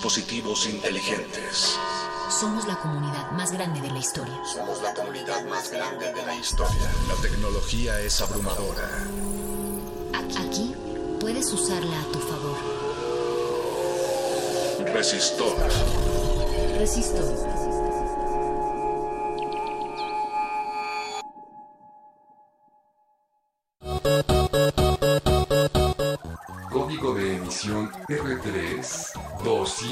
Dispositivos 0.00 0.66
inteligentes. 0.66 1.76
Somos 2.30 2.66
la 2.66 2.80
comunidad 2.80 3.32
más 3.32 3.52
grande 3.52 3.82
de 3.82 3.90
la 3.90 3.98
historia. 3.98 4.40
Somos 4.50 4.80
la 4.80 4.94
comunidad 4.94 5.44
más 5.44 5.70
grande 5.70 6.10
de 6.10 6.24
la 6.24 6.34
historia. 6.34 6.90
La 7.06 7.16
tecnología 7.20 8.00
es 8.00 8.18
abrumadora. 8.22 8.88
Aquí 10.14 10.74
puedes 11.20 11.52
usarla 11.52 12.00
a 12.00 12.04
tu 12.12 12.18
favor. 12.18 12.56
Resistor. 14.94 15.54
Resistor. 16.78 17.49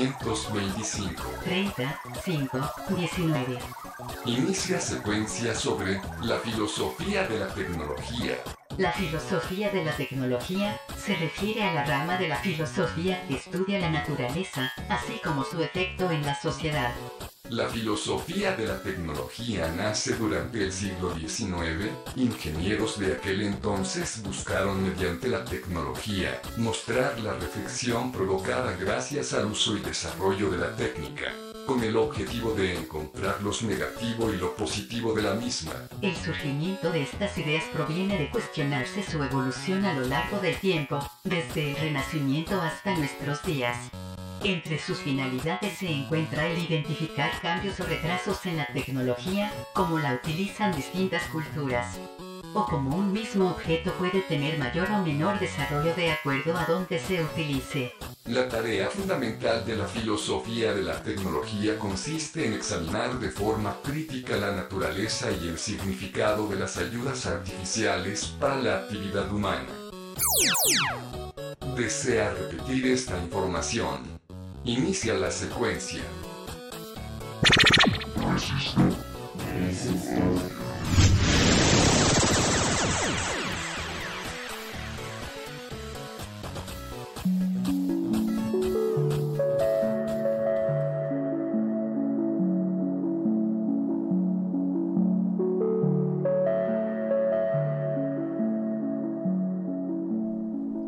225. 0.06 1.22
30 1.44 2.00
5 2.24 2.60
19. 2.96 3.58
Inicia 4.26 4.80
secuencia 4.80 5.54
sobre 5.54 6.00
la 6.22 6.38
filosofía 6.38 7.26
de 7.26 7.38
la 7.40 7.48
tecnología. 7.48 8.36
La 8.76 8.92
filosofía 8.92 9.70
de 9.70 9.84
la 9.84 9.92
tecnología 9.96 10.80
se 10.96 11.16
refiere 11.16 11.64
a 11.64 11.74
la 11.74 11.84
rama 11.84 12.16
de 12.16 12.28
la 12.28 12.36
filosofía 12.36 13.26
que 13.26 13.34
estudia 13.34 13.80
la 13.80 13.90
naturaleza, 13.90 14.72
así 14.88 15.20
como 15.24 15.42
su 15.42 15.60
efecto 15.60 16.10
en 16.12 16.24
la 16.24 16.40
sociedad. 16.40 16.92
La 17.50 17.66
filosofía 17.66 18.54
de 18.54 18.66
la 18.66 18.82
tecnología 18.82 19.72
nace 19.74 20.14
durante 20.16 20.64
el 20.64 20.70
siglo 20.70 21.14
XIX. 21.14 21.90
Ingenieros 22.16 22.98
de 22.98 23.14
aquel 23.14 23.40
entonces 23.40 24.22
buscaron 24.22 24.82
mediante 24.82 25.28
la 25.28 25.46
tecnología 25.46 26.42
mostrar 26.58 27.18
la 27.20 27.32
reflexión 27.34 28.12
provocada 28.12 28.76
gracias 28.76 29.32
al 29.32 29.46
uso 29.46 29.78
y 29.78 29.80
desarrollo 29.80 30.50
de 30.50 30.58
la 30.58 30.76
técnica, 30.76 31.32
con 31.66 31.82
el 31.82 31.96
objetivo 31.96 32.52
de 32.52 32.76
encontrar 32.76 33.40
lo 33.40 33.52
negativo 33.62 34.30
y 34.30 34.36
lo 34.36 34.54
positivo 34.54 35.14
de 35.14 35.22
la 35.22 35.32
misma. 35.32 35.72
El 36.02 36.14
surgimiento 36.16 36.92
de 36.92 37.02
estas 37.02 37.38
ideas 37.38 37.64
proviene 37.72 38.18
de 38.18 38.30
cuestionarse 38.30 39.02
su 39.02 39.22
evolución 39.22 39.86
a 39.86 39.94
lo 39.94 40.06
largo 40.06 40.38
del 40.40 40.56
tiempo, 40.60 40.98
desde 41.24 41.70
el 41.70 41.76
Renacimiento 41.76 42.60
hasta 42.60 42.94
nuestros 42.94 43.42
días. 43.42 43.76
Entre 44.44 44.78
sus 44.78 44.98
finalidades 44.98 45.78
se 45.78 45.90
encuentra 45.90 46.46
el 46.46 46.58
identificar 46.58 47.30
cambios 47.40 47.80
o 47.80 47.84
retrasos 47.84 48.46
en 48.46 48.56
la 48.56 48.66
tecnología, 48.66 49.52
como 49.74 49.98
la 49.98 50.14
utilizan 50.14 50.74
distintas 50.74 51.24
culturas, 51.24 51.98
o 52.54 52.64
como 52.64 52.96
un 52.96 53.12
mismo 53.12 53.50
objeto 53.50 53.92
puede 53.94 54.22
tener 54.22 54.56
mayor 54.58 54.90
o 54.92 55.04
menor 55.04 55.40
desarrollo 55.40 55.92
de 55.94 56.12
acuerdo 56.12 56.56
a 56.56 56.64
donde 56.66 57.00
se 57.00 57.22
utilice. 57.22 57.92
La 58.26 58.48
tarea 58.48 58.88
fundamental 58.88 59.64
de 59.66 59.76
la 59.76 59.86
filosofía 59.86 60.72
de 60.72 60.82
la 60.82 61.02
tecnología 61.02 61.78
consiste 61.78 62.46
en 62.46 62.52
examinar 62.52 63.18
de 63.18 63.30
forma 63.30 63.76
crítica 63.82 64.36
la 64.36 64.52
naturaleza 64.52 65.30
y 65.32 65.48
el 65.48 65.58
significado 65.58 66.46
de 66.46 66.56
las 66.56 66.76
ayudas 66.76 67.26
artificiales 67.26 68.26
para 68.38 68.56
la 68.56 68.76
actividad 68.78 69.32
humana. 69.32 69.66
¿Desea 71.76 72.34
repetir 72.34 72.86
esta 72.86 73.16
información? 73.18 74.17
Inicia 74.64 75.14
la 75.14 75.30
secuencia. 75.30 76.02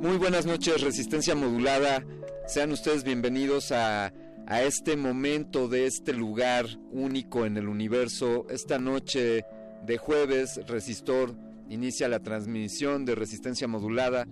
Muy 0.02 0.16
buenas 0.16 0.44
noches, 0.44 0.80
Resistencia 0.80 1.34
Modulada. 1.34 2.04
Sean 2.50 2.72
ustedes 2.72 3.04
bienvenidos 3.04 3.70
a, 3.70 4.12
a, 4.48 4.62
este 4.62 4.96
momento 4.96 5.68
de 5.68 5.86
este 5.86 6.12
lugar 6.12 6.66
único 6.90 7.46
en 7.46 7.56
el 7.56 7.68
universo. 7.68 8.44
Esta 8.50 8.80
noche 8.80 9.44
de 9.86 9.98
jueves, 9.98 10.60
Resistor 10.66 11.36
inicia 11.68 12.08
la 12.08 12.18
transmisión 12.18 13.04
de 13.04 13.14
Resistencia 13.14 13.68
Modulada. 13.68 14.26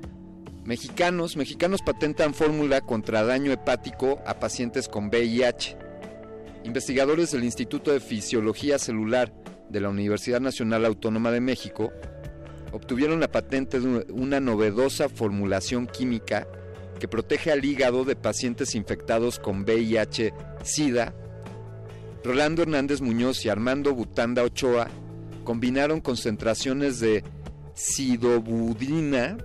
Mexicanos, 0.66 1.37
mexicanos 1.37 1.80
patentan 1.80 2.35
fórmula 2.35 2.80
contra 2.80 3.23
daño 3.23 3.52
hepático 3.52 4.20
a 4.26 4.40
pacientes 4.40 4.88
con 4.88 5.06
VIH. 5.06 5.76
Investigadores 6.64 7.30
del 7.30 7.44
Instituto 7.44 7.92
de 7.92 8.00
Fisiología 8.00 8.80
Celular 8.80 9.32
de 9.68 9.80
la 9.80 9.90
Universidad 9.90 10.40
Nacional 10.40 10.85
Autónoma 10.85 11.30
de 11.30 11.40
México 11.40 11.92
obtuvieron 12.73 13.20
la 13.20 13.30
patente 13.30 13.78
de 13.78 14.12
una 14.12 14.40
novedosa 14.40 15.08
formulación 15.08 15.87
química 15.87 16.49
que 16.99 17.06
protege 17.06 17.52
al 17.52 17.64
hígado 17.64 18.04
de 18.04 18.16
pacientes 18.16 18.75
infectados 18.75 19.38
con 19.38 19.64
VIH-Sida. 19.64 21.14
Rolando 22.25 22.62
Hernández 22.62 23.00
Muñoz 23.00 23.44
y 23.44 23.50
Armando 23.50 23.94
Butanda 23.94 24.42
Ochoa 24.42 24.88
combinaron 25.44 26.00
concentraciones 26.00 26.99
de 26.99 27.23
sidobudina, 27.73 29.38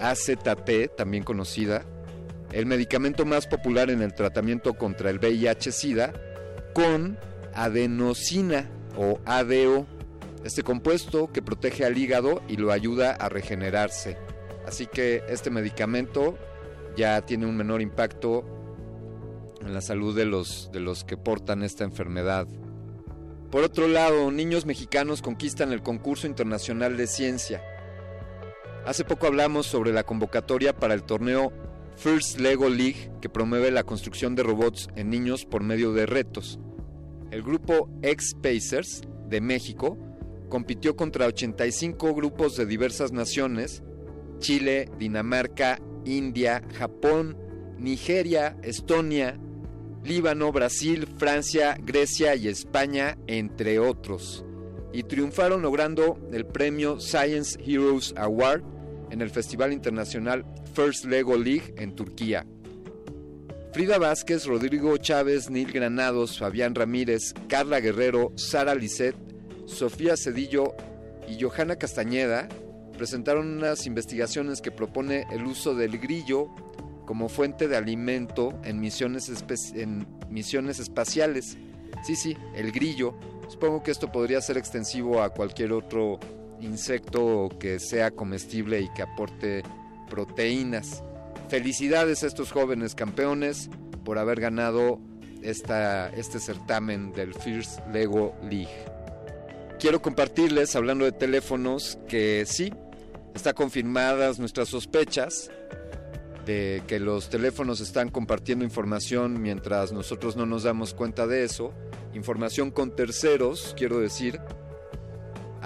AZT, 0.00 0.96
también 0.96 1.24
conocida, 1.24 1.84
el 2.52 2.66
medicamento 2.66 3.24
más 3.24 3.46
popular 3.46 3.90
en 3.90 4.02
el 4.02 4.14
tratamiento 4.14 4.74
contra 4.74 5.10
el 5.10 5.18
VIH-Sida, 5.18 6.12
con 6.74 7.18
adenosina 7.54 8.70
o 8.96 9.18
ADO, 9.24 9.86
este 10.44 10.62
compuesto 10.62 11.32
que 11.32 11.42
protege 11.42 11.84
al 11.84 11.98
hígado 11.98 12.42
y 12.48 12.56
lo 12.56 12.70
ayuda 12.70 13.12
a 13.12 13.28
regenerarse. 13.28 14.16
Así 14.66 14.86
que 14.86 15.22
este 15.28 15.50
medicamento 15.50 16.38
ya 16.96 17.20
tiene 17.22 17.46
un 17.46 17.56
menor 17.56 17.82
impacto 17.82 18.44
en 19.60 19.74
la 19.74 19.80
salud 19.80 20.16
de 20.16 20.24
los, 20.24 20.70
de 20.72 20.80
los 20.80 21.04
que 21.04 21.16
portan 21.16 21.62
esta 21.62 21.84
enfermedad. 21.84 22.46
Por 23.50 23.62
otro 23.62 23.88
lado, 23.88 24.30
niños 24.30 24.66
mexicanos 24.66 25.22
conquistan 25.22 25.72
el 25.72 25.82
concurso 25.82 26.26
internacional 26.26 26.96
de 26.96 27.06
ciencia. 27.06 27.62
Hace 28.86 29.04
poco 29.04 29.26
hablamos 29.26 29.66
sobre 29.66 29.92
la 29.92 30.04
convocatoria 30.04 30.72
para 30.72 30.94
el 30.94 31.02
torneo 31.02 31.52
First 31.96 32.38
Lego 32.38 32.68
League 32.68 33.10
que 33.20 33.28
promueve 33.28 33.72
la 33.72 33.82
construcción 33.82 34.36
de 34.36 34.44
robots 34.44 34.88
en 34.94 35.10
niños 35.10 35.44
por 35.44 35.64
medio 35.64 35.92
de 35.92 36.06
retos. 36.06 36.60
El 37.32 37.42
grupo 37.42 37.90
X-Pacers 38.02 39.02
de 39.28 39.40
México 39.40 39.98
compitió 40.48 40.94
contra 40.94 41.26
85 41.26 42.14
grupos 42.14 42.56
de 42.56 42.64
diversas 42.64 43.10
naciones, 43.10 43.82
Chile, 44.38 44.88
Dinamarca, 45.00 45.80
India, 46.04 46.62
Japón, 46.78 47.36
Nigeria, 47.78 48.56
Estonia, 48.62 49.36
Líbano, 50.04 50.52
Brasil, 50.52 51.08
Francia, 51.18 51.76
Grecia 51.82 52.36
y 52.36 52.46
España, 52.46 53.18
entre 53.26 53.80
otros. 53.80 54.44
Y 54.92 55.02
triunfaron 55.02 55.62
logrando 55.62 56.20
el 56.32 56.46
premio 56.46 57.00
Science 57.00 57.58
Heroes 57.66 58.14
Award 58.16 58.75
en 59.10 59.22
el 59.22 59.30
Festival 59.30 59.72
Internacional 59.72 60.44
First 60.74 61.04
Lego 61.04 61.36
League 61.36 61.74
en 61.76 61.94
Turquía. 61.94 62.46
Frida 63.72 63.98
Vázquez, 63.98 64.46
Rodrigo 64.46 64.96
Chávez, 64.96 65.50
Neil 65.50 65.70
Granados, 65.70 66.38
Fabián 66.38 66.74
Ramírez, 66.74 67.34
Carla 67.48 67.80
Guerrero, 67.80 68.32
Sara 68.36 68.74
Lisset, 68.74 69.14
Sofía 69.66 70.16
Cedillo 70.16 70.74
y 71.28 71.42
Johanna 71.42 71.76
Castañeda 71.76 72.48
presentaron 72.96 73.58
unas 73.58 73.86
investigaciones 73.86 74.60
que 74.60 74.70
propone 74.70 75.26
el 75.30 75.44
uso 75.44 75.74
del 75.74 75.98
grillo 75.98 76.48
como 77.04 77.28
fuente 77.28 77.68
de 77.68 77.76
alimento 77.76 78.58
en 78.64 78.80
misiones 78.80 79.28
espaciales. 80.78 81.58
Sí, 82.04 82.16
sí, 82.16 82.36
el 82.54 82.72
grillo. 82.72 83.14
Supongo 83.48 83.82
que 83.82 83.90
esto 83.90 84.10
podría 84.10 84.40
ser 84.40 84.56
extensivo 84.56 85.22
a 85.22 85.30
cualquier 85.30 85.72
otro 85.72 86.18
insecto 86.66 87.48
que 87.58 87.78
sea 87.78 88.10
comestible 88.10 88.80
y 88.80 88.88
que 88.94 89.02
aporte 89.02 89.62
proteínas. 90.10 91.02
Felicidades 91.48 92.22
a 92.22 92.26
estos 92.26 92.52
jóvenes 92.52 92.94
campeones 92.94 93.70
por 94.04 94.18
haber 94.18 94.40
ganado 94.40 95.00
esta, 95.42 96.08
este 96.10 96.40
certamen 96.40 97.12
del 97.12 97.34
First 97.34 97.80
Lego 97.92 98.34
League. 98.42 98.84
Quiero 99.78 100.00
compartirles, 100.00 100.74
hablando 100.74 101.04
de 101.04 101.12
teléfonos, 101.12 101.98
que 102.08 102.44
sí, 102.46 102.72
está 103.34 103.52
confirmadas 103.52 104.38
nuestras 104.38 104.68
sospechas 104.68 105.50
de 106.46 106.82
que 106.86 106.98
los 106.98 107.28
teléfonos 107.28 107.80
están 107.80 108.08
compartiendo 108.08 108.64
información 108.64 109.42
mientras 109.42 109.92
nosotros 109.92 110.36
no 110.36 110.46
nos 110.46 110.62
damos 110.62 110.94
cuenta 110.94 111.26
de 111.26 111.44
eso. 111.44 111.74
Información 112.14 112.70
con 112.70 112.94
terceros, 112.94 113.74
quiero 113.76 113.98
decir. 113.98 114.40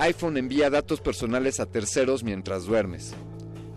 iPhone 0.01 0.39
envía 0.39 0.71
datos 0.71 1.03
personales 1.03 1.61
a 1.61 1.67
terceros 1.67 2.25
mientras 2.25 2.65
duermes. 2.65 3.13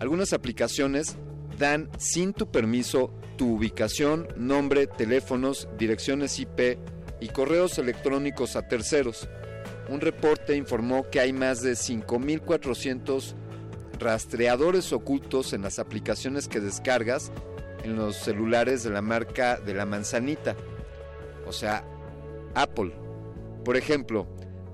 Algunas 0.00 0.32
aplicaciones 0.32 1.16
dan 1.58 1.90
sin 1.98 2.32
tu 2.32 2.50
permiso 2.50 3.12
tu 3.36 3.56
ubicación, 3.56 4.28
nombre, 4.34 4.86
teléfonos, 4.86 5.68
direcciones 5.78 6.38
IP 6.38 6.78
y 7.20 7.28
correos 7.28 7.78
electrónicos 7.78 8.56
a 8.56 8.66
terceros. 8.66 9.28
Un 9.90 10.00
reporte 10.00 10.56
informó 10.56 11.10
que 11.10 11.20
hay 11.20 11.34
más 11.34 11.60
de 11.60 11.72
5.400 11.72 13.34
rastreadores 13.98 14.94
ocultos 14.94 15.52
en 15.52 15.60
las 15.60 15.78
aplicaciones 15.78 16.48
que 16.48 16.60
descargas 16.60 17.32
en 17.82 17.96
los 17.96 18.16
celulares 18.16 18.82
de 18.82 18.88
la 18.88 19.02
marca 19.02 19.58
de 19.60 19.74
la 19.74 19.84
manzanita, 19.84 20.56
o 21.46 21.52
sea, 21.52 21.84
Apple. 22.54 22.94
Por 23.62 23.76
ejemplo, 23.76 24.26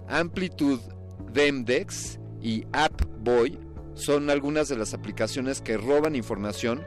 Amplitude 0.07 1.00
Demdex 1.33 2.19
y 2.41 2.65
AppBoy 2.73 3.59
son 3.95 4.31
algunas 4.31 4.69
de 4.69 4.77
las 4.77 4.95
aplicaciones 4.95 5.61
que 5.61 5.77
roban 5.77 6.17
información 6.17 6.83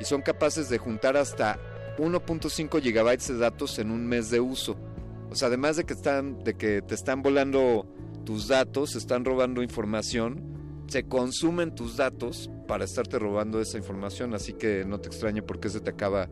y 0.00 0.04
son 0.04 0.22
capaces 0.22 0.68
de 0.68 0.78
juntar 0.78 1.16
hasta 1.16 1.58
1.5 1.98 2.80
gigabytes 2.80 3.28
de 3.28 3.38
datos 3.38 3.78
en 3.78 3.90
un 3.90 4.06
mes 4.06 4.30
de 4.30 4.40
uso. 4.40 4.76
O 5.30 5.36
sea, 5.36 5.48
además 5.48 5.76
de 5.76 5.84
que, 5.84 5.94
están, 5.94 6.42
de 6.42 6.54
que 6.54 6.82
te 6.82 6.94
están 6.94 7.22
volando 7.22 7.86
tus 8.24 8.48
datos, 8.48 8.96
están 8.96 9.24
robando 9.24 9.62
información, 9.62 10.84
se 10.86 11.04
consumen 11.04 11.74
tus 11.74 11.96
datos 11.96 12.50
para 12.66 12.84
estarte 12.84 13.18
robando 13.18 13.60
esa 13.60 13.78
información, 13.78 14.34
así 14.34 14.54
que 14.54 14.84
no 14.84 15.00
te 15.00 15.08
extraño 15.08 15.44
por 15.44 15.60
qué 15.60 15.68
se 15.68 15.80
te 15.80 15.90
acaba 15.90 16.28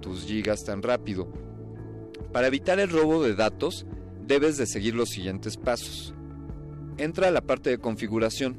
tus 0.00 0.24
gigas 0.24 0.64
tan 0.64 0.82
rápido. 0.82 1.32
Para 2.32 2.48
evitar 2.48 2.80
el 2.80 2.90
robo 2.90 3.22
de 3.22 3.34
datos, 3.34 3.86
debes 4.26 4.56
de 4.56 4.66
seguir 4.66 4.94
los 4.94 5.10
siguientes 5.10 5.56
pasos. 5.56 6.14
Entra 7.00 7.28
a 7.28 7.30
la 7.30 7.40
parte 7.40 7.70
de 7.70 7.78
configuración 7.78 8.58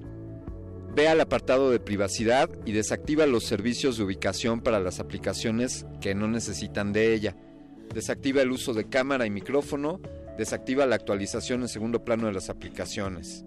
Ve 0.96 1.08
al 1.08 1.22
apartado 1.22 1.70
de 1.70 1.80
privacidad 1.80 2.50
y 2.66 2.72
desactiva 2.72 3.28
los 3.28 3.46
servicios 3.46 3.98
de 3.98 4.04
ubicación 4.04 4.62
para 4.62 4.80
las 4.80 5.00
aplicaciones 5.00 5.86
que 6.02 6.16
no 6.16 6.28
necesitan 6.28 6.92
de 6.92 7.14
ella. 7.14 7.38
Desactiva 7.94 8.42
el 8.42 8.52
uso 8.52 8.74
de 8.74 8.90
cámara 8.90 9.28
y 9.28 9.30
micrófono. 9.30 10.02
Desactiva 10.40 10.88
la 10.88 10.96
actualización 10.96 11.62
en 11.62 11.68
segundo 11.70 12.04
plano 12.04 12.26
de 12.26 12.34
las 12.34 12.50
aplicaciones. 12.50 13.46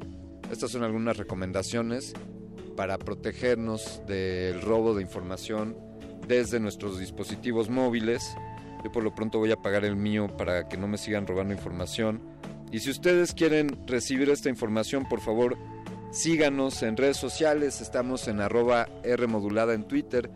Estas 0.51 0.71
son 0.71 0.85
algunas 0.85 1.17
recomendaciones 1.17 2.15
para 2.77 2.97
protegernos 2.97 4.01
del 4.07 4.63
robo 4.63 4.95
de 4.95 5.03
información 5.03 5.77
desde 6.29 6.61
nuestros 6.61 7.01
dispositivos 7.01 7.69
móviles. 7.69 8.23
Yo 8.85 8.93
por 8.93 9.03
lo 9.03 9.15
pronto 9.15 9.39
voy 9.39 9.51
a 9.51 9.57
pagar 9.57 9.85
el 9.85 9.97
mío 9.97 10.29
para 10.29 10.69
que 10.69 10.79
no 10.79 10.87
me 10.87 10.99
sigan 10.99 11.27
robando 11.27 11.53
información. 11.53 12.34
Y 12.75 12.81
si 12.81 12.90
ustedes 12.90 13.33
quieren 13.33 13.87
recibir 13.87 14.28
esta 14.31 14.49
información, 14.49 15.09
por 15.09 15.21
favor, 15.21 15.57
Síganos 16.14 16.85
en 16.85 16.97
redes 16.97 17.16
sociales, 17.16 17.81
estamos 17.81 18.28
en 18.28 18.40
arroba 18.40 18.88
R 19.02 19.26
modulada 19.26 19.75
en 19.75 19.83
Twitter 19.83 20.31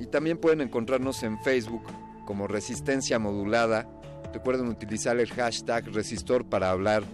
y 0.00 0.06
también 0.06 0.38
pueden 0.38 0.60
encontrarnos 0.60 1.22
en 1.22 1.40
Facebook 1.44 1.84
como 2.26 2.48
Resistencia 2.48 3.20
Modulada. 3.20 3.88
Recuerden 4.34 4.66
utilizar 4.66 5.20
el 5.20 5.30
hashtag 5.30 5.86
Resistor 5.94 6.46
para 6.46 6.70
hablar 6.70 7.04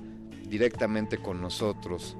directamente 0.48 1.18
con 1.18 1.42
nosotros. 1.42 2.16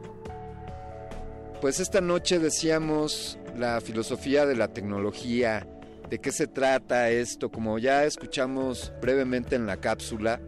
Pues 1.63 1.81
esta 1.81 2.03
noche 2.03 2.41
decíamos 2.41 3.39
la 3.57 3.81
filosofía 3.81 4.45
de 4.45 4.55
la 4.55 4.69
tecnología, 4.69 5.67
de 6.11 6.19
qué 6.19 6.31
se 6.31 6.47
trata 6.47 7.09
esto, 7.09 7.51
como 7.51 7.79
ya 7.79 8.05
escuchamos 8.05 8.93
brevemente 9.01 9.57
en 9.57 9.65
la 9.65 9.79
cápsula, 9.79 10.43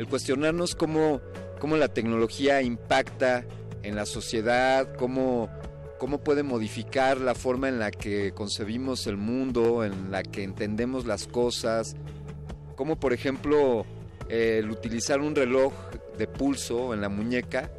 el 0.00 0.08
cuestionarnos 0.08 0.74
cómo, 0.74 1.20
cómo 1.58 1.76
la 1.76 1.88
tecnología 1.88 2.62
impacta 2.62 3.44
en 3.82 3.96
la 3.96 4.06
sociedad, 4.06 4.88
cómo, 4.96 5.50
cómo 5.98 6.24
puede 6.24 6.42
modificar 6.42 7.20
la 7.20 7.34
forma 7.34 7.68
en 7.68 7.78
la 7.78 7.90
que 7.90 8.32
concebimos 8.32 9.06
el 9.06 9.18
mundo, 9.18 9.84
en 9.84 10.10
la 10.10 10.22
que 10.22 10.42
entendemos 10.42 11.04
las 11.04 11.26
cosas, 11.26 11.96
como 12.76 12.98
por 12.98 13.12
ejemplo 13.12 13.84
el 14.30 14.70
utilizar 14.70 15.20
un 15.20 15.34
reloj 15.34 15.74
de 16.16 16.26
pulso 16.26 16.94
en 16.94 17.02
la 17.02 17.10
muñeca 17.10 17.70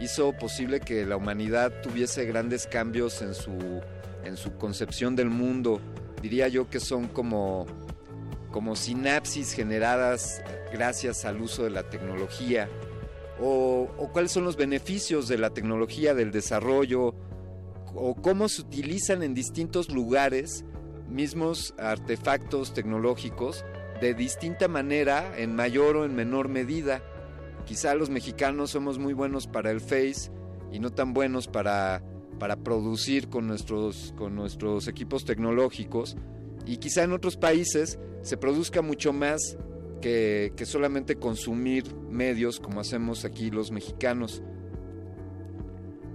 hizo 0.00 0.32
posible 0.32 0.80
que 0.80 1.04
la 1.04 1.18
humanidad 1.18 1.82
tuviese 1.82 2.24
grandes 2.24 2.66
cambios 2.66 3.20
en 3.20 3.34
su, 3.34 3.82
en 4.24 4.38
su 4.38 4.56
concepción 4.56 5.16
del 5.16 5.28
mundo. 5.28 5.82
Diría 6.22 6.48
yo 6.48 6.70
que 6.70 6.80
son 6.80 7.08
como, 7.08 7.66
como 8.50 8.76
sinapsis 8.76 9.52
generadas 9.52 10.42
gracias 10.72 11.24
al 11.24 11.40
uso 11.40 11.64
de 11.64 11.70
la 11.70 11.88
tecnología 11.88 12.68
o, 13.40 14.10
cuáles 14.12 14.32
son 14.32 14.44
los 14.44 14.56
beneficios 14.56 15.28
de 15.28 15.38
la 15.38 15.50
tecnología, 15.50 16.14
del 16.14 16.30
desarrollo, 16.30 17.14
o 17.94 18.14
cómo 18.20 18.48
se 18.48 18.62
utilizan 18.62 19.22
en 19.22 19.34
distintos 19.34 19.90
lugares 19.90 20.64
mismos 21.08 21.74
artefactos 21.78 22.74
tecnológicos 22.74 23.64
de 24.00 24.14
distinta 24.14 24.68
manera, 24.68 25.38
en 25.38 25.54
mayor 25.54 25.96
o 25.96 26.04
en 26.04 26.14
menor 26.14 26.48
medida. 26.48 27.02
Quizá 27.64 27.94
los 27.94 28.10
mexicanos 28.10 28.70
somos 28.70 28.98
muy 28.98 29.12
buenos 29.12 29.46
para 29.46 29.70
el 29.70 29.80
Face 29.80 30.30
y 30.70 30.78
no 30.78 30.90
tan 30.90 31.14
buenos 31.14 31.48
para, 31.48 32.02
para 32.38 32.56
producir 32.56 33.28
con 33.28 33.46
nuestros, 33.46 34.14
con 34.16 34.34
nuestros 34.34 34.86
equipos 34.86 35.24
tecnológicos. 35.24 36.16
Y 36.68 36.76
quizá 36.76 37.02
en 37.02 37.12
otros 37.12 37.38
países 37.38 37.98
se 38.20 38.36
produzca 38.36 38.82
mucho 38.82 39.14
más 39.14 39.56
que, 40.02 40.52
solamente 40.64 41.16
consumir 41.16 41.94
medios 42.10 42.60
como 42.60 42.80
hacemos 42.80 43.24
aquí 43.24 43.50
los 43.50 43.72
mexicanos. 43.72 44.42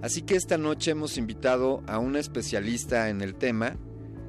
Así 0.00 0.22
que 0.22 0.36
esta 0.36 0.56
noche 0.56 0.92
hemos 0.92 1.18
invitado 1.18 1.82
a 1.88 1.98
una 1.98 2.20
especialista 2.20 3.08
en 3.08 3.20
el 3.20 3.34
tema. 3.34 3.76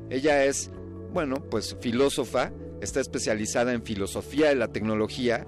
Ella 0.09 0.45
es, 0.45 0.71
bueno, 1.13 1.47
pues 1.51 1.77
filósofa, 1.79 2.51
está 2.81 3.01
especializada 3.01 3.73
en 3.73 3.83
filosofía 3.83 4.49
de 4.49 4.55
la 4.55 4.69
tecnología 4.69 5.45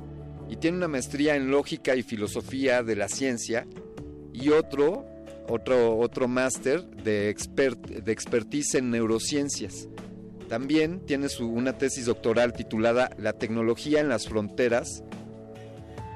y 0.48 0.58
tiene 0.58 0.78
una 0.78 0.88
maestría 0.88 1.36
en 1.36 1.50
lógica 1.50 1.96
y 1.96 2.04
filosofía 2.04 2.84
de 2.84 2.96
la 2.96 3.08
ciencia 3.08 3.66
y 4.32 4.50
otro, 4.50 5.08
otro, 5.50 5.98
otro 5.98 6.28
máster 6.28 6.86
de, 6.86 7.34
de 7.34 8.12
expertise 8.12 8.76
en 8.76 8.92
neurociencias. 8.92 9.90
También 10.50 11.02
tiene 11.06 11.30
su, 11.30 11.48
una 11.48 11.78
tesis 11.78 12.06
doctoral 12.06 12.54
titulada 12.54 13.10
La 13.18 13.34
tecnología 13.34 14.00
en 14.00 14.10
las 14.10 14.28
fronteras. 14.28 15.04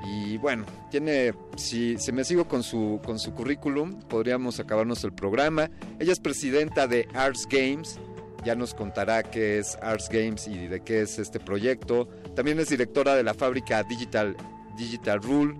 Y 0.05 0.37
bueno, 0.37 0.65
tiene, 0.89 1.33
si, 1.57 1.95
me 2.11 2.23
sigo 2.23 2.47
con 2.47 2.63
su, 2.63 2.99
con 3.05 3.19
su 3.19 3.33
currículum, 3.33 3.99
podríamos 4.01 4.59
acabarnos 4.59 5.03
el 5.03 5.13
programa. 5.13 5.69
Ella 5.99 6.11
es 6.11 6.19
presidenta 6.19 6.87
de 6.87 7.07
Arts 7.13 7.47
Games, 7.49 7.99
ya 8.43 8.55
nos 8.55 8.73
contará 8.73 9.21
qué 9.21 9.59
es 9.59 9.77
Arts 9.81 10.09
Games 10.09 10.47
y 10.47 10.67
de 10.67 10.81
qué 10.81 11.01
es 11.01 11.19
este 11.19 11.39
proyecto. 11.39 12.07
También 12.35 12.59
es 12.59 12.69
directora 12.69 13.15
de 13.15 13.23
la 13.23 13.35
fábrica 13.35 13.83
Digital, 13.83 14.35
Digital 14.75 15.21
Rule 15.21 15.55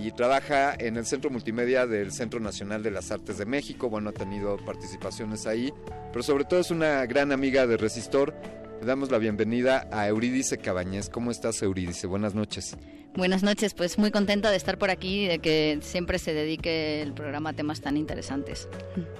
y 0.00 0.12
trabaja 0.12 0.74
en 0.74 0.96
el 0.96 1.06
Centro 1.06 1.30
Multimedia 1.30 1.86
del 1.86 2.12
Centro 2.12 2.40
Nacional 2.40 2.82
de 2.82 2.90
las 2.90 3.10
Artes 3.10 3.38
de 3.38 3.46
México. 3.46 3.90
Bueno, 3.90 4.10
ha 4.10 4.12
tenido 4.12 4.56
participaciones 4.64 5.46
ahí, 5.46 5.72
pero 6.12 6.22
sobre 6.22 6.44
todo 6.44 6.60
es 6.60 6.70
una 6.70 7.04
gran 7.06 7.32
amiga 7.32 7.66
de 7.66 7.76
Resistor. 7.76 8.34
Le 8.80 8.86
damos 8.86 9.10
la 9.10 9.18
bienvenida 9.18 9.88
a 9.90 10.06
Eurídice 10.06 10.58
Cabañez. 10.58 11.08
¿Cómo 11.08 11.30
estás, 11.30 11.62
Eurídice? 11.62 12.06
Buenas 12.06 12.34
noches. 12.34 12.76
Buenas 13.16 13.42
noches, 13.42 13.74
pues 13.74 13.98
muy 13.98 14.12
contenta 14.12 14.50
de 14.50 14.56
estar 14.56 14.78
por 14.78 14.90
aquí 14.90 15.24
y 15.24 15.26
de 15.26 15.38
que 15.40 15.80
siempre 15.82 16.18
se 16.18 16.32
dedique 16.32 17.02
el 17.02 17.12
programa 17.12 17.50
a 17.50 17.52
temas 17.54 17.80
tan 17.80 17.96
interesantes. 17.96 18.68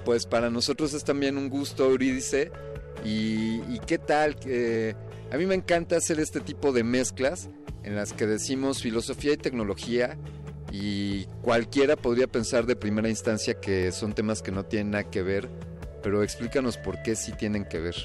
Pues 0.05 0.25
para 0.25 0.49
nosotros 0.49 0.93
es 0.93 1.03
también 1.03 1.37
un 1.37 1.49
gusto, 1.49 1.89
Eurídice. 1.89 2.51
¿Y, 3.03 3.79
qué 3.87 3.97
tal? 3.97 4.35
que 4.35 4.95
a 5.31 5.37
mí 5.37 5.45
me 5.45 5.55
encanta 5.55 5.97
hacer 5.97 6.19
este 6.19 6.39
tipo 6.39 6.71
de 6.71 6.83
mezclas 6.83 7.49
en 7.83 7.95
las 7.95 8.13
que 8.13 8.27
decimos 8.27 8.81
filosofía 8.81 9.33
y 9.33 9.37
tecnología 9.37 10.17
y 10.71 11.25
cualquiera 11.41 11.95
podría 11.95 12.27
pensar 12.27 12.65
de 12.65 12.75
primera 12.75 13.09
instancia 13.09 13.59
que 13.59 13.91
son 13.91 14.13
temas 14.13 14.41
que 14.41 14.51
no 14.51 14.65
tienen 14.65 14.91
nada 14.91 15.09
que 15.09 15.21
ver, 15.21 15.49
pero 16.03 16.23
explícanos 16.23 16.77
por 16.77 17.01
qué 17.01 17.15
sí 17.15 17.31
tienen 17.33 17.65
que 17.65 17.79
ver. 17.79 17.95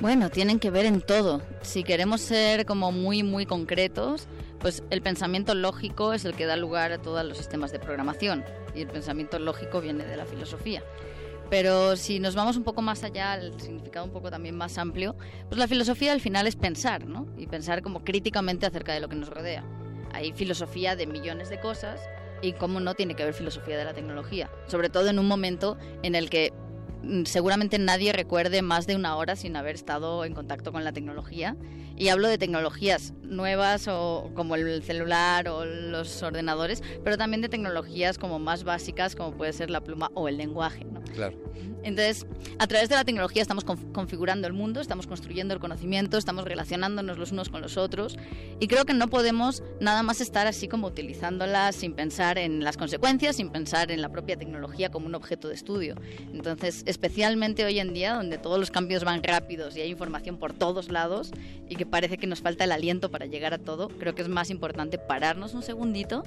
Bueno, 0.00 0.28
tienen 0.30 0.58
que 0.58 0.70
ver 0.70 0.84
en 0.84 1.00
todo. 1.00 1.40
Si 1.62 1.82
queremos 1.82 2.20
ser 2.20 2.66
como 2.66 2.92
muy, 2.92 3.22
muy 3.22 3.46
concretos, 3.46 4.26
pues 4.58 4.82
el 4.90 5.00
pensamiento 5.00 5.54
lógico 5.54 6.12
es 6.12 6.24
el 6.24 6.34
que 6.34 6.44
da 6.44 6.56
lugar 6.56 6.92
a 6.92 6.98
todos 6.98 7.24
los 7.24 7.38
sistemas 7.38 7.72
de 7.72 7.78
programación 7.78 8.44
y 8.74 8.82
el 8.82 8.88
pensamiento 8.88 9.38
lógico 9.38 9.80
viene 9.80 10.04
de 10.04 10.16
la 10.16 10.26
filosofía. 10.26 10.82
Pero 11.48 11.96
si 11.96 12.18
nos 12.18 12.34
vamos 12.34 12.56
un 12.56 12.64
poco 12.64 12.82
más 12.82 13.04
allá, 13.04 13.32
al 13.32 13.58
significado 13.60 14.04
un 14.04 14.10
poco 14.10 14.30
también 14.30 14.56
más 14.56 14.78
amplio, 14.78 15.14
pues 15.48 15.58
la 15.58 15.68
filosofía 15.68 16.12
al 16.12 16.20
final 16.20 16.46
es 16.46 16.56
pensar, 16.56 17.06
¿no? 17.06 17.26
Y 17.38 17.46
pensar 17.46 17.82
como 17.82 18.04
críticamente 18.04 18.66
acerca 18.66 18.92
de 18.92 19.00
lo 19.00 19.08
que 19.08 19.14
nos 19.14 19.30
rodea. 19.30 19.64
Hay 20.16 20.32
filosofía 20.32 20.96
de 20.96 21.06
millones 21.06 21.50
de 21.50 21.60
cosas 21.60 22.00
y 22.40 22.54
cómo 22.54 22.80
no 22.80 22.94
tiene 22.94 23.14
que 23.14 23.22
haber 23.22 23.34
filosofía 23.34 23.76
de 23.76 23.84
la 23.84 23.92
tecnología. 23.92 24.50
Sobre 24.66 24.88
todo 24.88 25.08
en 25.08 25.18
un 25.18 25.28
momento 25.28 25.76
en 26.02 26.14
el 26.14 26.30
que 26.30 26.54
seguramente 27.24 27.78
nadie 27.78 28.12
recuerde 28.12 28.62
más 28.62 28.86
de 28.86 28.96
una 28.96 29.16
hora 29.16 29.36
sin 29.36 29.56
haber 29.56 29.74
estado 29.74 30.24
en 30.24 30.34
contacto 30.34 30.72
con 30.72 30.84
la 30.84 30.92
tecnología. 30.92 31.56
Y 31.96 32.08
hablo 32.08 32.28
de 32.28 32.36
tecnologías 32.36 33.14
nuevas 33.22 33.88
o 33.88 34.30
como 34.34 34.54
el 34.54 34.82
celular 34.82 35.48
o 35.48 35.64
los 35.64 36.22
ordenadores, 36.22 36.82
pero 37.02 37.16
también 37.16 37.40
de 37.40 37.48
tecnologías 37.48 38.18
como 38.18 38.38
más 38.38 38.64
básicas 38.64 39.16
como 39.16 39.32
puede 39.32 39.52
ser 39.54 39.70
la 39.70 39.80
pluma 39.80 40.10
o 40.14 40.28
el 40.28 40.36
lenguaje. 40.36 40.84
¿no? 40.84 41.00
Claro. 41.14 41.38
Entonces, 41.86 42.26
a 42.58 42.66
través 42.66 42.88
de 42.88 42.96
la 42.96 43.04
tecnología 43.04 43.40
estamos 43.40 43.64
configurando 43.64 44.48
el 44.48 44.52
mundo, 44.52 44.80
estamos 44.80 45.06
construyendo 45.06 45.54
el 45.54 45.60
conocimiento, 45.60 46.18
estamos 46.18 46.44
relacionándonos 46.44 47.16
los 47.16 47.30
unos 47.30 47.48
con 47.48 47.62
los 47.62 47.76
otros 47.76 48.16
y 48.58 48.66
creo 48.66 48.84
que 48.84 48.92
no 48.92 49.08
podemos 49.08 49.62
nada 49.80 50.02
más 50.02 50.20
estar 50.20 50.48
así 50.48 50.66
como 50.66 50.88
utilizándola 50.88 51.70
sin 51.70 51.94
pensar 51.94 52.38
en 52.38 52.64
las 52.64 52.76
consecuencias, 52.76 53.36
sin 53.36 53.50
pensar 53.50 53.92
en 53.92 54.02
la 54.02 54.08
propia 54.08 54.36
tecnología 54.36 54.90
como 54.90 55.06
un 55.06 55.14
objeto 55.14 55.46
de 55.46 55.54
estudio. 55.54 55.94
Entonces, 56.32 56.82
especialmente 56.96 57.62
hoy 57.66 57.78
en 57.78 57.92
día, 57.92 58.14
donde 58.14 58.38
todos 58.38 58.58
los 58.58 58.70
cambios 58.70 59.04
van 59.04 59.22
rápidos 59.22 59.76
y 59.76 59.82
hay 59.82 59.90
información 59.90 60.38
por 60.38 60.54
todos 60.54 60.90
lados 60.90 61.30
y 61.68 61.76
que 61.76 61.84
parece 61.84 62.16
que 62.16 62.26
nos 62.26 62.40
falta 62.40 62.64
el 62.64 62.72
aliento 62.72 63.10
para 63.10 63.26
llegar 63.26 63.52
a 63.52 63.58
todo, 63.58 63.88
creo 63.88 64.14
que 64.14 64.22
es 64.22 64.28
más 64.28 64.48
importante 64.48 64.96
pararnos 64.96 65.52
un 65.52 65.62
segundito, 65.62 66.22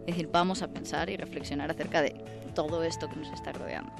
es 0.00 0.16
decir, 0.16 0.28
vamos 0.32 0.62
a 0.62 0.72
pensar 0.72 1.08
y 1.08 1.16
reflexionar 1.16 1.70
acerca 1.70 2.02
de 2.02 2.16
todo 2.56 2.82
esto 2.82 3.08
que 3.08 3.14
nos 3.14 3.32
está 3.32 3.52
rodeando. 3.52 3.92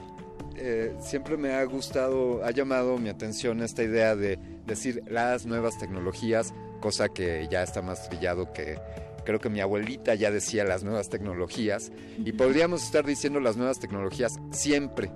Eh, 0.56 0.92
siempre 0.98 1.36
me 1.36 1.52
ha 1.52 1.62
gustado, 1.62 2.44
ha 2.44 2.50
llamado 2.50 2.98
mi 2.98 3.10
atención 3.10 3.62
esta 3.62 3.84
idea 3.84 4.16
de 4.16 4.40
decir 4.66 5.04
las 5.06 5.46
nuevas 5.46 5.78
tecnologías, 5.78 6.52
cosa 6.80 7.08
que 7.08 7.46
ya 7.48 7.62
está 7.62 7.80
más 7.80 8.08
trillado 8.08 8.52
que 8.52 8.76
creo 9.24 9.38
que 9.38 9.50
mi 9.50 9.60
abuelita 9.60 10.16
ya 10.16 10.32
decía 10.32 10.64
las 10.64 10.82
nuevas 10.82 11.10
tecnologías 11.10 11.92
y 12.24 12.32
podríamos 12.32 12.82
estar 12.82 13.04
diciendo 13.04 13.38
las 13.40 13.56
nuevas 13.56 13.78
tecnologías 13.78 14.40
siempre 14.50 15.12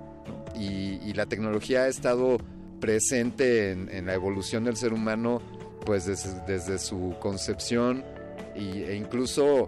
y, 0.55 1.13
la 1.13 1.25
tecnología 1.25 1.83
ha 1.83 1.87
estado 1.87 2.37
presente 2.79 3.71
en, 3.71 4.05
la 4.05 4.13
evolución 4.13 4.63
del 4.63 4.75
ser 4.75 4.93
humano 4.93 5.41
pues 5.85 6.05
desde, 6.05 6.79
su 6.79 7.15
concepción 7.19 8.03
e 8.55 8.95
incluso 8.95 9.67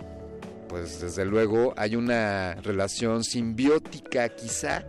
pues 0.67 1.01
desde 1.01 1.25
luego 1.25 1.73
hay 1.77 1.95
una 1.95 2.55
relación 2.55 3.23
simbiótica 3.23 4.29
quizá 4.29 4.85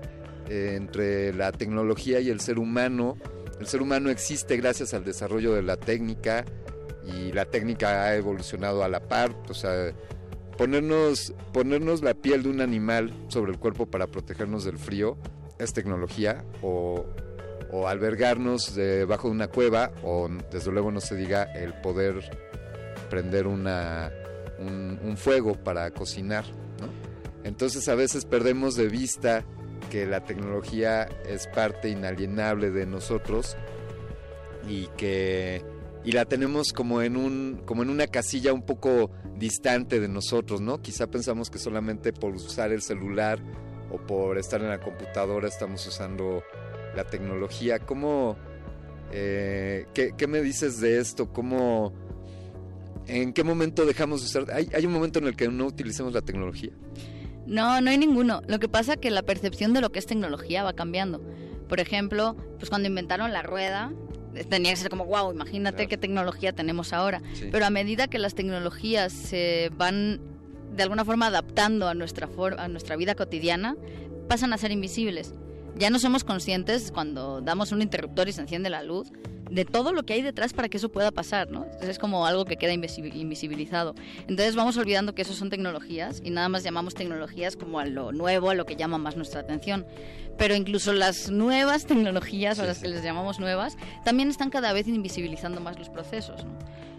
entre 0.48 1.32
la 1.32 1.52
tecnología 1.52 2.20
y 2.20 2.30
el 2.30 2.40
ser 2.40 2.58
humano. 2.58 3.16
El 3.60 3.66
ser 3.66 3.82
humano 3.82 4.10
existe 4.10 4.56
gracias 4.56 4.94
al 4.94 5.04
desarrollo 5.04 5.54
de 5.54 5.62
la 5.62 5.76
técnica 5.76 6.44
y 7.06 7.32
la 7.32 7.44
técnica 7.44 8.04
ha 8.04 8.16
evolucionado 8.16 8.84
a 8.84 8.88
la 8.88 9.00
par. 9.00 9.34
O 9.48 9.54
sea, 9.54 9.92
ponernos, 10.56 11.34
ponernos 11.52 12.02
la 12.02 12.14
piel 12.14 12.42
de 12.42 12.50
un 12.50 12.60
animal 12.60 13.12
sobre 13.28 13.52
el 13.52 13.58
cuerpo 13.58 13.86
para 13.86 14.06
protegernos 14.06 14.64
del 14.64 14.78
frío 14.78 15.16
es 15.58 15.72
tecnología 15.72 16.44
o, 16.62 17.04
o 17.70 17.88
albergarnos 17.88 18.74
debajo 18.74 19.28
de 19.28 19.34
una 19.34 19.48
cueva 19.48 19.92
o 20.02 20.28
desde 20.50 20.70
luego 20.70 20.90
no 20.90 21.00
se 21.00 21.16
diga 21.16 21.44
el 21.54 21.74
poder 21.80 22.30
prender 23.08 23.46
una, 23.46 24.10
un, 24.58 25.16
fuego 25.16 25.54
para 25.54 25.90
cocinar. 25.90 26.44
Entonces 27.44 27.88
a 27.88 27.94
veces 27.94 28.24
perdemos 28.24 28.74
de 28.76 28.88
vista 28.88 29.44
que 29.90 30.06
la 30.06 30.24
tecnología 30.24 31.04
es 31.26 31.46
parte 31.46 31.88
inalienable 31.88 32.70
de 32.70 32.86
nosotros 32.86 33.56
y 34.68 34.86
que 34.96 35.64
y 36.04 36.12
la 36.12 36.24
tenemos 36.24 36.72
como 36.72 37.02
en 37.02 37.16
un 37.16 37.62
como 37.64 37.82
en 37.82 37.90
una 37.90 38.06
casilla 38.06 38.52
un 38.52 38.62
poco 38.62 39.10
distante 39.36 40.00
de 40.00 40.08
nosotros, 40.08 40.60
¿no? 40.60 40.80
Quizá 40.80 41.06
pensamos 41.08 41.50
que 41.50 41.58
solamente 41.58 42.12
por 42.12 42.34
usar 42.34 42.72
el 42.72 42.82
celular 42.82 43.38
o 43.90 43.98
por 43.98 44.38
estar 44.38 44.60
en 44.60 44.68
la 44.68 44.80
computadora 44.80 45.48
estamos 45.48 45.86
usando 45.86 46.42
la 46.94 47.04
tecnología. 47.04 47.78
¿Cómo 47.78 48.36
eh, 49.12 49.86
¿qué, 49.94 50.26
me 50.26 50.40
dices 50.42 50.80
de 50.80 50.98
esto? 50.98 51.32
¿Cómo 51.32 51.92
en 53.06 53.32
qué 53.32 53.44
momento 53.44 53.86
dejamos 53.86 54.20
de 54.20 54.26
usar? 54.26 54.54
¿Hay, 54.54 54.68
¿Hay 54.74 54.86
un 54.86 54.92
momento 54.92 55.18
en 55.18 55.26
el 55.26 55.36
que 55.36 55.48
no 55.48 55.66
utilicemos 55.66 56.12
la 56.12 56.22
tecnología? 56.22 56.70
No, 57.46 57.80
no 57.80 57.90
hay 57.90 57.98
ninguno. 57.98 58.42
Lo 58.48 58.58
que 58.58 58.68
pasa 58.68 58.94
es 58.94 58.98
que 58.98 59.10
la 59.10 59.22
percepción 59.22 59.72
de 59.72 59.80
lo 59.80 59.90
que 59.92 60.00
es 60.00 60.06
tecnología 60.06 60.64
va 60.64 60.72
cambiando. 60.72 61.22
Por 61.68 61.80
ejemplo, 61.80 62.36
pues 62.58 62.70
cuando 62.70 62.88
inventaron 62.88 63.32
la 63.32 63.42
rueda, 63.42 63.92
tenía 64.48 64.72
que 64.72 64.76
ser 64.76 64.90
como, 64.90 65.04
wow, 65.06 65.32
imagínate 65.32 65.86
qué 65.86 65.96
tecnología 65.96 66.52
tenemos 66.52 66.92
ahora. 66.92 67.22
Pero 67.52 67.64
a 67.64 67.70
medida 67.70 68.08
que 68.08 68.18
las 68.18 68.34
tecnologías 68.34 69.12
se 69.12 69.70
van 69.76 70.20
de 70.76 70.82
alguna 70.82 71.04
forma 71.04 71.26
adaptando 71.26 71.88
a 71.88 71.94
nuestra, 71.94 72.28
a 72.58 72.68
nuestra 72.68 72.96
vida 72.96 73.14
cotidiana, 73.14 73.76
pasan 74.28 74.52
a 74.52 74.58
ser 74.58 74.70
invisibles. 74.72 75.34
Ya 75.76 75.90
no 75.90 75.98
somos 75.98 76.24
conscientes 76.24 76.90
cuando 76.92 77.40
damos 77.40 77.72
un 77.72 77.82
interruptor 77.82 78.28
y 78.28 78.32
se 78.32 78.40
enciende 78.40 78.70
la 78.70 78.82
luz 78.82 79.12
de 79.50 79.64
todo 79.64 79.92
lo 79.92 80.02
que 80.04 80.14
hay 80.14 80.22
detrás 80.22 80.52
para 80.52 80.68
que 80.68 80.76
eso 80.76 80.88
pueda 80.88 81.12
pasar, 81.12 81.50
¿no? 81.50 81.64
Entonces 81.64 81.90
es 81.90 81.98
como 81.98 82.26
algo 82.26 82.44
que 82.44 82.56
queda 82.56 82.72
invisibilizado. 82.72 83.94
Entonces 84.20 84.56
vamos 84.56 84.76
olvidando 84.76 85.14
que 85.14 85.22
eso 85.22 85.34
son 85.34 85.50
tecnologías 85.50 86.20
y 86.24 86.30
nada 86.30 86.48
más 86.48 86.64
llamamos 86.64 86.94
tecnologías 86.94 87.56
como 87.56 87.78
a 87.78 87.84
lo 87.84 88.12
nuevo, 88.12 88.50
a 88.50 88.54
lo 88.54 88.66
que 88.66 88.76
llama 88.76 88.98
más 88.98 89.16
nuestra 89.16 89.40
atención. 89.40 89.86
Pero 90.36 90.54
incluso 90.54 90.92
las 90.92 91.30
nuevas 91.30 91.86
tecnologías, 91.86 92.58
o 92.58 92.64
las 92.64 92.80
que 92.80 92.88
les 92.88 93.02
llamamos 93.04 93.38
nuevas, 93.38 93.76
también 94.04 94.30
están 94.30 94.50
cada 94.50 94.72
vez 94.72 94.88
invisibilizando 94.88 95.60
más 95.60 95.78
los 95.78 95.88
procesos, 95.88 96.44
¿no? 96.44 96.58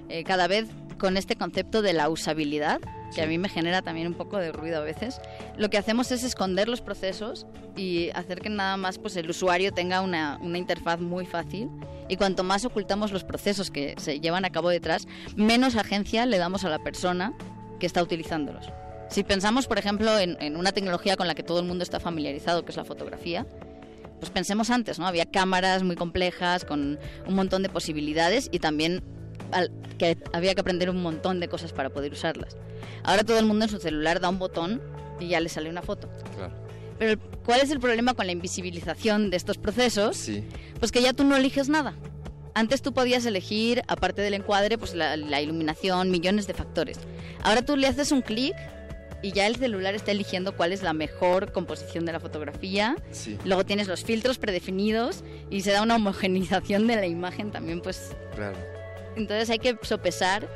Eh, 0.09 0.23
cada 0.23 0.47
vez 0.47 0.67
con 0.97 1.17
este 1.17 1.35
concepto 1.35 1.81
de 1.81 1.93
la 1.93 2.09
usabilidad, 2.09 2.79
que 3.13 3.21
a 3.21 3.27
mí 3.27 3.37
me 3.37 3.49
genera 3.49 3.81
también 3.81 4.07
un 4.07 4.13
poco 4.13 4.37
de 4.37 4.51
ruido 4.51 4.77
a 4.77 4.81
veces, 4.81 5.19
lo 5.57 5.69
que 5.69 5.77
hacemos 5.77 6.11
es 6.11 6.23
esconder 6.23 6.67
los 6.67 6.81
procesos 6.81 7.45
y 7.75 8.09
hacer 8.11 8.41
que 8.41 8.49
nada 8.49 8.77
más 8.77 8.97
pues, 8.97 9.15
el 9.15 9.29
usuario 9.29 9.71
tenga 9.71 10.01
una, 10.01 10.39
una 10.41 10.57
interfaz 10.57 10.99
muy 10.99 11.25
fácil. 11.25 11.69
Y 12.09 12.15
cuanto 12.15 12.43
más 12.43 12.65
ocultamos 12.65 13.11
los 13.11 13.23
procesos 13.23 13.69
que 13.69 13.95
se 13.97 14.19
llevan 14.19 14.45
a 14.45 14.49
cabo 14.49 14.69
detrás, 14.69 15.07
menos 15.35 15.75
agencia 15.75 16.25
le 16.25 16.37
damos 16.37 16.63
a 16.63 16.69
la 16.69 16.79
persona 16.79 17.33
que 17.79 17.85
está 17.85 18.01
utilizándolos. 18.01 18.69
Si 19.09 19.23
pensamos, 19.23 19.67
por 19.67 19.77
ejemplo, 19.77 20.17
en, 20.17 20.37
en 20.41 20.57
una 20.57 20.71
tecnología 20.71 21.15
con 21.15 21.27
la 21.27 21.35
que 21.35 21.43
todo 21.43 21.59
el 21.59 21.65
mundo 21.65 21.83
está 21.83 21.99
familiarizado, 21.99 22.65
que 22.65 22.71
es 22.71 22.77
la 22.77 22.85
fotografía, 22.85 23.45
pues 24.19 24.31
pensemos 24.31 24.69
antes, 24.69 24.99
¿no? 24.99 25.05
Había 25.05 25.25
cámaras 25.25 25.83
muy 25.83 25.95
complejas 25.95 26.65
con 26.65 26.97
un 27.27 27.35
montón 27.35 27.61
de 27.61 27.69
posibilidades 27.69 28.49
y 28.51 28.59
también 28.59 29.03
que 29.97 30.17
había 30.33 30.53
que 30.55 30.61
aprender 30.61 30.89
un 30.89 31.01
montón 31.01 31.39
de 31.39 31.47
cosas 31.47 31.73
para 31.73 31.89
poder 31.89 32.13
usarlas. 32.13 32.57
Ahora 33.03 33.23
todo 33.23 33.39
el 33.39 33.45
mundo 33.45 33.65
en 33.65 33.71
su 33.71 33.79
celular 33.79 34.19
da 34.19 34.29
un 34.29 34.39
botón 34.39 34.81
y 35.19 35.29
ya 35.29 35.39
le 35.39 35.49
sale 35.49 35.69
una 35.69 35.81
foto. 35.81 36.09
Pero 36.99 37.19
¿cuál 37.45 37.61
es 37.61 37.69
el 37.71 37.79
problema 37.79 38.13
con 38.13 38.25
la 38.25 38.31
invisibilización 38.31 39.29
de 39.29 39.37
estos 39.37 39.57
procesos? 39.57 40.17
Sí. 40.17 40.43
Pues 40.79 40.91
que 40.91 41.01
ya 41.01 41.13
tú 41.13 41.23
no 41.23 41.35
eliges 41.35 41.69
nada. 41.69 41.93
Antes 42.55 42.81
tú 42.81 42.91
podías 42.91 43.23
elegir, 43.25 43.83
aparte 43.87 44.23
del 44.23 44.33
encuadre, 44.33 44.79
pues 44.79 44.95
la, 44.95 45.41
iluminación, 45.41 46.09
millones 46.09 46.47
de 46.47 46.55
factores. 46.55 46.97
Ahora 47.43 47.63
tú 47.63 47.77
le 47.77 47.87
haces 47.87 48.11
un 48.11 48.21
clic 48.21 48.55
y 49.21 49.31
ya 49.31 49.45
el 49.45 49.57
celular 49.57 49.93
está 49.93 50.11
eligiendo 50.11 50.55
cuál 50.55 50.73
es 50.73 50.81
la 50.81 50.93
mejor 50.93 51.51
composición 51.51 52.05
de 52.05 52.13
la 52.13 52.19
fotografía. 52.19 52.95
Sí. 53.11 53.37
Luego 53.45 53.63
tienes 53.63 53.87
los 53.87 54.03
filtros 54.03 54.39
predefinidos 54.39 55.23
y 55.51 55.61
se 55.61 55.71
da 55.71 55.83
una 55.83 55.97
homogenización 55.97 56.87
de 56.87 56.95
la 56.95 57.05
imagen 57.05 57.51
también, 57.51 57.79
pues. 57.79 58.15
Claro. 58.35 58.57
Entonces 59.17 59.49
hay 59.49 59.59
que 59.59 59.77
sopesar 59.81 60.47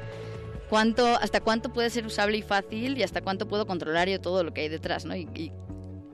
cuánto, 0.70 1.06
hasta 1.06 1.42
cuánto 1.42 1.74
puede 1.74 1.90
ser 1.90 2.06
usable 2.06 2.38
y 2.38 2.42
fácil 2.42 2.98
y 2.98 3.04
hasta 3.04 3.22
cuánto 3.22 3.48
puedo 3.48 3.66
controlar 3.66 4.08
yo 4.08 4.22
todo 4.22 4.44
lo 4.44 4.54
que 4.54 4.62
hay 4.62 4.70
detrás, 4.70 5.06
¿no? 5.06 5.16
Y, 5.16 5.52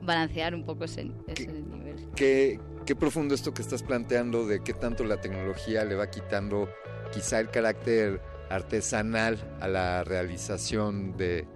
balancear 0.00 0.54
un 0.54 0.64
poco 0.64 0.84
ese, 0.84 1.04
nivel. 1.04 2.08
Qué, 2.16 2.58
qué 2.86 2.96
profundo 2.96 3.34
esto 3.34 3.52
que 3.52 3.60
estás 3.60 3.82
planteando 3.82 4.46
de 4.46 4.62
qué 4.62 4.72
tanto 4.72 5.04
la 5.04 5.20
tecnología 5.20 5.84
le 5.84 5.96
va 5.96 6.08
quitando 6.08 6.70
quizá 7.12 7.40
el 7.40 7.50
carácter 7.50 8.22
artesanal 8.48 9.36
a 9.60 9.68
la 9.68 10.04
realización 10.04 11.14
de 11.18 11.46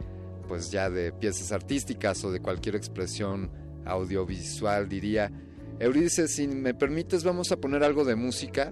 pues 0.48 0.70
ya 0.70 0.90
de 0.90 1.12
piezas 1.12 1.50
artísticas 1.50 2.22
o 2.24 2.30
de 2.30 2.40
cualquier 2.40 2.76
expresión 2.76 3.50
audiovisual 3.86 4.86
diría 4.86 5.32
Euridice 5.78 6.28
si 6.28 6.46
me 6.46 6.74
permites 6.74 7.24
vamos 7.24 7.52
a 7.52 7.56
poner 7.56 7.82
algo 7.82 8.04
de 8.04 8.16
música 8.16 8.70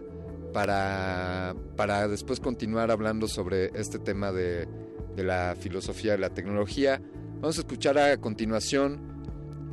para, 0.53 1.55
para 1.77 2.09
después 2.09 2.41
continuar 2.41 2.91
hablando 2.91 3.29
sobre 3.29 3.71
este 3.75 3.99
tema 3.99 4.33
de, 4.33 4.69
de 5.17 5.25
la 5.25 5.57
filosofía 5.59 6.13
de 6.13 6.19
la 6.19 6.31
tecnología. 6.31 7.01
Vamos 7.41 7.57
a 7.59 7.61
escuchar 7.61 7.99
a 7.99 8.17
continuación 8.19 9.01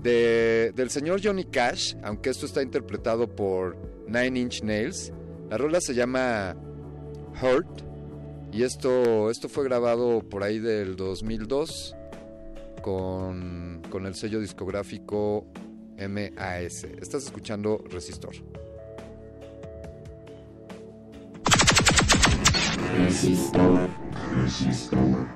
de, 0.01 0.71
del 0.75 0.89
señor 0.89 1.21
Johnny 1.23 1.45
Cash, 1.45 1.95
aunque 2.03 2.29
esto 2.29 2.45
está 2.45 2.61
interpretado 2.61 3.35
por 3.35 3.77
Nine 4.07 4.39
Inch 4.39 4.63
Nails. 4.63 5.11
La 5.49 5.57
rola 5.57 5.81
se 5.81 5.93
llama 5.93 6.55
Hurt 7.41 7.81
y 8.51 8.63
esto, 8.63 9.29
esto 9.29 9.49
fue 9.49 9.63
grabado 9.63 10.21
por 10.27 10.43
ahí 10.43 10.59
del 10.59 10.95
2002 10.95 11.95
con, 12.81 13.81
con 13.89 14.05
el 14.05 14.15
sello 14.15 14.39
discográfico 14.39 15.45
MAS. 15.97 16.83
Estás 17.01 17.25
escuchando 17.25 17.83
Resistor. 17.89 18.35
Resistor. 22.95 23.89
Resistor. 24.34 25.30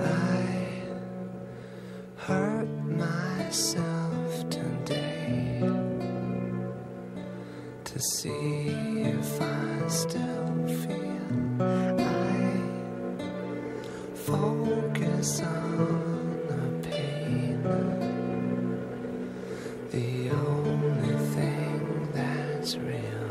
I 0.00 0.42
hurt 2.16 2.68
myself 2.84 4.48
today 4.48 5.60
to 7.84 7.98
The 15.24 15.40
only 20.30 21.16
thing 21.34 22.10
that's 22.12 22.76
real 22.76 23.23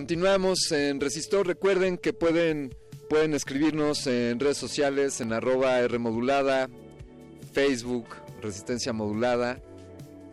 continuamos 0.00 0.72
en 0.72 0.98
Resistor. 0.98 1.46
Recuerden 1.46 1.98
que 1.98 2.14
pueden, 2.14 2.74
pueden 3.10 3.34
escribirnos 3.34 4.06
en 4.06 4.40
redes 4.40 4.56
sociales, 4.56 5.20
en 5.20 5.30
arroba 5.30 5.86
Rmodulada, 5.86 6.70
Facebook, 7.52 8.06
Resistencia 8.40 8.94
Modulada. 8.94 9.60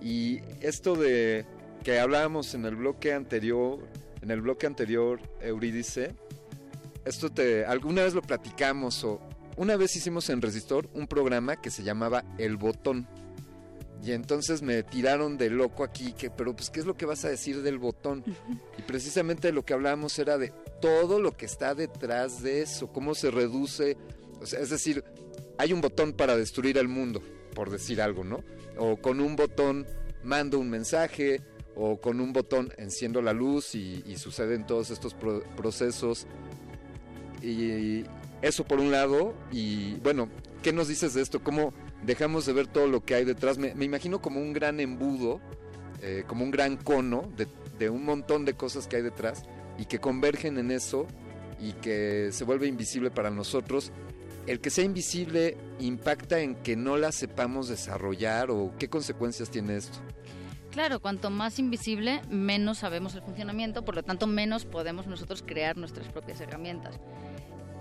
Y 0.01 0.39
esto 0.61 0.95
de 0.95 1.45
que 1.83 1.99
hablábamos 1.99 2.53
en 2.53 2.63
el 2.63 2.77
bloque 2.77 3.11
anterior, 3.11 3.85
en 4.21 4.31
el 4.31 4.39
bloque 4.39 4.67
anterior, 4.67 5.19
Eurídice, 5.41 6.15
esto 7.03 7.29
te, 7.29 7.65
alguna 7.65 8.03
vez 8.03 8.13
lo 8.13 8.21
platicamos 8.21 9.03
o 9.03 9.19
una 9.57 9.75
vez 9.75 9.97
hicimos 9.97 10.29
en 10.29 10.41
Resistor 10.41 10.87
un 10.93 11.07
programa 11.07 11.57
que 11.57 11.71
se 11.71 11.83
llamaba 11.83 12.23
El 12.37 12.55
Botón. 12.55 13.05
Y 14.03 14.11
entonces 14.11 14.61
me 14.61 14.83
tiraron 14.83 15.37
de 15.37 15.49
loco 15.49 15.83
aquí, 15.83 16.13
que, 16.13 16.29
pero 16.29 16.55
pues, 16.55 16.69
¿qué 16.69 16.79
es 16.79 16.85
lo 16.85 16.95
que 16.95 17.05
vas 17.05 17.25
a 17.25 17.29
decir 17.29 17.61
del 17.61 17.77
botón? 17.79 18.23
Y 18.77 18.81
precisamente 18.83 19.51
lo 19.51 19.65
que 19.65 19.73
hablábamos 19.73 20.17
era 20.19 20.37
de 20.37 20.53
todo 20.81 21.19
lo 21.19 21.35
que 21.35 21.45
está 21.45 21.75
detrás 21.75 22.41
de 22.43 22.61
eso, 22.61 22.87
cómo 22.87 23.15
se 23.15 23.31
reduce, 23.31 23.97
o 24.39 24.45
sea, 24.45 24.59
es 24.59 24.69
decir, 24.69 25.03
hay 25.57 25.73
un 25.73 25.81
botón 25.81 26.13
para 26.13 26.37
destruir 26.37 26.77
el 26.77 26.87
mundo, 26.87 27.21
por 27.55 27.69
decir 27.71 28.01
algo, 28.01 28.23
¿no? 28.23 28.43
O 28.77 28.97
con 28.97 29.19
un 29.19 29.35
botón 29.35 29.87
mando 30.23 30.59
un 30.59 30.69
mensaje, 30.69 31.41
o 31.75 31.99
con 31.99 32.21
un 32.21 32.33
botón 32.33 32.73
enciendo 32.77 33.21
la 33.21 33.33
luz 33.33 33.75
y, 33.75 34.03
y 34.05 34.17
suceden 34.17 34.65
todos 34.65 34.89
estos 34.89 35.13
pro- 35.13 35.43
procesos. 35.55 36.27
Y 37.41 38.03
eso 38.41 38.63
por 38.63 38.79
un 38.79 38.91
lado, 38.91 39.35
y 39.51 39.95
bueno, 39.95 40.29
¿qué 40.63 40.73
nos 40.73 40.87
dices 40.87 41.13
de 41.13 41.21
esto? 41.21 41.43
¿Cómo 41.43 41.73
dejamos 42.03 42.45
de 42.45 42.53
ver 42.53 42.67
todo 42.67 42.87
lo 42.87 43.03
que 43.03 43.15
hay 43.15 43.25
detrás? 43.25 43.57
Me, 43.57 43.73
imagino 43.83 44.21
como 44.21 44.39
un 44.39 44.53
gran 44.53 44.79
embudo, 44.79 45.39
eh, 46.01 46.23
como 46.27 46.43
un 46.43 46.51
gran 46.51 46.77
cono 46.77 47.29
de 47.77 47.89
un 47.89 48.05
montón 48.05 48.45
de 48.45 48.53
cosas 48.53 48.87
que 48.87 48.97
hay 48.97 49.01
detrás 49.01 49.43
y 49.77 49.85
que 49.85 49.99
convergen 49.99 50.57
en 50.57 50.71
eso 50.71 51.07
y 51.59 51.73
que 51.73 52.29
se 52.31 52.43
vuelve 52.43 52.67
invisible 52.67 53.11
para 53.11 53.29
nosotros. 53.29 53.91
El 54.45 54.61
que 54.61 54.69
sea 54.69 54.85
invisible 54.85 55.57
impacta 55.79 56.39
en 56.39 56.55
que 56.55 56.75
no 56.75 56.97
la 56.97 57.11
sepamos 57.11 57.67
desarrollar 57.67 58.49
o 58.49 58.73
qué 58.79 58.89
consecuencias 58.89 59.49
tiene 59.49 59.75
esto. 59.75 59.99
Claro, 60.71 60.99
cuanto 60.99 61.29
más 61.29 61.59
invisible, 61.59 62.21
menos 62.29 62.79
sabemos 62.79 63.15
el 63.15 63.21
funcionamiento, 63.23 63.83
por 63.83 63.95
lo 63.95 64.03
tanto 64.03 64.27
menos 64.27 64.65
podemos 64.65 65.07
nosotros 65.07 65.43
crear 65.45 65.75
nuestras 65.75 66.07
propias 66.07 66.39
herramientas. 66.39 66.99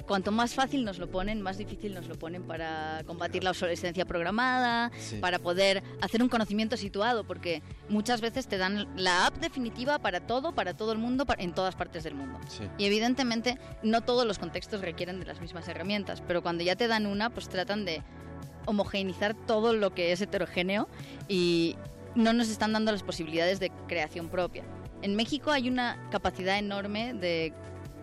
Cuanto 0.06 0.30
más 0.30 0.54
fácil 0.54 0.84
nos 0.84 0.98
lo 0.98 1.10
ponen, 1.10 1.42
más 1.42 1.58
difícil 1.58 1.92
nos 1.92 2.06
lo 2.06 2.16
ponen 2.16 2.44
para 2.44 3.02
combatir 3.06 3.42
la 3.42 3.50
obsolescencia 3.50 4.04
programada, 4.04 4.92
Sí. 4.98 5.16
para 5.18 5.40
poder 5.40 5.82
hacer 6.00 6.22
un 6.22 6.28
conocimiento 6.28 6.76
situado, 6.76 7.24
porque 7.24 7.60
muchas 7.88 8.20
veces 8.20 8.46
te 8.46 8.56
dan 8.56 8.86
la 8.96 9.26
app 9.26 9.36
definitiva 9.38 9.98
para 9.98 10.20
todo, 10.20 10.54
para 10.54 10.74
todo 10.76 10.92
el 10.92 10.98
mundo, 10.98 11.26
pa- 11.26 11.34
en 11.38 11.52
todas 11.52 11.74
partes 11.74 12.04
del 12.04 12.14
mundo. 12.14 12.38
Y 12.78 12.84
evidentemente 12.84 13.58
no 13.82 14.00
todos 14.02 14.24
los 14.26 14.38
contextos 14.38 14.80
requieren 14.80 15.18
de 15.18 15.26
las 15.26 15.40
mismas 15.40 15.66
herramientas, 15.66 16.22
pero 16.26 16.40
cuando 16.40 16.62
ya 16.62 16.76
te 16.76 16.86
dan 16.86 17.06
una, 17.06 17.30
pues 17.30 17.48
tratan 17.48 17.84
de 17.84 18.02
homogeneizar 18.66 19.34
todo 19.34 19.72
lo 19.72 19.92
que 19.92 20.12
es 20.12 20.20
heterogéneo 20.20 20.88
y 21.28 21.76
no 22.14 22.32
nos 22.32 22.48
están 22.48 22.72
dando 22.72 22.92
las 22.92 23.02
posibilidades 23.02 23.58
de 23.60 23.70
creación 23.88 24.28
propia. 24.28 24.64
En 25.02 25.14
México 25.16 25.50
hay 25.50 25.68
una 25.68 26.08
capacidad 26.10 26.58
enorme 26.58 27.12
de 27.12 27.52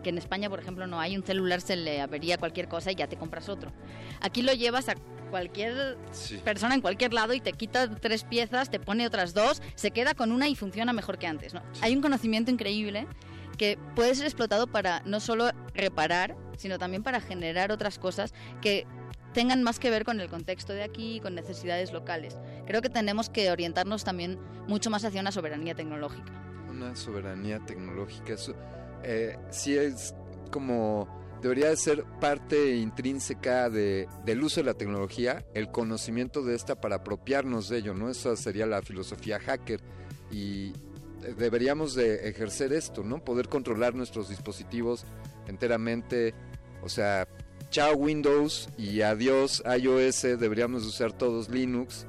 que 0.03 0.09
en 0.09 0.17
España, 0.17 0.49
por 0.49 0.59
ejemplo, 0.59 0.85
no 0.85 0.99
hay 0.99 1.17
un 1.17 1.23
celular, 1.23 1.61
se 1.61 1.75
le 1.75 2.01
avería 2.01 2.37
cualquier 2.37 2.67
cosa 2.67 2.91
y 2.91 2.95
ya 2.95 3.07
te 3.07 3.17
compras 3.17 3.49
otro. 3.49 3.71
Aquí 4.21 4.41
lo 4.41 4.53
llevas 4.53 4.89
a 4.89 4.95
cualquier 5.31 5.97
persona 6.43 6.75
en 6.75 6.81
cualquier 6.81 7.13
lado 7.13 7.33
y 7.33 7.41
te 7.41 7.53
quita 7.53 7.89
tres 7.95 8.23
piezas, 8.23 8.69
te 8.69 8.79
pone 8.79 9.07
otras 9.07 9.33
dos, 9.33 9.63
se 9.73 9.89
queda 9.89 10.13
con 10.13 10.31
una 10.31 10.47
y 10.47 10.55
funciona 10.55 10.93
mejor 10.93 11.17
que 11.17 11.25
antes. 11.25 11.55
¿no? 11.55 11.63
Hay 11.81 11.95
un 11.95 12.03
conocimiento 12.03 12.51
increíble 12.51 13.07
que 13.57 13.79
puede 13.95 14.13
ser 14.13 14.25
explotado 14.25 14.67
para 14.67 15.01
no 15.05 15.19
solo 15.19 15.49
reparar, 15.73 16.35
sino 16.57 16.77
también 16.77 17.01
para 17.01 17.19
generar 17.19 17.71
otras 17.71 17.97
cosas 17.97 18.33
que 18.61 18.85
tengan 19.33 19.63
más 19.63 19.79
que 19.79 19.89
ver 19.89 20.05
con 20.05 20.19
el 20.19 20.29
contexto 20.29 20.73
de 20.73 20.83
aquí 20.83 21.15
y 21.15 21.19
con 21.19 21.33
necesidades 21.33 21.91
locales. 21.91 22.37
Creo 22.67 22.81
que 22.81 22.89
tenemos 22.89 23.29
que 23.29 23.49
orientarnos 23.49 24.03
también 24.03 24.39
mucho 24.67 24.89
más 24.89 25.03
hacia 25.03 25.21
una 25.21 25.31
soberanía 25.31 25.73
tecnológica. 25.73 26.31
Una 26.69 26.95
soberanía 26.95 27.59
tecnológica. 27.59 28.33
Eso 28.33 28.55
eh, 29.03 29.37
sí 29.49 29.75
es 29.75 30.13
como 30.51 31.07
debería 31.43 31.69
de 31.69 31.75
ser 31.75 32.05
parte 32.21 32.77
intrínseca 32.77 33.69
de, 33.69 34.07
del 34.25 34.43
uso 34.43 34.61
de 34.61 34.65
la 34.65 34.75
tecnología, 34.75 35.45
el 35.53 35.69
conocimiento 35.71 36.41
de 36.41 36.55
esta 36.55 36.79
para 36.79 36.97
apropiarnos 36.97 37.67
de 37.67 37.79
ello, 37.79 37.93
¿no? 37.93 38.09
Esa 38.09 38.35
sería 38.37 38.65
la 38.65 38.81
filosofía 38.81 39.39
hacker 39.39 39.81
y 40.31 40.69
eh, 41.23 41.35
deberíamos 41.37 41.95
de 41.95 42.29
ejercer 42.29 42.71
esto, 42.71 43.03
¿no? 43.03 43.23
Poder 43.23 43.49
controlar 43.49 43.93
nuestros 43.93 44.29
dispositivos 44.29 45.05
enteramente, 45.47 46.33
o 46.81 46.87
sea, 46.87 47.27
chao 47.69 47.93
Windows 47.95 48.69
y 48.77 49.01
adiós 49.01 49.61
iOS, 49.65 50.21
deberíamos 50.39 50.85
usar 50.85 51.11
todos 51.11 51.49
Linux 51.49 52.05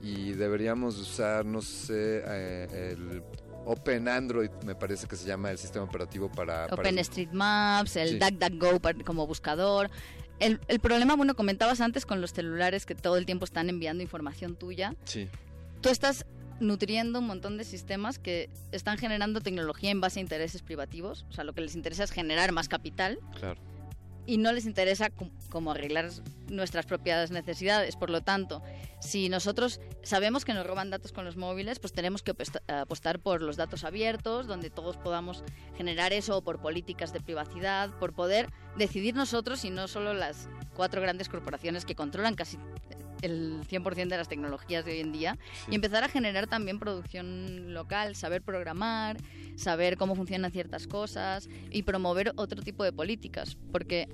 y 0.00 0.32
deberíamos 0.32 0.98
usar, 0.98 1.44
no 1.44 1.60
sé, 1.60 2.22
eh, 2.26 2.92
el 2.92 3.22
Open 3.70 4.08
Android, 4.08 4.50
me 4.66 4.74
parece 4.74 5.06
que 5.06 5.14
se 5.14 5.26
llama 5.26 5.50
el 5.52 5.58
sistema 5.58 5.84
operativo 5.84 6.28
para... 6.30 6.66
OpenStreetMaps, 6.66 7.96
el 7.96 8.08
Sí. 8.08 8.18
DuckDuckGo 8.18 9.04
como 9.04 9.26
buscador. 9.28 9.90
El, 10.40 10.58
el 10.68 10.80
problema, 10.80 11.14
bueno, 11.14 11.36
comentabas 11.36 11.80
antes 11.80 12.04
con 12.04 12.20
los 12.20 12.32
celulares 12.32 12.84
que 12.84 12.94
todo 12.94 13.16
el 13.16 13.26
tiempo 13.26 13.44
están 13.44 13.68
enviando 13.68 14.02
información 14.02 14.56
tuya. 14.56 14.94
Sí. 15.04 15.28
Tú 15.82 15.88
estás 15.88 16.26
nutriendo 16.58 17.20
un 17.20 17.26
montón 17.26 17.58
de 17.58 17.64
sistemas 17.64 18.18
que 18.18 18.50
están 18.72 18.98
generando 18.98 19.40
tecnología 19.40 19.90
en 19.90 20.00
base 20.00 20.18
a 20.18 20.22
intereses 20.22 20.62
privativos. 20.62 21.24
O 21.30 21.32
sea, 21.32 21.44
lo 21.44 21.52
que 21.52 21.60
les 21.60 21.74
interesa 21.76 22.02
es 22.04 22.10
generar 22.10 22.52
más 22.52 22.68
capital 22.68 23.18
Claro. 23.38 23.60
Y 24.26 24.38
no 24.38 24.52
les 24.52 24.66
interesa 24.66 25.10
como 25.50 25.70
arreglar 25.72 26.10
nuestras 26.48 26.86
propias 26.86 27.30
necesidades. 27.30 27.96
Por 27.96 28.10
lo 28.10 28.20
tanto, 28.20 28.62
si 29.00 29.28
nosotros 29.28 29.80
sabemos 30.02 30.44
que 30.44 30.54
nos 30.54 30.66
roban 30.66 30.90
datos 30.90 31.12
con 31.12 31.24
los 31.24 31.36
móviles, 31.36 31.78
pues 31.78 31.92
tenemos 31.92 32.22
que 32.22 32.32
aposta- 32.32 32.62
apostar 32.80 33.18
por 33.18 33.42
los 33.42 33.56
datos 33.56 33.84
abiertos, 33.84 34.46
donde 34.46 34.70
todos 34.70 34.96
podamos 34.96 35.42
generar 35.76 36.12
eso, 36.12 36.36
o 36.38 36.42
por 36.42 36.60
políticas 36.60 37.12
de 37.12 37.20
privacidad, 37.20 37.90
por 37.98 38.12
poder 38.14 38.48
decidir 38.76 39.14
nosotros 39.14 39.64
y 39.64 39.70
no 39.70 39.88
solo 39.88 40.14
las 40.14 40.48
cuatro 40.74 41.00
grandes 41.00 41.28
corporaciones 41.28 41.84
que 41.84 41.94
controlan 41.94 42.34
casi 42.34 42.58
el 43.22 43.60
100% 43.68 44.08
de 44.08 44.16
las 44.16 44.28
tecnologías 44.28 44.84
de 44.84 44.92
hoy 44.92 45.00
en 45.00 45.12
día 45.12 45.38
Sí. 45.66 45.72
y 45.72 45.74
empezar 45.76 46.04
a 46.04 46.08
generar 46.08 46.46
también 46.46 46.78
producción 46.78 47.74
local, 47.74 48.16
saber 48.16 48.42
programar, 48.42 49.16
saber 49.56 49.96
cómo 49.96 50.14
funcionan 50.14 50.50
ciertas 50.52 50.86
cosas 50.86 51.48
y 51.70 51.82
promover 51.82 52.32
otro 52.36 52.62
tipo 52.62 52.84
de 52.84 52.92
políticas. 52.92 53.56
Porque 53.72 54.08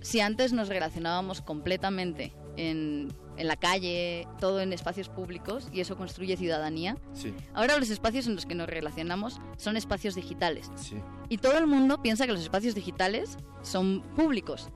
si 0.00 0.20
antes 0.20 0.52
nos 0.52 0.68
relacionábamos 0.68 1.40
completamente 1.40 2.32
en, 2.56 3.08
en 3.36 3.48
la 3.48 3.56
calle, 3.56 4.28
todo 4.38 4.60
en 4.60 4.72
espacios 4.72 5.08
públicos 5.08 5.68
y 5.72 5.80
eso 5.80 5.96
construye 5.96 6.36
ciudadanía, 6.36 6.96
Sí. 7.14 7.34
ahora 7.54 7.76
los 7.78 7.90
espacios 7.90 8.26
en 8.28 8.36
los 8.36 8.46
que 8.46 8.54
nos 8.54 8.68
relacionamos 8.68 9.40
son 9.56 9.76
espacios 9.76 10.14
digitales. 10.14 10.70
Sí. 10.76 10.96
Y 11.28 11.38
todo 11.38 11.58
el 11.58 11.66
mundo 11.66 12.00
piensa 12.02 12.26
que 12.26 12.32
los 12.32 12.42
espacios 12.42 12.74
digitales 12.76 13.36
son 13.62 14.02
públicos. 14.14 14.68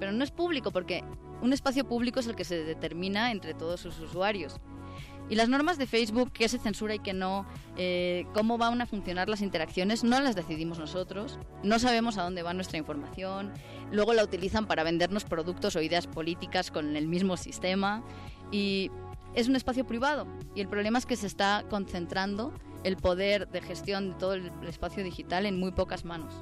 Pero 0.00 0.12
no 0.12 0.22
es 0.24 0.30
público 0.30 0.70
porque 0.70 1.02
un 1.42 1.52
espacio 1.52 1.86
público 1.86 2.20
es 2.20 2.26
el 2.26 2.36
que 2.36 2.44
se 2.44 2.64
determina 2.64 3.30
entre 3.30 3.54
todos 3.54 3.80
sus 3.80 3.98
usuarios. 4.00 4.60
Y 5.30 5.34
las 5.34 5.48
normas 5.48 5.76
de 5.76 5.86
Facebook, 5.86 6.32
qué 6.32 6.48
se 6.48 6.58
censura 6.58 6.94
y 6.94 7.00
qué 7.00 7.12
no, 7.12 7.46
eh, 7.76 8.26
cómo 8.32 8.56
van 8.56 8.80
a 8.80 8.86
funcionar 8.86 9.28
las 9.28 9.42
interacciones, 9.42 10.02
no 10.02 10.20
las 10.20 10.34
decidimos 10.34 10.78
nosotros. 10.78 11.38
No 11.62 11.78
sabemos 11.78 12.16
a 12.16 12.22
dónde 12.22 12.42
va 12.42 12.54
nuestra 12.54 12.78
información. 12.78 13.52
Luego 13.92 14.14
la 14.14 14.24
utilizan 14.24 14.66
para 14.66 14.84
vendernos 14.84 15.24
productos 15.24 15.76
o 15.76 15.82
ideas 15.82 16.06
políticas 16.06 16.70
con 16.70 16.96
el 16.96 17.08
mismo 17.08 17.36
sistema. 17.36 18.02
Y 18.50 18.90
es 19.34 19.48
un 19.48 19.56
espacio 19.56 19.86
privado. 19.86 20.26
Y 20.54 20.62
el 20.62 20.68
problema 20.68 20.98
es 20.98 21.04
que 21.04 21.16
se 21.16 21.26
está 21.26 21.64
concentrando 21.68 22.54
el 22.82 22.96
poder 22.96 23.48
de 23.48 23.60
gestión 23.60 24.10
de 24.10 24.14
todo 24.16 24.32
el 24.32 24.50
espacio 24.66 25.04
digital 25.04 25.44
en 25.44 25.60
muy 25.60 25.72
pocas 25.72 26.06
manos. 26.06 26.32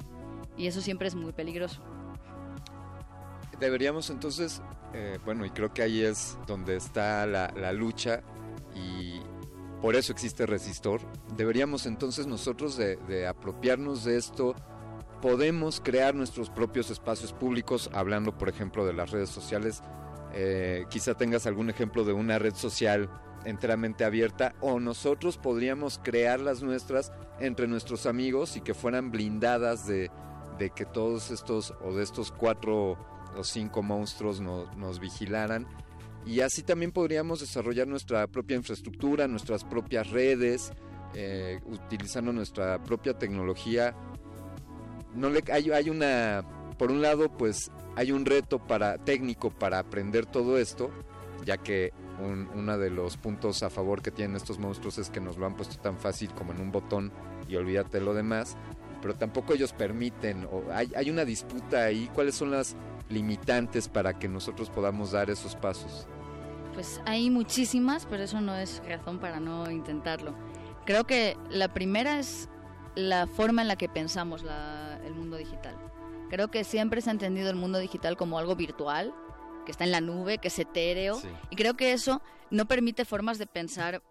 Y 0.55 0.67
eso 0.67 0.79
siempre 0.79 1.09
es 1.09 1.15
muy 1.15 1.33
peligroso. 1.33 1.81
Deberíamos 3.59 4.11
entonces, 4.11 4.61
eh, 4.93 5.17
bueno, 5.25 5.43
y 5.45 5.49
creo 5.49 5.73
que 5.73 5.81
ahí 5.81 6.03
es 6.03 6.37
donde 6.45 6.75
está 6.75 7.25
la, 7.25 7.73
lucha 7.73 8.21
y 8.75 9.19
por 9.81 9.95
eso 9.95 10.11
existe 10.11 10.45
Resistor. 10.45 11.01
Deberíamos 11.35 11.87
entonces 11.87 12.27
nosotros 12.27 12.77
de, 12.77 13.27
apropiarnos 13.27 14.03
de 14.03 14.17
esto. 14.17 14.55
Podemos 15.21 15.81
crear 15.83 16.13
nuestros 16.13 16.51
propios 16.51 16.91
espacios 16.91 17.33
públicos, 17.33 17.89
hablando 17.93 18.37
por 18.37 18.47
ejemplo 18.47 18.85
de 18.85 18.93
las 18.93 19.09
redes 19.09 19.29
sociales. 19.29 19.81
Eh, 20.33 20.85
quizá 20.89 21.15
tengas 21.15 21.47
algún 21.47 21.71
ejemplo 21.71 22.03
de 22.03 22.13
una 22.13 22.37
red 22.37 22.53
social 22.53 23.09
enteramente 23.43 24.03
abierta 24.03 24.53
o 24.59 24.79
nosotros 24.79 25.37
podríamos 25.37 25.99
crear 26.03 26.39
las 26.39 26.61
nuestras 26.61 27.13
entre 27.39 27.67
nuestros 27.67 28.05
amigos 28.05 28.57
y 28.57 28.61
que 28.61 28.73
fueran 28.73 29.09
blindadas 29.09 29.87
de 29.87 30.11
que 30.75 30.85
todos 30.85 31.31
estos 31.31 31.73
o 31.81 31.95
de 31.95 32.03
estos 32.03 32.31
cuatro 32.31 32.97
o 33.37 33.43
cinco 33.43 33.81
monstruos 33.83 34.39
no- 34.41 34.65
nos 34.75 34.99
vigilaran. 34.99 35.67
Y 36.25 36.41
así 36.41 36.61
también 36.61 36.91
podríamos 36.91 37.39
desarrollar 37.39 37.87
nuestra 37.87 38.27
propia 38.27 38.57
infraestructura, 38.57 39.27
nuestras 39.27 39.63
propias 39.63 40.09
redes, 40.09 40.71
eh, 41.13 41.59
utilizando 41.65 42.33
nuestra 42.33 42.83
propia 42.83 43.17
tecnología. 43.17 43.95
No 45.15 45.29
hay, 45.51 45.89
una 45.89 46.43
por 46.77 46.91
un 46.91 47.01
lado 47.01 47.29
pues 47.35 47.71
hay 47.95 48.11
un 48.11 48.25
reto 48.25 48.59
para 48.59 48.97
técnico 48.99 49.49
para 49.49 49.79
aprender 49.79 50.25
todo 50.27 50.57
esto 50.59 50.91
ya 51.43 51.57
que 51.57 51.91
un, 52.19 52.47
uno 52.53 52.77
de 52.77 52.89
los 52.91 53.17
puntos 53.17 53.63
a 53.63 53.69
favor 53.71 54.01
que 54.03 54.11
tienen 54.11 54.35
estos 54.35 54.59
monstruos 54.59 54.97
es 54.99 55.09
que 55.09 55.19
nos 55.19 55.37
lo 55.37 55.45
han 55.47 55.55
puesto 55.55 55.77
tan 55.81 55.97
fácil 55.97 56.31
como 56.33 56.51
en 56.51 56.61
un 56.61 56.71
botón 56.71 57.11
y 57.47 57.55
olvídate 57.55 57.99
lo 57.99 58.13
demás 58.13 58.57
pero 59.01 59.15
tampoco 59.15 59.53
ellos 59.53 59.73
permiten 59.73 60.45
o 60.51 60.63
hay, 60.71 60.91
hay 60.95 61.09
una 61.09 61.23
disputa 61.23 61.83
ahí. 61.85 62.09
Cuáles 62.13 62.35
son 62.35 62.49
las 62.51 62.75
limitantes 63.09 63.87
para 63.87 64.17
que 64.19 64.27
nosotros 64.27 64.69
podamos 64.69 65.11
dar 65.11 65.29
esos 65.29 65.55
pasos 65.55 66.07
Pues 66.73 67.01
hay 67.05 67.29
muchísimas, 67.29 68.05
pero 68.05 68.23
eso 68.23 68.39
no 68.41 68.53
es 68.55 68.81
razón 68.87 69.17
para 69.19 69.39
no 69.39 69.69
intentarlo. 69.71 70.35
Creo 70.85 71.05
que 71.05 71.35
la 71.49 71.73
primera 71.73 72.19
es 72.19 72.49
la 72.95 73.25
forma 73.27 73.61
en 73.63 73.67
la 73.67 73.75
que 73.77 73.89
pensamos 73.89 74.43
la- 74.43 74.99
el 75.05 75.13
mundo 75.15 75.37
digital. 75.37 75.75
Creo 76.29 76.49
que 76.49 76.63
siempre 76.63 77.01
se 77.01 77.09
ha 77.09 77.13
entendido 77.13 77.49
el 77.49 77.55
mundo 77.55 77.79
digital 77.79 78.15
como 78.17 78.37
algo 78.37 78.55
virtual, 78.55 79.13
que 79.65 79.71
está 79.71 79.85
en 79.85 79.91
la 79.91 80.01
nube, 80.01 80.37
que 80.37 80.49
es 80.49 80.59
etéreo, 80.59 81.15
Sí. 81.15 81.27
y 81.49 81.55
creo 81.55 81.75
que 81.75 81.93
eso 81.93 82.21
no 82.51 82.67
permite 82.67 83.05
formas 83.05 83.37
de 83.39 83.47
pensar 83.47 84.03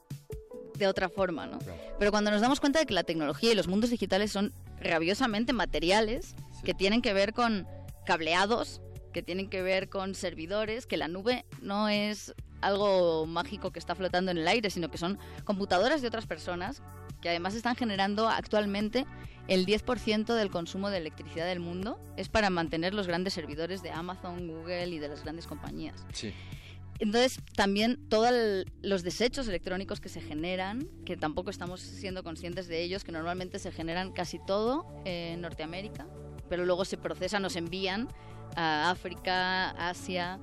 de 0.77 0.87
otra 0.89 1.09
forma, 1.09 1.47
¿no? 1.47 1.59
Pero 1.99 2.11
cuando 2.11 2.31
nos 2.31 2.41
damos 2.41 2.59
cuenta 2.61 2.79
de 2.81 2.87
que 2.87 2.95
la 2.95 3.05
tecnología 3.05 3.53
y 3.53 3.55
los 3.55 3.68
mundos 3.68 3.91
digitales 3.91 4.33
son 4.33 4.53
rabiosamente 4.81 5.53
materiales, 5.53 6.35
que 6.64 6.75
tienen 6.75 7.01
que 7.01 7.12
ver 7.14 7.33
con 7.33 7.66
cableados, 8.05 8.81
que 9.17 9.23
tienen 9.23 9.49
que 9.49 9.62
ver 9.62 9.89
con 9.89 10.14
servidores, 10.14 10.85
que 10.85 10.99
la 10.99 11.09
nube 11.09 11.47
no 11.62 11.89
es 11.89 12.35
algo 12.61 13.25
mágico 13.25 13.71
que 13.71 13.79
está 13.79 13.95
flotando 13.95 14.31
en 14.31 14.37
el 14.37 14.47
aire, 14.47 14.69
sino 14.69 14.91
que 14.91 14.99
son 14.99 15.19
computadoras 15.45 16.03
de 16.03 16.09
otras 16.09 16.27
personas 16.27 16.83
que 17.23 17.31
además 17.31 17.55
están 17.55 17.77
generando 17.77 18.29
actualmente 18.29 19.07
el 19.49 19.64
10% 19.64 20.35
del 20.35 20.51
consumo 20.51 20.91
de 20.91 20.99
electricidad 20.99 21.47
del 21.47 21.61
mundo 21.61 21.99
es 22.19 22.29
para 22.29 22.51
mantener 22.51 22.93
los 22.93 23.07
grandes 23.07 23.33
servidores 23.33 23.83
de 23.83 23.91
Amazon, 23.91 24.49
Google 24.49 24.89
y 24.89 24.99
de 24.99 25.09
las 25.09 25.23
grandes 25.23 25.47
compañías. 25.47 26.05
sí 26.12 26.35
Entonces, 26.99 27.41
también 27.55 27.97
todos 28.11 28.67
los 28.83 29.03
desechos 29.03 29.49
electrónicos 29.49 29.99
que 29.99 30.11
se 30.11 30.21
generan, 30.21 30.91
que 31.07 31.17
tampoco 31.17 31.49
estamos 31.49 31.81
siendo 31.81 32.23
conscientes 32.23 32.69
de 32.69 32.83
ellos, 32.83 33.03
que 33.03 33.12
normalmente 33.12 33.59
se 33.61 33.73
generan 33.73 34.12
casi 34.12 34.39
todo 34.47 34.85
en 35.07 35.41
Norteamérica, 35.41 36.07
pero 36.51 36.67
luego 36.67 36.85
se 36.85 36.99
procesan 36.99 37.43
o 37.47 37.49
se 37.49 37.61
envían 37.61 38.09
a 38.55 38.90
África, 38.90 39.70
Asia, 39.70 40.38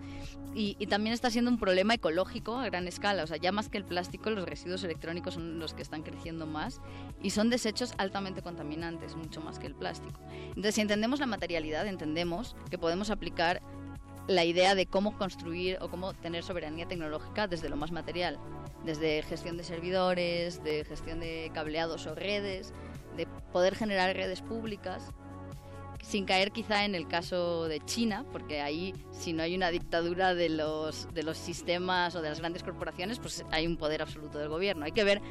y, 0.55 0.85
también 0.87 1.13
está 1.13 1.31
siendo 1.31 1.49
un 1.49 1.57
problema 1.57 1.95
ecológico 1.95 2.57
a 2.57 2.65
gran 2.65 2.87
escala. 2.87 3.23
O 3.23 3.27
sea, 3.27 3.37
ya 3.37 3.51
más 3.51 3.69
que 3.69 3.77
el 3.77 3.85
plástico, 3.85 4.29
los 4.29 4.47
residuos 4.47 4.83
electrónicos 4.83 5.33
son 5.33 5.59
los 5.59 5.73
que 5.73 5.81
están 5.81 6.03
creciendo 6.03 6.45
más 6.45 6.81
y 7.21 7.31
son 7.31 7.49
desechos 7.49 7.93
altamente 7.97 8.41
contaminantes, 8.41 9.15
mucho 9.15 9.41
más 9.41 9.57
que 9.57 9.67
el 9.67 9.75
plástico. 9.75 10.19
Entonces, 10.49 10.75
si 10.75 10.81
entendemos 10.81 11.19
la 11.19 11.25
materialidad, 11.25 11.87
entendemos 11.87 12.55
que 12.69 12.77
podemos 12.77 13.09
aplicar 13.09 13.61
la 14.27 14.45
idea 14.45 14.75
de 14.75 14.85
cómo 14.85 15.17
construir 15.17 15.77
o 15.81 15.89
cómo 15.89 16.13
tener 16.13 16.43
soberanía 16.43 16.87
tecnológica 16.87 17.47
desde 17.47 17.67
lo 17.67 17.75
más 17.75 17.91
material, 17.91 18.39
desde 18.85 19.21
gestión 19.23 19.57
de 19.57 19.63
servidores, 19.63 20.63
de 20.63 20.85
gestión 20.85 21.19
de 21.19 21.51
cableados 21.53 22.05
o 22.05 22.15
redes, 22.15 22.73
de 23.17 23.25
poder 23.51 23.75
generar 23.75 24.15
redes 24.15 24.41
públicas, 24.41 25.11
sin 26.03 26.25
caer 26.25 26.51
quizá 26.51 26.83
en 26.83 26.95
el 26.95 27.07
caso 27.07 27.67
de 27.67 27.79
China, 27.79 28.25
porque 28.31 28.61
ahí 28.61 28.93
si 29.11 29.31
no 29.31 29.41
hay 29.41 29.55
una 29.55 29.69
dictadura 29.69 30.35
de 30.35 30.49
los, 30.49 31.07
de 31.13 31.23
los 31.23 31.37
sistemas 31.37 32.13
o 32.15 32.21
de 32.21 32.29
las 32.29 32.39
grandes 32.39 32.61
corporaciones, 32.61 33.19
pues 33.19 33.43
hay 33.51 33.65
un 33.65 33.77
poder 33.77 34.01
absoluto 34.01 34.37
del 34.37 34.49
gobierno. 34.49 34.83
Hay 34.83 34.91
que 34.91 35.05
ver 35.05 35.21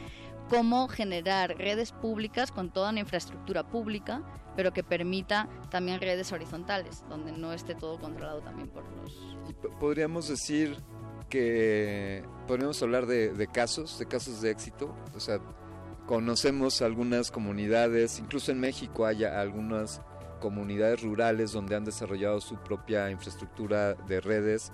cómo 0.48 0.88
generar 0.88 1.56
redes 1.58 1.92
públicas 1.92 2.50
con 2.50 2.72
toda 2.72 2.90
una 2.90 3.00
infraestructura 3.00 3.68
pública, 3.68 4.22
pero 4.56 4.72
que 4.72 4.82
permita 4.82 5.48
también 5.70 6.00
redes 6.00 6.32
horizontales, 6.32 7.04
donde 7.08 7.32
no 7.32 7.52
esté 7.52 7.74
todo 7.74 7.98
controlado 7.98 8.40
también 8.40 8.68
por 8.68 8.84
los... 8.96 9.36
Podríamos 9.78 10.28
decir 10.28 10.78
que 11.28 12.24
podríamos 12.46 12.82
hablar 12.82 13.06
de, 13.06 13.32
de 13.34 13.46
casos, 13.46 13.98
de 13.98 14.06
casos 14.06 14.40
de 14.40 14.50
éxito. 14.50 14.94
O 15.14 15.20
sea, 15.20 15.38
conocemos 16.06 16.80
algunas 16.80 17.30
comunidades, 17.30 18.18
incluso 18.18 18.52
en 18.52 18.60
México 18.60 19.04
hay 19.04 19.24
algunas 19.24 20.00
comunidades 20.42 21.00
rurales 21.02 21.52
donde 21.52 21.76
han 21.76 21.84
desarrollado 21.84 22.40
su 22.40 22.56
propia 22.56 23.08
infraestructura 23.12 23.94
de 23.94 24.20
redes 24.20 24.72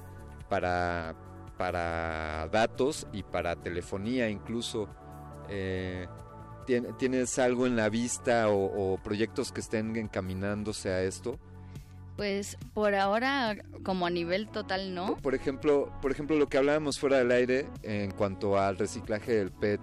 para, 0.49 1.15
para 1.59 2.49
datos 2.51 3.07
y 3.13 3.23
para 3.23 3.55
telefonía 3.55 4.31
incluso. 4.31 4.89
Eh, 5.51 6.07
¿tien- 6.67 6.97
¿Tienes 6.97 7.39
algo 7.39 7.67
en 7.67 7.77
la 7.77 7.91
vista 7.91 8.49
o, 8.49 8.95
o 8.95 8.97
proyectos 9.03 9.53
que 9.53 9.61
estén 9.61 9.95
encaminándose 9.97 10.89
a 10.91 11.03
esto? 11.03 11.39
Pues 12.17 12.57
por 12.75 12.95
ahora, 12.95 13.57
como 13.85 14.07
a 14.07 14.11
nivel 14.11 14.49
total, 14.49 14.95
no. 14.95 15.17
Por 15.19 15.35
ejemplo, 15.35 15.93
por 16.01 16.11
ejemplo, 16.11 16.37
lo 16.37 16.49
que 16.49 16.57
hablábamos 16.59 16.99
fuera 16.99 17.19
del 17.19 17.31
aire 17.31 17.67
en 17.83 18.11
cuanto 18.11 18.59
al 18.59 18.77
reciclaje 18.79 19.35
del 19.35 19.53
PET, 19.53 19.81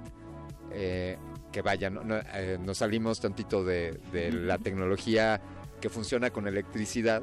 eh, 0.71 1.17
que 1.53 1.61
vaya, 1.61 1.89
no, 1.89 2.03
no, 2.03 2.17
eh, 2.33 2.57
nos 2.59 2.79
salimos 2.79 3.21
tantito 3.21 3.63
de, 3.63 3.93
de 4.11 4.33
la 4.33 4.57
tecnología 4.57 5.39
que 5.81 5.89
funciona 5.89 6.29
con 6.29 6.47
electricidad, 6.47 7.21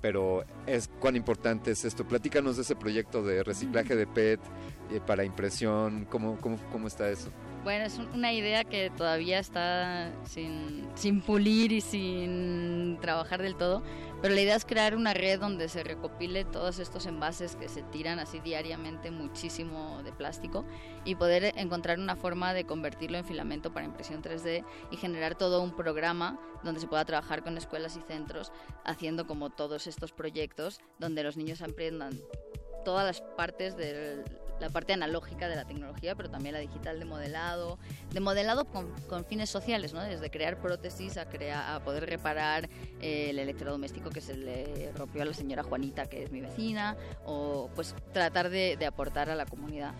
pero 0.00 0.44
es 0.66 0.88
cuán 1.00 1.16
importante 1.16 1.70
es 1.70 1.84
esto. 1.84 2.06
Platícanos 2.06 2.56
de 2.56 2.62
ese 2.62 2.76
proyecto 2.76 3.22
de 3.22 3.42
reciclaje 3.42 3.96
de 3.96 4.06
PET 4.06 4.40
eh, 4.90 5.00
para 5.06 5.24
impresión, 5.24 6.06
¿cómo, 6.10 6.38
cómo, 6.40 6.58
cómo 6.70 6.88
está 6.88 7.08
eso? 7.08 7.30
Bueno, 7.64 7.86
es 7.86 7.96
un- 7.96 8.08
una 8.08 8.30
idea 8.30 8.62
que 8.64 8.90
todavía 8.90 9.38
está 9.38 10.12
sin, 10.26 10.86
sin 10.96 11.22
pulir 11.22 11.72
y 11.72 11.80
sin 11.80 12.98
trabajar 13.00 13.40
del 13.40 13.56
todo, 13.56 13.82
pero 14.20 14.34
la 14.34 14.42
idea 14.42 14.54
es 14.54 14.66
crear 14.66 14.94
una 14.94 15.14
red 15.14 15.40
donde 15.40 15.70
se 15.70 15.82
recopile 15.82 16.44
todos 16.44 16.78
estos 16.78 17.06
envases 17.06 17.56
que 17.56 17.70
se 17.70 17.82
tiran 17.84 18.18
así 18.18 18.38
diariamente 18.40 19.10
muchísimo 19.10 20.02
de 20.02 20.12
plástico 20.12 20.66
y 21.06 21.14
poder 21.14 21.54
encontrar 21.56 21.98
una 21.98 22.16
forma 22.16 22.52
de 22.52 22.64
convertirlo 22.64 23.16
en 23.16 23.24
filamento 23.24 23.72
para 23.72 23.86
impresión 23.86 24.20
3D 24.20 24.62
y 24.90 24.96
generar 24.98 25.34
todo 25.34 25.62
un 25.62 25.74
programa 25.74 26.38
donde 26.64 26.80
se 26.80 26.86
pueda 26.86 27.06
trabajar 27.06 27.42
con 27.42 27.56
escuelas 27.56 27.96
y 27.96 28.02
centros 28.02 28.52
haciendo 28.84 29.26
como 29.26 29.48
todos 29.48 29.86
estos 29.86 30.12
proyectos 30.12 30.80
donde 30.98 31.22
los 31.24 31.38
niños 31.38 31.62
aprendan 31.62 32.20
todas 32.84 33.06
las 33.06 33.22
partes 33.38 33.74
de 33.78 34.22
la 34.60 34.70
parte 34.70 34.92
analógica 34.92 35.48
de 35.48 35.56
la 35.56 35.64
tecnología, 35.64 36.14
pero 36.14 36.30
también 36.30 36.52
la 36.54 36.60
digital 36.60 36.98
de 36.98 37.04
modelado, 37.04 37.78
de 38.12 38.20
modelado 38.20 38.64
con, 38.66 38.90
con 39.08 39.24
fines 39.24 39.50
sociales, 39.50 39.92
¿no? 39.92 40.00
Desde 40.02 40.30
crear 40.30 40.58
prótesis 40.60 41.16
a, 41.16 41.26
crear, 41.28 41.74
a 41.74 41.84
poder 41.84 42.06
reparar 42.06 42.68
eh, 43.00 43.30
el 43.30 43.38
electrodoméstico 43.38 44.10
que 44.10 44.20
se 44.20 44.36
le 44.36 44.92
rompió 44.92 45.22
a 45.22 45.24
la 45.24 45.34
señora 45.34 45.62
Juanita, 45.62 46.06
que 46.06 46.22
es 46.22 46.30
mi 46.30 46.40
vecina, 46.40 46.96
o 47.24 47.68
pues 47.74 47.94
tratar 48.12 48.48
de, 48.50 48.76
de 48.76 48.86
aportar 48.86 49.28
a 49.30 49.34
la 49.34 49.44
comunidad. 49.46 49.92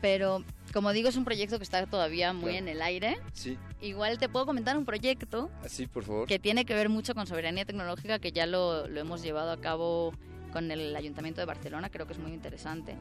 Pero, 0.00 0.44
como 0.74 0.92
digo, 0.92 1.08
es 1.08 1.16
un 1.16 1.24
proyecto 1.24 1.56
que 1.58 1.62
está 1.64 1.86
todavía 1.86 2.32
muy 2.34 2.50
Claro. 2.52 2.58
en 2.58 2.68
el 2.68 2.82
aire. 2.82 3.16
Sí, 3.32 3.56
Igual 3.80 4.18
te 4.18 4.28
puedo 4.28 4.44
comentar 4.44 4.76
un 4.76 4.84
proyecto 4.84 5.50
así 5.62 5.86
por 5.86 6.04
favor. 6.04 6.26
que 6.28 6.38
tiene 6.38 6.64
que 6.66 6.74
ver 6.74 6.88
mucho 6.90 7.14
con 7.14 7.26
soberanía 7.26 7.64
tecnológica, 7.64 8.18
que 8.18 8.32
ya 8.32 8.44
lo, 8.46 8.86
lo 8.86 9.00
hemos 9.00 9.22
llevado 9.22 9.50
a 9.52 9.58
cabo 9.60 10.12
con 10.52 10.70
el 10.70 10.94
Ayuntamiento 10.94 11.40
de 11.40 11.46
Barcelona, 11.46 11.88
creo 11.90 12.06
que 12.06 12.12
es 12.12 12.18
muy 12.18 12.32
interesante. 12.32 12.96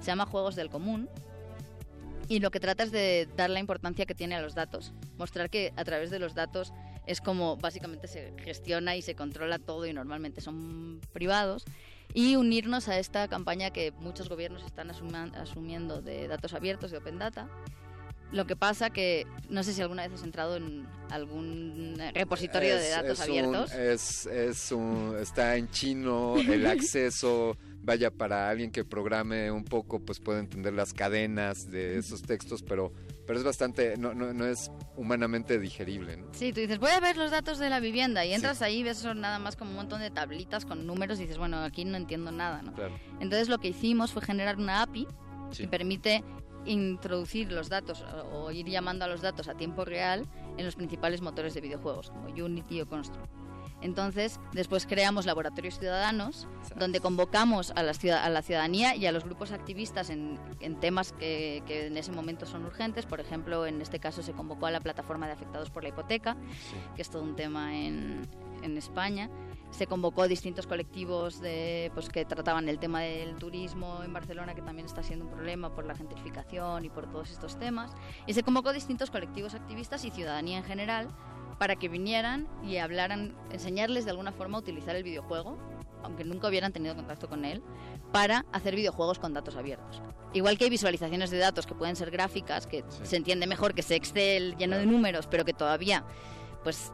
Se 0.00 0.06
llama 0.06 0.26
Juegos 0.26 0.54
del 0.56 0.70
Común 0.70 1.08
y 2.28 2.40
lo 2.40 2.50
que 2.50 2.60
trata 2.60 2.82
es 2.82 2.92
de 2.92 3.28
dar 3.36 3.50
la 3.50 3.58
importancia 3.60 4.06
que 4.06 4.14
tiene 4.14 4.34
a 4.36 4.40
los 4.42 4.54
datos, 4.54 4.92
mostrar 5.16 5.48
que 5.50 5.72
a 5.76 5.84
través 5.84 6.10
de 6.10 6.18
los 6.18 6.34
datos 6.34 6.72
es 7.06 7.20
como 7.20 7.56
básicamente 7.56 8.06
se 8.06 8.32
gestiona 8.44 8.94
y 8.96 9.02
se 9.02 9.14
controla 9.14 9.58
todo 9.58 9.86
y 9.86 9.92
normalmente 9.94 10.40
son 10.42 11.00
privados 11.12 11.64
y 12.14 12.36
unirnos 12.36 12.88
a 12.88 12.98
esta 12.98 13.28
campaña 13.28 13.70
que 13.70 13.92
muchos 13.92 14.28
gobiernos 14.28 14.62
están 14.64 14.90
asumiendo 14.90 16.00
de 16.02 16.28
datos 16.28 16.52
abiertos, 16.54 16.90
de 16.90 16.98
Open 16.98 17.18
Data. 17.18 17.48
Lo 18.30 18.46
que 18.46 18.56
pasa 18.56 18.90
que 18.90 19.26
no 19.48 19.62
sé 19.62 19.72
si 19.72 19.80
alguna 19.80 20.02
vez 20.06 20.12
has 20.12 20.22
entrado 20.22 20.56
en 20.56 20.86
algún 21.10 21.94
repositorio 22.14 22.76
de 22.76 22.88
Es- 22.88 22.94
datos 22.94 23.20
es 23.20 23.26
un- 23.28 23.30
abiertos. 23.38 23.72
es, 23.72 24.26
es 24.26 24.72
un- 24.72 25.16
está 25.18 25.56
en 25.56 25.70
chino, 25.70 26.36
el 26.36 26.66
acceso, 26.66 27.56
vaya, 27.88 28.10
para 28.10 28.50
alguien 28.50 28.70
que 28.70 28.84
programe 28.84 29.50
un 29.50 29.64
poco, 29.64 29.98
pues 29.98 30.20
puede 30.20 30.40
entender 30.40 30.74
las 30.74 30.92
cadenas 30.92 31.70
de 31.70 31.96
esos 31.96 32.20
textos, 32.20 32.62
pero, 32.62 32.92
pero 33.26 33.38
es 33.38 33.44
bastante, 33.46 33.96
no, 33.96 34.12
no, 34.12 34.34
no 34.34 34.44
es 34.44 34.70
humanamente 34.94 35.58
digerible. 35.58 36.18
¿no? 36.18 36.26
Sí, 36.32 36.52
tú 36.52 36.60
dices, 36.60 36.78
voy 36.78 36.90
a 36.90 37.00
ver 37.00 37.16
los 37.16 37.30
datos 37.30 37.58
de 37.58 37.70
la 37.70 37.80
vivienda 37.80 38.26
y 38.26 38.34
entras 38.34 38.60
ahí 38.60 38.80
y 38.80 38.82
ves 38.82 38.98
eso 38.98 39.14
nada 39.14 39.38
más 39.38 39.56
como 39.56 39.70
un 39.70 39.76
montón 39.76 40.00
de 40.00 40.10
tablitas 40.10 40.66
con 40.66 40.86
números 40.86 41.18
y 41.18 41.22
dices, 41.22 41.38
bueno, 41.38 41.56
aquí 41.62 41.86
no 41.86 41.96
entiendo 41.96 42.30
nada, 42.30 42.60
¿no? 42.60 42.74
Claro. 42.74 42.94
Entonces 43.20 43.48
lo 43.48 43.56
que 43.56 43.68
hicimos 43.68 44.12
fue 44.12 44.20
generar 44.22 44.56
una 44.58 44.82
API 44.82 45.08
Sí. 45.50 45.62
que 45.62 45.68
permite 45.68 46.22
introducir 46.66 47.50
los 47.50 47.70
datos 47.70 48.04
o 48.32 48.50
ir 48.50 48.66
llamando 48.66 49.06
a 49.06 49.08
los 49.08 49.22
datos 49.22 49.48
a 49.48 49.54
tiempo 49.54 49.86
real 49.86 50.26
en 50.58 50.64
los 50.66 50.76
principales 50.76 51.22
motores 51.22 51.54
de 51.54 51.62
videojuegos 51.62 52.10
como 52.10 52.26
Unity 52.28 52.82
o 52.82 52.86
Construct. 52.86 53.30
Entonces, 53.80 54.40
después 54.52 54.86
creamos 54.86 55.24
laboratorios 55.24 55.78
ciudadanos 55.78 56.48
donde 56.76 57.00
convocamos 57.00 57.70
a 57.76 57.82
la, 57.82 57.94
ciudad- 57.94 58.24
a 58.24 58.28
la 58.28 58.42
ciudadanía 58.42 58.96
y 58.96 59.06
a 59.06 59.12
los 59.12 59.24
grupos 59.24 59.52
activistas 59.52 60.10
en, 60.10 60.38
en 60.60 60.80
temas 60.80 61.12
que, 61.12 61.62
que 61.66 61.86
en 61.86 61.96
ese 61.96 62.10
momento 62.12 62.44
son 62.44 62.64
urgentes. 62.64 63.06
Por 63.06 63.20
ejemplo, 63.20 63.66
en 63.66 63.80
este 63.80 64.00
caso 64.00 64.22
se 64.22 64.32
convocó 64.32 64.66
a 64.66 64.70
la 64.70 64.80
plataforma 64.80 65.26
de 65.26 65.32
afectados 65.32 65.70
por 65.70 65.84
la 65.84 65.90
hipoteca, 65.90 66.36
que 66.96 67.02
es 67.02 67.08
todo 67.10 67.22
un 67.22 67.36
tema 67.36 67.76
en, 67.76 68.22
en 68.62 68.76
España. 68.76 69.30
Se 69.70 69.86
convocó 69.86 70.22
a 70.22 70.28
distintos 70.28 70.66
colectivos 70.66 71.40
de, 71.40 71.90
pues, 71.94 72.08
que 72.08 72.24
trataban 72.24 72.68
el 72.68 72.78
tema 72.78 73.00
del 73.02 73.36
turismo 73.36 74.00
en 74.02 74.12
Barcelona, 74.12 74.54
que 74.54 74.62
también 74.62 74.86
está 74.86 75.02
siendo 75.02 75.26
un 75.26 75.30
problema 75.30 75.74
por 75.74 75.84
la 75.84 75.94
gentrificación 75.94 76.84
y 76.84 76.88
por 76.88 77.06
todos 77.10 77.30
estos 77.30 77.58
temas. 77.58 77.92
Y 78.26 78.32
se 78.34 78.42
convocó 78.42 78.70
a 78.70 78.72
distintos 78.72 79.10
colectivos 79.10 79.54
activistas 79.54 80.04
y 80.04 80.10
ciudadanía 80.10 80.58
en 80.58 80.64
general 80.64 81.08
para 81.58 81.76
que 81.76 81.88
vinieran 81.88 82.48
y 82.62 82.76
hablaran, 82.76 83.36
enseñarles 83.50 84.04
de 84.04 84.12
alguna 84.12 84.32
forma 84.32 84.58
a 84.58 84.60
utilizar 84.60 84.96
el 84.96 85.02
videojuego, 85.02 85.58
aunque 86.02 86.24
nunca 86.24 86.48
hubieran 86.48 86.72
tenido 86.72 86.94
contacto 86.94 87.28
con 87.28 87.44
él, 87.44 87.62
para 88.12 88.46
hacer 88.52 88.76
videojuegos 88.76 89.18
con 89.18 89.34
datos 89.34 89.56
abiertos. 89.56 90.00
Igual 90.32 90.56
que 90.56 90.64
hay 90.64 90.70
visualizaciones 90.70 91.30
de 91.30 91.38
datos 91.38 91.66
que 91.66 91.74
pueden 91.74 91.96
ser 91.96 92.10
gráficas, 92.10 92.66
que 92.66 92.84
se 93.02 93.16
entiende 93.16 93.46
mejor 93.46 93.74
que 93.74 93.80
ese 93.80 93.96
Excel 93.96 94.56
lleno 94.56 94.76
de 94.76 94.86
números, 94.86 95.26
pero 95.26 95.44
que 95.44 95.52
todavía 95.52 96.04
pues 96.62 96.92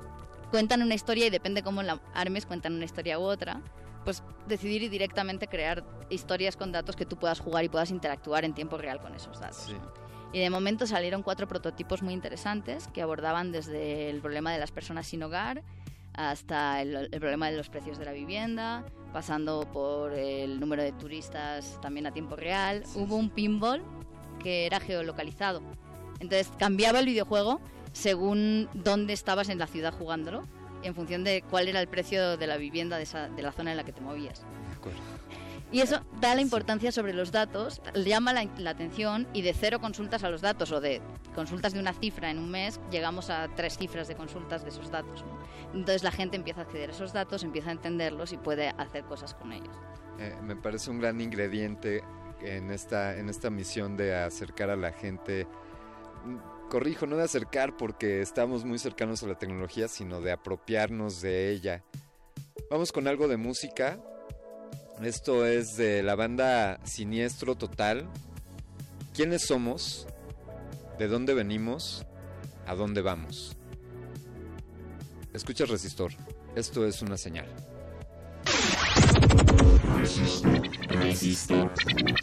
cuentan 0.50 0.82
una 0.82 0.94
historia 0.94 1.26
y 1.26 1.30
depende 1.30 1.62
cómo 1.62 1.82
la 1.82 2.00
armes, 2.14 2.46
cuentan 2.46 2.74
una 2.74 2.84
historia 2.84 3.18
u 3.18 3.22
otra, 3.22 3.60
pues 4.04 4.22
decidir 4.46 4.82
y 4.82 4.88
directamente 4.88 5.48
crear 5.48 5.84
historias 6.10 6.56
con 6.56 6.72
datos 6.72 6.96
que 6.96 7.06
tú 7.06 7.16
puedas 7.18 7.40
jugar 7.40 7.64
y 7.64 7.68
puedas 7.68 7.90
interactuar 7.90 8.44
en 8.44 8.54
tiempo 8.54 8.78
real 8.78 9.00
con 9.00 9.14
esos 9.14 9.40
datos. 9.40 9.70
¿no? 9.70 10.03
Y 10.35 10.41
de 10.41 10.51
momento 10.51 10.85
salieron 10.89 11.22
cuatro 11.22 11.47
prototipos 11.47 12.03
muy 12.03 12.12
interesantes 12.12 12.89
que 12.89 13.01
abordaban 13.01 13.53
desde 13.53 14.11
el 14.11 14.20
problema 14.20 14.53
de 14.53 14.59
las 14.59 14.72
personas 14.72 15.07
sin 15.07 15.22
hogar 15.22 15.62
hasta 16.12 16.82
el, 16.82 17.09
el 17.12 17.20
problema 17.20 17.53
de 17.53 17.57
los 17.57 17.68
precios 17.68 17.99
de 17.99 18.05
la 18.05 18.11
vivienda, 18.11 18.85
pasando 19.12 19.61
por 19.72 20.12
el 20.12 20.59
número 20.59 20.82
de 20.82 20.91
turistas 20.91 21.78
también 21.80 22.09
a 22.09 22.12
tiempo 22.12 22.35
real. 22.35 22.82
Hubo 22.97 23.14
un 23.14 23.30
pinball 23.30 23.80
que 24.43 24.66
era 24.66 24.80
geolocalizado. 24.80 25.62
Entonces 26.18 26.51
cambiaba 26.59 26.99
el 26.99 27.07
videojuego 27.07 27.61
según 27.93 28.68
dónde 28.74 29.12
estabas 29.12 29.49
en 29.49 29.61
la 29.61 29.68
ciudad 29.68 29.95
jugándolo, 29.97 30.43
en 30.82 30.97
función 30.97 31.22
de 31.22 31.45
cuál 31.49 31.68
era 31.68 31.80
el 31.80 31.87
precio 31.87 32.37
de 32.37 32.47
la 32.49 32.57
vivienda 32.57 32.97
de, 32.97 33.05
esa, 33.05 33.28
de 33.28 33.41
la 33.41 33.53
zona 33.53 33.70
en 33.70 33.76
la 33.76 33.85
que 33.85 33.93
te 33.93 34.01
movías. 34.01 34.43
Y 35.74 35.80
eso 35.80 36.00
da 36.20 36.36
la 36.36 36.40
importancia 36.40 36.92
sobre 36.92 37.12
los 37.14 37.32
datos, 37.32 37.82
llama 37.96 38.32
la, 38.32 38.48
la, 38.58 38.70
atención 38.70 39.26
y 39.32 39.42
de 39.42 39.52
cero 39.52 39.80
consultas 39.80 40.22
a 40.22 40.30
los 40.30 40.40
datos 40.40 40.70
o 40.70 40.80
de 40.80 41.02
consultas 41.34 41.72
de 41.72 41.80
una 41.80 41.92
cifra 41.92 42.30
en 42.30 42.38
un 42.38 42.48
mes 42.48 42.80
llegamos 42.92 43.28
a 43.28 43.48
tres 43.56 43.76
cifras 43.76 44.06
de 44.06 44.14
consultas 44.14 44.62
de 44.62 44.68
esos 44.68 44.92
datos. 44.92 45.24
¿no? 45.24 45.36
Entonces 45.74 46.04
la 46.04 46.12
gente 46.12 46.36
empieza 46.36 46.60
a 46.60 46.62
acceder 46.62 46.90
a 46.90 46.92
esos 46.92 47.12
datos, 47.12 47.42
empieza 47.42 47.70
a 47.70 47.72
entenderlos 47.72 48.32
y 48.32 48.36
puede 48.36 48.68
hacer 48.68 49.02
cosas 49.02 49.34
con 49.34 49.52
ellos. 49.52 49.74
Eh, 50.20 50.36
me 50.44 50.54
parece 50.54 50.92
un 50.92 51.00
gran 51.00 51.20
ingrediente 51.20 52.04
en 52.40 52.70
esta, 52.70 53.18
en 53.18 53.28
esta 53.28 53.50
misión 53.50 53.96
de 53.96 54.14
acercar 54.14 54.70
a 54.70 54.76
la 54.76 54.92
gente. 54.92 55.48
Corrijo, 56.70 57.08
no 57.08 57.16
de 57.16 57.24
acercar 57.24 57.76
porque 57.76 58.20
estamos 58.20 58.64
muy 58.64 58.78
cercanos 58.78 59.24
a 59.24 59.26
la 59.26 59.38
tecnología, 59.40 59.88
sino 59.88 60.20
de 60.20 60.30
apropiarnos 60.30 61.20
de 61.20 61.50
ella. 61.50 61.82
Vamos 62.70 62.92
con 62.92 63.08
algo 63.08 63.26
de 63.26 63.38
música. 63.38 63.98
Esto 65.03 65.45
es 65.45 65.76
de 65.76 66.03
la 66.03 66.14
banda 66.14 66.78
Siniestro 66.84 67.57
Total. 67.57 68.09
¿Quiénes 69.12 69.42
somos? 69.42 70.07
¿De 70.99 71.09
dónde 71.09 71.34
venimos? 71.34 72.07
¿A 72.66 72.74
dónde 72.74 73.03
vamos? 73.03 73.57
Escucha 75.32 75.64
Resistor. 75.66 76.12
Esto 76.55 76.86
es 76.86 77.03
una 77.03 77.16
señal. 77.16 77.47
Resistor. 79.99 80.62
Resistor. 80.88 81.72
Cuando 81.84 82.14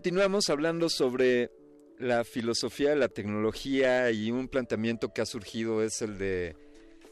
Continuamos 0.00 0.48
hablando 0.48 0.88
sobre 0.88 1.50
la 1.98 2.24
filosofía 2.24 2.96
la 2.96 3.08
tecnología 3.08 4.10
y 4.10 4.30
un 4.30 4.48
planteamiento 4.48 5.12
que 5.12 5.20
ha 5.20 5.26
surgido 5.26 5.82
es 5.82 6.00
el 6.00 6.16
de 6.16 6.56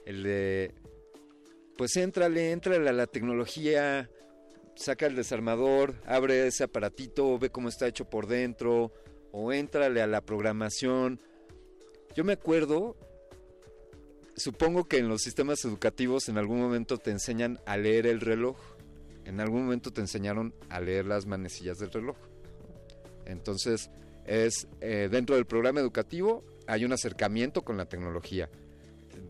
el 0.07 0.22
de 0.22 0.72
pues 1.76 1.95
éntrale, 1.97 2.51
éntrale 2.51 2.89
a 2.89 2.95
la 2.95 3.07
tecnología, 3.07 4.09
saca 4.74 5.05
el 5.05 5.16
desarmador, 5.16 5.97
abre 6.07 6.47
ese 6.47 6.64
aparatito, 6.64 7.39
ve 7.39 7.51
cómo 7.51 7.68
está 7.68 7.86
hecho 7.86 8.07
por 8.07 8.26
dentro 8.26 8.91
o 9.32 9.53
éntrale 9.53 10.01
a 10.01 10.07
la 10.07 10.22
programación. 10.22 11.20
Yo 12.16 12.24
me 12.24 12.32
acuerdo 12.32 12.97
supongo 14.34 14.89
que 14.89 14.97
en 14.97 15.11
los 15.11 15.20
sistemas 15.20 15.62
educativos 15.66 16.30
en 16.30 16.39
algún 16.39 16.59
momento 16.59 16.97
te 16.97 17.11
enseñan 17.11 17.61
a 17.66 17.76
leer 17.76 18.07
el 18.07 18.22
reloj 18.22 18.57
en 19.28 19.41
algún 19.41 19.64
momento 19.64 19.93
te 19.93 20.01
enseñaron 20.01 20.55
a 20.70 20.80
leer 20.80 21.05
las 21.05 21.26
manecillas 21.26 21.78
del 21.78 21.93
reloj. 21.93 22.16
Entonces, 23.29 23.91
es 24.26 24.66
eh, 24.81 25.09
dentro 25.11 25.37
del 25.37 25.47
programa 25.47 25.81
educativo 25.81 26.43
hay 26.66 26.85
un 26.85 26.93
acercamiento 26.93 27.62
con 27.62 27.76
la 27.76 27.87
tecnología. 27.87 28.51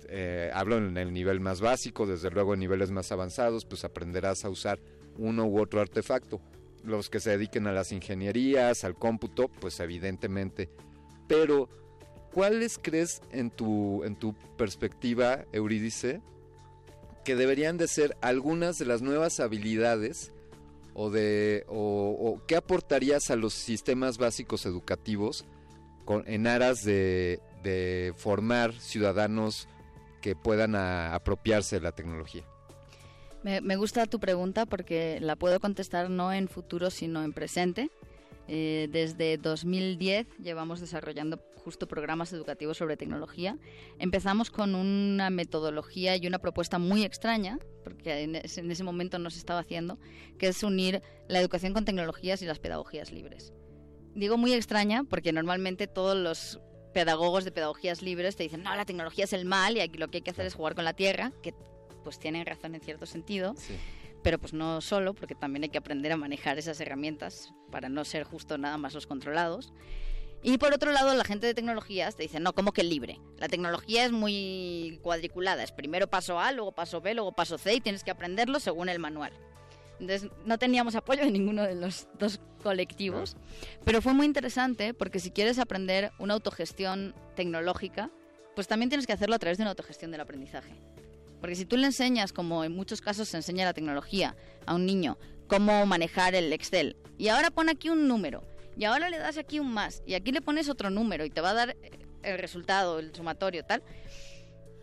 Eh, 0.08 0.50
hablo 0.54 0.78
en 0.78 0.96
el 0.96 1.12
nivel 1.12 1.40
más 1.40 1.60
básico, 1.60 2.06
desde 2.06 2.30
luego 2.30 2.54
en 2.54 2.60
niveles 2.60 2.90
más 2.90 3.12
avanzados, 3.12 3.64
pues 3.64 3.84
aprenderás 3.84 4.44
a 4.44 4.50
usar 4.50 4.80
uno 5.16 5.46
u 5.46 5.60
otro 5.60 5.80
artefacto. 5.80 6.40
Los 6.84 7.10
que 7.10 7.20
se 7.20 7.30
dediquen 7.30 7.66
a 7.66 7.72
las 7.72 7.92
ingenierías, 7.92 8.84
al 8.84 8.94
cómputo, 8.94 9.48
pues 9.48 9.78
evidentemente. 9.80 10.68
Pero, 11.28 11.68
¿cuáles 12.32 12.78
crees 12.80 13.20
en 13.30 13.50
tu, 13.50 14.02
en 14.04 14.16
tu 14.16 14.34
perspectiva, 14.56 15.44
Eurídice, 15.52 16.22
que 17.24 17.36
deberían 17.36 17.76
de 17.76 17.88
ser 17.88 18.16
algunas 18.20 18.78
de 18.78 18.86
las 18.86 19.02
nuevas 19.02 19.38
habilidades 19.38 20.32
o 21.00 21.10
de 21.10 21.64
o, 21.68 22.42
qué 22.48 22.56
aportarías 22.56 23.30
a 23.30 23.36
los 23.36 23.54
sistemas 23.54 24.18
básicos 24.18 24.66
educativos 24.66 25.44
con, 26.04 26.24
en 26.26 26.48
aras 26.48 26.82
de, 26.82 27.40
de 27.62 28.12
formar 28.16 28.72
ciudadanos 28.72 29.68
que 30.20 30.34
puedan 30.34 30.74
apropiarse 30.74 31.76
de 31.76 31.82
la 31.82 31.92
tecnología? 31.92 32.42
Me, 33.44 33.76
gusta 33.76 34.06
tu 34.06 34.18
pregunta 34.18 34.66
porque 34.66 35.20
la 35.20 35.36
puedo 35.36 35.60
contestar 35.60 36.10
no 36.10 36.32
en 36.32 36.48
futuro 36.48 36.90
sino 36.90 37.22
en 37.22 37.32
presente. 37.32 37.90
Eh, 38.48 38.88
desde 38.90 39.36
2010 39.36 40.26
llevamos 40.42 40.80
desarrollando 40.80 41.38
justo 41.62 41.86
programas 41.86 42.32
educativos 42.32 42.78
sobre 42.78 42.96
tecnología. 42.96 43.58
Empezamos 43.98 44.50
con 44.50 44.74
una 44.74 45.28
metodología 45.28 46.16
y 46.16 46.26
una 46.26 46.38
propuesta 46.38 46.78
muy 46.78 47.04
extraña, 47.04 47.58
porque 47.84 48.22
en 48.22 48.36
ese, 48.36 48.60
en 48.60 48.70
ese 48.70 48.84
momento 48.84 49.18
no 49.18 49.28
se 49.28 49.38
estaba 49.38 49.60
haciendo, 49.60 49.98
que 50.38 50.48
es 50.48 50.62
unir 50.62 51.02
la 51.28 51.40
educación 51.40 51.74
con 51.74 51.84
tecnologías 51.84 52.40
y 52.40 52.46
las 52.46 52.58
pedagogías 52.58 53.12
libres. 53.12 53.52
Digo 54.14 54.38
muy 54.38 54.54
extraña 54.54 55.04
porque 55.04 55.32
normalmente 55.32 55.86
todos 55.86 56.16
los 56.16 56.58
pedagogos 56.94 57.44
de 57.44 57.52
pedagogías 57.52 58.02
libres 58.02 58.34
te 58.34 58.44
dicen, 58.44 58.62
no, 58.62 58.74
la 58.74 58.86
tecnología 58.86 59.24
es 59.24 59.32
el 59.32 59.44
mal 59.44 59.76
y 59.76 59.80
aquí 59.80 59.98
lo 59.98 60.08
que 60.08 60.18
hay 60.18 60.22
que 60.22 60.30
hacer 60.30 60.46
es 60.46 60.54
jugar 60.54 60.74
con 60.74 60.84
la 60.84 60.94
tierra, 60.94 61.32
que 61.42 61.54
pues 62.02 62.18
tienen 62.18 62.46
razón 62.46 62.74
en 62.74 62.80
cierto 62.80 63.06
sentido, 63.06 63.54
pero 64.22 64.38
pues 64.38 64.52
no 64.52 64.80
solo, 64.80 65.14
porque 65.14 65.34
también 65.34 65.64
hay 65.64 65.68
que 65.68 65.78
aprender 65.78 66.12
a 66.12 66.16
manejar 66.16 66.58
esas 66.58 66.80
herramientas 66.80 67.52
para 67.70 67.88
no 67.88 68.04
ser 68.04 68.24
justo 68.24 68.58
nada 68.58 68.78
más 68.78 68.94
los 68.94 69.06
controlados. 69.06 69.72
Y 70.42 70.58
por 70.58 70.72
otro 70.72 70.92
lado, 70.92 71.14
la 71.14 71.24
gente 71.24 71.46
de 71.46 71.54
tecnologías 71.54 72.14
te 72.14 72.22
dice, 72.22 72.38
no, 72.38 72.52
¿cómo 72.52 72.72
que 72.72 72.84
libre? 72.84 73.18
La 73.38 73.48
tecnología 73.48 74.04
es 74.04 74.12
muy 74.12 75.00
cuadriculada, 75.02 75.64
es 75.64 75.72
primero 75.72 76.08
paso 76.08 76.38
A, 76.38 76.52
luego 76.52 76.72
paso 76.72 77.00
B, 77.00 77.14
luego 77.14 77.32
paso 77.32 77.58
C 77.58 77.74
y 77.74 77.80
tienes 77.80 78.04
que 78.04 78.12
aprenderlo 78.12 78.60
según 78.60 78.88
el 78.88 79.00
manual. 79.00 79.32
Entonces 79.98 80.30
no 80.44 80.58
teníamos 80.58 80.94
apoyo 80.94 81.24
de 81.24 81.30
ninguno 81.32 81.64
de 81.64 81.74
los 81.74 82.06
dos 82.18 82.40
colectivos, 82.62 83.36
pero 83.84 84.00
fue 84.00 84.14
muy 84.14 84.26
interesante 84.26 84.94
porque 84.94 85.18
si 85.18 85.32
quieres 85.32 85.58
aprender 85.58 86.12
una 86.20 86.34
autogestión 86.34 87.14
tecnológica, 87.34 88.10
pues 88.54 88.68
también 88.68 88.90
tienes 88.90 89.06
que 89.06 89.12
hacerlo 89.12 89.34
a 89.34 89.38
través 89.40 89.58
de 89.58 89.62
una 89.62 89.70
autogestión 89.70 90.12
del 90.12 90.20
aprendizaje. 90.20 90.72
Porque 91.40 91.56
si 91.56 91.64
tú 91.64 91.76
le 91.76 91.86
enseñas, 91.86 92.32
como 92.32 92.64
en 92.64 92.72
muchos 92.72 93.00
casos 93.00 93.28
se 93.28 93.36
enseña 93.36 93.64
la 93.64 93.74
tecnología 93.74 94.36
a 94.66 94.74
un 94.74 94.86
niño, 94.86 95.18
cómo 95.46 95.86
manejar 95.86 96.34
el 96.34 96.52
Excel, 96.52 96.96
y 97.16 97.28
ahora 97.28 97.50
pon 97.50 97.68
aquí 97.68 97.90
un 97.90 98.08
número, 98.08 98.42
y 98.76 98.84
ahora 98.84 99.08
le 99.08 99.18
das 99.18 99.38
aquí 99.38 99.60
un 99.60 99.72
más, 99.72 100.02
y 100.06 100.14
aquí 100.14 100.32
le 100.32 100.40
pones 100.40 100.68
otro 100.68 100.90
número, 100.90 101.24
y 101.24 101.30
te 101.30 101.40
va 101.40 101.50
a 101.50 101.54
dar 101.54 101.76
el 102.22 102.38
resultado, 102.38 102.98
el 102.98 103.14
sumatorio, 103.14 103.64
tal, 103.64 103.82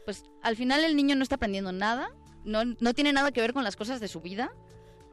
pues 0.06 0.24
al 0.42 0.56
final 0.56 0.84
el 0.84 0.96
niño 0.96 1.16
no 1.16 1.24
está 1.24 1.36
aprendiendo 1.36 1.72
nada, 1.72 2.10
no, 2.44 2.64
no 2.64 2.94
tiene 2.94 3.12
nada 3.12 3.32
que 3.32 3.42
ver 3.42 3.54
con 3.54 3.64
las 3.64 3.76
cosas 3.76 4.00
de 4.00 4.08
su 4.08 4.22
vida, 4.22 4.52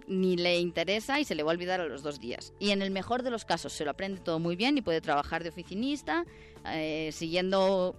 ni 0.07 0.37
le 0.37 0.59
interesa 0.59 1.21
y 1.21 1.25
se 1.25 1.35
le 1.35 1.43
va 1.43 1.53
a 1.53 1.55
olvidar 1.55 1.81
a 1.81 1.87
los 1.87 2.03
dos 2.03 2.21
días. 2.21 2.53
Y 2.59 2.71
en 2.71 2.83
el 2.83 2.91
mejor 2.91 3.23
de 3.23 3.31
los 3.31 3.45
casos 3.45 3.73
se 3.73 3.85
lo 3.85 3.93
aprende 3.93 4.21
todo 4.21 4.39
muy 4.39 4.57
bien 4.57 4.77
y 4.79 4.83
puede 4.83 5.01
trabajar 5.01 5.43
de 5.43 5.51
oficinista, 5.51 6.25
eh, 6.67 7.11
siguiendo, 7.13 7.97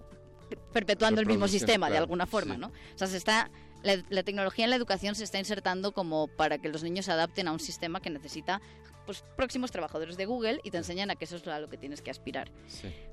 perpetuando 0.72 1.20
el 1.20 1.26
mismo 1.26 1.48
sistema 1.48 1.90
de 1.90 1.98
alguna 1.98 2.26
forma, 2.26 2.56
¿no? 2.56 2.68
O 2.68 2.98
sea, 2.98 3.06
se 3.06 3.16
está 3.16 3.50
la, 3.84 4.22
tecnología 4.22 4.64
en 4.64 4.70
la 4.70 4.76
educación 4.76 5.14
se 5.14 5.24
está 5.24 5.38
insertando 5.38 5.92
como 5.92 6.26
para 6.26 6.58
que 6.58 6.68
los 6.68 6.82
niños 6.82 7.04
se 7.04 7.12
adapten 7.12 7.48
a 7.48 7.52
un 7.52 7.60
sistema 7.60 8.00
que 8.00 8.10
necesita 8.10 8.60
pues, 9.06 9.22
próximos 9.36 9.70
trabajadores 9.70 10.16
de 10.16 10.24
Google 10.24 10.60
y 10.64 10.70
te 10.70 10.78
enseñan 10.78 11.10
a 11.10 11.16
que 11.16 11.26
eso 11.26 11.36
es 11.36 11.46
a 11.46 11.60
lo 11.60 11.68
que 11.68 11.76
tienes 11.76 12.00
que 12.00 12.10
aspirar. 12.10 12.50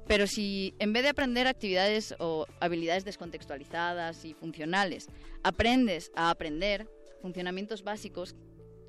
Pero 0.08 0.28
si 0.28 0.74
en 0.80 0.94
vez 0.94 1.04
de 1.04 1.10
aprender 1.10 1.48
actividades 1.48 2.16
o 2.20 2.48
habilidades 2.60 3.04
descontextualizadas 3.04 4.24
y 4.24 4.34
funcionales, 4.34 5.08
aprendes 5.44 6.12
a 6.16 6.30
aprender 6.30 6.88
funcionamientos 7.22 7.84
básicos 7.84 8.36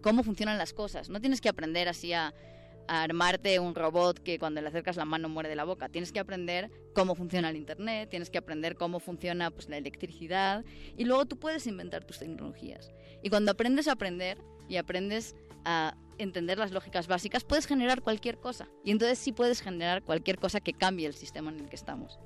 cómo 0.01 0.23
funcionan 0.23 0.59
las 0.59 0.73
cosas. 0.73 1.09
No 1.09 1.21
tienes 1.21 1.41
que 1.41 1.49
aprender 1.49 1.89
así 1.89 2.13
a, 2.13 2.33
armarte 2.89 3.59
un 3.59 3.75
robot 3.75 4.19
que 4.19 4.39
cuando 4.39 4.61
le 4.61 4.69
acercas 4.69 4.97
la 4.97 5.05
mano 5.05 5.29
muere 5.29 5.49
de 5.49 5.57
la 5.57 5.65
boca. 5.65 5.89
Tienes 5.89 6.13
que 6.13 6.21
aprender 6.21 6.71
cómo 6.95 7.15
funciona 7.15 7.51
el 7.51 7.57
Internet, 7.57 8.11
tienes 8.11 8.31
que 8.31 8.39
aprender 8.39 8.77
cómo 8.77 9.01
funciona 9.01 9.51
pues, 9.51 9.69
la 9.69 9.77
electricidad 9.77 10.65
y 10.97 11.05
luego 11.05 11.27
tú 11.27 11.39
puedes 11.39 11.67
inventar 11.67 12.05
tus 12.05 12.19
tecnologías. 12.19 12.93
Y 13.23 13.31
cuando 13.31 13.53
aprendes 13.53 13.89
a 13.89 13.93
aprender 13.93 14.39
y 14.69 14.77
aprendes 14.77 15.35
a 15.65 15.97
entender 16.19 16.59
las 16.59 16.73
lógicas 16.73 17.07
básicas, 17.07 17.45
puedes 17.45 17.67
generar 17.67 18.03
cualquier 18.03 18.39
cosa. 18.39 18.69
Y 18.85 18.91
entonces 18.91 19.19
sí 19.19 19.33
puedes 19.33 19.61
generar 19.61 20.03
cualquier 20.03 20.39
cosa 20.39 20.61
que 20.61 20.73
cambie 20.73 21.07
el 21.07 21.15
sistema 21.15 21.51
en 21.51 21.61
el 21.61 21.69
que 21.69 21.77
estamos. 21.77 22.19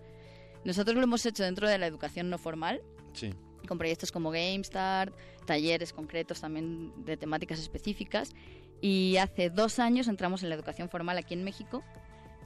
Nosotros 0.65 0.97
lo 0.97 1.03
hemos 1.03 1.25
hecho 1.25 1.45
dentro 1.45 1.69
de 1.69 1.79
la 1.79 1.87
educación 1.87 2.29
no 2.29 2.39
formal. 2.39 2.83
Sí 3.13 3.33
con 3.67 3.79
proyectos 3.79 4.13
como 4.13 4.31
GameStart, 4.31 5.15
talleres 5.45 5.93
concretos 5.93 6.41
también 6.41 6.93
de 7.05 7.17
temáticas 7.17 7.59
específicas. 7.59 8.35
Y 8.81 9.17
hace 9.17 9.51
dos 9.51 9.79
años 9.79 10.09
entramos 10.09 10.43
en 10.43 10.49
la 10.49 10.55
educación 10.55 10.89
formal 10.89 11.19
aquí 11.19 11.35
en 11.35 11.45
México 11.45 11.83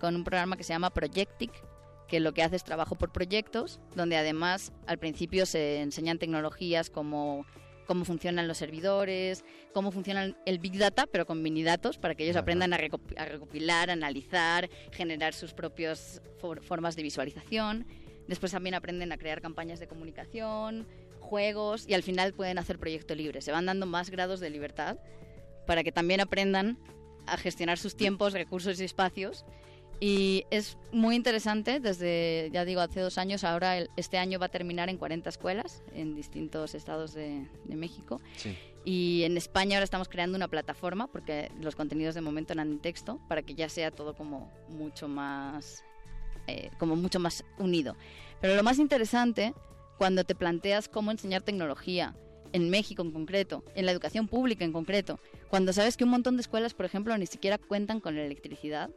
con 0.00 0.16
un 0.16 0.24
programa 0.24 0.56
que 0.56 0.64
se 0.64 0.72
llama 0.72 0.90
Projectic, 0.90 1.52
que 2.08 2.20
lo 2.20 2.32
que 2.32 2.42
hace 2.42 2.56
es 2.56 2.64
trabajo 2.64 2.96
por 2.96 3.12
proyectos, 3.12 3.80
donde 3.94 4.16
además 4.16 4.72
al 4.86 4.98
principio 4.98 5.46
se 5.46 5.80
enseñan 5.80 6.18
tecnologías 6.18 6.90
como 6.90 7.46
cómo 7.86 8.04
funcionan 8.04 8.46
los 8.46 8.58
servidores, 8.58 9.44
cómo 9.72 9.90
funciona 9.90 10.36
el 10.46 10.58
Big 10.60 10.78
Data, 10.78 11.08
pero 11.10 11.26
con 11.26 11.42
mini 11.42 11.64
datos, 11.64 11.98
para 11.98 12.14
que 12.14 12.22
ellos 12.22 12.36
aprendan 12.36 12.72
a, 12.72 12.76
recopilar, 12.76 13.90
analizar, 13.90 14.70
generar 14.92 15.34
sus 15.34 15.54
propias 15.54 16.22
formas 16.62 16.94
de 16.94 17.02
visualización. 17.02 17.86
Después 18.28 18.52
también 18.52 18.76
aprenden 18.76 19.10
a 19.10 19.18
crear 19.18 19.40
campañas 19.40 19.80
de 19.80 19.88
comunicación, 19.88 20.86
juegos 21.18 21.84
y 21.88 21.94
al 21.94 22.04
final 22.04 22.32
pueden 22.32 22.58
hacer 22.58 22.78
proyecto 22.78 23.16
libre. 23.16 23.40
Se 23.40 23.50
van 23.50 23.66
dando 23.66 23.86
más 23.86 24.10
grados 24.10 24.38
de 24.38 24.50
libertad 24.50 24.98
para 25.70 25.84
que 25.84 25.92
también 25.92 26.20
aprendan 26.20 26.78
a 27.26 27.36
gestionar 27.36 27.78
sus 27.78 27.94
tiempos, 27.94 28.32
recursos 28.32 28.80
y 28.80 28.84
espacios. 28.84 29.44
Y 30.00 30.44
es 30.50 30.76
muy 30.90 31.14
interesante, 31.14 31.78
desde, 31.78 32.50
ya 32.52 32.64
digo, 32.64 32.80
hace 32.80 32.98
dos 32.98 33.18
años, 33.18 33.44
ahora 33.44 33.76
este 33.96 34.18
año 34.18 34.40
va 34.40 34.46
a 34.46 34.48
terminar 34.48 34.88
en 34.88 34.96
40 34.96 35.28
escuelas 35.28 35.84
en 35.94 36.16
distintos 36.16 36.74
estados 36.74 37.14
de, 37.14 37.46
México. 37.68 38.20
Y 38.84 39.22
en 39.22 39.36
España 39.36 39.76
ahora 39.76 39.84
estamos 39.84 40.08
creando 40.08 40.36
una 40.36 40.48
plataforma, 40.48 41.06
porque 41.06 41.52
los 41.60 41.76
contenidos 41.76 42.16
de 42.16 42.20
momento 42.20 42.52
eran 42.52 42.72
en 42.72 42.80
texto, 42.80 43.20
para 43.28 43.42
que 43.42 43.54
ya 43.54 43.68
sea 43.68 43.92
todo 43.92 44.16
como 44.16 44.50
mucho 44.70 45.06
más, 45.06 45.84
eh, 46.48 46.72
como 46.80 46.96
mucho 46.96 47.20
más 47.20 47.44
unido. 47.58 47.94
Pero 48.40 48.56
lo 48.56 48.64
más 48.64 48.80
interesante 48.80 49.54
cuando 49.98 50.24
te 50.24 50.34
planteas 50.34 50.88
cómo 50.88 51.12
enseñar 51.12 51.42
tecnología, 51.42 52.16
en 52.52 52.70
México 52.70 53.02
en 53.02 53.12
concreto, 53.12 53.64
en 53.74 53.86
la 53.86 53.92
educación 53.92 54.28
pública 54.28 54.64
en 54.64 54.72
concreto, 54.72 55.20
cuando 55.48 55.72
sabes 55.72 55.96
que 55.96 56.04
un 56.04 56.10
montón 56.10 56.36
de 56.36 56.42
escuelas, 56.42 56.74
por 56.74 56.86
ejemplo, 56.86 57.16
ni 57.16 57.26
siquiera 57.26 57.58
cuentan 57.58 58.00
con 58.00 58.16
la 58.16 58.24
electricidad, 58.24 58.90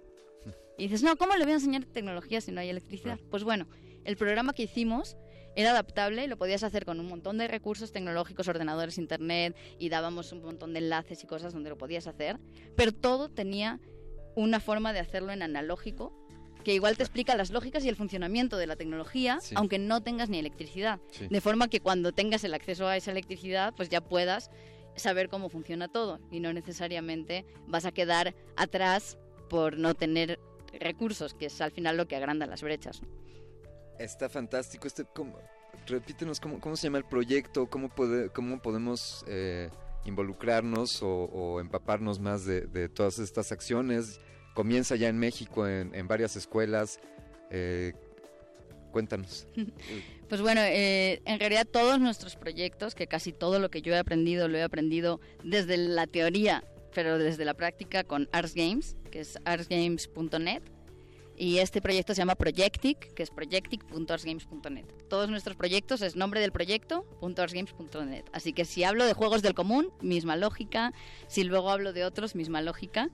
y 0.77 0.83
dices, 0.83 1.03
no, 1.03 1.15
¿cómo 1.17 1.35
le 1.35 1.43
voy 1.43 1.51
a 1.51 1.55
enseñar 1.55 1.85
tecnología 1.85 2.41
si 2.41 2.51
no 2.51 2.61
hay 2.61 2.69
electricidad? 2.69 3.19
Pues 3.29 3.43
bueno, 3.43 3.67
el 4.05 4.17
programa 4.17 4.53
que 4.53 4.63
hicimos 4.63 5.17
era 5.55 5.71
adaptable, 5.71 6.27
lo 6.27 6.37
podías 6.37 6.63
hacer 6.63 6.83
con 6.83 6.99
un 6.99 7.07
montón 7.07 7.37
de 7.37 7.47
recursos 7.47 7.91
tecnológicos, 7.91 8.47
ordenadores, 8.47 8.97
internet, 8.97 9.55
y 9.77 9.89
dábamos 9.89 10.31
un 10.31 10.41
montón 10.41 10.73
de 10.73 10.79
enlaces 10.79 11.23
y 11.23 11.27
cosas 11.27 11.53
donde 11.53 11.69
lo 11.69 11.77
podías 11.77 12.07
hacer, 12.07 12.39
pero 12.75 12.91
todo 12.91 13.29
tenía 13.29 13.79
una 14.35 14.59
forma 14.59 14.93
de 14.93 14.99
hacerlo 14.99 15.31
en 15.31 15.43
analógico 15.43 16.11
que 16.63 16.73
igual 16.73 16.97
te 16.97 17.03
explica 17.03 17.35
las 17.35 17.51
lógicas 17.51 17.83
y 17.85 17.89
el 17.89 17.95
funcionamiento 17.95 18.57
de 18.57 18.67
la 18.67 18.75
tecnología, 18.75 19.39
aunque 19.55 19.79
no 19.79 20.01
tengas 20.01 20.29
ni 20.29 20.39
electricidad. 20.39 20.99
De 21.29 21.41
forma 21.41 21.67
que 21.67 21.79
cuando 21.79 22.11
tengas 22.11 22.43
el 22.43 22.53
acceso 22.53 22.87
a 22.87 22.97
esa 22.97 23.11
electricidad, 23.11 23.73
pues 23.75 23.89
ya 23.89 24.01
puedas 24.01 24.49
saber 24.95 25.29
cómo 25.29 25.49
funciona 25.49 25.87
todo 25.87 26.19
y 26.31 26.39
no 26.39 26.53
necesariamente 26.53 27.45
vas 27.67 27.85
a 27.85 27.91
quedar 27.91 28.35
atrás 28.55 29.17
por 29.49 29.77
no 29.77 29.93
tener 29.95 30.39
recursos, 30.79 31.33
que 31.33 31.47
es 31.47 31.61
al 31.61 31.71
final 31.71 31.97
lo 31.97 32.07
que 32.07 32.15
agranda 32.15 32.45
las 32.45 32.61
brechas. 32.61 33.01
Está 33.99 34.29
fantástico. 34.29 34.87
Este, 34.87 35.05
repítenos 35.87 36.39
cómo, 36.39 36.75
se 36.75 36.87
llama 36.87 36.97
el 36.97 37.05
proyecto, 37.05 37.67
cómo, 37.69 37.91
cómo 38.33 38.61
podemos 38.61 39.23
eh, 39.27 39.69
involucrarnos 40.05 40.99
o, 41.01 41.59
empaparnos 41.59 42.19
más 42.19 42.45
de 42.45 42.89
todas 42.89 43.19
estas 43.19 43.51
acciones 43.51 44.19
comienza 44.53 44.95
ya 44.95 45.09
en 45.09 45.17
México 45.17 45.67
en, 45.67 46.07
varias 46.07 46.35
escuelas. 46.35 46.99
Eh, 47.49 47.93
Cuéntanos. 48.93 49.47
Pues 50.29 50.41
bueno, 50.41 50.61
eh, 50.61 51.21
en 51.25 51.39
realidad 51.39 51.67
todos 51.71 51.99
nuestros 51.99 52.37
proyectos, 52.37 52.95
que 52.95 53.05
casi 53.05 53.31
todo 53.33 53.59
lo 53.59 53.69
que 53.69 53.83
yo 53.83 53.93
he 53.93 53.99
aprendido 53.99 54.47
lo 54.47 54.57
he 54.57 54.63
aprendido 54.63 55.19
desde 55.43 55.77
la 55.77 56.07
teoría, 56.07 56.63
pero 56.95 57.19
desde 57.19 57.45
la 57.45 57.53
práctica 57.53 58.03
con 58.03 58.27
Ars 58.31 58.55
Games, 58.55 58.95
que 59.11 59.19
es 59.19 59.37
arsgames.net. 59.45 60.63
Y 61.37 61.59
este 61.59 61.81
proyecto 61.81 62.15
se 62.15 62.21
llama 62.21 62.33
Projectic, 62.33 63.13
que 63.13 63.21
es 63.21 63.29
projectic.arsgames.net. 63.29 64.85
Todos 65.07 65.29
nuestros 65.29 65.55
proyectos 65.55 66.01
es 66.01 66.15
nombre 66.15 66.41
del 66.41 66.51
proyecto, 66.51 67.05
.arsgames.net. 67.21 68.23
Así 68.31 68.53
que 68.53 68.65
si 68.65 68.83
hablo 68.83 69.05
de 69.05 69.13
juegos 69.13 69.43
del 69.43 69.53
común, 69.53 69.91
misma 70.01 70.35
lógica. 70.35 70.93
Si 71.27 71.43
luego 71.43 71.69
hablo 71.69 71.93
de 71.93 72.05
otros, 72.05 72.33
misma 72.33 72.61
lógica. 72.61 73.11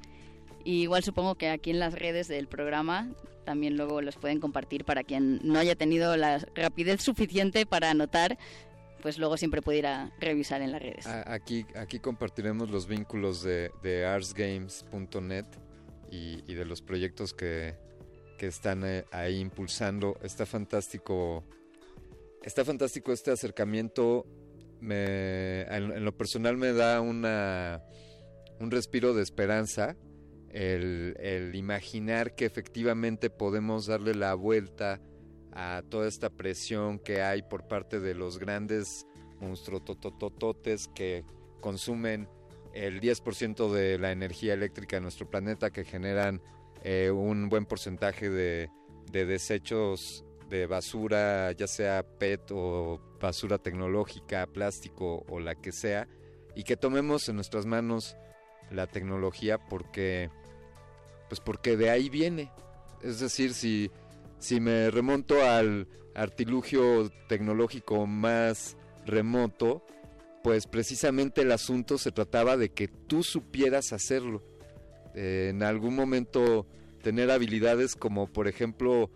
Y 0.64 0.82
igual 0.84 1.04
supongo 1.04 1.36
que 1.36 1.50
aquí 1.50 1.72
en 1.72 1.80
las 1.80 1.94
redes 1.94 2.28
del 2.28 2.48
programa 2.48 3.10
también 3.50 3.78
luego 3.78 4.02
los 4.04 4.16
pueden 4.16 4.40
compartir 4.40 4.86
para 4.86 5.04
quien 5.04 5.40
no 5.42 5.58
haya 5.58 5.76
tenido 5.76 6.16
la 6.18 6.38
rapidez 6.54 7.02
suficiente 7.02 7.66
para 7.66 7.90
anotar, 7.90 8.38
pues 9.02 9.18
luego 9.18 9.38
siempre 9.38 9.64
puede 9.64 9.80
ir 9.80 9.88
a 9.88 10.12
revisar 10.20 10.62
en 10.62 10.72
las 10.72 10.80
redes. 10.80 11.08
Aquí, 11.08 11.66
aquí 11.76 11.98
compartiremos 11.98 12.70
los 12.70 12.88
vínculos 12.88 13.42
de, 13.42 13.72
de 13.82 14.06
arsgames.net 14.06 15.46
y, 16.12 16.44
y, 16.46 16.54
de 16.54 16.64
los 16.64 16.84
proyectos 16.84 17.34
que, 17.34 17.76
que 18.38 18.46
están 18.46 18.84
eh, 18.86 19.06
ahí 19.12 19.40
impulsando. 19.40 20.20
Está 20.22 20.46
fantástico. 20.46 21.44
Está 22.44 22.64
fantástico 22.64 23.12
este 23.12 23.32
acercamiento. 23.32 24.28
Me, 24.80 25.62
en, 25.62 25.92
en 25.92 26.06
lo 26.06 26.16
personal 26.16 26.56
me 26.56 26.72
da 26.72 27.02
una, 27.02 27.82
un 28.60 28.70
respiro 28.70 29.16
de 29.16 29.24
esperanza 29.24 29.96
el, 30.52 31.52
imaginar 31.54 32.36
que 32.36 32.46
efectivamente 32.46 33.30
podemos 33.30 33.86
darle 33.86 34.16
la 34.16 34.34
vuelta 34.34 35.02
a 35.52 35.84
toda 35.90 36.08
esta 36.08 36.30
presión 36.30 37.00
que 37.00 37.22
hay 37.22 37.42
por 37.42 37.68
parte 37.68 38.00
de 38.00 38.14
los 38.14 38.40
grandes 38.40 39.06
monstruototototes 39.40 40.88
que 40.88 41.24
consumen 41.60 42.28
el 42.74 43.02
10% 43.02 43.72
de 43.72 43.98
la 43.98 44.12
energía 44.12 44.54
eléctrica 44.54 44.98
de 44.98 45.02
nuestro 45.02 45.30
planeta, 45.30 45.72
que 45.72 45.86
generan 45.86 46.42
eh, 46.84 47.12
un 47.12 47.50
buen 47.50 47.66
porcentaje 47.66 48.30
de 48.30 48.70
desechos 49.12 50.24
de 50.50 50.66
basura, 50.66 51.52
ya 51.52 51.68
sea 51.68 52.04
PET 52.04 52.52
o 52.52 53.00
basura 53.20 53.58
tecnológica, 53.60 54.48
plástico 54.48 55.24
o 55.30 55.40
la 55.40 55.56
que 55.56 55.72
sea, 55.72 56.08
y 56.56 56.64
que 56.64 56.76
tomemos 56.76 57.30
en 57.30 57.36
nuestras 57.36 57.66
manos 57.66 58.18
la 58.72 58.88
tecnología 58.88 59.58
porque 59.58 60.30
pues 61.30 61.40
porque 61.40 61.78
de 61.78 61.90
ahí 61.90 62.10
viene. 62.10 62.52
Es 63.02 63.20
decir, 63.22 63.54
si, 63.54 63.92
si 64.40 64.60
me 64.60 64.92
remonto 64.92 65.42
al 65.42 65.88
artilugio 66.16 67.10
tecnológico 67.28 68.06
más 68.06 68.76
remoto, 69.06 69.86
pues 70.44 70.68
precisamente 70.68 71.42
el 71.42 71.52
asunto 71.52 71.98
se 71.98 72.12
trataba 72.12 72.58
de 72.58 72.70
que 72.70 72.88
tú 72.88 73.24
supieras 73.24 73.94
hacerlo. 73.94 74.44
Eh, 75.16 75.48
en 75.52 75.64
algún 75.64 75.96
momento 75.96 76.68
tener 77.02 77.32
habilidades 77.32 77.96
como 77.96 78.28
por 78.28 78.48
ejemplo 78.48 79.10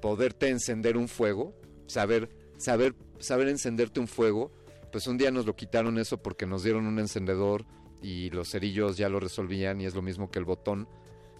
poderte 0.00 0.48
encender 0.48 0.96
un 0.96 1.08
fuego, 1.08 1.54
saber, 1.86 2.28
saber, 2.58 2.94
saber 3.18 3.48
encenderte 3.48 4.00
un 4.00 4.08
fuego, 4.08 4.52
pues 4.90 5.06
un 5.06 5.16
día 5.16 5.30
nos 5.30 5.46
lo 5.46 5.56
quitaron 5.56 5.98
eso 5.98 6.22
porque 6.22 6.46
nos 6.46 6.62
dieron 6.64 6.86
un 6.86 6.98
encendedor 6.98 7.64
y 8.02 8.30
los 8.30 8.50
cerillos 8.50 8.96
ya 8.96 9.08
lo 9.08 9.20
resolvían 9.20 9.80
y 9.80 9.86
es 9.86 9.94
lo 9.94 10.02
mismo 10.02 10.30
que 10.30 10.38
el 10.38 10.44
botón 10.44 10.88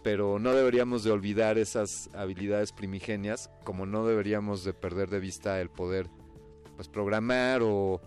pero 0.03 0.38
no 0.38 0.53
deberíamos 0.53 1.05
de 1.05 1.11
olvidar 1.11 1.59
esas 1.59 2.11
habilidades 2.14 2.72
primigenias, 2.72 3.50
como 3.64 3.86
no 3.86 4.07
deberíamos 4.07 4.64
de 4.64 4.74
perder 4.74 5.11
de 5.11 5.20
vista 5.20 5.61
el 5.61 5.70
poder 5.70 6.09
pues 6.76 6.88
programar 6.88 7.61
o 7.62 8.00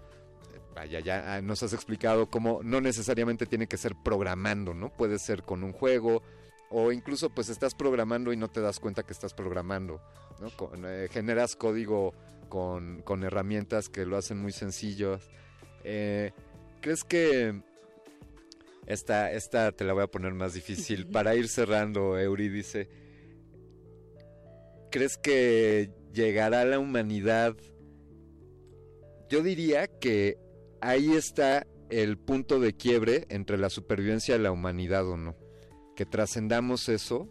vaya 0.73 0.99
ya 0.99 1.41
nos 1.41 1.63
has 1.63 1.71
explicado 1.73 2.29
cómo 2.29 2.59
no 2.63 2.81
necesariamente 2.81 3.45
tiene 3.45 3.67
que 3.67 3.77
ser 3.77 3.95
programando, 3.95 4.73
¿no? 4.73 4.89
Puede 4.89 5.19
ser 5.19 5.43
con 5.43 5.63
un 5.63 5.71
juego 5.71 6.21
o 6.69 6.91
incluso 6.91 7.29
pues 7.29 7.49
estás 7.49 7.73
programando 7.73 8.33
y 8.33 8.37
no 8.37 8.49
te 8.49 8.59
das 8.59 8.79
cuenta 8.79 9.03
que 9.03 9.13
estás 9.13 9.33
programando, 9.33 10.01
¿no? 10.39 10.49
Eh, 10.87 11.07
generas 11.11 11.55
código 11.55 12.13
con, 12.49 13.01
con, 13.03 13.23
herramientas 13.23 13.87
que 13.87 14.05
lo 14.05 14.17
hacen 14.17 14.39
muy 14.41 14.51
sencillo. 14.51 15.19
Eh, 15.83 16.31
¿Crees 16.81 17.03
que 17.03 17.61
esta, 18.87 19.31
esta 19.31 19.71
te 19.71 19.83
la 19.83 19.93
voy 19.93 20.03
a 20.03 20.07
poner 20.07 20.33
más 20.33 20.53
difícil. 20.53 21.07
Para 21.11 21.35
ir 21.35 21.47
cerrando, 21.47 22.17
Eurídice, 22.17 22.89
¿crees 24.91 25.17
que 25.17 25.91
llegará 26.13 26.65
la 26.65 26.79
humanidad? 26.79 27.55
Yo 29.29 29.41
diría 29.41 29.87
que 29.87 30.37
ahí 30.81 31.13
está 31.13 31.65
el 31.89 32.17
punto 32.17 32.59
de 32.59 32.73
quiebre 32.73 33.25
entre 33.29 33.57
la 33.57 33.69
supervivencia 33.69 34.35
de 34.35 34.43
la 34.43 34.51
humanidad 34.51 35.07
o 35.07 35.17
no. 35.17 35.35
Que 35.95 36.05
trascendamos 36.05 36.89
eso, 36.89 37.29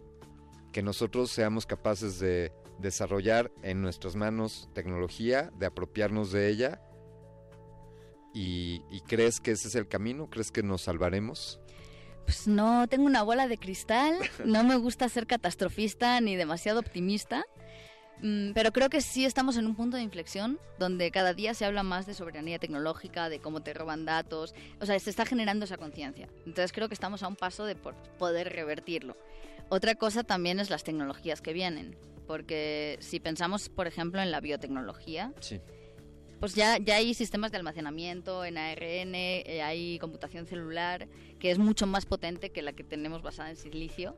que 0.72 0.82
nosotros 0.82 1.30
seamos 1.30 1.66
capaces 1.66 2.18
de 2.18 2.52
desarrollar 2.78 3.52
en 3.62 3.82
nuestras 3.82 4.16
manos 4.16 4.68
tecnología, 4.74 5.50
de 5.58 5.66
apropiarnos 5.66 6.32
de 6.32 6.48
ella 6.48 6.80
¿Y, 8.34 8.80
crees 9.06 9.40
que 9.40 9.52
ese 9.52 9.68
es 9.68 9.76
el 9.76 9.86
camino? 9.86 10.28
¿Crees 10.28 10.50
que 10.50 10.64
nos 10.64 10.82
salvaremos? 10.82 11.60
Pues 12.24 12.48
no 12.48 12.88
tengo 12.88 13.04
una 13.04 13.22
bola 13.22 13.46
de 13.46 13.58
cristal, 13.58 14.18
no 14.44 14.64
me 14.64 14.76
gusta 14.76 15.08
ser 15.08 15.26
catastrofista 15.26 16.20
ni 16.20 16.34
demasiado 16.34 16.80
optimista, 16.80 17.44
mm, 18.20 18.50
pero 18.52 18.72
creo 18.72 18.90
que 18.90 19.02
sí 19.02 19.24
estamos 19.24 19.56
en 19.56 19.66
un 19.66 19.76
punto 19.76 19.96
de 19.96 20.02
inflexión 20.02 20.58
donde 20.80 21.12
cada 21.12 21.32
día 21.32 21.54
se 21.54 21.64
habla 21.64 21.84
más 21.84 22.06
de 22.06 22.14
soberanía 22.14 22.58
tecnológica, 22.58 23.28
de 23.28 23.38
cómo 23.38 23.62
te 23.62 23.72
roban 23.72 24.04
datos, 24.04 24.52
o 24.80 24.86
sea, 24.86 24.98
se 24.98 25.10
está 25.10 25.24
generando 25.26 25.66
esa 25.66 25.76
conciencia. 25.76 26.28
Entonces 26.38 26.72
creo 26.72 26.88
que 26.88 26.94
estamos 26.94 27.22
a 27.22 27.28
un 27.28 27.36
paso 27.36 27.64
de 27.66 27.76
poder 27.76 28.52
revertirlo. 28.52 29.16
Otra 29.68 29.94
cosa 29.94 30.24
también 30.24 30.58
es 30.58 30.70
las 30.70 30.82
tecnologías 30.82 31.40
que 31.40 31.52
vienen, 31.52 31.96
porque 32.26 32.96
si 33.00 33.20
pensamos, 33.20 33.68
por 33.68 33.86
ejemplo, 33.86 34.20
en 34.20 34.32
la 34.32 34.40
biotecnología, 34.40 35.32
sí 35.38 35.60
pues 36.44 36.54
ya, 36.54 36.76
ya 36.76 36.96
hay 36.96 37.14
sistemas 37.14 37.52
de 37.52 37.56
almacenamiento 37.56 38.44
en 38.44 38.58
ARN, 38.58 39.14
eh, 39.14 39.62
hay 39.64 39.98
computación 39.98 40.46
celular, 40.46 41.08
que 41.38 41.50
es 41.50 41.58
mucho 41.58 41.86
más 41.86 42.04
potente 42.04 42.52
que 42.52 42.60
la 42.60 42.74
que 42.74 42.84
tenemos 42.84 43.22
basada 43.22 43.48
en 43.48 43.56
silicio, 43.56 44.14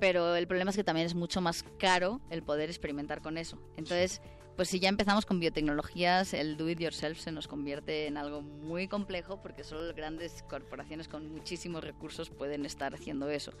pero 0.00 0.34
el 0.34 0.48
problema 0.48 0.72
es 0.72 0.76
que 0.76 0.82
también 0.82 1.06
es 1.06 1.14
mucho 1.14 1.40
más 1.40 1.64
caro 1.78 2.20
el 2.30 2.42
poder 2.42 2.68
experimentar 2.68 3.22
con 3.22 3.38
eso. 3.38 3.62
Entonces, 3.76 4.20
pues 4.58 4.70
si 4.70 4.80
ya 4.80 4.88
empezamos 4.88 5.24
con 5.24 5.38
biotecnologías, 5.38 6.34
el 6.34 6.56
do 6.56 6.68
it 6.68 6.80
yourself 6.80 7.20
se 7.20 7.30
nos 7.30 7.46
convierte 7.46 8.08
en 8.08 8.16
algo 8.16 8.42
muy 8.42 8.88
complejo 8.88 9.40
porque 9.40 9.62
solo 9.62 9.94
grandes 9.94 10.42
corporaciones 10.50 11.06
con 11.06 11.30
muchísimos 11.30 11.84
recursos 11.84 12.28
pueden 12.28 12.66
estar 12.66 12.92
haciendo 12.92 13.30
eso. 13.30 13.52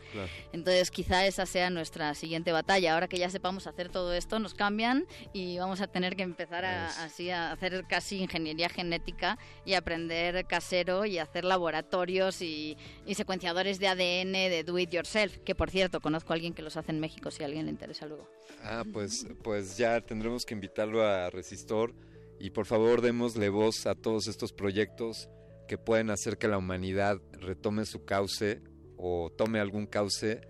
Entonces, 0.52 0.90
quizá 0.90 1.24
esa 1.24 1.46
sea 1.46 1.70
nuestra 1.70 2.16
siguiente 2.16 2.50
batalla. 2.50 2.94
Ahora 2.94 3.06
que 3.06 3.16
ya 3.16 3.30
sepamos 3.30 3.68
hacer 3.68 3.90
todo 3.90 4.12
esto, 4.12 4.40
nos 4.40 4.54
cambian 4.54 5.06
y 5.32 5.56
vamos 5.58 5.80
a 5.80 5.86
tener 5.86 6.16
que 6.16 6.24
empezar 6.24 6.64
a, 6.64 6.88
así 7.04 7.30
a 7.30 7.52
hacer 7.52 7.84
casi 7.88 8.20
ingeniería 8.20 8.68
genética 8.68 9.38
y 9.64 9.74
aprender 9.74 10.46
casero 10.46 11.04
y 11.04 11.18
hacer 11.18 11.44
laboratorios 11.44 12.42
y, 12.42 12.76
y 13.06 13.14
secuenciadores 13.14 13.78
de 13.78 13.86
ADN 13.86 14.32
de 14.32 14.64
do 14.66 14.76
it 14.80 14.90
yourself, 14.90 15.38
que 15.44 15.54
por 15.54 15.70
cierto, 15.70 16.00
conozco 16.00 16.32
a 16.32 16.34
alguien 16.34 16.54
que 16.54 16.62
los 16.62 16.76
hace 16.76 16.90
en 16.90 16.98
México 16.98 17.30
si 17.30 17.44
a 17.44 17.46
alguien 17.46 17.66
le 17.66 17.70
interesa 17.70 18.04
luego. 18.06 18.28
Ah, 18.64 18.82
pues, 18.92 19.24
pues 19.44 19.76
ya 19.76 20.00
tendremos 20.00 20.44
que 20.44 20.54
invitar 20.54 20.87
a 20.96 21.30
Resistor 21.30 21.94
y 22.40 22.50
por 22.50 22.66
favor 22.66 23.00
démosle 23.00 23.48
voz 23.48 23.86
a 23.86 23.94
todos 23.94 24.26
estos 24.26 24.52
proyectos 24.52 25.28
que 25.66 25.78
pueden 25.78 26.10
hacer 26.10 26.38
que 26.38 26.48
la 26.48 26.58
humanidad 26.58 27.20
retome 27.32 27.84
su 27.84 28.04
cauce 28.04 28.62
o 28.96 29.30
tome 29.30 29.60
algún 29.60 29.86
cauce 29.86 30.40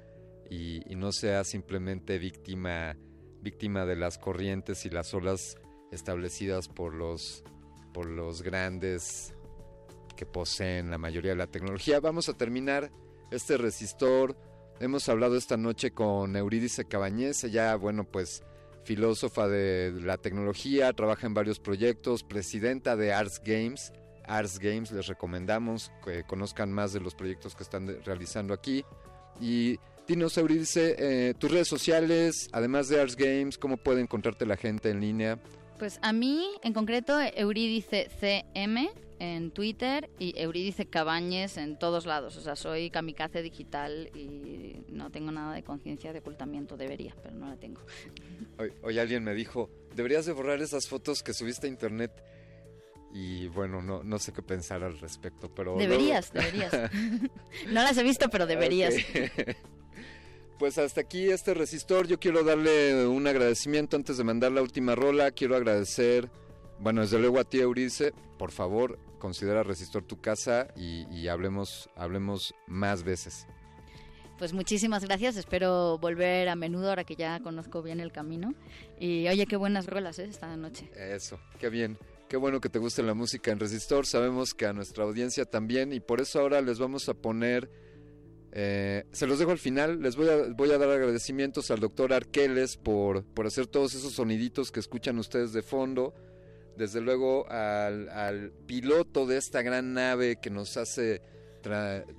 y, 0.51 0.80
no 0.97 1.12
sea 1.12 1.45
simplemente 1.45 2.18
víctima, 2.18 2.97
víctima 3.43 3.84
de 3.84 3.97
las 3.97 4.16
corrientes 4.16 4.86
y 4.86 4.91
las 4.91 5.12
olas 5.12 5.57
establecidas 5.93 6.68
por 6.68 6.95
los, 6.95 7.45
por 7.93 8.07
los 8.07 8.43
grandes 8.43 9.34
que 10.16 10.24
poseen 10.24 10.91
la 10.91 10.99
mayoría 10.99 11.32
de 11.32 11.36
la 11.36 11.47
tecnología. 11.47 12.01
Vamos 12.01 12.28
a 12.28 12.34
terminar 12.34 12.91
este 13.30 13.57
resistor. 13.59 14.36
Hemos 14.80 15.09
hablado 15.09 15.36
esta 15.36 15.57
noche 15.57 15.91
con 15.91 16.34
Eurídice 16.36 16.84
Cabañez, 16.86 17.43
ya 17.43 17.76
bueno 17.76 18.05
pues 18.05 18.43
filósofa 18.89 19.47
de 19.49 19.93
la 20.01 20.16
tecnología, 20.16 20.95
trabaja 20.95 21.26
en 21.26 21.34
varios 21.34 21.61
proyectos, 21.61 22.22
presidenta 22.22 22.97
de 22.97 23.12
Arts 23.12 23.43
Games. 23.45 23.93
Arts 24.26 24.59
Games 24.59 24.91
les 24.93 25.07
recomendamos 25.07 25.93
que 26.03 26.24
conozcan 26.24 26.72
más 26.72 26.95
de 26.95 27.01
los 27.01 27.14
proyectos 27.14 27.55
que 27.55 27.64
están 27.64 28.03
realizando 28.03 28.55
aquí. 28.55 28.86
Y 29.43 29.78
dinos, 30.07 30.39
Euridice, 30.39 30.97
eh, 30.99 31.34
tus 31.34 31.51
redes 31.51 31.68
sociales, 31.68 32.49
además 32.51 32.89
de 32.89 32.99
Arts 32.99 33.14
Games, 33.14 33.59
¿cómo 33.59 33.76
puede 33.76 34.01
encontrarte 34.01 34.47
la 34.47 34.57
gente 34.57 34.89
en 34.89 35.01
línea? 35.01 35.39
Pues 35.78 35.99
a 36.01 36.14
mí, 36.14 36.49
en 36.62 36.72
concreto, 36.72 37.20
Euridice 37.20 38.09
CM 38.18 38.91
en 39.19 39.51
Twitter 39.51 40.11
y 40.19 40.39
Euridice 40.41 40.87
Cabañes 40.87 41.57
en 41.57 41.79
todos 41.79 42.07
lados. 42.07 42.37
O 42.37 42.41
sea, 42.41 42.57
soy 42.57 42.91
kamikaze 42.91 43.43
digital 43.43 44.11
y 44.14 44.85
no 44.89 45.11
tengo 45.11 45.33
nada 45.33 45.55
de 45.55 45.62
conciencia 45.62 46.12
de 46.12 46.21
ocultamiento. 46.21 46.77
Debería, 46.77 47.14
pero 47.23 47.35
no 47.35 47.49
la 47.49 47.57
tengo. 47.57 47.81
Hoy, 48.59 48.73
hoy, 48.83 48.99
alguien 48.99 49.23
me 49.23 49.35
dijo, 49.35 49.71
deberías 49.95 50.27
de 50.27 50.33
borrar 50.33 50.61
esas 50.61 50.89
fotos 50.89 51.23
que 51.23 51.33
subiste 51.33 51.69
a 51.69 51.71
internet. 51.71 52.11
Y 53.14 53.47
bueno, 53.49 53.81
no, 53.81 54.03
no 54.03 54.19
sé 54.19 54.33
qué 54.33 54.43
pensar 54.43 54.83
al 54.83 54.99
respecto, 54.99 55.49
pero... 55.55 55.77
Deberías, 55.77 56.33
deberías. 56.33 56.73
no 57.69 57.83
las 57.83 57.97
he 57.97 58.03
visto, 58.03 58.29
pero 58.29 58.47
deberías. 58.47 58.95
Okay. 58.95 59.31
Pues 60.59 60.77
hasta 60.77 61.03
aquí 61.03 61.31
este 61.31 61.55
resistor. 61.55 62.09
Yo 62.09 62.19
quiero 62.19 62.43
darle 62.43 63.07
un 63.07 63.29
agradecimiento 63.29 63.97
antes 63.97 64.16
de 64.16 64.25
mandar 64.25 64.51
la 64.51 64.61
última 64.61 64.97
rola. 64.97 65.31
Quiero 65.31 65.55
agradecer, 65.55 66.29
bueno, 66.81 67.03
desde 67.03 67.21
luego 67.21 67.39
a 67.39 67.45
ti, 67.45 67.61
Eurice. 67.61 68.12
Por 68.39 68.51
favor, 68.51 68.99
considera 69.19 69.62
resistor 69.62 70.05
tu 70.05 70.21
casa 70.21 70.69
y, 70.77 71.07
y 71.14 71.29
hablemos, 71.29 71.91
hablemos 71.97 72.55
más 72.66 73.03
veces. 73.03 73.47
Pues 74.39 74.53
muchísimas 74.53 75.05
gracias, 75.05 75.37
espero 75.37 75.99
volver 75.99 76.49
a 76.49 76.55
menudo 76.55 76.91
ahora 76.91 77.03
que 77.03 77.16
ya 77.16 77.41
conozco 77.41 77.83
bien 77.83 77.99
el 77.99 78.12
camino. 78.12 78.55
Y 78.99 79.27
oye, 79.27 79.47
qué 79.47 79.57
buenas 79.57 79.87
rolas 79.87 80.21
¿eh? 80.21 80.27
esta 80.31 80.57
noche. 80.57 80.89
Eso, 80.97 81.41
qué 81.59 81.69
bien. 81.69 81.99
Qué 82.29 82.37
bueno 82.37 82.61
que 82.61 82.69
te 82.69 82.79
guste 82.79 83.03
la 83.03 83.14
música 83.14 83.51
en 83.51 83.59
Resistor. 83.59 84.07
Sabemos 84.07 84.55
que 84.55 84.66
a 84.66 84.73
nuestra 84.73 85.03
audiencia 85.03 85.45
también 85.45 85.93
y 85.93 85.99
por 85.99 86.21
eso 86.21 86.39
ahora 86.41 86.61
les 86.61 86.79
vamos 86.79 87.09
a 87.09 87.14
poner... 87.14 87.69
Eh, 88.53 89.05
se 89.12 89.27
los 89.27 89.39
dejo 89.39 89.51
al 89.51 89.59
final. 89.59 90.03
Les 90.03 90.14
voy 90.14 90.29
a, 90.29 90.37
voy 90.55 90.71
a 90.71 90.79
dar 90.79 90.91
agradecimientos 90.91 91.71
al 91.71 91.81
doctor 91.81 92.12
Arqueles 92.12 92.77
por, 92.77 93.25
por 93.25 93.47
hacer 93.47 93.66
todos 93.66 93.95
esos 93.95 94.12
soniditos 94.12 94.71
que 94.71 94.79
escuchan 94.79 95.19
ustedes 95.19 95.53
de 95.53 95.62
fondo. 95.62 96.14
Desde 96.79 97.01
luego 97.01 97.45
al, 97.51 98.53
piloto 98.66 99.26
de 99.26 99.37
esta 99.37 99.62
gran 99.62 99.95
nave 99.95 100.37
que 100.37 100.49
nos 100.49 100.76
hace 100.76 101.20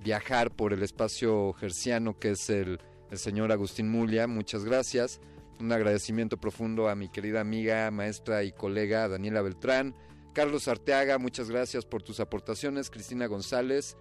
viajar 0.03 0.51
por 0.51 0.73
el 0.73 0.83
espacio 0.83 1.53
gerciano, 1.53 2.19
que 2.19 2.31
es 2.31 2.49
el, 2.49 2.81
señor 3.13 3.53
Agustín 3.53 3.89
Mulia. 3.89 4.27
Muchas 4.27 4.65
gracias. 4.65 5.21
Un 5.61 5.71
agradecimiento 5.71 6.35
profundo 6.35 6.89
a 6.89 6.95
mi 6.95 7.07
querida 7.07 7.39
amiga, 7.39 7.89
maestra 7.89 8.43
y 8.43 8.51
colega 8.51 9.07
Daniela 9.07 9.41
Beltrán. 9.41 9.95
Carlos 10.33 10.67
Arteaga, 10.67 11.17
muchas 11.17 11.49
gracias 11.49 11.85
por 11.85 12.03
tus 12.03 12.19
aportaciones. 12.19 12.89
Cristina 12.89 13.27
González. 13.27 13.95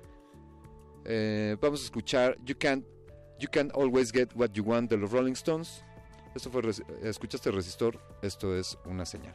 Eh, 1.05 1.57
vamos 1.61 1.83
a 1.83 1.85
escuchar 1.85 2.37
You 2.45 2.57
Can't, 2.59 2.85
you 3.39 3.49
can't 3.49 3.73
Always 3.77 4.11
Get 4.11 4.31
What 4.35 4.51
You 4.55 4.65
Want 4.65 4.91
de 4.91 4.97
los 4.97 5.13
Rolling 5.13 5.35
Stones. 5.35 5.85
Esto 6.35 6.51
fue, 6.51 6.63
escuchaste 7.03 7.53
Resistor, 7.53 8.01
esto 8.23 8.57
es 8.57 8.77
una 8.85 9.07
señal. 9.07 9.35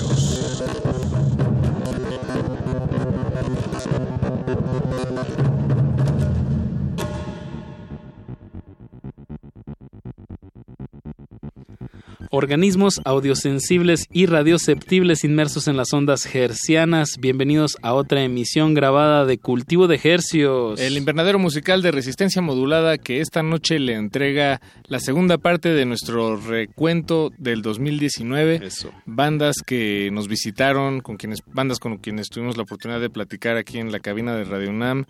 Organismos 12.41 12.99
audiosensibles 13.05 14.07
y 14.11 14.25
radioceptibles 14.25 15.23
inmersos 15.23 15.67
en 15.67 15.77
las 15.77 15.93
ondas 15.93 16.25
hercianas. 16.33 17.17
Bienvenidos 17.19 17.77
a 17.83 17.93
otra 17.93 18.23
emisión 18.23 18.73
grabada 18.73 19.25
de 19.27 19.37
Cultivo 19.37 19.87
de 19.87 20.01
Hercios. 20.03 20.79
El 20.79 20.97
invernadero 20.97 21.37
musical 21.37 21.83
de 21.83 21.91
resistencia 21.91 22.41
modulada 22.41 22.97
que 22.97 23.21
esta 23.21 23.43
noche 23.43 23.77
le 23.77 23.93
entrega 23.93 24.59
la 24.87 24.99
segunda 24.99 25.37
parte 25.37 25.69
de 25.69 25.85
nuestro 25.85 26.35
recuento 26.35 27.31
del 27.37 27.61
2019. 27.61 28.61
Eso. 28.65 28.91
Bandas 29.05 29.57
que 29.63 30.09
nos 30.11 30.27
visitaron, 30.27 31.01
con 31.01 31.17
quienes, 31.17 31.41
bandas 31.45 31.77
con 31.77 31.97
quienes 31.97 32.29
tuvimos 32.29 32.57
la 32.57 32.63
oportunidad 32.63 33.01
de 33.01 33.11
platicar 33.11 33.55
aquí 33.55 33.77
en 33.77 33.91
la 33.91 33.99
cabina 33.99 34.35
de 34.35 34.45
Radio 34.45 34.71
UNAM. 34.71 35.05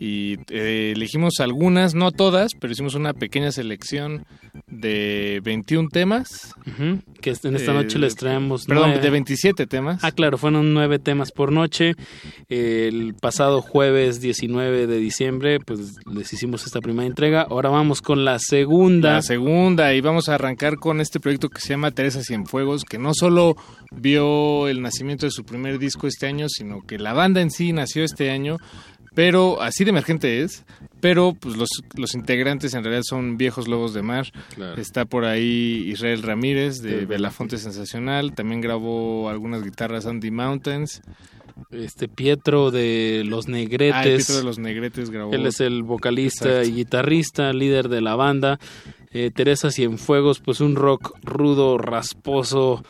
Y 0.00 0.38
eh, 0.50 0.94
elegimos 0.96 1.34
algunas, 1.38 1.94
no 1.94 2.10
todas, 2.10 2.54
pero 2.58 2.72
hicimos 2.72 2.96
una 2.96 3.12
pequeña 3.12 3.52
selección 3.52 4.26
de 4.66 5.40
21 5.44 5.88
temas 5.88 6.54
que 7.20 7.34
en 7.44 7.56
esta 7.56 7.72
noche 7.72 7.98
les 7.98 8.16
traemos... 8.16 8.66
Perdón, 8.66 9.00
de 9.00 9.10
27 9.10 9.66
temas. 9.66 10.02
Ah, 10.02 10.12
claro, 10.12 10.38
fueron 10.38 10.74
nueve 10.74 10.98
temas 10.98 11.32
por 11.32 11.52
noche. 11.52 11.94
El 12.48 13.14
pasado 13.14 13.62
jueves 13.62 14.20
19 14.20 14.86
de 14.86 14.96
diciembre, 14.98 15.60
pues 15.60 15.94
les 16.12 16.32
hicimos 16.32 16.66
esta 16.66 16.80
primera 16.80 17.06
entrega. 17.06 17.42
Ahora 17.42 17.70
vamos 17.70 18.02
con 18.02 18.24
la 18.24 18.38
segunda. 18.38 19.14
La 19.14 19.22
segunda, 19.22 19.94
y 19.94 20.00
vamos 20.00 20.28
a 20.28 20.34
arrancar 20.34 20.76
con 20.76 21.00
este 21.00 21.20
proyecto 21.20 21.48
que 21.48 21.60
se 21.60 21.70
llama 21.70 21.90
Teresa 21.90 22.22
Cienfuegos, 22.22 22.84
que 22.84 22.98
no 22.98 23.12
solo 23.14 23.56
vio 23.90 24.68
el 24.68 24.82
nacimiento 24.82 25.26
de 25.26 25.30
su 25.30 25.44
primer 25.44 25.78
disco 25.78 26.06
este 26.06 26.26
año, 26.26 26.48
sino 26.48 26.82
que 26.82 26.98
la 26.98 27.12
banda 27.12 27.40
en 27.40 27.50
sí 27.50 27.72
nació 27.72 28.04
este 28.04 28.30
año 28.30 28.56
pero 29.14 29.60
así 29.60 29.84
de 29.84 29.90
emergente 29.90 30.42
es, 30.42 30.64
pero 31.00 31.34
pues 31.34 31.56
los, 31.56 31.68
los 31.96 32.14
integrantes 32.14 32.74
en 32.74 32.82
realidad 32.84 33.02
son 33.04 33.36
viejos 33.36 33.68
lobos 33.68 33.92
de 33.94 34.02
mar. 34.02 34.32
Está 34.76 35.04
por 35.04 35.24
ahí 35.24 35.84
Israel 35.86 36.22
Ramírez 36.22 36.80
de 36.82 37.06
Belafonte 37.06 37.58
Sensacional, 37.58 38.34
también 38.34 38.60
grabó 38.60 39.28
algunas 39.28 39.62
guitarras 39.62 40.06
Andy 40.06 40.30
Mountains. 40.30 41.02
Este 41.70 42.08
Pietro 42.08 42.70
de 42.70 43.24
Los 43.26 43.46
Negretes. 43.46 43.94
Ah, 43.94 44.02
Pietro 44.02 44.36
de 44.36 44.42
Los 44.42 44.58
Negretes 44.58 45.10
grabó. 45.10 45.32
Él 45.32 45.46
es 45.46 45.60
el 45.60 45.82
vocalista 45.82 46.64
y 46.64 46.72
guitarrista, 46.72 47.52
líder 47.52 47.88
de 47.88 48.00
la 48.00 48.16
banda. 48.16 48.58
Eh, 49.12 49.30
Teresa 49.34 49.70
Cienfuegos, 49.70 50.40
pues 50.40 50.60
un 50.60 50.74
rock 50.74 51.14
rudo, 51.22 51.76
rasposo, 51.76 52.82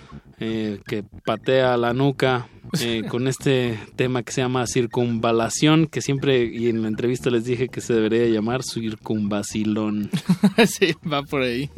eh, 0.45 0.81
que 0.87 1.05
patea 1.25 1.77
la 1.77 1.93
nuca 1.93 2.49
eh, 2.81 3.03
con 3.09 3.29
este 3.29 3.79
tema 3.97 4.23
que 4.23 4.33
se 4.33 4.41
llama 4.41 4.67
circunvalación, 4.67 5.87
que 5.87 6.01
siempre 6.01 6.45
y 6.45 6.69
en 6.69 6.83
la 6.83 6.89
entrevista 6.89 7.31
les 7.31 7.45
dije 7.45 7.69
que 7.69 7.81
se 7.81 7.95
debería 7.95 8.27
llamar 8.27 8.63
circunvacilón. 8.65 10.11
sí, 10.67 10.95
va 11.11 11.23
por 11.23 11.43
ahí. 11.43 11.71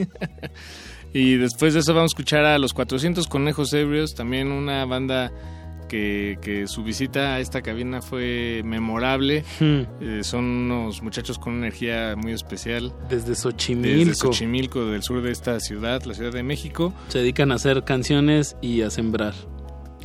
y 1.12 1.34
después 1.36 1.74
de 1.74 1.80
eso 1.80 1.92
vamos 1.92 2.12
a 2.12 2.14
escuchar 2.14 2.44
a 2.46 2.58
los 2.58 2.72
400 2.72 3.26
Conejos 3.26 3.72
Ebrios, 3.74 4.14
también 4.14 4.50
una 4.50 4.84
banda 4.86 5.30
que, 5.88 6.64
su 6.66 6.82
visita 6.82 7.34
a 7.34 7.40
esta 7.40 7.62
cabina 7.62 8.02
fue 8.02 8.62
memorable. 8.64 9.44
Hmm. 9.60 9.82
Eh, 10.00 10.20
son 10.22 10.44
unos 10.44 11.02
muchachos 11.02 11.38
con 11.38 11.54
una 11.54 11.66
energía 11.66 12.14
muy 12.16 12.32
especial. 12.32 12.92
Desde 13.08 13.34
Xochimilco. 13.34 13.98
Desde 13.98 14.14
Xochimilco, 14.14 14.86
del 14.86 15.02
sur 15.02 15.22
de 15.22 15.30
esta 15.30 15.60
ciudad, 15.60 16.02
la 16.04 16.14
Ciudad 16.14 16.32
de 16.32 16.42
México. 16.42 16.92
Se 17.08 17.18
dedican 17.18 17.52
a 17.52 17.56
hacer 17.56 17.84
canciones 17.84 18.56
y 18.60 18.82
a 18.82 18.90
sembrar. 18.90 19.34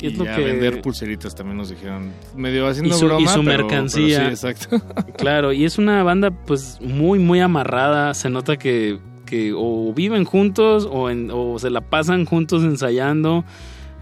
Y, 0.00 0.18
a 0.26 0.36
vender 0.38 0.80
pulseritas 0.80 1.34
también 1.34 1.58
nos 1.58 1.68
dijeron, 1.68 2.10
medio 2.34 2.66
haciendo 2.66 2.96
y 2.96 3.00
broma, 3.00 3.20
y 3.20 3.28
su 3.28 3.42
mercancía. 3.42 4.28
exacto. 4.28 4.80
claro, 5.18 5.52
y 5.52 5.66
es 5.66 5.76
una 5.76 6.02
banda 6.02 6.30
pues 6.30 6.78
muy, 6.80 7.18
muy 7.18 7.40
amarrada. 7.40 8.14
Se 8.14 8.30
nota 8.30 8.56
que, 8.56 8.98
que 9.26 9.52
o 9.54 9.92
viven 9.92 10.24
juntos 10.24 10.88
o, 10.90 11.10
o 11.34 11.58
se 11.58 11.68
la 11.68 11.82
pasan 11.82 12.24
juntos 12.24 12.62
ensayando. 12.62 13.44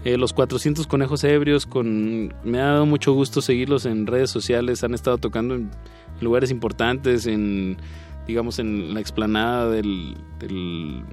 Eh, 0.05 0.17
los 0.17 0.31
400 0.31 0.87
conejos 0.87 1.23
ebrios, 1.25 1.65
con 1.65 2.33
me 2.43 2.59
ha 2.59 2.67
dado 2.67 2.85
mucho 2.85 3.11
gusto 3.11 3.41
seguirlos 3.41 3.85
en 3.85 4.07
redes 4.07 4.29
sociales, 4.29 4.83
han 4.83 4.93
estado 4.93 5.17
tocando 5.17 5.55
en 5.55 5.71
lugares 6.21 6.51
importantes, 6.51 7.27
en 7.27 7.77
digamos 8.25 8.59
en 8.59 8.93
la 8.93 9.01
explanada 9.01 9.69
del, 9.69 10.15
del, 10.39 11.03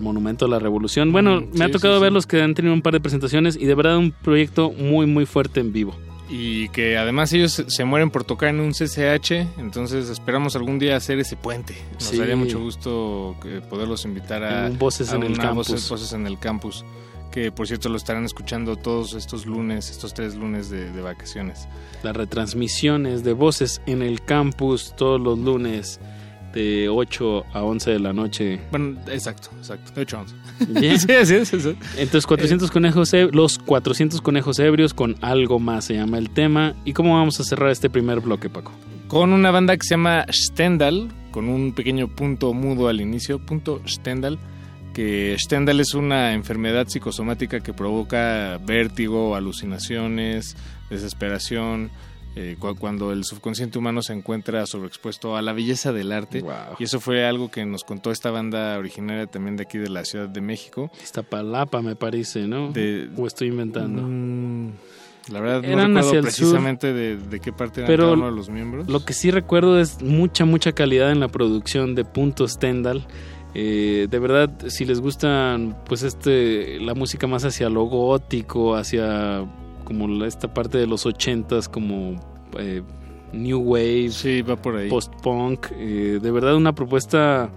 Monumento 0.00 0.44
a 0.44 0.48
la 0.48 0.60
Revolución. 0.60 1.10
Bueno, 1.10 1.40
mm, 1.40 1.58
me 1.58 1.64
ha 1.64 1.70
tocado 1.70 1.98
verlos 1.98 2.26
que 2.26 2.40
han 2.40 2.54
tenido 2.54 2.72
un 2.72 2.82
par 2.82 2.92
de 2.92 3.00
presentaciones 3.00 3.56
y 3.56 3.64
de 3.64 3.74
verdad 3.74 3.98
un 3.98 4.12
proyecto 4.12 4.70
muy 4.70 5.06
muy 5.06 5.26
fuerte 5.26 5.58
en 5.58 5.72
vivo. 5.72 5.96
Y 6.30 6.68
que 6.68 6.98
además 6.98 7.32
ellos 7.32 7.64
se 7.66 7.84
mueren 7.84 8.10
por 8.10 8.22
tocar 8.22 8.50
en 8.50 8.60
un 8.60 8.72
CCH, 8.72 9.58
entonces 9.58 10.10
esperamos 10.10 10.54
algún 10.56 10.78
día 10.78 10.94
hacer 10.94 11.18
ese 11.18 11.36
puente. 11.36 11.74
Nos 11.94 12.16
daría 12.16 12.36
mucho 12.36 12.60
gusto 12.60 13.34
eh, 13.44 13.62
poderlos 13.68 14.04
invitar 14.04 14.44
a, 14.44 14.68
voces 14.68 15.10
en 15.12 15.22
el 15.22 15.38
campus. 15.38 15.88
voces 15.88 16.12
en 16.12 16.26
el 16.26 16.38
campus 16.38 16.84
que 17.30 17.52
por 17.52 17.66
cierto 17.66 17.88
lo 17.88 17.96
estarán 17.96 18.24
escuchando 18.24 18.76
todos 18.76 19.14
estos 19.14 19.46
lunes, 19.46 19.90
estos 19.90 20.14
tres 20.14 20.34
lunes 20.34 20.70
de, 20.70 20.88
vacaciones. 21.00 21.68
Las 22.02 22.16
retransmisiones 22.16 23.24
de 23.24 23.32
voces 23.32 23.80
en 23.86 24.02
el 24.02 24.22
campus 24.22 24.94
todos 24.96 25.20
los 25.20 25.38
lunes 25.38 26.00
de 26.52 26.88
8 26.88 27.44
a 27.52 27.62
11 27.62 27.90
de 27.90 27.98
la 27.98 28.12
noche. 28.12 28.60
Bueno, 28.70 28.98
exacto, 29.08 29.50
exacto, 29.58 29.92
de 29.94 30.02
8 30.02 30.16
a 30.16 30.20
11. 30.20 30.98
sí, 31.24 31.44
sí, 31.44 31.60
sí, 31.60 31.76
Entonces 31.96 32.26
400 32.26 32.70
conejos, 32.70 33.12
los 33.32 33.58
400 33.58 34.20
conejos 34.20 34.58
ebrios 34.58 34.94
con 34.94 35.16
algo 35.20 35.58
más 35.58 35.84
se 35.86 35.94
llama 35.94 36.18
el 36.18 36.30
tema. 36.30 36.74
¿Y 36.84 36.94
cómo 36.94 37.14
vamos 37.14 37.38
a 37.40 37.44
cerrar 37.44 37.70
este 37.70 37.90
primer 37.90 38.20
bloque, 38.20 38.48
Paco? 38.48 38.72
Con 39.08 39.32
una 39.32 39.50
banda 39.50 39.76
que 39.76 39.84
se 39.84 39.94
llama 39.94 40.26
Stendhal, 40.30 41.08
con 41.30 41.48
un 41.48 41.72
pequeño 41.72 42.08
punto 42.08 42.52
mudo 42.52 42.88
al 42.88 43.00
inicio, 43.00 43.38
punto 43.38 43.80
Stendhal 43.86 44.38
que 44.98 45.36
Stendhal 45.38 45.78
es 45.78 45.94
una 45.94 46.34
enfermedad 46.34 46.88
psicosomática 46.88 47.60
que 47.60 47.72
provoca 47.72 48.58
vértigo, 48.58 49.36
alucinaciones, 49.36 50.56
desesperación, 50.90 51.92
eh, 52.34 52.56
cuando 52.80 53.12
el 53.12 53.22
subconsciente 53.22 53.78
humano 53.78 54.02
se 54.02 54.12
encuentra 54.12 54.66
sobreexpuesto 54.66 55.36
a 55.36 55.42
la 55.42 55.52
belleza 55.52 55.92
del 55.92 56.10
arte. 56.10 56.42
Y 56.80 56.82
eso 56.82 56.98
fue 56.98 57.24
algo 57.24 57.48
que 57.48 57.64
nos 57.64 57.84
contó 57.84 58.10
esta 58.10 58.32
banda 58.32 58.76
originaria 58.76 59.28
también 59.28 59.56
de 59.56 59.62
aquí 59.62 59.78
de 59.78 59.88
la 59.88 60.04
Ciudad 60.04 60.28
de 60.28 60.40
México. 60.40 60.90
Esta 61.00 61.22
palapa 61.22 61.80
me 61.80 61.94
parece, 61.94 62.48
¿no? 62.48 62.72
¿O 63.16 63.26
estoy 63.28 63.48
inventando? 63.50 64.02
Mm, 64.02 64.72
la 65.30 65.40
verdad 65.40 65.62
no 65.62 66.00
recuerdo 66.00 66.22
precisamente 66.22 66.92
de, 66.92 67.38
qué 67.38 67.52
parte 67.52 67.84
eran 67.84 67.96
cada 67.96 68.12
uno 68.14 68.26
de 68.26 68.32
los 68.32 68.50
miembros. 68.50 68.88
Lo 68.88 69.04
que 69.04 69.12
sí 69.12 69.30
recuerdo 69.30 69.78
es 69.78 70.02
mucha, 70.02 70.44
mucha 70.44 70.72
calidad 70.72 71.12
en 71.12 71.20
la 71.20 71.28
producción 71.28 71.94
de 71.94 72.04
Punto 72.04 72.48
Stendhal. 72.48 73.06
Eh, 73.54 74.08
de 74.10 74.18
verdad, 74.18 74.50
si 74.68 74.84
les 74.84 75.00
gusta 75.00 75.58
pues 75.86 76.02
este 76.02 76.78
la 76.80 76.94
música 76.94 77.26
más 77.26 77.44
hacia 77.44 77.68
lo 77.68 77.84
gótico, 77.84 78.76
hacia 78.76 79.44
como 79.84 80.24
esta 80.24 80.52
parte 80.52 80.78
de 80.78 80.86
los 80.86 81.06
ochentas, 81.06 81.68
como 81.68 82.20
eh, 82.58 82.82
new 83.32 83.58
wave, 83.60 84.10
sí, 84.10 84.42
va 84.42 84.56
por 84.56 84.76
ahí. 84.76 84.88
post 84.88 85.12
punk, 85.22 85.68
eh, 85.72 86.18
de 86.20 86.30
verdad 86.30 86.56
una 86.56 86.74
propuesta 86.74 87.50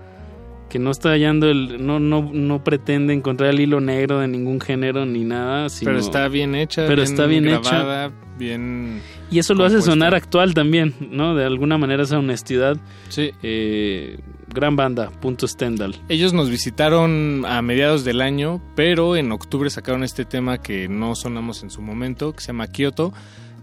que 0.69 0.79
no 0.79 0.91
está 0.91 1.09
hallando 1.09 1.49
el 1.49 1.85
no 1.85 1.99
no 1.99 2.21
no 2.31 2.63
pretende 2.63 3.13
encontrar 3.13 3.49
el 3.49 3.59
hilo 3.59 3.81
negro 3.81 4.19
de 4.19 4.29
ningún 4.29 4.61
género 4.61 5.05
ni 5.05 5.25
nada 5.25 5.67
pero 5.83 5.99
está 5.99 6.29
bien 6.29 6.55
hecha 6.55 6.87
pero 6.87 7.03
está 7.03 7.25
bien 7.25 7.43
grabada, 7.43 8.05
hecha. 8.05 8.15
bien 8.39 9.01
y 9.29 9.39
eso 9.39 9.53
lo 9.53 9.65
hace 9.65 9.81
sonar 9.81 10.15
actual 10.15 10.53
también 10.53 10.93
no 11.11 11.35
de 11.35 11.43
alguna 11.43 11.77
manera 11.77 12.03
esa 12.03 12.19
honestidad. 12.19 12.77
Sí. 13.09 13.31
Eh, 13.43 14.17
gran 14.53 14.75
banda 14.75 15.09
punto 15.09 15.47
Stendhal 15.47 15.95
ellos 16.09 16.33
nos 16.33 16.49
visitaron 16.49 17.45
a 17.45 17.61
mediados 17.61 18.03
del 18.03 18.21
año 18.21 18.61
pero 18.75 19.15
en 19.15 19.31
octubre 19.31 19.69
sacaron 19.69 20.03
este 20.03 20.25
tema 20.25 20.59
que 20.59 20.87
no 20.87 21.15
sonamos 21.15 21.63
en 21.63 21.69
su 21.69 21.81
momento 21.81 22.33
que 22.33 22.41
se 22.41 22.47
llama 22.47 22.67
Kyoto 22.67 23.13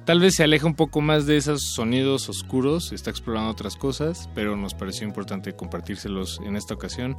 Tal 0.08 0.20
vez 0.20 0.36
se 0.36 0.42
aleja 0.42 0.66
un 0.66 0.74
poco 0.74 1.02
más 1.02 1.26
de 1.26 1.36
esos 1.36 1.60
sonidos 1.74 2.30
oscuros, 2.30 2.92
está 2.92 3.10
explorando 3.10 3.50
otras 3.50 3.76
cosas, 3.76 4.30
pero 4.34 4.56
nos 4.56 4.72
pareció 4.72 5.06
importante 5.06 5.54
compartírselos 5.54 6.40
en 6.46 6.56
esta 6.56 6.72
ocasión. 6.72 7.18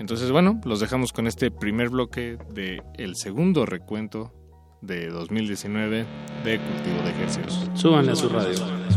Entonces, 0.00 0.32
bueno, 0.32 0.60
los 0.64 0.80
dejamos 0.80 1.12
con 1.12 1.28
este 1.28 1.52
primer 1.52 1.90
bloque 1.90 2.36
de 2.52 2.82
el 2.94 3.14
segundo 3.14 3.66
recuento 3.66 4.32
de 4.80 5.10
2019 5.10 6.06
de 6.44 6.58
Cultivo 6.58 7.02
de 7.04 7.10
Ejercicios. 7.10 7.70
Súbanle 7.74 8.10
a 8.10 8.16
su 8.16 8.28
radio. 8.28 8.93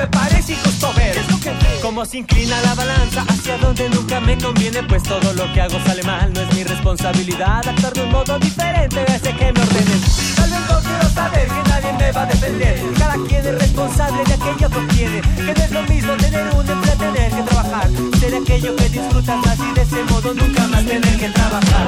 me 0.00 0.06
parece 0.06 0.52
injusto 0.54 0.90
ver 0.96 1.14
cómo 1.82 2.06
se 2.06 2.18
inclina 2.18 2.58
la 2.62 2.74
balanza 2.74 3.22
hacia 3.28 3.58
donde 3.58 3.86
nunca 3.90 4.18
me 4.20 4.38
conviene, 4.38 4.82
pues 4.84 5.02
todo 5.02 5.34
lo 5.34 5.52
que 5.52 5.60
hago 5.60 5.78
sale 5.84 6.02
mal. 6.04 6.32
No 6.32 6.40
es 6.40 6.54
mi 6.54 6.64
responsabilidad 6.64 7.68
actuar 7.68 7.92
de 7.92 8.04
un 8.04 8.10
modo 8.10 8.38
diferente 8.38 9.04
desde 9.06 9.36
que 9.36 9.52
me 9.52 9.60
ordenen. 9.60 10.00
Tal 10.36 10.50
vez 10.50 10.60
no 10.70 10.80
quiero 10.80 11.08
saber 11.10 11.48
que 11.48 11.68
nadie 11.68 11.92
me 11.92 12.12
va 12.12 12.22
a 12.22 12.26
defender. 12.26 12.80
Cada 12.98 13.14
quien 13.28 13.46
es 13.46 13.58
responsable 13.58 14.24
de 14.24 14.34
aquello 14.34 14.70
que 14.70 14.94
tiene. 14.94 15.20
Que 15.20 15.54
no 15.54 15.64
es 15.64 15.70
lo 15.70 15.82
mismo 15.82 16.12
tener 16.14 16.54
un 16.54 16.70
empleo, 16.70 16.96
tener 16.96 17.30
que 17.32 17.42
trabajar. 17.42 17.90
Ser 18.18 18.34
aquello 18.34 18.76
que 18.76 18.88
disfrutas 18.88 19.36
más 19.44 19.58
y 19.58 19.74
de 19.74 19.82
ese 19.82 20.02
modo 20.04 20.32
nunca 20.32 20.66
más 20.68 20.86
tener 20.86 21.18
que 21.18 21.28
trabajar. 21.28 21.86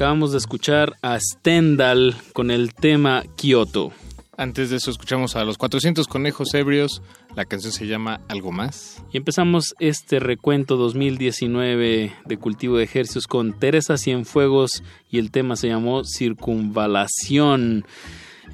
Acabamos 0.00 0.32
de 0.32 0.38
escuchar 0.38 0.96
a 1.02 1.20
Stendhal 1.20 2.16
con 2.32 2.50
el 2.50 2.72
tema 2.72 3.22
Kyoto. 3.36 3.92
Antes 4.34 4.70
de 4.70 4.76
eso 4.76 4.90
escuchamos 4.90 5.36
a 5.36 5.44
los 5.44 5.58
400 5.58 6.08
conejos 6.08 6.54
ebrios. 6.54 7.02
La 7.36 7.44
canción 7.44 7.70
se 7.70 7.86
llama 7.86 8.22
Algo 8.26 8.50
más. 8.50 9.04
Y 9.12 9.18
empezamos 9.18 9.74
este 9.78 10.18
recuento 10.18 10.78
2019 10.78 12.14
de 12.24 12.36
cultivo 12.38 12.78
de 12.78 12.84
ejercicios 12.84 13.26
con 13.26 13.52
Teresa 13.52 13.98
Cienfuegos 13.98 14.82
y 15.10 15.18
el 15.18 15.30
tema 15.30 15.54
se 15.54 15.68
llamó 15.68 16.02
Circunvalación. 16.06 17.84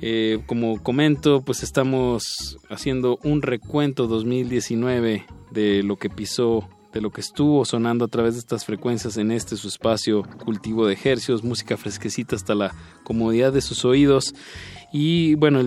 Eh, 0.01 0.41
como 0.47 0.83
comento, 0.83 1.43
pues 1.43 1.63
estamos 1.63 2.59
haciendo 2.69 3.21
un 3.23 3.43
recuento 3.43 4.09
2019 4.09 5.25
de 5.53 5.85
lo 5.85 5.95
que 5.95 6.11
pisó, 6.11 6.69
de 6.97 7.03
lo 7.03 7.11
que 7.11 7.21
estuvo 7.21 7.65
sonando 7.67 8.07
a 8.07 8.09
través 8.09 8.35
de 8.35 8.41
estas 8.41 8.65
frecuencias 8.65 9.19
en 9.19 9.31
este 9.31 9.57
su 9.57 9.69
espacio 9.69 10.23
cultivo 10.45 10.87
de 10.87 10.95
ejercicios, 10.95 11.45
música 11.45 11.77
fresquecita 11.77 12.37
hasta 12.37 12.55
la 12.55 12.75
comodidad 13.05 13.53
de 13.53 13.61
sus 13.61 13.85
oídos. 13.85 14.35
Y 14.93 15.35
bueno, 15.35 15.61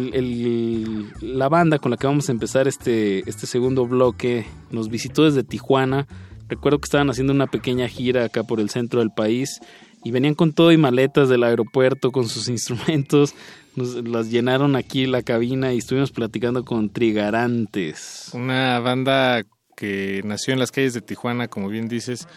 la 1.22 1.49
banda 1.49 1.77
con 1.77 1.91
la 1.91 1.97
que 1.97 2.07
vamos 2.07 2.30
a 2.30 2.31
empezar 2.31 2.68
este, 2.68 3.30
este 3.30 3.45
segundo 3.45 3.85
bloque 3.85 4.45
nos 4.72 4.89
visitó 4.89 5.23
desde 5.23 5.43
Tijuana. 5.43 6.07
Recuerdo 6.47 6.80
que 6.80 6.85
estaban 6.85 7.11
haciendo 7.11 7.31
una 7.31 7.45
pequeña 7.45 7.88
gira 7.88 8.26
acá 8.26 8.41
por 8.41 8.60
el 8.60 8.72
centro 8.72 8.99
del 8.99 9.11
país 9.11 9.60
y 10.03 10.10
venían 10.10 10.34
con 10.34 10.53
todo 10.53 10.72
y 10.72 10.77
maletas 10.77 11.30
del 11.30 11.43
aeropuerto 11.43 12.11
con 12.11 12.27
sus 12.27 12.49
instrumentos. 12.49 13.35
Nos 13.76 14.03
las 14.03 14.31
llenaron 14.31 14.76
aquí 14.76 15.06
la 15.06 15.22
cabina 15.22 15.73
y 15.73 15.77
estuvimos 15.77 16.11
platicando 16.11 16.65
con 16.65 16.89
Trigarantes. 16.89 18.31
Una 18.34 18.80
banda 18.80 19.45
que 19.80 20.22
nació 20.26 20.53
en 20.53 20.60
las 20.60 20.72
calles 20.72 20.93
de 20.93 21.01
Tijuana, 21.01 21.47
como 21.47 21.69
bien 21.69 21.88
dices, 21.88 22.27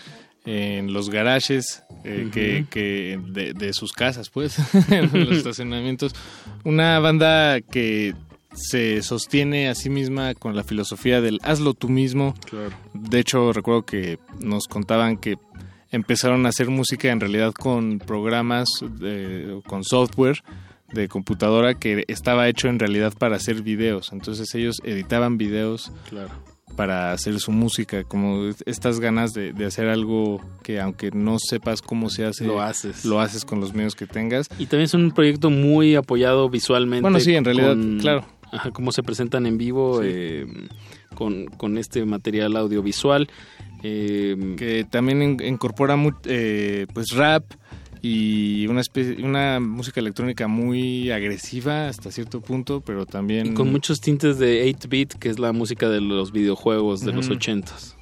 en 0.44 0.92
los 0.92 1.10
garajes 1.10 1.82
eh, 2.04 2.28
que, 2.70 3.18
de, 3.28 3.52
de 3.52 3.72
sus 3.72 3.92
casas, 3.92 4.30
pues, 4.30 4.56
en 4.90 5.10
los 5.12 5.36
estacionamientos. 5.38 6.14
Una 6.64 6.98
banda 7.00 7.60
que 7.60 8.14
se 8.54 9.02
sostiene 9.02 9.68
a 9.68 9.74
sí 9.74 9.88
misma 9.90 10.34
con 10.34 10.54
la 10.54 10.62
filosofía 10.62 11.20
del 11.20 11.38
hazlo 11.42 11.74
tú 11.74 11.88
mismo. 11.88 12.34
De 12.92 13.18
hecho, 13.18 13.52
recuerdo 13.52 13.82
que 13.84 14.18
nos 14.40 14.66
contaban 14.68 15.16
que 15.16 15.36
empezaron 15.90 16.46
a 16.46 16.50
hacer 16.50 16.68
música 16.68 17.10
en 17.10 17.20
realidad 17.20 17.52
con 17.52 17.98
programas, 17.98 18.68
de- 19.00 19.60
con 19.66 19.84
software 19.84 20.42
de 20.92 21.08
computadora 21.08 21.72
que 21.74 22.04
estaba 22.08 22.48
hecho 22.48 22.68
en 22.68 22.78
realidad 22.78 23.14
para 23.18 23.36
hacer 23.36 23.62
videos. 23.62 24.12
Entonces 24.12 24.54
ellos 24.54 24.76
editaban 24.84 25.38
videos 25.38 25.90
Claro. 26.10 26.30
Para 26.76 27.12
hacer 27.12 27.38
su 27.40 27.52
música, 27.52 28.04
como 28.04 28.50
estas 28.66 28.98
ganas 29.00 29.32
de, 29.34 29.52
de 29.52 29.66
hacer 29.66 29.88
algo 29.88 30.40
que 30.62 30.80
aunque 30.80 31.10
no 31.12 31.36
sepas 31.38 31.82
cómo 31.82 32.10
se 32.10 32.24
hace, 32.24 32.44
Lo 32.46 32.60
haces. 32.60 33.04
lo 33.04 33.20
haces 33.20 33.44
con 33.44 33.60
los 33.60 33.74
medios 33.74 33.94
que 33.94 34.06
tengas. 34.06 34.48
Y 34.58 34.66
también 34.66 34.82
es 34.84 34.94
un 34.94 35.10
proyecto 35.12 35.50
muy 35.50 35.94
apoyado 35.94 36.48
visualmente. 36.48 37.02
Bueno, 37.02 37.20
sí, 37.20 37.34
en 37.34 37.44
realidad, 37.44 37.68
con- 37.70 37.98
claro. 38.00 38.24
Ajá, 38.50 38.70
cómo 38.70 38.92
se 38.92 39.02
presentan 39.02 39.46
en 39.46 39.56
vivo 39.56 40.00
eh, 40.02 40.46
con, 41.14 41.46
con 41.46 41.78
este 41.78 42.04
material 42.04 42.56
audiovisual. 42.56 43.28
eh, 43.82 44.54
que 44.56 44.84
también 44.88 45.22
in- 45.22 45.42
incorpora 45.44 45.96
mu- 45.96 46.12
eh, 46.26 46.86
pues 46.94 47.10
rap 47.10 47.44
y 48.02 48.66
una 48.66 48.80
especie, 48.80 49.24
una 49.24 49.60
música 49.60 50.00
electrónica 50.00 50.48
muy 50.48 51.10
agresiva 51.12 51.86
hasta 51.88 52.10
cierto 52.10 52.40
punto, 52.40 52.80
pero 52.80 53.06
también 53.06 53.46
y 53.46 53.54
con 53.54 53.70
muchos 53.70 54.00
tintes 54.00 54.38
de 54.38 54.66
8-bit, 54.76 55.14
que 55.14 55.28
es 55.28 55.38
la 55.38 55.52
música 55.52 55.88
de 55.88 56.00
los 56.00 56.32
videojuegos 56.32 57.00
de 57.02 57.12
los 57.12 57.26
Ujú. 57.26 57.36
80s. 57.36 57.94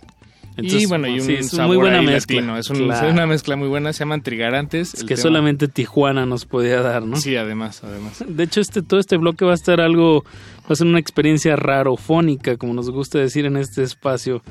y 0.57 0.85
bueno, 0.87 1.07
y 1.07 1.15
un 1.15 1.21
sí, 1.21 1.35
es 1.35 1.49
sabor 1.51 1.69
muy 1.69 1.77
buena 1.77 2.01
ahí 2.01 2.07
mezcla. 2.07 2.37
latino. 2.37 2.59
Es, 2.59 2.69
un- 2.71 2.85
Claro. 2.85 3.07
es 3.07 3.13
una 3.13 3.27
mezcla 3.27 3.57
muy 3.57 3.69
buena, 3.69 3.93
se 3.93 4.01
llaman 4.01 4.23
Trigarantes. 4.23 4.93
Es 4.95 5.01
que 5.03 5.15
tema. 5.15 5.23
solamente 5.23 5.69
Tijuana 5.69 6.27
nos 6.27 6.45
podía 6.47 6.81
dar, 6.83 7.05
¿no? 7.05 7.17
Sí, 7.17 7.37
además, 7.37 7.83
además. 7.85 8.25
De 8.27 8.43
hecho, 8.45 8.61
este, 8.61 8.83
todo 8.83 9.01
este 9.01 9.17
bloque 9.17 9.45
va 9.45 9.53
a 9.53 9.55
estar 9.55 9.81
algo, 9.81 10.25
va 10.63 10.71
a 10.71 10.75
ser 10.77 10.87
una 10.87 10.99
experiencia 10.99 11.57
rarofónica, 11.57 12.57
como 12.57 12.75
nos 12.75 12.91
gusta 12.91 13.19
decir 13.19 13.47
en 13.47 13.57
este 13.59 13.83
espacio. 13.83 14.43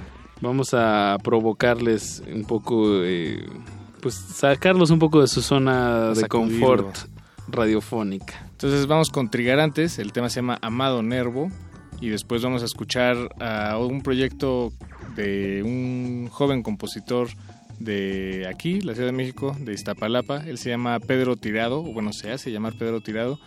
Vamos 0.41 0.69
a 0.73 1.17
provocarles 1.23 2.23
un 2.33 2.45
poco, 2.45 3.03
eh, 3.03 3.43
pues 4.01 4.15
sacarlos 4.15 4.89
un 4.89 4.99
poco 4.99 5.21
de 5.21 5.27
su 5.27 5.41
zona 5.41 6.13
de 6.13 6.27
confort 6.27 6.95
radiofónica. 7.47 8.45
Entonces 8.51 8.87
vamos 8.87 9.09
con 9.09 9.29
Trigarantes, 9.29 9.99
el 9.99 10.11
tema 10.11 10.29
se 10.29 10.37
llama 10.37 10.59
Amado 10.61 11.01
Nervo 11.01 11.49
y 12.01 12.09
después 12.09 12.41
vamos 12.41 12.61
a 12.61 12.65
escuchar 12.65 13.17
a 13.39 13.77
un 13.77 14.01
proyecto 14.01 14.71
de 15.15 15.61
un 15.63 16.27
joven 16.31 16.63
compositor 16.63 17.29
de 17.79 18.47
aquí, 18.49 18.81
la 18.81 18.93
Ciudad 18.93 19.07
de 19.07 19.17
México, 19.17 19.55
de 19.59 19.73
Iztapalapa. 19.73 20.43
Él 20.45 20.57
se 20.57 20.69
llama 20.69 20.99
Pedro 20.99 21.35
Tirado, 21.37 21.79
o 21.79 21.93
bueno, 21.93 22.13
se 22.13 22.31
hace 22.31 22.51
llamar 22.51 22.73
Pedro 22.77 23.01
Tirado 23.01 23.39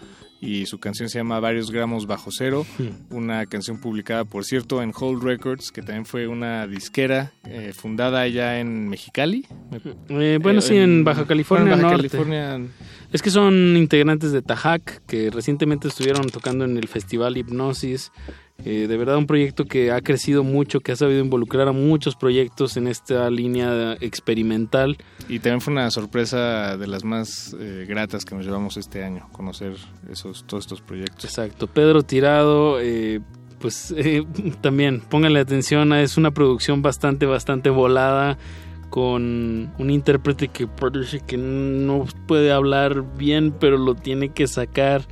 y 0.43 0.67
su 0.67 0.79
canción 0.81 1.09
se 1.09 1.19
llama 1.19 1.39
Varios 1.39 1.71
Gramos 1.71 2.07
Bajo 2.07 2.31
Cero, 2.33 2.67
una 3.11 3.47
canción 3.47 3.79
publicada, 3.79 4.25
por 4.25 4.45
cierto, 4.45 4.83
en 4.83 4.93
Hold 4.95 5.23
Records, 5.23 5.71
que 5.71 5.83
también 5.83 6.05
fue 6.05 6.27
una 6.27 6.67
disquera 6.67 7.31
eh, 7.45 7.73
fundada 7.73 8.23
allá 8.23 8.59
en 8.59 8.89
Mexicali. 8.89 9.47
Eh, 10.09 10.39
bueno, 10.43 10.59
Eh, 10.59 10.63
sí, 10.63 10.77
en 10.77 11.05
Baja 11.05 11.27
California 11.27 11.77
bueno, 11.77 11.77
en 11.77 11.83
Baja 11.83 11.93
Norte. 11.95 12.09
California 12.09 12.61
Es 13.13 13.23
que 13.23 13.31
son 13.31 13.77
integrantes 13.77 14.33
de 14.33 14.43
Tajac 14.43 15.03
que 15.07 15.31
recientemente 15.31 15.87
estuvieron 15.87 16.29
tocando 16.29 16.65
en 16.65 16.77
el 16.77 16.89
festival 16.89 17.37
Hipnosis. 17.37 18.11
Eh, 18.65 18.87
de 18.87 18.97
verdad 18.97 19.17
un 19.17 19.27
proyecto 19.27 19.65
que 19.65 19.91
ha 19.91 20.01
crecido 20.01 20.45
mucho, 20.45 20.81
que 20.81 20.93
ha 20.93 20.97
sabido 20.97 21.21
involucrar 21.21 21.67
a 21.67 21.73
muchos 21.73 22.15
proyectos 22.15 22.77
en 22.77 22.87
esta 22.87 23.29
línea 23.29 23.97
experimental. 24.01 24.97
Y 25.29 25.41
también 25.41 25.61
fue 25.61 25.73
una 25.73 25.91
sorpresa 25.91 26.77
de 26.77 26.87
las 26.87 27.03
más 27.05 27.57
eh, 27.59 27.87
gratas 27.89 28.25
que 28.25 28.35
nos 28.35 28.45
llevamos 28.45 28.77
este 28.77 29.03
año, 29.03 29.29
conocer 29.33 29.75
esos, 30.09 30.45
todos 30.47 30.65
estos 30.65 30.81
proyectos. 30.81 31.25
Exacto, 31.25 31.67
Pedro 31.67 32.05
Tirado, 32.05 32.81
eh, 32.81 33.21
pues 33.59 33.95
también 34.61 35.01
pónganle 35.01 35.41
atención, 35.41 35.93
es 35.93 36.17
una 36.17 36.31
producción 36.31 36.83
bastante, 36.83 37.27
bastante 37.27 37.69
volada 37.69 38.39
con 38.93 39.73
un 39.79 39.91
intérprete 39.91 40.49
que 40.49 40.67
parece 40.67 41.21
que 41.21 41.39
no 41.39 42.05
puede 42.29 42.53
hablar 42.53 43.03
bien, 43.17 43.51
pero 43.59 43.79
lo 43.79 43.95
tiene 43.95 44.29
que 44.29 44.47
sacar. 44.47 45.09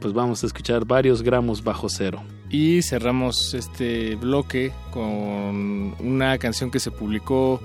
Pues 0.00 0.12
vamos 0.14 0.42
a 0.44 0.46
escuchar 0.46 0.84
varios 0.84 1.22
gramos 1.22 1.62
bajo 1.62 1.88
cero. 1.88 2.22
Y 2.50 2.82
cerramos 2.82 3.54
este 3.54 4.14
bloque 4.16 4.72
con 4.90 5.94
una 5.98 6.38
canción 6.38 6.70
que 6.70 6.80
se 6.80 6.90
publicó 6.90 7.60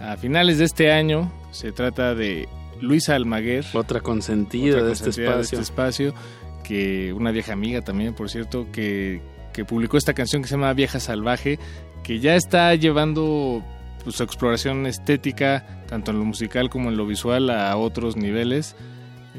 a 0.00 0.16
finales 0.16 0.58
de 0.58 0.64
este 0.64 0.92
año. 0.92 1.30
Se 1.52 1.72
trata 1.72 2.14
de 2.14 2.48
Luisa 2.80 3.14
Almaguer. 3.14 3.64
Otra 3.74 4.00
consentida, 4.00 4.76
Otra 4.76 4.86
de, 4.86 4.92
este 4.92 5.22
de 5.22 5.40
este 5.40 5.60
espacio, 5.60 6.14
que 6.64 7.12
una 7.12 7.30
vieja 7.30 7.52
amiga 7.52 7.82
también, 7.82 8.14
por 8.14 8.30
cierto, 8.30 8.66
que, 8.72 9.20
que 9.52 9.64
publicó 9.64 9.96
esta 9.96 10.14
canción 10.14 10.42
que 10.42 10.48
se 10.48 10.56
llama 10.56 10.72
Vieja 10.72 11.00
Salvaje, 11.00 11.58
que 12.02 12.20
ya 12.20 12.34
está 12.36 12.74
llevando 12.74 13.62
pues, 14.04 14.16
su 14.16 14.22
exploración 14.22 14.86
estética, 14.86 15.84
tanto 15.88 16.10
en 16.10 16.18
lo 16.18 16.24
musical 16.24 16.70
como 16.70 16.90
en 16.90 16.96
lo 16.96 17.06
visual, 17.06 17.50
a 17.50 17.76
otros 17.76 18.16
niveles. 18.16 18.76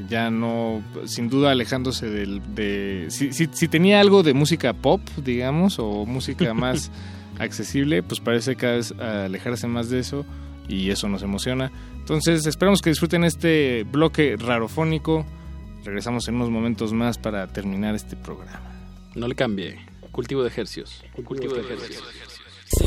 Ya 0.10 0.30
no, 0.30 0.84
sin 1.06 1.30
duda 1.30 1.52
alejándose 1.52 2.10
del, 2.10 2.42
de... 2.54 3.08
Si, 3.10 3.34
si, 3.34 3.48
si 3.52 3.68
tenía 3.68 4.00
algo 4.00 4.24
de 4.24 4.34
música 4.34 4.74
pop, 4.74 5.02
digamos, 5.24 5.80
o 5.80 6.06
música 6.06 6.54
más 6.56 6.92
accesible, 7.40 8.04
pues 8.04 8.20
parece 8.20 8.56
cada 8.56 8.76
vez 8.76 8.92
alejarse 8.92 9.68
más 9.68 9.90
de 9.90 10.00
eso 10.00 10.26
y 10.68 10.90
eso 10.90 11.08
nos 11.08 11.24
emociona. 11.24 11.72
Entonces 11.98 12.46
esperamos 12.46 12.82
que 12.82 12.90
disfruten 12.90 13.24
este 13.24 13.84
bloque 13.84 14.36
rarofónico. 14.38 15.26
Regresamos 15.84 16.28
en 16.28 16.36
unos 16.36 16.50
momentos 16.50 16.94
más 16.94 17.18
para 17.18 17.48
terminar 17.48 17.96
este 17.96 18.16
programa. 18.16 18.72
No 19.16 19.28
le 19.28 19.36
cambie. 19.36 19.78
Cultivo 20.12 20.44
de 20.44 20.50
ejercicios. 20.50 21.04
Cultivo 21.24 21.56
de 21.56 21.62
ejercicios. 21.62 22.04
Sí, 22.66 22.86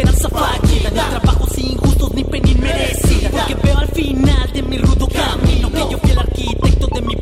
esperanza 0.00 0.28
fallida 0.28 0.90
Ni 0.90 0.98
trabajos 0.98 1.58
injustos 1.58 2.14
ni 2.14 2.24
pena 2.24 2.48
inmerecida 2.48 3.30
Porque 3.30 3.54
veo 3.54 3.78
al 3.78 3.88
final 3.88 4.52
de 4.52 4.62
mi 4.62 4.78
rudo 4.78 5.08
camino 5.08 5.70
Que 5.70 5.78
yo 5.78 5.98
fui 5.98 6.10
el 6.10 6.18
arquitecto 6.18 6.86
de 6.86 7.00
mi 7.02 7.16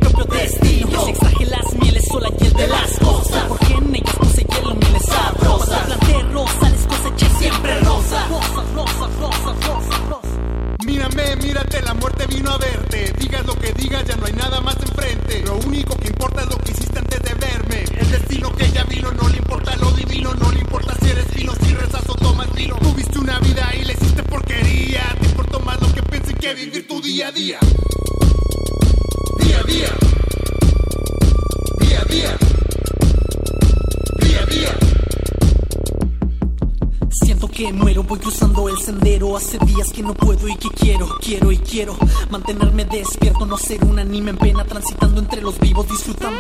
Hace 39.37 39.59
días 39.59 39.93
que 39.93 40.03
no 40.03 40.15
puedo 40.15 40.49
y 40.49 40.57
que 40.57 40.69
quiero, 40.71 41.07
quiero 41.21 41.53
y 41.53 41.59
quiero. 41.59 41.97
Mantenerme 42.31 42.85
despierto, 42.85 43.47
no 43.47 43.57
ser 43.57 43.85
un 43.85 43.99
anime 43.99 44.31
en 44.31 44.37
pena, 44.37 44.65
transitando 44.65 45.21
entre 45.21 45.43
los 45.43 45.61
vivos, 45.61 45.87
disfrutando 45.89 46.38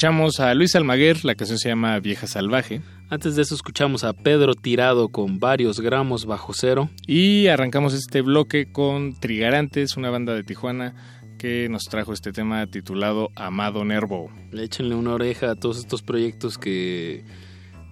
Escuchamos 0.00 0.40
a 0.40 0.54
Luis 0.54 0.74
Almaguer, 0.76 1.26
la 1.26 1.34
canción 1.34 1.58
se 1.58 1.68
llama 1.68 2.00
Vieja 2.00 2.26
Salvaje. 2.26 2.80
Antes 3.10 3.36
de 3.36 3.42
eso 3.42 3.54
escuchamos 3.54 4.02
a 4.02 4.14
Pedro 4.14 4.54
Tirado 4.54 5.10
con 5.10 5.38
varios 5.38 5.78
gramos 5.78 6.24
bajo 6.24 6.54
cero. 6.54 6.88
Y 7.06 7.48
arrancamos 7.48 7.92
este 7.92 8.22
bloque 8.22 8.72
con 8.72 9.20
Trigarantes, 9.20 9.98
una 9.98 10.08
banda 10.08 10.32
de 10.32 10.42
Tijuana 10.42 10.94
que 11.38 11.68
nos 11.68 11.82
trajo 11.84 12.14
este 12.14 12.32
tema 12.32 12.66
titulado 12.66 13.28
Amado 13.36 13.84
Nervo. 13.84 14.32
Échenle 14.54 14.94
una 14.94 15.12
oreja 15.12 15.50
a 15.50 15.54
todos 15.54 15.76
estos 15.76 16.00
proyectos 16.00 16.56
que 16.56 17.22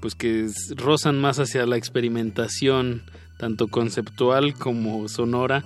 pues 0.01 0.15
que 0.15 0.49
rozan 0.77 1.21
más 1.21 1.39
hacia 1.39 1.67
la 1.67 1.77
experimentación, 1.77 3.03
tanto 3.39 3.69
conceptual 3.69 4.55
como 4.55 5.09
sonora. 5.09 5.63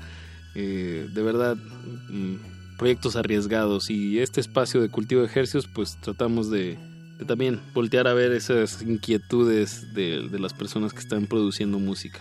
Eh, 0.57 1.07
de 1.09 1.23
verdad, 1.23 1.55
mm, 1.55 2.52
proyectos 2.79 3.17
arriesgados. 3.17 3.91
Y 3.91 4.19
este 4.19 4.41
espacio 4.41 4.81
de 4.81 4.89
cultivo 4.89 5.23
de 5.23 5.29
ejercicios, 5.29 5.69
pues 5.73 5.99
tratamos 6.01 6.51
de, 6.51 6.79
de 7.19 7.25
también 7.25 7.61
voltear 7.75 8.07
a 8.09 8.15
ver 8.15 8.33
esas 8.33 8.83
inquietudes 8.83 9.95
de, 9.95 10.29
de 10.29 10.39
las 10.39 10.55
personas 10.55 10.93
que 10.93 11.01
están 11.01 11.27
produciendo 11.27 11.79
música. 11.79 12.21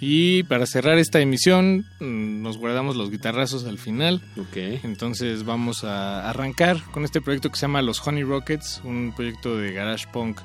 Y 0.00 0.44
para 0.44 0.66
cerrar 0.66 0.98
esta 0.98 1.20
emisión, 1.20 1.84
mm, 1.98 2.42
nos 2.42 2.56
guardamos 2.56 2.96
los 2.96 3.10
guitarrazos 3.10 3.64
al 3.64 3.78
final. 3.78 4.22
Ok. 4.36 4.56
Entonces 4.84 5.44
vamos 5.44 5.82
a 5.84 6.28
arrancar 6.28 6.82
con 6.92 7.04
este 7.04 7.20
proyecto 7.20 7.50
que 7.50 7.56
se 7.56 7.62
llama 7.62 7.82
Los 7.82 8.06
Honey 8.06 8.22
Rockets, 8.22 8.80
un 8.84 9.12
proyecto 9.14 9.56
de 9.56 9.72
garage 9.72 10.06
punk 10.12 10.40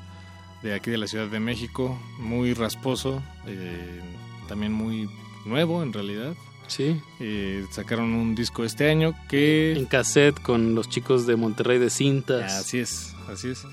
de 0.62 0.74
aquí 0.74 0.90
de 0.90 0.98
la 0.98 1.06
Ciudad 1.06 1.28
de 1.28 1.40
México, 1.40 2.00
muy 2.18 2.54
rasposo, 2.54 3.22
eh, 3.46 4.00
también 4.48 4.72
muy 4.72 5.08
nuevo 5.44 5.82
en 5.82 5.92
realidad. 5.92 6.34
Sí. 6.66 7.00
Eh, 7.20 7.64
sacaron 7.70 8.12
un 8.14 8.34
disco 8.34 8.64
este 8.64 8.90
año 8.90 9.14
que... 9.28 9.72
En 9.72 9.86
cassette 9.86 10.40
con 10.40 10.74
los 10.74 10.88
chicos 10.88 11.26
de 11.26 11.36
Monterrey 11.36 11.78
de 11.78 11.90
cintas. 11.90 12.52
Así 12.52 12.78
es, 12.78 13.14
así 13.28 13.48
es. 13.48 13.64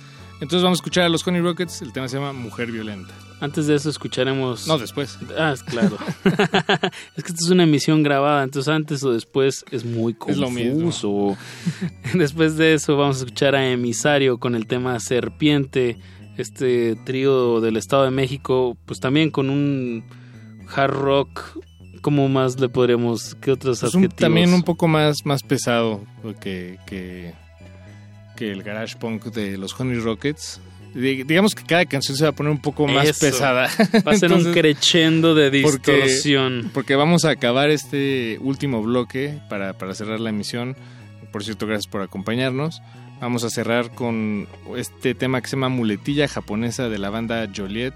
Entonces 0.41 0.63
vamos 0.63 0.79
a 0.79 0.81
escuchar 0.81 1.03
a 1.03 1.09
los 1.09 1.25
Honey 1.25 1.39
Rockets, 1.41 1.83
el 1.83 1.93
tema 1.93 2.07
se 2.07 2.17
llama 2.17 2.33
Mujer 2.33 2.71
Violenta. 2.71 3.13
Antes 3.39 3.67
de 3.67 3.75
eso 3.75 3.91
escucharemos... 3.91 4.67
No, 4.67 4.79
después. 4.79 5.19
Ah, 5.37 5.51
es 5.53 5.61
claro. 5.61 5.97
es 6.23 7.23
que 7.23 7.31
esta 7.31 7.45
es 7.45 7.49
una 7.49 7.63
emisión 7.63 8.01
grabada, 8.01 8.43
entonces 8.43 8.73
antes 8.73 9.03
o 9.03 9.11
después 9.11 9.63
es 9.71 9.85
muy 9.85 10.15
Es 10.27 10.37
lo 10.37 10.47
confuso. 10.47 11.37
después 12.15 12.57
de 12.57 12.73
eso 12.73 12.97
vamos 12.97 13.17
a 13.17 13.19
escuchar 13.19 13.55
a 13.55 13.69
Emisario 13.69 14.39
con 14.39 14.55
el 14.55 14.65
tema 14.65 14.99
Serpiente, 14.99 15.99
este 16.37 16.95
trío 17.05 17.61
del 17.61 17.77
Estado 17.77 18.05
de 18.05 18.11
México, 18.11 18.77
pues 18.85 18.99
también 18.99 19.29
con 19.29 19.51
un 19.51 20.03
hard 20.75 20.93
rock, 20.93 21.59
¿cómo 22.01 22.27
más 22.29 22.59
le 22.59 22.67
podríamos, 22.69 23.35
qué 23.41 23.51
otros 23.51 23.83
Es 23.83 23.93
un- 23.93 24.01
adjetivos? 24.05 24.19
también 24.19 24.53
un 24.53 24.63
poco 24.63 24.87
más, 24.87 25.17
más 25.25 25.43
pesado 25.43 26.03
que, 26.41 26.77
que, 26.85 27.33
que 28.35 28.51
el 28.51 28.63
garage 28.63 28.97
punk 28.97 29.25
de 29.25 29.57
los 29.57 29.79
Honey 29.79 29.99
Rockets. 29.99 30.59
Di- 30.93 31.23
Digamos 31.23 31.55
que 31.55 31.63
cada 31.63 31.85
canción 31.85 32.17
se 32.17 32.23
va 32.25 32.31
a 32.31 32.33
poner 32.33 32.51
un 32.51 32.61
poco 32.61 32.85
más 32.85 33.07
Eso. 33.07 33.21
pesada. 33.27 33.69
Va 34.05 34.11
a 34.11 34.15
ser 34.17 34.33
un 34.33 34.43
crescendo 34.53 35.33
de 35.35 35.49
porque- 35.61 35.93
distorsión. 35.93 36.69
Porque, 36.73 36.95
vamos 36.95 37.23
a 37.23 37.29
acabar 37.29 37.69
este 37.69 38.37
último 38.41 38.81
bloque 38.81 39.39
para, 39.49 39.77
para 39.77 39.93
cerrar 39.95 40.19
la 40.19 40.31
emisión. 40.31 40.75
Por 41.31 41.45
cierto, 41.45 41.65
gracias 41.65 41.87
por 41.89 42.01
acompañarnos. 42.01 42.81
Vamos 43.21 43.43
a 43.45 43.49
cerrar 43.49 43.91
con 43.91 44.47
este 44.75 45.13
tema 45.15 45.39
que 45.41 45.47
se 45.47 45.55
llama 45.55 45.69
Muletilla 45.69 46.27
japonesa 46.27 46.89
de 46.89 46.97
la 46.97 47.09
banda 47.09 47.47
Joliet, 47.55 47.93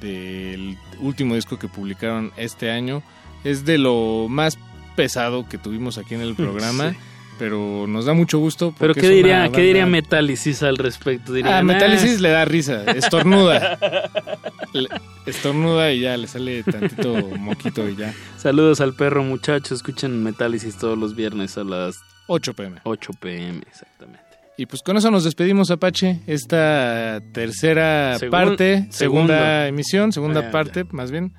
del 0.00 0.76
último 1.00 1.34
disco 1.34 1.58
que 1.58 1.68
publicaron 1.68 2.32
este 2.36 2.70
año. 2.70 3.02
Es 3.44 3.64
de 3.64 3.78
lo 3.78 4.26
más 4.28 4.58
pesado 4.96 5.48
que 5.48 5.58
tuvimos 5.58 5.98
aquí 5.98 6.14
en 6.14 6.20
el 6.22 6.34
programa. 6.36 6.90
Sí. 6.90 6.96
Pero 7.38 7.86
nos 7.86 8.04
da 8.04 8.14
mucho 8.14 8.40
gusto. 8.40 8.74
Pero 8.80 8.94
¿qué 8.94 9.08
diría, 9.08 9.48
¿qué 9.52 9.60
diría 9.60 9.86
Metálisis 9.86 10.64
al 10.64 10.76
respecto? 10.76 11.32
Diría, 11.32 11.58
Ah. 11.58 11.62
Metálisis 11.62 12.20
le 12.20 12.30
da 12.30 12.44
risa, 12.44 12.82
estornuda. 12.96 13.78
Estornuda 15.26 15.92
y 15.92 16.00
ya 16.00 16.16
le 16.16 16.26
sale 16.26 16.62
tantito 16.62 17.14
moquito 17.38 17.88
y 17.88 17.96
ya. 17.96 18.12
Saludos 18.38 18.80
al 18.80 18.94
perro, 18.94 19.22
muchachos. 19.22 19.72
Escuchen 19.72 20.22
Metálisis 20.22 20.76
todos 20.78 20.96
los 20.98 21.14
viernes 21.14 21.56
a 21.58 21.64
las 21.64 21.96
8 22.26 22.54
pm. 22.54 22.80
8 22.84 23.10
pm, 23.20 23.60
exactamente. 23.70 24.20
Y 24.56 24.66
pues 24.66 24.82
con 24.82 24.96
eso 24.96 25.10
nos 25.10 25.22
despedimos, 25.24 25.70
Apache. 25.70 26.20
Esta 26.26 27.20
tercera 27.32 28.18
Segun- 28.18 28.30
parte, 28.30 28.86
segunda 28.90 29.68
emisión, 29.68 30.12
segunda 30.12 30.48
Ah, 30.48 30.50
parte, 30.50 30.84
más 30.90 31.10
bien. 31.12 31.32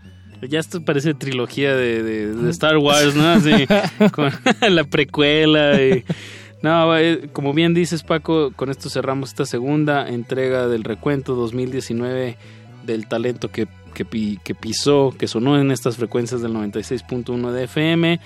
Ya 0.47 0.59
esto 0.59 0.81
parece 0.83 1.13
trilogía 1.13 1.75
de, 1.75 2.01
de- 2.03 2.33
de 2.33 2.49
Star 2.51 2.77
Wars, 2.77 3.15
¿no? 3.15 3.27
Así, 3.27 3.51
con 4.11 4.31
la 4.75 4.83
precuela. 4.85 5.81
Y... 5.81 6.03
No, 6.61 6.97
eh, 6.97 7.29
como 7.33 7.53
bien 7.53 7.73
dices, 7.73 8.03
Paco, 8.03 8.51
con 8.55 8.69
esto 8.69 8.89
cerramos 8.89 9.29
esta 9.29 9.45
segunda 9.45 10.07
entrega 10.09 10.67
del 10.67 10.83
recuento 10.83 11.35
2019 11.35 12.37
del 12.85 13.07
talento 13.07 13.49
que, 13.51 13.67
que, 13.93 14.05
que 14.43 14.55
pisó, 14.55 15.13
que 15.17 15.27
sonó 15.27 15.59
en 15.59 15.71
estas 15.71 15.97
frecuencias 15.97 16.41
del 16.41 16.53
96.1 16.53 17.51
de 17.51 17.63
FM. 17.65 18.19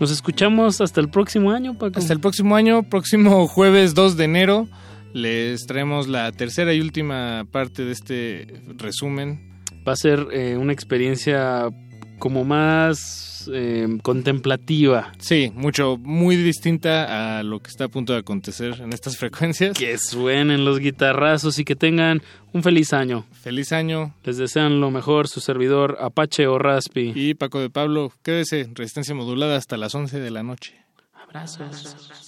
Nos 0.00 0.10
escuchamos 0.10 0.80
hasta 0.80 1.00
el 1.00 1.08
próximo 1.08 1.50
año, 1.50 1.76
Paco. 1.78 1.98
Hasta 1.98 2.12
el 2.12 2.20
próximo 2.20 2.56
año, 2.56 2.82
próximo 2.82 3.46
jueves 3.48 3.94
2 3.94 4.16
de 4.16 4.24
enero, 4.24 4.68
les 5.14 5.66
traemos 5.66 6.08
la 6.08 6.30
tercera 6.32 6.72
y 6.74 6.80
última 6.80 7.46
parte 7.50 7.84
de 7.84 7.92
este 7.92 8.46
resumen. 8.76 9.47
Va 9.88 9.92
a 9.92 9.96
ser 9.96 10.28
eh, 10.32 10.58
una 10.58 10.74
experiencia 10.74 11.70
como 12.18 12.44
más 12.44 13.48
eh, 13.50 13.88
contemplativa. 14.02 15.12
Sí, 15.18 15.50
mucho, 15.54 15.96
muy 15.96 16.36
distinta 16.36 17.38
a 17.38 17.42
lo 17.42 17.60
que 17.60 17.70
está 17.70 17.84
a 17.84 17.88
punto 17.88 18.12
de 18.12 18.18
acontecer 18.18 18.82
en 18.82 18.92
estas 18.92 19.16
frecuencias. 19.16 19.78
Que 19.78 19.96
suenen 19.96 20.66
los 20.66 20.78
guitarrazos 20.78 21.58
y 21.58 21.64
que 21.64 21.74
tengan 21.74 22.20
un 22.52 22.62
feliz 22.62 22.92
año. 22.92 23.24
Feliz 23.32 23.72
año. 23.72 24.14
Les 24.24 24.36
desean 24.36 24.78
lo 24.78 24.90
mejor 24.90 25.26
su 25.26 25.40
servidor 25.40 25.96
Apache 26.02 26.46
o 26.46 26.58
Raspi. 26.58 27.12
Y 27.14 27.32
Paco 27.32 27.58
de 27.58 27.70
Pablo, 27.70 28.12
quédese, 28.22 28.68
resistencia 28.74 29.14
modulada 29.14 29.56
hasta 29.56 29.78
las 29.78 29.94
11 29.94 30.20
de 30.20 30.30
la 30.30 30.42
noche. 30.42 30.74
Abrazos. 31.14 31.96
Thank 32.08 32.27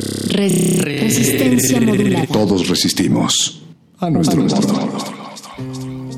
Resistencia 0.00 1.80
modulada. 1.80 2.26
Todos 2.26 2.68
resistimos 2.68 3.62
a 3.98 4.10
nuestro 4.10 4.42
modo. 4.42 4.56
Me 5.58 6.13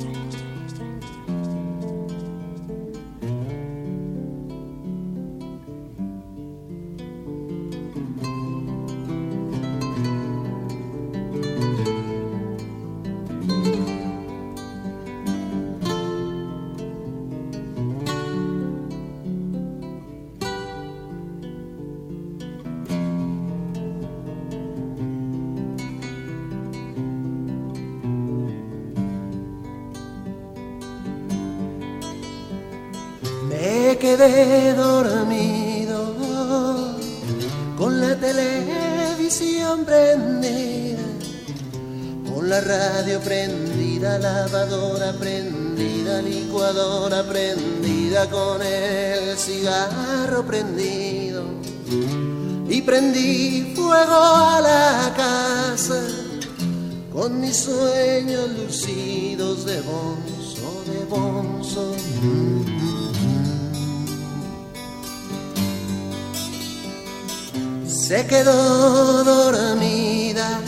quedó 68.27 69.25
dormida 69.25 70.61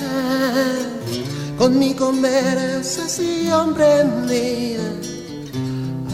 con 1.56 1.78
mi 1.78 1.94
conversación 1.94 3.74
prendida, 3.74 4.82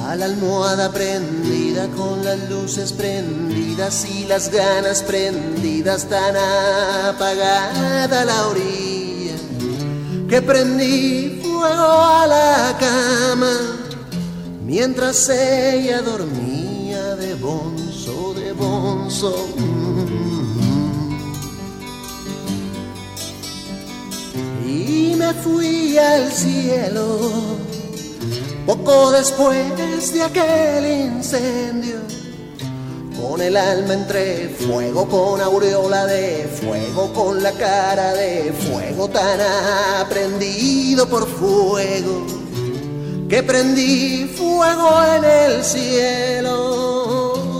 a 0.06 0.16
la 0.16 0.24
almohada 0.24 0.90
prendida, 0.90 1.86
con 1.88 2.24
las 2.24 2.48
luces 2.48 2.92
prendidas 2.92 4.06
y 4.06 4.24
las 4.24 4.50
ganas 4.50 5.02
prendidas, 5.02 6.08
tan 6.08 6.34
apagada 6.36 8.24
la 8.24 8.48
orilla, 8.48 9.34
que 10.28 10.40
prendí 10.40 11.40
fuego 11.42 11.84
a 11.84 12.26
la 12.26 12.76
cama, 12.80 13.52
mientras 14.64 15.28
ella 15.28 16.00
dormía 16.00 16.33
fui 25.44 25.98
al 25.98 26.32
cielo. 26.32 27.18
Poco 28.66 29.10
después 29.10 30.12
de 30.14 30.22
aquel 30.22 30.86
incendio, 30.86 31.98
con 33.20 33.42
el 33.42 33.54
alma 33.56 33.92
entre 33.92 34.48
fuego, 34.48 35.06
con 35.06 35.40
aureola 35.42 36.06
de 36.06 36.48
fuego, 36.60 37.12
con 37.12 37.42
la 37.42 37.52
cara 37.52 38.14
de 38.14 38.52
fuego 38.52 39.08
tan 39.08 39.38
aprendido 40.00 41.06
por 41.06 41.28
fuego, 41.28 42.26
que 43.28 43.42
prendí 43.42 44.24
fuego 44.34 44.88
en 45.16 45.24
el 45.24 45.62
cielo. 45.62 46.54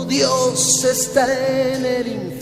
Dios 0.08 0.84
está 0.84 1.26
en 1.26 1.84
el 1.84 2.06
infierno 2.06 2.34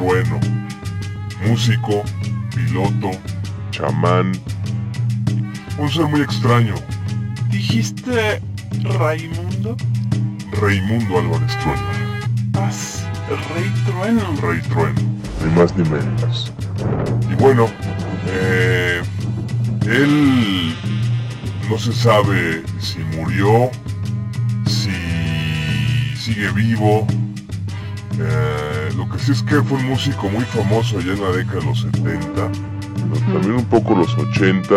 Trueno, 0.00 0.40
músico, 1.46 2.02
piloto, 2.56 3.10
chamán, 3.70 4.32
un 5.76 5.90
ser 5.90 6.06
muy 6.06 6.22
extraño, 6.22 6.74
¿Dijiste 7.50 8.40
Raimundo? 8.98 9.76
Raimundo 10.58 11.18
Álvarez 11.18 11.54
Trueno, 11.58 11.82
Paz, 12.50 13.06
Rey 13.54 13.70
Trueno. 13.84 14.22
Rey 14.40 14.62
Trueno, 14.70 15.00
ni 15.44 15.54
más 15.54 15.76
ni 15.76 15.86
menos. 15.86 16.50
Y 17.30 17.34
bueno, 17.34 17.66
eh, 18.26 19.02
él 19.84 20.74
no 21.68 21.78
se 21.78 21.92
sabe 21.92 22.62
si 22.78 23.00
murió, 23.18 23.70
si 24.64 26.16
sigue 26.16 26.50
vivo. 26.52 27.06
Eh, 29.20 29.26
lo 29.26 29.26
que 29.26 29.26
sí 29.26 29.32
es 29.32 29.42
que 29.42 29.62
fue 29.62 29.78
un 29.78 29.86
músico 29.86 30.28
muy 30.28 30.44
famoso 30.44 30.98
allá 30.98 31.12
en 31.12 31.20
la 31.20 31.30
década 31.30 31.60
de 31.60 31.66
los 31.66 31.80
70, 31.80 32.32
pero 32.32 33.32
también 33.32 33.52
un 33.52 33.64
poco 33.66 33.94
los 33.94 34.16
80. 34.16 34.74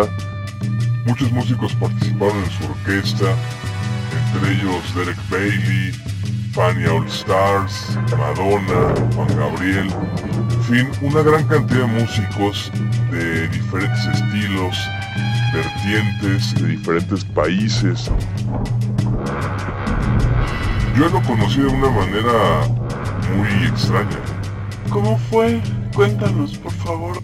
Muchos 1.06 1.32
músicos 1.32 1.74
participaron 1.76 2.38
en 2.38 2.52
su 2.52 2.66
orquesta, 2.66 3.26
entre 4.34 4.54
ellos 4.54 4.96
Derek 4.96 5.18
Bailey, 5.30 5.92
Fania 6.52 6.94
All 6.94 7.08
Stars, 7.08 7.98
Madonna, 8.18 8.94
Juan 9.16 9.28
Gabriel, 9.38 9.88
en 10.52 10.64
fin, 10.64 10.90
una 11.02 11.22
gran 11.22 11.46
cantidad 11.46 11.88
de 11.88 12.02
músicos 12.02 12.72
de 13.12 13.48
diferentes 13.50 14.06
estilos, 14.06 14.78
vertientes, 15.54 16.56
de 16.56 16.68
diferentes 16.70 17.26
países. 17.26 18.10
Yo 20.98 21.10
lo 21.10 21.22
conocí 21.24 21.60
de 21.60 21.68
una 21.68 21.90
manera 21.90 22.68
muy 23.36 23.68
extraña. 23.68 24.23
¿Cómo 24.94 25.18
fue? 25.18 25.60
Cuéntanos, 25.96 26.56
por 26.60 26.72
favor. 26.72 27.18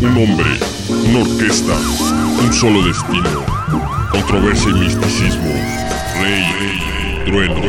Un 0.00 0.16
hombre, 0.16 0.46
una 1.08 1.18
orquesta, 1.22 1.74
un 2.40 2.52
solo 2.52 2.86
destino, 2.86 3.44
controversia 4.12 4.70
y 4.70 4.74
misticismo, 4.74 5.52
rey, 6.22 6.44
rey, 6.60 7.24
trueno. 7.26 7.60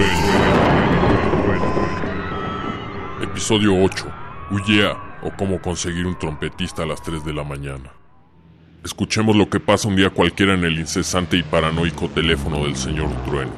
Episodio 3.20 3.84
8. 3.84 4.06
Huyea 4.52 5.20
o 5.24 5.32
cómo 5.36 5.60
conseguir 5.60 6.06
un 6.06 6.20
trompetista 6.20 6.84
a 6.84 6.86
las 6.86 7.02
3 7.02 7.26
de 7.26 7.34
la 7.34 7.44
mañana. 7.44 7.99
Escuchemos 8.84 9.36
lo 9.36 9.50
que 9.50 9.60
pasa 9.60 9.88
un 9.88 9.96
día 9.96 10.10
cualquiera 10.10 10.54
en 10.54 10.64
el 10.64 10.80
incesante 10.80 11.36
y 11.38 11.44
paranoico 11.44 12.10
teléfono 12.10 12.64
del 12.64 12.76
señor 12.76 13.10
Trueno. 13.26 13.52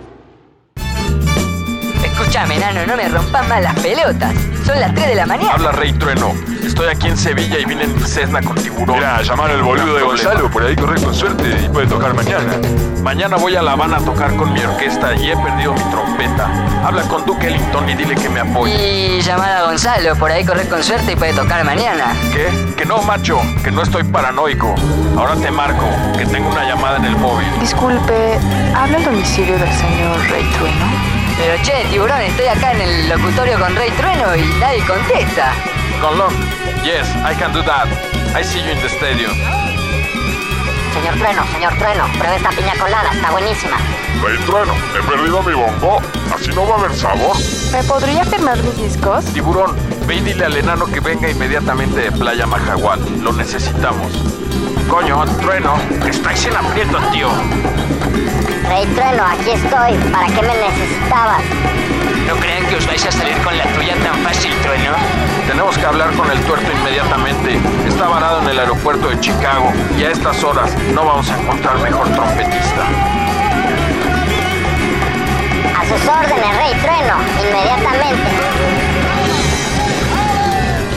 Escúchame, 2.03 2.57
nano, 2.57 2.85
no 2.87 2.97
me 2.97 3.07
rompas 3.07 3.47
más 3.47 3.61
las 3.61 3.79
pelotas. 3.79 4.50
Son 4.71 4.79
las 4.79 4.93
3 4.95 5.05
de 5.05 5.15
la 5.15 5.25
mañana. 5.25 5.51
Habla 5.51 5.73
Rey 5.73 5.91
Trueno. 5.91 6.33
Estoy 6.63 6.87
aquí 6.87 7.07
en 7.07 7.17
Sevilla 7.17 7.59
y 7.59 7.65
vine 7.65 7.83
en 7.83 7.99
Cessna 7.99 8.41
con 8.41 8.55
tiburón. 8.55 8.95
Mira, 8.95 9.21
llamar 9.21 9.51
al 9.51 9.61
boludo 9.63 9.95
de 9.95 10.01
Gonzalo, 10.01 10.49
por 10.49 10.63
ahí 10.63 10.77
corre 10.77 11.01
con 11.01 11.13
suerte 11.13 11.43
y 11.65 11.67
puede 11.67 11.87
tocar 11.87 12.13
mañana. 12.13 12.53
Mañana 13.03 13.35
voy 13.35 13.53
a 13.57 13.61
La 13.61 13.73
Habana 13.73 13.97
a 13.97 13.99
tocar 13.99 14.33
con 14.37 14.53
mi 14.53 14.61
orquesta 14.61 15.13
y 15.13 15.29
he 15.29 15.35
perdido 15.35 15.73
mi 15.73 15.81
trompeta. 15.91 16.47
Habla 16.85 17.01
con 17.09 17.25
Duke 17.25 17.47
Ellington 17.47 17.89
y 17.89 17.95
dile 17.95 18.15
que 18.15 18.29
me 18.29 18.39
apoye. 18.39 19.17
Y 19.17 19.21
llamar 19.21 19.51
a 19.51 19.63
Gonzalo, 19.63 20.15
por 20.15 20.31
ahí 20.31 20.45
correr 20.45 20.69
con 20.69 20.81
suerte 20.81 21.11
y 21.11 21.15
puede 21.17 21.33
tocar 21.33 21.65
mañana. 21.65 22.13
¿Qué? 22.31 22.47
Que 22.77 22.85
no, 22.85 23.01
macho, 23.01 23.41
que 23.65 23.71
no 23.71 23.81
estoy 23.81 24.05
paranoico. 24.05 24.73
Ahora 25.17 25.35
te 25.35 25.51
marco, 25.51 25.85
que 26.17 26.25
tengo 26.25 26.49
una 26.49 26.63
llamada 26.63 26.95
en 26.95 27.05
el 27.05 27.17
móvil. 27.17 27.47
Disculpe, 27.59 28.39
¿habla 28.73 28.99
el 28.99 29.03
domicilio 29.03 29.57
del 29.57 29.73
señor 29.73 30.17
Rey 30.29 30.45
Trueno? 30.57 31.20
Pero 31.37 31.61
che, 31.63 31.85
tiburón, 31.89 32.21
estoy 32.21 32.47
acá 32.47 32.71
en 32.73 32.81
el 32.81 33.09
locutorio 33.09 33.59
con 33.59 33.75
Rey 33.75 33.91
Trueno 33.91 34.35
y 34.35 34.41
nadie 34.59 34.85
contesta. 34.85 35.53
Colón, 36.01 36.33
yes, 36.83 37.07
I 37.25 37.35
can 37.37 37.53
do 37.53 37.63
that. 37.63 37.87
I 38.35 38.43
see 38.43 38.59
you 38.59 38.71
in 38.71 38.79
the 38.79 38.89
stadium. 38.89 39.33
Señor 40.93 41.15
Trueno, 41.15 41.43
señor 41.53 41.73
Trueno, 41.77 42.05
pruebe 42.17 42.35
esta 42.35 42.49
piña 42.49 42.73
colada, 42.77 43.11
está 43.13 43.31
buenísima. 43.31 43.77
Rey 44.23 44.37
Trueno, 44.45 44.73
he 44.97 45.01
perdido 45.07 45.41
mi 45.41 45.53
bongo. 45.53 45.99
Así 46.35 46.51
no 46.51 46.67
va 46.67 46.75
a 46.75 46.79
haber 46.79 46.95
sabor. 46.95 47.35
¿Me 47.71 47.83
podría 47.83 48.23
firmar 48.25 48.57
mis 48.61 48.77
discos? 48.77 49.25
Tiburón, 49.25 49.75
ve 50.05 50.15
y 50.15 50.19
dile 50.19 50.45
al 50.45 50.57
enano 50.57 50.85
que 50.85 50.99
venga 50.99 51.29
inmediatamente 51.29 52.01
de 52.01 52.11
Playa 52.11 52.45
Majagual. 52.45 52.99
Lo 53.23 53.31
necesitamos. 53.31 54.11
Coño, 54.89 55.23
Trueno, 55.39 55.75
estáis 56.07 56.45
en 56.45 56.55
aprietos, 56.55 57.11
tío. 57.11 57.29
Rey 58.71 58.85
Trueno, 58.95 59.25
aquí 59.25 59.51
estoy. 59.51 60.11
¿Para 60.13 60.27
qué 60.27 60.41
me 60.43 60.55
necesitabas? 60.55 61.43
No 62.25 62.37
crean 62.37 62.65
que 62.67 62.77
os 62.77 62.87
vais 62.87 63.05
a 63.05 63.11
salir 63.11 63.35
con 63.43 63.57
la 63.57 63.65
tuya 63.65 63.95
tan 63.95 64.15
fácil, 64.23 64.53
Trueno. 64.61 64.93
Tenemos 65.45 65.77
que 65.77 65.85
hablar 65.85 66.13
con 66.13 66.31
el 66.31 66.39
tuerto 66.45 66.71
inmediatamente. 66.71 67.59
Está 67.85 68.07
varado 68.07 68.41
en 68.41 68.47
el 68.47 68.59
aeropuerto 68.59 69.09
de 69.09 69.19
Chicago 69.19 69.73
y 69.99 70.03
a 70.03 70.11
estas 70.11 70.41
horas 70.45 70.73
no 70.93 71.03
vamos 71.03 71.29
a 71.29 71.41
encontrar 71.41 71.79
mejor 71.79 72.07
trompetista. 72.11 72.87
A 75.77 75.85
sus 75.85 76.07
órdenes, 76.07 76.57
Rey 76.57 76.73
Trueno, 76.81 77.15
inmediatamente. 77.41 78.29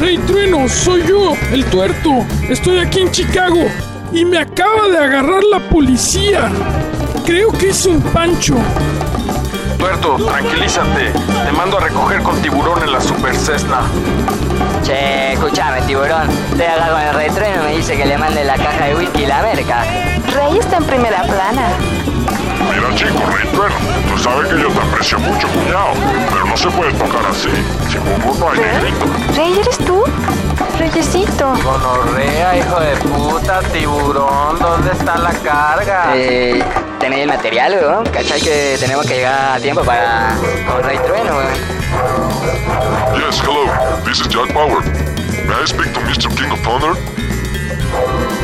Rey 0.00 0.18
Trueno, 0.18 0.68
soy 0.68 1.04
yo, 1.08 1.32
el 1.50 1.64
tuerto. 1.64 2.24
Estoy 2.48 2.78
aquí 2.78 3.00
en 3.00 3.10
Chicago 3.10 3.66
y 4.12 4.24
me 4.24 4.38
acaba 4.38 4.86
de 4.88 4.98
agarrar 4.98 5.42
la 5.42 5.58
policía. 5.58 6.52
Creo 7.24 7.50
que 7.52 7.70
es 7.70 7.86
un 7.86 8.02
pancho. 8.02 8.54
Tuerto, 9.78 10.16
tranquilízate. 10.16 11.12
Te 11.44 11.52
mando 11.52 11.78
a 11.78 11.80
recoger 11.80 12.22
con 12.22 12.40
tiburón 12.42 12.82
en 12.82 12.92
la 12.92 13.00
Super 13.00 13.34
Cessna. 13.34 13.80
Che, 14.82 15.32
escúchame, 15.32 15.80
tiburón. 15.82 16.28
Estoy 16.50 16.66
acá 16.66 16.90
con 16.92 17.00
el 17.00 17.14
Rey 17.14 17.30
Trueno 17.30 17.62
y 17.62 17.66
me 17.66 17.76
dice 17.76 17.96
que 17.96 18.04
le 18.04 18.18
mande 18.18 18.44
la 18.44 18.56
caja 18.56 18.86
de 18.86 18.94
whisky 18.96 19.22
y 19.22 19.26
la 19.26 19.42
merca. 19.42 19.84
Rey 20.34 20.58
está 20.58 20.76
en 20.76 20.84
primera 20.84 21.22
plana. 21.22 21.68
Mira 22.74 22.94
chico, 22.96 23.22
Rey 23.30 23.46
Trueno, 23.52 23.74
tú 24.10 24.18
sabes 24.18 24.48
que 24.48 24.60
yo 24.60 24.68
te 24.68 24.80
aprecio 24.80 25.18
mucho, 25.20 25.46
cuñado. 25.48 25.92
Pero 26.30 26.44
no 26.46 26.56
se 26.56 26.68
puede 26.70 26.92
tocar 26.94 27.24
así. 27.26 27.48
Sin 27.90 28.02
burro 28.04 28.34
no 28.38 28.50
hay 28.50 28.58
negrito. 28.58 29.06
Rey, 29.36 29.58
¿eres 29.60 29.78
tú? 29.78 30.04
Reyesito. 30.78 31.54
Gonorrea, 31.62 32.58
hijo 32.58 32.80
de 32.80 32.96
puta, 32.96 33.60
tiburón, 33.72 34.58
¿dónde 34.58 34.92
está 34.92 35.18
la 35.18 35.32
carga? 35.32 36.12
Eh, 36.14 36.62
¿Tenéis 36.98 37.22
el 37.22 37.28
material, 37.28 37.74
weón? 37.74 38.04
¿Cachai 38.06 38.40
que 38.40 38.76
tenemos 38.80 39.06
que 39.06 39.14
llegar 39.16 39.56
a 39.56 39.60
tiempo 39.60 39.82
para 39.82 40.34
con 40.66 40.82
Rey 40.82 40.98
Trueno, 41.06 41.36
weón? 41.36 41.54
Yes, 43.14 43.40
hello. 43.40 43.70
This 44.04 44.20
is 44.20 44.28
Jack 44.28 44.52
Power. 44.52 44.80
May 45.46 45.54
I 45.62 45.66
speak 45.66 45.92
to 45.92 46.00
Mr. 46.00 46.28
King 46.36 46.50
of 46.50 46.60
Thunder? 46.60 47.13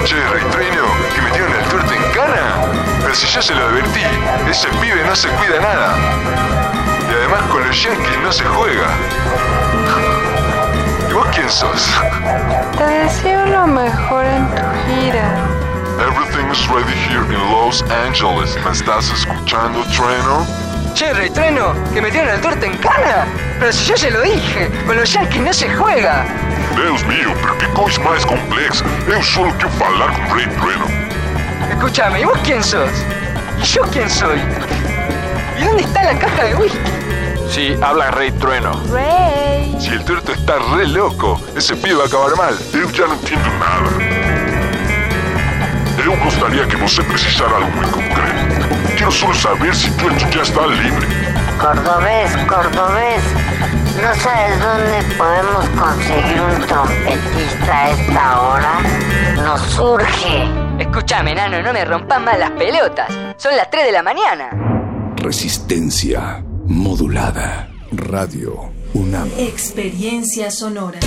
Che, 0.04 0.16
Rey 0.16 0.44
Trueno, 0.50 0.84
que 1.14 1.22
metieron 1.22 1.52
el 1.54 1.64
tuerto 1.68 1.92
en 1.92 2.02
cana. 2.12 2.56
Pero 3.02 3.14
si 3.14 3.26
ya 3.26 3.42
se 3.42 3.54
lo 3.54 3.66
advertí, 3.66 4.02
ese 4.48 4.68
pibe 4.80 5.04
no 5.04 5.14
se 5.14 5.28
cuida 5.28 5.60
nada. 5.60 5.94
Y 7.08 7.12
además 7.12 7.42
con 7.50 7.66
los 7.66 7.82
yankees 7.82 8.18
no 8.22 8.32
se 8.32 8.44
juega. 8.44 8.88
¿Y 11.08 11.12
vos 11.12 11.26
quién 11.34 11.48
sos? 11.48 11.90
Te 12.76 12.84
deseo 12.84 13.46
lo 13.46 13.66
mejor 13.66 14.24
en 14.24 14.46
tu 14.54 14.62
gira. 14.86 15.34
Everything 16.00 16.50
is 16.50 16.66
ready 16.68 16.94
here 17.08 17.24
in 17.24 17.52
Los 17.52 17.82
Angeles. 18.06 18.56
¿Me 18.64 18.70
estás 18.70 19.10
escuchando, 19.10 19.84
Trueno? 19.94 20.46
Che, 20.94 21.12
Retrueno, 21.12 21.74
que 21.92 22.00
metieron 22.00 22.30
el 22.30 22.40
torte 22.40 22.66
en 22.66 22.76
cana. 22.78 23.26
Pero 23.58 23.72
si 23.72 23.84
yo 23.84 23.96
se 23.96 24.10
lo 24.10 24.22
dije, 24.22 24.70
con 24.86 24.96
los 24.96 25.12
yankees 25.12 25.42
no 25.42 25.52
se 25.52 25.68
juega. 25.74 26.24
Deus 26.74 27.02
mío, 27.04 27.34
pero 27.40 27.56
que 27.58 27.66
coisa 27.68 28.00
mais 28.00 28.24
complexa. 28.24 28.84
Eu 29.06 29.22
solo 29.22 29.52
quero 29.54 29.70
falar 29.70 30.12
com 30.12 30.34
Ray 30.34 30.46
Trueno. 30.48 30.86
Escúchame, 31.70 32.20
¿y 32.20 32.24
vos 32.24 32.38
quién 32.44 32.62
sos? 32.62 32.90
¿Y 33.58 33.64
yo 33.64 33.82
quién 33.92 34.08
soy? 34.08 34.40
¿Y 35.58 35.64
dónde 35.64 35.82
está 35.82 36.02
la 36.04 36.18
caja 36.18 36.44
de 36.44 36.54
whisky? 36.54 36.78
Sí, 37.50 37.76
habla 37.82 38.10
Rey 38.12 38.30
Trueno. 38.32 38.72
Ray. 38.90 39.76
Si 39.80 39.88
el 39.88 40.04
tuerto 40.04 40.32
está 40.32 40.58
re 40.74 40.86
loco, 40.86 41.40
esse 41.56 41.74
pibe 41.74 41.94
vai 41.94 42.06
acabar 42.06 42.36
mal. 42.36 42.54
Eu 42.72 42.88
já 42.92 43.06
não 43.06 43.16
entendo 43.16 43.50
nada. 43.58 43.90
Eu 46.04 46.16
gostaria 46.16 46.66
que 46.66 46.76
você 46.76 47.02
precisara 47.02 47.56
algo 47.56 47.82
em 47.82 47.90
concreto. 47.90 48.69
Quero 49.00 49.12
só 49.12 49.32
saber 49.32 49.74
se 49.74 49.90
tuerto 49.92 50.26
já 50.30 50.42
está 50.42 50.66
livre. 50.66 51.06
Cordobés, 51.58 52.36
cordobés, 52.46 53.22
¿no 53.96 54.14
sabes 54.14 54.60
dónde 54.60 55.14
podemos 55.16 55.66
conseguir 55.70 56.38
un 56.38 56.66
trompetista 56.66 57.78
a 57.78 57.90
esta 57.92 58.40
hora? 58.42 58.80
Nos 59.36 59.60
surge. 59.72 60.46
Escúchame, 60.78 61.34
nano, 61.34 61.62
no 61.62 61.72
me 61.72 61.82
rompas 61.86 62.20
más 62.20 62.38
las 62.38 62.50
pelotas. 62.50 63.08
Son 63.38 63.56
las 63.56 63.70
3 63.70 63.86
de 63.86 63.92
la 63.92 64.02
mañana. 64.02 64.50
Resistencia 65.16 66.44
modulada. 66.66 67.70
Radio 67.92 68.70
UNAM. 68.92 69.30
Experiencia 69.38 70.50
sonora. 70.50 70.98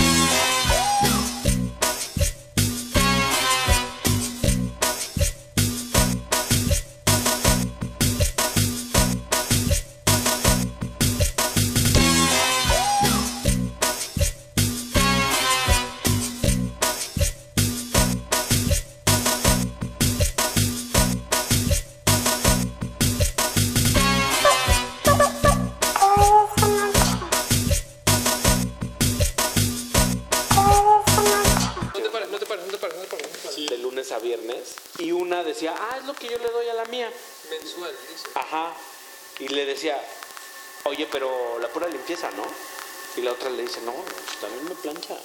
Y 43.16 43.22
la 43.22 43.32
otra 43.32 43.50
le 43.52 43.62
dice, 43.62 43.80
no, 43.86 43.94
pues 43.94 44.40
también 44.42 44.66
me 44.66 44.76
plancha. 44.76 45.16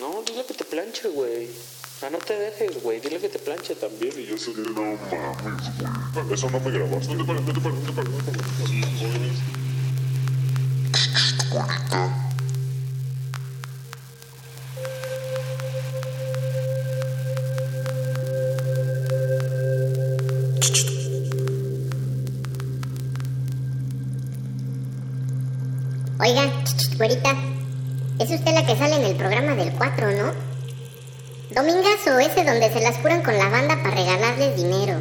No, 0.00 0.22
dile 0.22 0.44
que 0.46 0.54
te 0.54 0.64
planche, 0.64 1.08
güey. 1.08 1.48
O 1.48 1.98
sea, 1.98 2.10
no 2.10 2.18
te 2.18 2.38
dejes, 2.38 2.80
güey. 2.80 3.00
Dile 3.00 3.18
que 3.18 3.28
te 3.28 3.40
planche 3.40 3.74
también. 3.74 4.12
Y 4.16 4.26
yo 4.26 4.38
soy 4.38 4.54
de 4.54 4.62
no 4.62 4.82
mames, 4.82 5.78
güey. 6.14 6.32
Eso 6.32 6.48
no 6.50 6.60
me 6.60 6.70
grabas. 6.70 7.08
No 7.08 7.16
te 7.16 7.24
pares, 7.24 7.42
no 7.42 7.52
te 7.52 7.60
pares, 7.60 7.78
no 7.78 7.86
te 7.86 7.92
pares. 7.92 8.14
Oiga, 26.20 26.63
Güerita, 26.96 27.34
es 28.20 28.30
usted 28.30 28.54
la 28.54 28.64
que 28.64 28.76
sale 28.76 28.94
en 28.94 29.04
el 29.04 29.16
programa 29.16 29.56
del 29.56 29.72
4, 29.72 30.12
¿no? 30.12 30.32
Domingas 31.50 32.06
o 32.06 32.18
ese 32.20 32.44
donde 32.44 32.72
se 32.72 32.80
las 32.80 32.98
curan 32.98 33.22
con 33.22 33.36
la 33.36 33.48
banda 33.48 33.76
para 33.82 33.96
regalarles 33.96 34.56
dinero. 34.56 35.00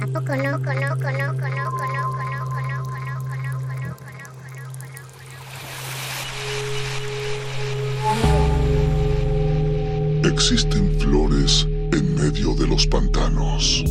¿A 0.00 0.06
poco 0.06 0.36
no, 0.36 0.58
no, 0.58 0.74
no, 0.74 0.96
no, 0.96 1.10
no, 1.10 1.32
no? 1.32 1.52
Existen 10.24 11.00
flores 11.00 11.66
en 11.92 12.14
medio 12.14 12.54
de 12.54 12.68
los 12.68 12.86
pantanos. 12.86 13.84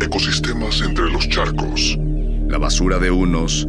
Ecosistemas 0.00 0.80
entre 0.80 1.10
los 1.10 1.28
charcos. 1.28 1.98
La 2.48 2.56
basura 2.56 2.98
de 2.98 3.10
unos 3.10 3.68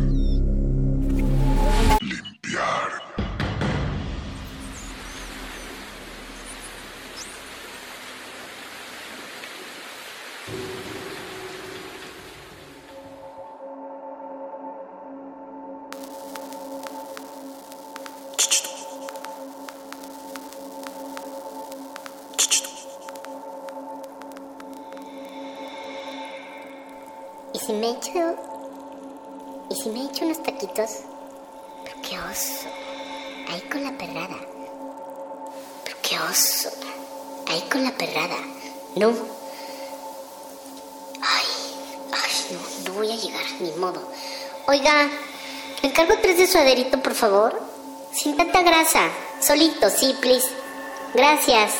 ¿Y 27.91 28.03
si 28.03 28.11
me 28.11 28.23
echo... 28.23 28.35
¿Y 29.69 29.75
si 29.75 29.89
me 29.89 30.05
echo 30.05 30.25
unos 30.25 30.41
taquitos? 30.43 30.89
Pero 31.83 32.01
qué 32.01 32.19
oso. 32.19 32.69
Ahí 33.49 33.61
con 33.69 33.83
la 33.83 33.97
perrada. 33.97 34.37
Pero 35.83 35.97
qué 36.01 36.17
oso. 36.19 36.69
Ahí 37.47 37.61
con 37.69 37.83
la 37.83 37.91
perrada. 37.91 38.37
No. 38.95 39.09
Ay, 41.21 41.45
ay, 42.13 42.31
no, 42.51 42.89
no 42.89 42.93
voy 42.97 43.11
a 43.11 43.15
llegar, 43.15 43.45
ni 43.59 43.71
modo. 43.71 44.01
Oiga, 44.67 45.09
¿le 45.81 45.89
encargo 45.89 46.15
tres 46.21 46.37
de 46.37 46.47
suaderito, 46.47 47.01
por 47.01 47.13
favor? 47.13 47.61
Sin 48.13 48.37
tanta 48.37 48.61
grasa. 48.61 49.09
Solito, 49.41 49.89
sí, 49.89 50.15
please. 50.21 50.47
Gracias. 51.13 51.73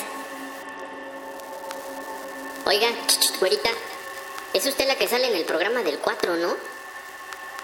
Oiga, 2.66 2.88
güerita. 3.40 3.70
Es 4.54 4.66
usted 4.66 4.86
la 4.86 4.96
que 4.96 5.08
sale 5.08 5.28
en 5.30 5.36
el 5.36 5.46
programa 5.46 5.82
del 5.82 6.00
4, 6.00 6.36
¿no? 6.36 6.50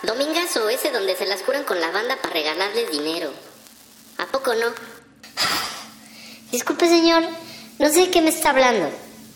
Domingazo, 0.03 0.69
ese 0.69 0.89
donde 0.91 1.17
se 1.17 1.25
las 1.25 1.41
curan 1.41 1.65
con 1.65 1.81
la 1.81 1.91
banda 1.91 2.15
para 2.21 2.33
regalarles 2.33 2.89
dinero. 2.91 3.29
¿A 4.17 4.25
poco 4.27 4.53
no? 4.55 4.67
Disculpe, 6.51 6.87
señor. 6.87 7.23
No 7.77 7.89
sé 7.89 8.01
de 8.01 8.11
qué 8.11 8.21
me 8.21 8.29
está 8.29 8.51
hablando. 8.51 8.89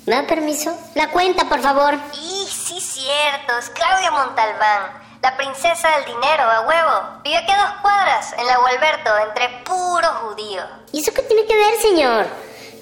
¿Me 0.05 0.15
da 0.15 0.25
permiso? 0.25 0.75
La 0.95 1.11
cuenta, 1.11 1.49
por 1.49 1.61
favor. 1.61 1.95
Y 2.13 2.47
sí, 2.47 2.79
cierto, 2.79 3.57
es 3.59 3.69
Claudia 3.69 4.11
Montalbán, 4.11 4.93
la 5.21 5.35
princesa 5.35 5.89
del 5.97 6.05
dinero, 6.05 6.43
a 6.43 6.61
huevo. 6.61 7.21
Vive 7.23 7.37
aquí 7.37 7.51
a 7.51 7.65
dos 7.65 7.81
cuadras, 7.81 8.33
en 8.37 8.47
la 8.47 8.57
Gualberto, 8.59 9.09
entre 9.27 9.49
puro 9.65 10.07
judío. 10.07 10.63
¿Y 10.93 11.01
eso 11.01 11.13
qué 11.13 11.21
tiene 11.23 11.45
que 11.45 11.55
ver, 11.55 11.81
señor? 11.81 12.25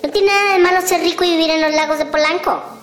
No 0.03 0.11
tiene 0.11 0.31
nada 0.31 0.53
de 0.53 0.59
malo 0.59 0.81
ser 0.81 1.01
rico 1.01 1.23
y 1.23 1.31
vivir 1.31 1.49
en 1.49 1.61
los 1.61 1.73
lagos 1.73 1.97
de 1.97 2.05
Polanco. 2.05 2.78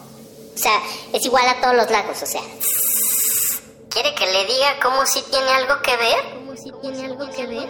O 0.57 0.59
sea, 0.59 0.81
es 1.12 1.23
igual 1.27 1.47
a 1.47 1.61
todos 1.61 1.77
los 1.77 1.91
lagos, 1.91 2.23
o 2.23 2.27
sea. 2.27 2.41
¿Quiere 3.91 4.15
que 4.15 4.27
le 4.27 4.47
diga 4.47 4.81
cómo 4.83 5.05
si 5.05 5.20
tiene 5.31 5.51
algo 5.51 5.83
que 5.83 5.97
ver? 5.99 6.35
Como 6.35 6.57
si 6.57 6.73
tiene 6.81 7.05
algo 7.05 7.31
que 7.31 7.47
ver. 7.47 7.69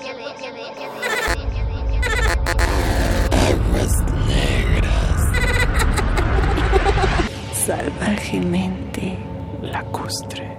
Salvajemente 7.67 9.19
lacustre. 9.63 10.56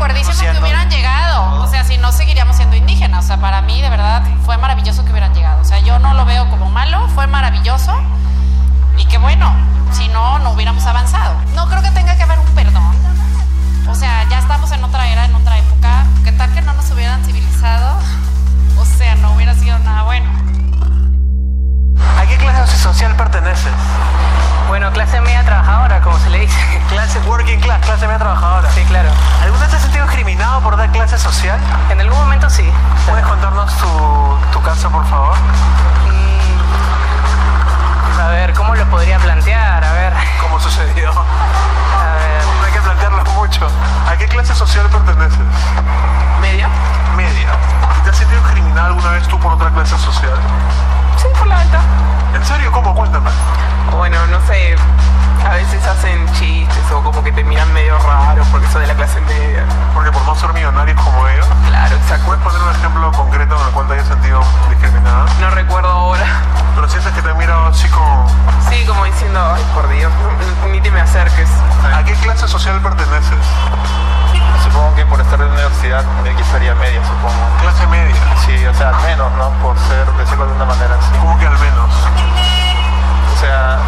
Acuerdísimo 0.00 0.52
que 0.52 0.58
hubieran 0.58 0.88
llegado. 0.88 1.62
O 1.62 1.66
sea, 1.66 1.84
si 1.84 1.98
no 1.98 2.10
seguiríamos 2.10 2.56
siendo 2.56 2.74
indígenas. 2.74 3.24
O 3.24 3.26
sea, 3.28 3.36
para 3.36 3.60
mí, 3.60 3.82
de 3.82 3.90
verdad, 3.90 4.22
fue 4.46 4.56
maravilloso 4.56 5.04
que 5.04 5.10
hubieran 5.10 5.34
llegado. 5.34 5.60
O 5.60 5.64
sea, 5.64 5.78
yo 5.80 5.98
no 5.98 6.14
lo 6.14 6.24
veo 6.24 6.48
como 6.48 6.70
malo, 6.70 7.06
fue 7.08 7.26
maravilloso. 7.26 7.94
Y 8.96 9.04
que 9.04 9.18
bueno, 9.18 9.52
Si 9.92 10.08
no, 10.08 10.38
no 10.38 10.52
hubiéramos 10.52 10.86
avanzado. 10.86 11.34
No 11.54 11.68
creo 11.68 11.82
que 11.82 11.90
tenga 11.90 12.16
que 12.16 12.22
haber 12.22 12.38
un 12.38 12.46
perdón. 12.54 12.94
O 13.88 13.94
sea, 13.94 14.26
ya 14.30 14.38
estamos 14.38 14.70
en 14.72 14.82
otra 14.84 15.06
era, 15.08 15.24
en 15.24 15.34
otra 15.34 15.58
época. 15.58 16.04
¿Qué 16.24 16.32
tal 16.32 16.50
que 16.54 16.62
no 16.62 16.72
nos 16.72 16.90
hubieran 16.92 17.22
civilizado? 17.24 17.98
O 18.78 18.84
sea, 18.84 19.16
no 19.16 19.32
hubiera 19.32 19.54
sido 19.54 19.78
nada 19.80 20.04
bueno. 20.04 20.30
¿A 22.18 22.24
qué 22.24 22.38
clase 22.38 22.76
social 22.78 23.16
perteneces? 23.16 23.72
Bueno, 24.70 24.92
clase 24.92 25.20
media 25.20 25.44
trabajadora, 25.44 26.00
como 26.00 26.16
se 26.20 26.30
le 26.30 26.38
dice. 26.42 26.56
Clase 26.90 27.18
working 27.26 27.58
class, 27.58 27.84
clase 27.84 28.06
media 28.06 28.20
trabajadora. 28.20 28.70
Sí, 28.70 28.84
claro. 28.84 29.08
¿Alguna 29.42 29.62
vez 29.62 29.70
te 29.70 29.76
has 29.76 29.82
sentido 29.82 30.04
discriminado 30.06 30.60
por 30.60 30.76
dar 30.76 30.88
clase 30.92 31.18
social? 31.18 31.58
En 31.90 32.00
algún 32.00 32.16
momento 32.16 32.48
sí. 32.48 32.70
¿Puedes 33.08 33.26
contarnos 33.26 33.76
tu, 33.78 34.38
tu 34.52 34.62
caso, 34.62 34.88
por 34.88 35.04
favor? 35.08 35.34
A 38.22 38.28
ver, 38.28 38.52
¿cómo 38.54 38.76
lo 38.76 38.84
podría 38.86 39.18
plantear? 39.18 39.82
A 39.82 39.92
ver. 39.92 40.12
¿Cómo 40.40 40.60
sucedió? 40.60 41.10
A 41.10 42.14
ver. 42.14 42.44
No 42.60 42.66
hay 42.66 42.72
que 42.72 42.80
plantearlo 42.80 43.24
mucho. 43.32 43.66
¿A 44.08 44.16
qué 44.18 44.28
clase 44.28 44.54
social 44.54 44.86
perteneces? 44.88 45.40
¿Media? 46.40 46.68
Media. 47.16 47.48
¿Y 47.98 48.04
¿Te 48.04 48.10
has 48.10 48.16
sentido 48.16 48.40
discriminado 48.40 48.86
alguna 48.86 49.10
vez 49.10 49.26
tú 49.26 49.36
por 49.40 49.52
otra 49.52 49.70
clase 49.70 49.98
social? 49.98 50.38
Por 51.40 51.48
la. 51.48 51.62
¿En 52.34 52.44
serio? 52.44 52.70
¿Cómo? 52.70 52.94
Cuéntame. 52.94 53.30
Bueno, 53.96 54.24
no 54.28 54.40
sé. 54.46 54.76
A 55.44 55.54
veces 55.54 55.84
hacen 55.86 56.30
chistes 56.34 56.92
o 56.92 57.02
como 57.02 57.24
que 57.24 57.32
te 57.32 57.42
miran 57.42 57.72
medio 57.72 57.98
raro 57.98 58.44
porque 58.52 58.68
soy 58.68 58.82
de 58.82 58.88
la 58.88 58.94
clase 58.94 59.20
media. 59.22 59.64
Porque 59.94 60.12
por 60.12 60.22
no 60.26 60.36
ser 60.36 60.52
millonarios 60.52 61.00
como 61.00 61.26
ellos. 61.26 61.46
Claro, 61.66 61.96
exacto. 61.96 62.26
¿Puedes 62.26 62.42
poner 62.42 62.62
un 62.62 62.70
ejemplo 62.76 63.12
concreto 63.12 63.58
en 63.58 63.66
el 63.66 63.72
cual 63.72 63.88
te 63.88 63.94
hayas 63.94 64.06
sentido 64.06 64.40
discriminada? 64.68 65.26
No 65.40 65.50
recuerdo 65.50 65.88
ahora. 65.88 66.26
Pero 66.74 66.88
sientes 66.88 67.12
que 67.14 67.22
te 67.22 67.34
mirado 67.34 67.66
así 67.66 67.88
como... 67.88 68.26
Sí, 68.68 68.84
como 68.86 69.04
diciendo, 69.04 69.40
ay, 69.54 69.64
por 69.74 69.88
Dios, 69.88 70.12
ni 70.70 70.80
te 70.80 70.90
me 70.90 71.00
acerques. 71.00 71.48
¿A 71.92 72.04
qué 72.04 72.12
clase 72.14 72.46
social 72.46 72.80
perteneces? 72.80 73.38
Supongo 74.70 74.94
que 74.94 75.04
por 75.06 75.20
estar 75.20 75.40
en 75.40 75.48
la 75.48 75.52
universidad 75.52 76.04
tendría 76.04 76.36
que 76.36 76.42
estaría 76.42 76.74
media, 76.76 77.02
supongo. 77.02 77.42
Clase 77.60 77.86
media. 77.88 78.14
Sí, 78.46 78.66
o 78.66 78.74
sea, 78.74 78.90
al 78.90 79.02
menos, 79.02 79.32
¿no? 79.32 79.50
Por 79.62 79.76
ser, 79.90 80.06
decirlo 80.14 80.46
de 80.46 80.52
una 80.52 80.64
manera 80.64 80.94
así. 80.94 81.10
¿Cómo 81.18 81.36
que 81.38 81.46
al 81.46 81.58
menos? 81.58 81.90
O 83.34 83.40
sea, 83.40 83.78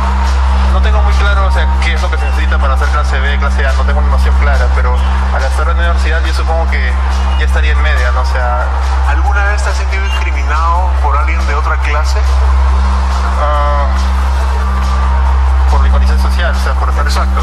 no 0.72 0.80
tengo 0.82 1.00
muy 1.02 1.12
claro, 1.14 1.46
o 1.46 1.52
sea, 1.52 1.68
qué 1.84 1.94
es 1.94 2.02
lo 2.02 2.10
que 2.10 2.18
se 2.18 2.24
necesita 2.24 2.58
para 2.58 2.74
hacer 2.74 2.88
clase 2.88 3.20
B, 3.20 3.38
clase 3.38 3.64
A, 3.64 3.72
no 3.74 3.84
tengo 3.84 4.00
una 4.00 4.10
noción 4.10 4.34
clara, 4.40 4.66
pero 4.74 4.96
al 5.34 5.42
estar 5.44 5.68
en 5.68 5.76
la 5.76 5.84
universidad 5.84 6.20
yo 6.24 6.34
supongo 6.34 6.68
que 6.70 6.90
ya 7.38 7.44
estaría 7.44 7.72
en 7.72 7.82
media, 7.82 8.10
¿no? 8.12 8.22
O 8.22 8.26
sea, 8.26 8.66
¿Alguna 9.08 9.44
vez 9.44 9.62
te 9.62 9.70
has 9.70 9.76
sentido 9.76 10.02
discriminado 10.02 10.90
por 11.02 11.16
alguien 11.16 11.46
de 11.46 11.54
otra 11.54 11.76
clase? 11.78 12.18
ah, 13.40 13.86
por 15.70 15.80
mi 15.80 15.90
condición 15.90 16.18
social, 16.20 16.54
o 16.56 16.64
sea, 16.64 16.74
por 16.74 16.88
ejemplo. 16.88 17.08
Exacto. 17.08 17.40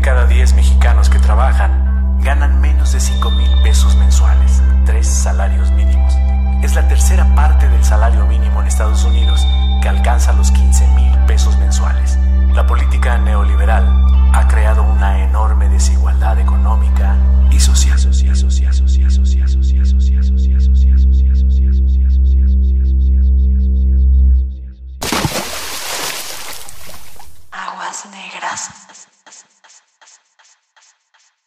Cada 0.00 0.26
diez 0.26 0.54
mexicanos 0.54 1.10
que 1.10 1.18
trabajan 1.18 2.18
ganan 2.20 2.60
menos 2.60 2.92
de 2.92 3.00
5 3.00 3.30
mil 3.30 3.62
pesos 3.62 3.96
mensuales, 3.96 4.62
tres 4.86 5.06
salarios 5.06 5.70
mínimos. 5.72 6.14
Es 6.62 6.74
la 6.74 6.88
tercera 6.88 7.34
parte 7.34 7.68
del 7.68 7.84
salario 7.84 8.26
mínimo 8.26 8.60
en 8.60 8.66
Estados 8.66 9.04
Unidos, 9.04 9.46
que 9.82 9.88
alcanza 9.88 10.32
los 10.32 10.50
15 10.52 10.86
mil 10.88 11.18
pesos 11.26 11.58
mensuales. 11.58 12.18
La 12.52 12.66
política 12.66 13.18
neoliberal 13.18 13.86
ha 14.32 14.48
creado 14.48 14.82
una 14.82 15.22
enorme 15.22 15.68
desigualdad 15.68 16.38
económica 16.38 17.16
y 17.50 17.60
social. 17.60 17.98
social, 17.98 18.34
social, 18.34 18.72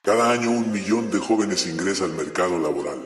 Cada 0.05 0.31
año 0.31 0.51
un 0.51 0.69
millón 0.69 1.09
de 1.11 1.17
jóvenes 1.17 1.65
ingresa 1.65 2.03
al 2.03 2.11
mercado 2.11 2.59
laboral, 2.59 2.99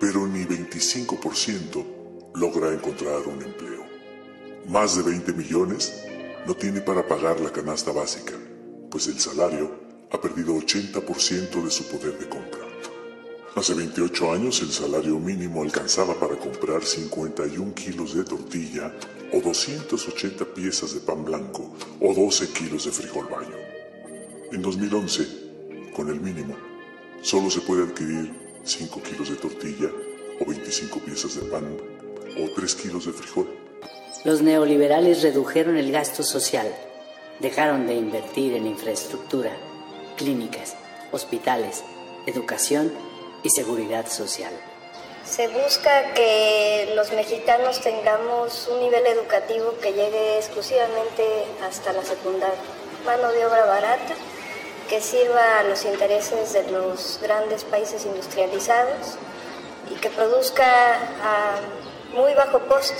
pero 0.00 0.26
ni 0.26 0.46
25% 0.46 2.32
logra 2.34 2.72
encontrar 2.72 3.28
un 3.28 3.42
empleo. 3.42 3.84
Más 4.66 4.96
de 4.96 5.02
20 5.02 5.34
millones 5.34 6.02
no 6.46 6.54
tiene 6.54 6.80
para 6.80 7.06
pagar 7.06 7.40
la 7.40 7.52
canasta 7.52 7.92
básica, 7.92 8.32
pues 8.90 9.06
el 9.08 9.20
salario 9.20 9.70
ha 10.10 10.18
perdido 10.18 10.54
80% 10.54 11.62
de 11.62 11.70
su 11.70 11.86
poder 11.88 12.18
de 12.18 12.26
compra. 12.30 12.66
Hace 13.54 13.74
28 13.74 14.32
años 14.32 14.62
el 14.62 14.72
salario 14.72 15.18
mínimo 15.18 15.62
alcanzaba 15.62 16.18
para 16.18 16.38
comprar 16.38 16.82
51 16.82 17.74
kilos 17.74 18.14
de 18.14 18.24
tortilla 18.24 18.96
o 19.34 19.42
280 19.42 20.46
piezas 20.54 20.94
de 20.94 21.00
pan 21.00 21.22
blanco 21.22 21.76
o 22.00 22.14
12 22.14 22.48
kilos 22.54 22.86
de 22.86 22.92
frijol 22.92 23.28
baño. 23.28 23.56
En 24.52 24.62
2011, 24.62 25.49
con 25.94 26.08
el 26.08 26.20
mínimo, 26.20 26.56
solo 27.22 27.50
se 27.50 27.60
puede 27.60 27.84
adquirir 27.84 28.32
5 28.64 29.02
kilos 29.02 29.30
de 29.30 29.36
tortilla 29.36 29.88
o 30.40 30.44
25 30.44 30.98
piezas 31.00 31.34
de 31.36 31.42
pan 31.50 31.76
o 32.38 32.50
3 32.54 32.74
kilos 32.76 33.06
de 33.06 33.12
frijol. 33.12 33.48
Los 34.24 34.42
neoliberales 34.42 35.22
redujeron 35.22 35.76
el 35.76 35.92
gasto 35.92 36.22
social, 36.22 36.74
dejaron 37.40 37.86
de 37.86 37.94
invertir 37.94 38.54
en 38.54 38.66
infraestructura, 38.66 39.52
clínicas, 40.16 40.76
hospitales, 41.10 41.82
educación 42.26 42.92
y 43.42 43.50
seguridad 43.50 44.06
social. 44.08 44.52
Se 45.24 45.48
busca 45.48 46.12
que 46.14 46.92
los 46.96 47.12
mexicanos 47.12 47.80
tengamos 47.80 48.68
un 48.72 48.80
nivel 48.80 49.06
educativo 49.06 49.74
que 49.80 49.92
llegue 49.92 50.38
exclusivamente 50.38 51.24
hasta 51.62 51.92
la 51.92 52.02
secundaria. 52.02 52.58
Mano 53.06 53.30
de 53.32 53.46
obra 53.46 53.64
barata 53.64 54.14
que 54.90 55.00
sirva 55.00 55.60
a 55.60 55.62
los 55.62 55.84
intereses 55.84 56.52
de 56.52 56.68
los 56.72 57.20
grandes 57.22 57.62
países 57.62 58.04
industrializados 58.04 59.16
y 59.88 59.94
que 59.94 60.10
produzca 60.10 60.94
a 61.22 61.60
muy 62.12 62.34
bajo 62.34 62.58
costo. 62.66 62.96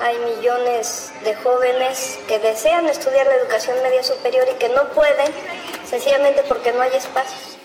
Hay 0.00 0.18
millones 0.20 1.12
de 1.22 1.34
jóvenes 1.34 2.18
que 2.26 2.38
desean 2.38 2.88
estudiar 2.88 3.26
la 3.26 3.34
educación 3.34 3.76
media 3.82 4.02
superior 4.02 4.46
y 4.50 4.54
que 4.54 4.70
no 4.70 4.88
pueden 4.88 5.30
sencillamente 5.84 6.42
porque 6.48 6.72
no 6.72 6.80
hay 6.80 6.94
espacios. 6.94 7.58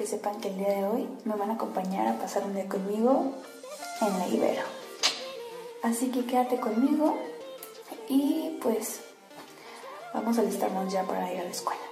Que 0.00 0.06
sepan 0.06 0.40
que 0.40 0.48
el 0.48 0.56
día 0.56 0.70
de 0.70 0.84
hoy 0.86 1.06
me 1.26 1.36
van 1.36 1.50
a 1.50 1.54
acompañar 1.54 2.08
a 2.08 2.18
pasar 2.18 2.42
un 2.44 2.54
día 2.54 2.66
conmigo 2.66 3.34
en 4.00 4.18
la 4.18 4.28
Ibero. 4.28 4.62
Así 5.82 6.10
que 6.10 6.24
quédate 6.24 6.58
conmigo 6.58 7.18
y 8.08 8.58
pues 8.62 9.02
vamos 10.14 10.38
a 10.38 10.40
alistarnos 10.40 10.90
ya 10.90 11.02
para 11.02 11.30
ir 11.30 11.40
a 11.40 11.44
la 11.44 11.50
escuela. 11.50 11.89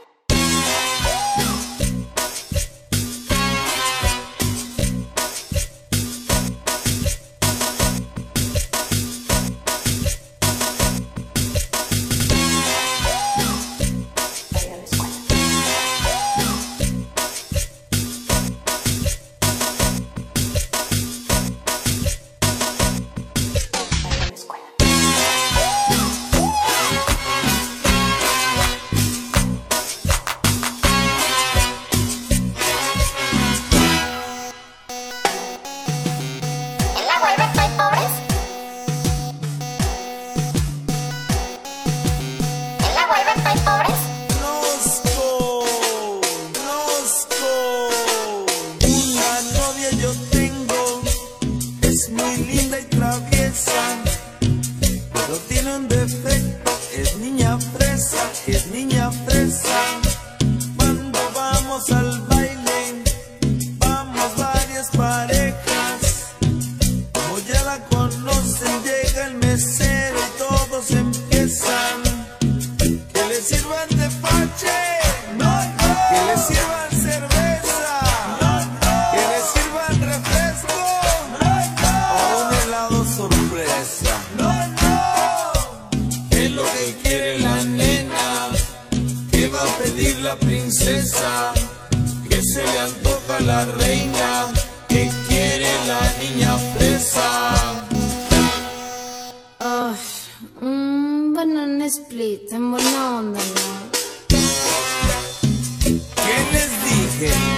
Les 107.21 107.58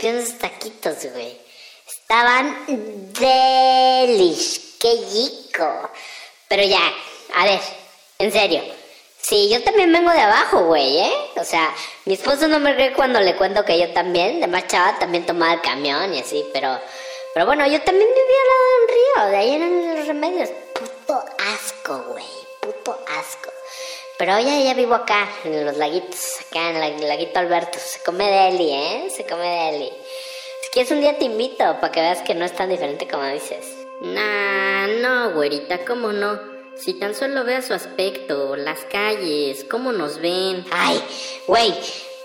esos 0.00 0.38
taquitos, 0.38 0.96
güey. 1.12 1.40
Estaban 1.86 2.64
delish, 3.12 4.78
qué 4.78 4.92
rico. 5.12 5.90
Pero 6.48 6.62
ya, 6.64 6.92
a 7.34 7.44
ver, 7.44 7.60
en 8.18 8.32
serio. 8.32 8.62
Sí, 9.20 9.48
yo 9.48 9.62
también 9.62 9.92
vengo 9.92 10.10
de 10.10 10.20
abajo, 10.20 10.64
güey, 10.64 10.98
¿eh? 10.98 11.12
O 11.36 11.44
sea, 11.44 11.72
mi 12.06 12.14
esposo 12.14 12.48
no 12.48 12.58
me 12.58 12.72
ríe 12.72 12.92
cuando 12.92 13.20
le 13.20 13.36
cuento 13.36 13.64
que 13.64 13.78
yo 13.78 13.92
también, 13.92 14.40
de 14.40 14.48
más 14.48 14.66
chava, 14.66 14.98
también 14.98 15.24
tomaba 15.24 15.54
el 15.54 15.60
camión 15.60 16.12
y 16.14 16.20
así, 16.20 16.44
pero... 16.52 16.80
Pero 17.32 17.46
bueno, 17.46 17.66
yo 17.66 17.80
también 17.82 18.10
vivía 18.10 18.40
al 18.42 18.48
lado 18.48 18.64
de 18.80 18.92
río, 18.92 19.30
de 19.30 19.36
ahí 19.36 19.54
en 19.54 19.96
los 19.96 20.06
remedios. 20.06 20.50
Puto 20.74 21.24
asco, 21.54 22.04
güey, 22.08 22.26
puto 22.60 22.98
asco. 23.08 23.51
Pero 24.18 24.38
ya, 24.40 24.60
ya 24.60 24.74
vivo 24.74 24.94
acá, 24.94 25.28
en 25.44 25.64
los 25.64 25.76
laguitos, 25.76 26.40
acá 26.48 26.70
en 26.70 26.76
el 26.76 27.08
laguito 27.08 27.38
Alberto. 27.38 27.78
Se 27.78 28.02
come 28.02 28.24
deli, 28.24 28.70
¿eh? 28.70 29.08
Se 29.14 29.24
come 29.24 29.44
deli. 29.44 29.90
Si 30.62 30.70
quieres 30.70 30.92
un 30.92 31.00
día 31.00 31.18
te 31.18 31.24
invito 31.24 31.64
para 31.80 31.90
que 31.90 32.00
veas 32.00 32.22
que 32.22 32.34
no 32.34 32.44
es 32.44 32.54
tan 32.54 32.68
diferente 32.68 33.08
como 33.08 33.24
dices. 33.24 33.66
Nah, 34.00 34.86
no, 34.86 35.32
güerita, 35.32 35.84
¿cómo 35.84 36.12
no? 36.12 36.38
Si 36.76 36.94
tan 36.94 37.14
solo 37.14 37.44
veas 37.44 37.66
su 37.66 37.74
aspecto, 37.74 38.56
las 38.56 38.80
calles, 38.86 39.64
cómo 39.70 39.92
nos 39.92 40.18
ven. 40.18 40.64
Ay, 40.70 41.02
güey, 41.46 41.74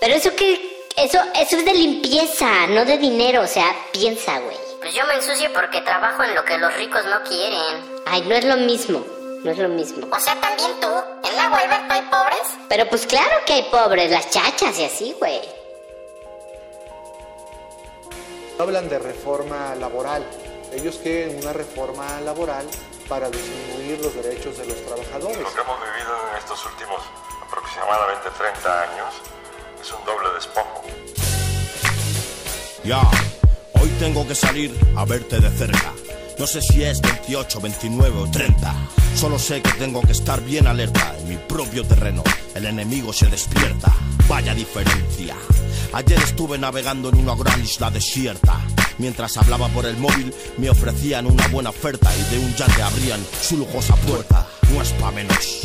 pero 0.00 0.14
eso 0.14 0.34
que... 0.34 0.78
Eso, 0.96 1.20
eso 1.36 1.56
es 1.58 1.64
de 1.64 1.74
limpieza, 1.74 2.66
no 2.70 2.84
de 2.84 2.98
dinero, 2.98 3.42
o 3.42 3.46
sea, 3.46 3.72
piensa, 3.92 4.40
güey. 4.40 4.56
Pues 4.80 4.92
yo 4.92 5.06
me 5.06 5.14
ensucio 5.14 5.52
porque 5.52 5.80
trabajo 5.82 6.24
en 6.24 6.34
lo 6.34 6.44
que 6.44 6.58
los 6.58 6.74
ricos 6.76 7.04
no 7.04 7.22
quieren. 7.22 8.02
Ay, 8.04 8.22
no 8.22 8.34
es 8.34 8.44
lo 8.44 8.56
mismo, 8.56 9.04
no 9.44 9.50
es 9.50 9.58
lo 9.58 9.68
mismo. 9.68 10.06
O 10.10 10.20
sea, 10.20 10.40
también 10.40 10.70
tú, 10.80 10.88
en 11.28 11.36
la 11.36 11.48
Guayberto 11.48 11.94
hay 11.94 12.02
pobres. 12.02 12.42
Pero 12.68 12.88
pues 12.88 13.06
claro 13.06 13.36
que 13.46 13.54
hay 13.54 13.62
pobres, 13.70 14.10
las 14.10 14.30
chachas 14.30 14.78
y 14.78 14.84
así, 14.84 15.14
güey. 15.18 15.40
Hablan 18.58 18.88
de 18.88 18.98
reforma 18.98 19.74
laboral. 19.76 20.24
Ellos 20.72 20.98
quieren 21.02 21.38
una 21.38 21.52
reforma 21.52 22.20
laboral 22.20 22.66
para 23.08 23.30
disminuir 23.30 24.00
los 24.02 24.14
derechos 24.14 24.58
de 24.58 24.66
los 24.66 24.76
trabajadores. 24.84 25.38
Lo 25.38 25.54
que 25.54 25.60
hemos 25.60 25.78
vivido 25.80 26.14
en 26.30 26.38
estos 26.38 26.66
últimos 26.66 27.00
aproximadamente 27.46 28.28
30 28.36 28.82
años 28.82 29.14
es 29.80 29.92
un 29.92 30.04
doble 30.04 30.28
despojo. 30.34 30.84
Ya, 32.84 33.00
hoy 33.80 33.88
tengo 33.98 34.26
que 34.26 34.34
salir 34.34 34.74
a 34.96 35.04
verte 35.04 35.40
de 35.40 35.50
cerca. 35.50 35.92
No 36.38 36.46
sé 36.46 36.62
si 36.62 36.84
es 36.84 37.00
28, 37.00 37.60
29 37.60 38.16
o 38.16 38.30
30. 38.30 38.74
Solo 39.16 39.40
sé 39.40 39.60
que 39.60 39.72
tengo 39.72 40.00
que 40.02 40.12
estar 40.12 40.40
bien 40.40 40.68
alerta 40.68 41.16
en 41.18 41.28
mi 41.28 41.36
propio 41.36 41.84
terreno. 41.84 42.22
El 42.54 42.66
enemigo 42.66 43.12
se 43.12 43.26
despierta. 43.26 43.92
Vaya 44.28 44.54
diferencia. 44.54 45.36
Ayer 45.92 46.18
estuve 46.20 46.56
navegando 46.56 47.08
en 47.08 47.16
una 47.16 47.34
gran 47.34 47.60
isla 47.60 47.90
desierta. 47.90 48.60
Mientras 48.98 49.36
hablaba 49.36 49.68
por 49.68 49.84
el 49.86 49.96
móvil, 49.96 50.32
me 50.58 50.70
ofrecían 50.70 51.26
una 51.26 51.48
buena 51.48 51.70
oferta 51.70 52.08
y 52.14 52.34
de 52.34 52.38
un 52.38 52.54
yate 52.54 52.82
abrían 52.82 53.20
su 53.40 53.56
lujosa 53.56 53.96
puerta. 53.96 54.46
No 54.72 54.80
es 54.80 54.90
pa' 54.92 55.10
menos. 55.10 55.62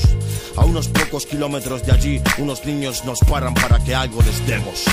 A 0.56 0.66
unos 0.66 0.88
pocos 0.88 1.28
kilómetros 1.28 1.86
de 1.86 1.92
allí, 1.92 2.22
unos 2.40 2.66
niños 2.66 3.06
nos 3.06 3.20
paran 3.20 3.54
para 3.54 3.84
que 3.84 3.94
algo 3.94 4.24
les 4.24 4.46
demos. 4.48 4.86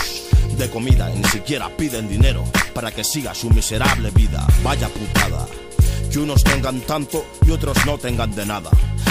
De 0.58 0.68
comida 0.68 1.08
ni 1.08 1.24
siquiera 1.24 1.74
piden 1.74 2.06
dinero 2.06 2.44
para 2.74 2.90
que 2.90 3.02
siga 3.02 3.34
su 3.34 3.48
miserable 3.48 4.10
vida. 4.10 4.46
Vaya 4.62 4.88
putada. 4.88 5.46
Que 6.10 6.18
unos 6.18 6.42
tengan 6.42 6.80
tanto 6.80 7.24
y 7.46 7.52
otros 7.52 7.86
no 7.86 7.96
tengan 7.96 8.34
de 8.34 8.44
nada. 8.44 8.70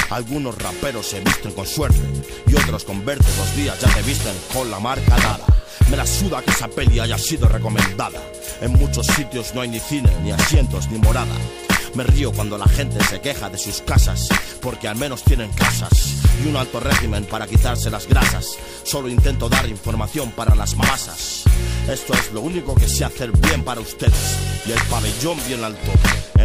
Algunos 0.10 0.58
raperos 0.58 1.06
se 1.06 1.22
visten 1.22 1.54
con 1.54 1.66
suerte 1.66 2.00
y 2.46 2.56
otros 2.56 2.84
con 2.84 3.06
verte 3.06 3.28
dos 3.38 3.56
días 3.56 3.80
ya 3.80 3.88
te 3.94 4.02
visten 4.02 4.36
con 4.54 4.70
la 4.70 4.80
marca 4.80 5.16
dada. 5.16 5.46
Me 5.90 5.96
la 5.96 6.06
suda 6.06 6.42
que 6.42 6.52
esa 6.52 6.68
peli 6.68 7.00
haya 7.00 7.18
sido 7.18 7.48
recomendada. 7.48 8.22
En 8.60 8.74
muchos 8.74 9.08
sitios 9.08 9.56
no 9.56 9.62
hay 9.62 9.70
ni 9.70 9.80
cine, 9.80 10.12
ni 10.24 10.32
asientos, 10.32 10.90
ni 10.92 11.00
morada. 11.00 11.34
Me 11.96 12.04
río 12.04 12.34
cuando 12.34 12.58
la 12.58 12.68
gente 12.68 13.04
se 13.06 13.22
queja 13.22 13.50
de 13.50 13.58
sus 13.58 13.82
casas, 13.82 14.28
porque 14.62 14.88
al 14.88 14.98
menos 14.98 15.24
tienen 15.24 15.52
casas 15.54 16.16
y 16.44 16.48
un 16.48 16.56
alto 16.58 16.80
régimen 16.80 17.26
para 17.26 17.48
quitarse 17.48 17.90
las 17.90 18.08
grasas. 18.08 18.58
Solo 18.84 19.10
intento 19.10 19.50
dar 19.50 19.68
información 19.68 20.32
para 20.32 20.54
las 20.54 20.76
masas. 20.76 21.44
Esto 21.90 22.14
es 22.14 22.32
lo 22.34 22.42
único 22.42 22.76
que 22.76 22.88
sé 22.88 23.06
hacer 23.06 23.32
bien 23.32 23.64
para 23.64 23.82
ustedes. 23.82 24.38
Y 24.66 24.72
el 24.72 24.82
pabellón 24.90 25.38
bien 25.48 25.64
alto. 25.64 25.92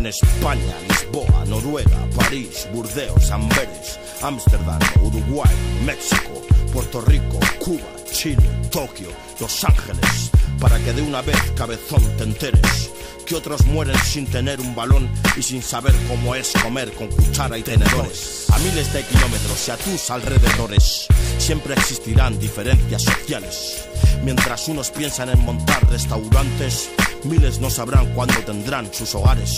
España, 0.07 0.77
Lisboa, 0.89 1.45
Noruega, 1.47 2.09
París, 2.17 2.69
Burdeos, 2.73 3.31
Amberes, 3.31 3.99
Ámsterdam, 4.23 4.81
Uruguay, 5.03 5.55
México, 5.85 6.43
Puerto 6.73 7.01
Rico, 7.01 7.39
Cuba, 7.59 7.89
Chile, 8.13 8.49
Tokio, 8.71 9.09
Los 9.41 9.65
Ángeles. 9.65 10.31
Para 10.61 10.79
que 10.79 10.93
de 10.93 11.03
una 11.03 11.23
vez, 11.23 11.39
cabezón, 11.57 12.03
te 12.17 12.25
enteres 12.25 12.91
que 13.25 13.35
otros 13.35 13.65
mueren 13.67 13.99
sin 14.05 14.27
tener 14.27 14.61
un 14.61 14.75
balón 14.75 15.09
y 15.37 15.43
sin 15.43 15.63
saber 15.63 15.95
cómo 16.09 16.35
es 16.35 16.53
comer 16.63 16.93
con 16.93 17.09
cuchara 17.09 17.57
y 17.59 17.63
tenedores. 17.63 18.47
A 18.53 18.59
miles 18.59 18.93
de 18.93 19.03
kilómetros 19.03 19.69
y 19.69 19.71
a 19.71 19.77
tus 19.77 20.11
alrededores 20.11 21.07
siempre 21.39 21.75
existirán 21.75 22.39
diferencias 22.39 23.03
sociales. 23.03 23.89
Mientras 24.23 24.69
unos 24.69 24.91
piensan 24.91 25.31
en 25.31 25.41
montar 25.41 25.89
restaurantes, 25.91 26.91
miles 27.25 27.61
no 27.61 27.71
sabrán 27.71 28.13
cuándo 28.15 28.39
tendrán 28.41 28.93
sus 28.93 29.15
hogares. 29.15 29.57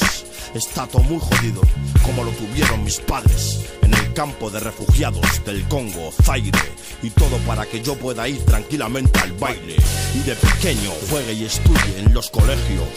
Está 0.55 0.87
todo 0.87 1.03
muy 1.03 1.19
jodido, 1.19 1.61
como 2.05 2.25
lo 2.25 2.31
tuvieron 2.33 2.85
mis 2.85 2.99
padres, 3.01 3.65
en 3.87 3.95
el 3.95 4.13
campo 4.13 4.51
de 4.51 4.59
refugiados 4.59 5.45
del 5.45 5.63
Congo, 5.69 6.13
Zaire, 6.25 6.59
y 7.03 7.11
todo 7.11 7.39
para 7.47 7.65
que 7.67 7.81
yo 7.81 7.95
pueda 7.95 8.29
ir 8.29 8.45
tranquilamente 8.45 9.21
al 9.21 9.33
baile. 9.33 9.77
Y 10.15 10.19
de 10.21 10.35
pequeño 10.35 10.91
juegue 11.09 11.33
y 11.35 11.45
estudie 11.45 11.99
en 11.99 12.13
los 12.13 12.31
colegios. 12.31 12.89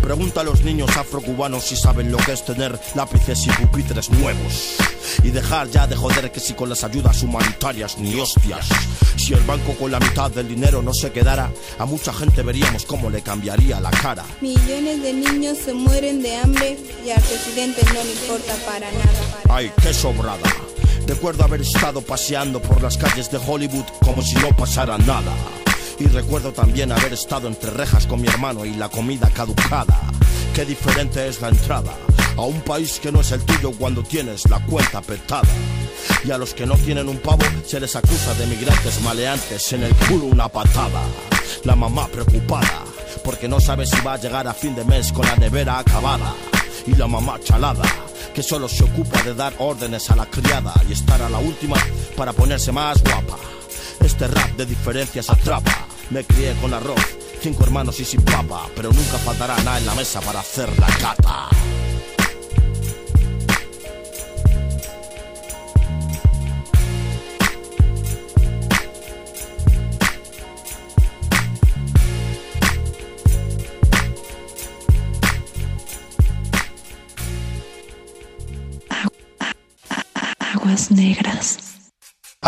Pregunta 0.00 0.42
a 0.42 0.44
los 0.44 0.62
niños 0.62 0.96
afrocubanos 0.96 1.64
si 1.64 1.76
saben 1.76 2.12
lo 2.12 2.18
que 2.18 2.32
es 2.32 2.44
tener 2.44 2.78
lápices 2.94 3.46
y 3.46 3.50
pupitres 3.50 4.10
nuevos. 4.10 4.76
Y 5.24 5.30
dejar 5.30 5.68
ya 5.70 5.86
de 5.86 5.96
joder 5.96 6.30
que 6.30 6.40
si 6.40 6.54
con 6.54 6.68
las 6.68 6.84
ayudas 6.84 7.22
humanitarias 7.22 7.98
ni 7.98 8.14
hostias. 8.14 8.68
Si 9.16 9.34
el 9.34 9.40
banco 9.40 9.74
con 9.74 9.90
la 9.90 9.98
mitad 9.98 10.30
del 10.30 10.48
dinero 10.48 10.82
no 10.82 10.94
se 10.94 11.10
quedara, 11.10 11.50
a 11.78 11.84
mucha 11.84 12.12
gente 12.12 12.42
veríamos 12.42 12.84
cómo 12.84 13.10
le 13.10 13.22
cambiaría 13.22 13.80
la 13.80 13.90
cara. 13.90 14.24
Millones 14.40 15.02
de 15.02 15.12
niños 15.12 15.58
se 15.58 15.74
mueren 15.74 16.22
de 16.22 16.36
hambre 16.36 16.78
y 17.04 17.10
al 17.10 17.20
presidente 17.22 17.82
no 17.92 18.04
le 18.04 18.12
importa 18.12 18.54
para 18.64 18.90
nada. 18.92 19.42
¡Ay, 19.48 19.72
qué 19.82 19.92
sobrada! 20.28 20.56
Recuerdo 21.06 21.44
haber 21.44 21.62
estado 21.62 22.02
paseando 22.02 22.60
por 22.60 22.82
las 22.82 22.98
calles 22.98 23.30
de 23.30 23.38
Hollywood 23.38 23.84
como 24.04 24.22
si 24.22 24.34
no 24.36 24.54
pasara 24.56 24.98
nada. 24.98 25.32
Y 25.98 26.06
recuerdo 26.06 26.52
también 26.52 26.92
haber 26.92 27.12
estado 27.12 27.48
entre 27.48 27.70
rejas 27.70 28.06
con 28.06 28.20
mi 28.20 28.28
hermano 28.28 28.64
y 28.64 28.74
la 28.74 28.88
comida 28.88 29.30
caducada. 29.30 30.00
Qué 30.54 30.64
diferente 30.64 31.26
es 31.26 31.40
la 31.40 31.48
entrada 31.48 31.94
a 32.36 32.42
un 32.42 32.60
país 32.60 33.00
que 33.00 33.10
no 33.10 33.20
es 33.20 33.32
el 33.32 33.40
tuyo 33.42 33.72
cuando 33.72 34.02
tienes 34.02 34.48
la 34.48 34.64
cuenta 34.64 35.00
petada. 35.00 35.48
Y 36.24 36.30
a 36.30 36.38
los 36.38 36.54
que 36.54 36.66
no 36.66 36.76
tienen 36.76 37.08
un 37.08 37.18
pavo 37.18 37.44
se 37.66 37.80
les 37.80 37.96
acusa 37.96 38.34
de 38.34 38.46
migrantes 38.46 39.00
maleantes 39.00 39.72
en 39.72 39.84
el 39.84 39.94
culo 39.94 40.26
una 40.26 40.48
patada. 40.48 41.02
La 41.64 41.74
mamá 41.74 42.06
preocupada 42.08 42.84
porque 43.24 43.48
no 43.48 43.60
sabe 43.60 43.86
si 43.86 44.00
va 44.02 44.14
a 44.14 44.18
llegar 44.18 44.46
a 44.46 44.54
fin 44.54 44.74
de 44.74 44.84
mes 44.84 45.12
con 45.12 45.26
la 45.26 45.36
nevera 45.36 45.78
acabada. 45.78 46.34
Y 46.88 46.94
la 46.94 47.06
mamá 47.06 47.38
chalada 47.44 47.82
que 48.34 48.42
solo 48.42 48.66
se 48.66 48.82
ocupa 48.84 49.22
de 49.22 49.34
dar 49.34 49.52
órdenes 49.58 50.10
a 50.10 50.16
la 50.16 50.24
criada 50.24 50.72
y 50.88 50.92
estar 50.92 51.20
a 51.20 51.28
la 51.28 51.38
última 51.38 51.76
para 52.16 52.32
ponerse 52.32 52.72
más 52.72 53.02
guapa. 53.02 53.36
Este 54.00 54.26
rap 54.26 54.50
de 54.56 54.64
diferencias 54.64 55.28
atrapa. 55.28 55.86
Me 56.08 56.24
crié 56.24 56.54
con 56.62 56.72
arroz, 56.72 57.00
cinco 57.42 57.64
hermanos 57.64 58.00
y 58.00 58.06
sin 58.06 58.22
papa, 58.22 58.66
pero 58.74 58.90
nunca 58.90 59.18
faltará 59.18 59.56
nada 59.58 59.78
en 59.78 59.86
la 59.86 59.94
mesa 59.94 60.20
para 60.22 60.40
hacer 60.40 60.70
la 60.78 60.86
cata. 60.86 61.48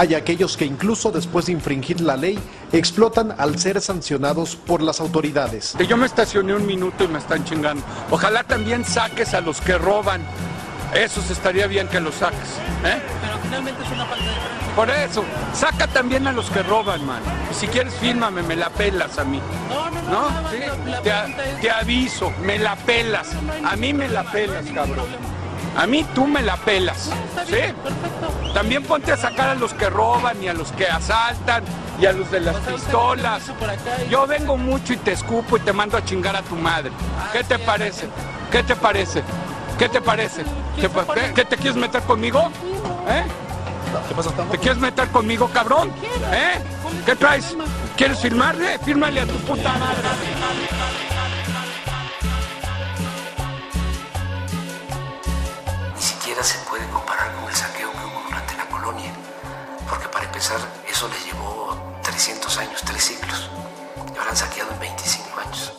Hay 0.01 0.15
aquellos 0.15 0.57
que 0.57 0.65
incluso 0.65 1.11
después 1.11 1.45
de 1.45 1.53
infringir 1.53 2.01
la 2.01 2.17
ley 2.17 2.39
explotan 2.73 3.35
al 3.37 3.59
ser 3.59 3.83
sancionados 3.83 4.57
por 4.57 4.81
las 4.81 4.99
autoridades. 4.99 5.75
Que 5.77 5.87
yo 5.87 5.99
me 5.99 6.07
estacioné 6.07 6.55
un 6.55 6.65
minuto 6.65 7.05
y 7.05 7.09
me 7.09 7.19
están 7.19 7.45
chingando. 7.45 7.83
Ojalá 8.11 8.43
también 8.45 8.83
saques 8.83 9.35
a 9.35 9.43
los 9.43 9.61
que 9.61 9.77
roban. 9.77 10.23
Eso 10.95 11.21
estaría 11.31 11.67
bien 11.67 11.87
que 11.89 12.01
los 12.01 12.15
saques. 12.15 12.49
¿eh? 12.83 12.99
Pero 13.21 13.39
finalmente 13.43 13.83
es 13.85 13.91
una 13.93 14.07
falta 14.07 14.25
de 14.25 14.31
Por 14.75 14.89
eso, 14.89 15.23
saca 15.53 15.87
también 15.89 16.27
a 16.27 16.33
los 16.33 16.49
que 16.49 16.63
roban, 16.63 17.05
man. 17.05 17.21
Y 17.51 17.55
si 17.55 17.67
quieres, 17.67 17.93
fírmame, 17.97 18.41
me 18.43 18.57
la 18.57 18.71
pelas 18.71 19.19
a 19.19 19.25
mí. 19.25 19.39
No, 19.69 19.91
no, 19.91 20.03
no. 20.03 20.11
¿No? 20.11 20.31
nada 20.31 20.41
más 20.41 20.53
Sí. 20.53 20.59
la- 20.61 20.67
la 20.93 21.03
Te, 21.03 21.11
pregunta 21.11 21.45
es- 21.45 21.61
te 21.61 21.71
aviso, 21.71 22.33
me 22.43 22.59
la 22.59 22.75
pelas. 22.75 23.29
A 23.71 23.77
mí 23.77 23.93
me 23.93 24.09
la 24.09 24.23
pelas, 24.33 24.65
cabrón. 24.75 25.05
A 25.81 25.87
mí 25.87 26.05
tú 26.15 26.27
me 26.27 26.43
la 26.43 26.57
pelas. 26.57 27.11
¿Sí? 27.47 27.57
También 28.53 28.83
ponte 28.83 29.13
a 29.13 29.17
sacar 29.17 29.49
a 29.49 29.55
los 29.55 29.73
que 29.73 29.89
roban 29.89 30.43
y 30.43 30.49
a 30.49 30.53
los 30.53 30.73
que 30.73 30.87
asaltan 30.87 31.65
y 31.99 32.05
a 32.05 32.13
los 32.13 32.31
de 32.31 32.41
las 32.41 32.57
pistolas. 32.57 33.45
Yo 34.11 34.27
vengo 34.27 34.59
mucho 34.59 34.93
y 34.93 34.97
te 34.99 35.13
escupo 35.13 35.57
y 35.57 35.61
te 35.61 35.73
mando 35.73 35.97
a 35.97 36.05
chingar 36.05 36.37
a 36.37 36.43
tu 36.43 36.55
madre. 36.57 36.91
¿Qué 37.33 37.43
te 37.45 37.59
parece? 37.59 38.09
¿Qué 38.53 38.63
te 38.63 38.77
parece? 38.77 39.23
¿Qué 39.79 39.89
te 39.89 40.01
parece? 40.03 40.45
¿Qué, 40.77 40.83
qué- 40.91 41.33
qué 41.35 41.45
te 41.47 41.57
quieres 41.57 41.77
meter 41.77 42.03
conmigo? 42.03 42.51
¿Eh? 43.09 43.25
¿Te 44.51 44.59
quieres 44.59 44.79
meter 44.79 45.09
conmigo, 45.09 45.49
cabrón? 45.49 45.91
¿Eh? 46.33 46.61
¿Qué 47.07 47.17
traes? 47.17 47.57
¿Quieres 47.97 48.19
firmarle? 48.19 48.79
Fírmale 48.81 49.21
a 49.23 49.27
tu 49.27 49.35
puta 49.39 49.73
madre. 49.73 50.09
Siquiera 56.43 56.45
se 56.45 56.69
puede 56.69 56.87
comparar 56.91 57.35
con 57.35 57.49
el 57.49 57.55
saqueo 57.55 57.91
que 57.93 57.99
hubo 57.99 58.23
durante 58.25 58.55
la 58.57 58.67
colonia, 58.67 59.13
porque 59.89 60.09
para 60.09 60.25
empezar 60.25 60.59
eso 60.89 61.09
les 61.09 61.25
llevó 61.27 61.77
300 62.03 62.59
años, 62.59 62.81
tres 62.85 63.05
siglos, 63.05 63.51
y 64.15 64.19
ahora 64.19 64.31
han 64.31 64.37
saqueado 64.37 64.73
en 64.73 64.81
25 64.81 65.41
años. 65.41 65.73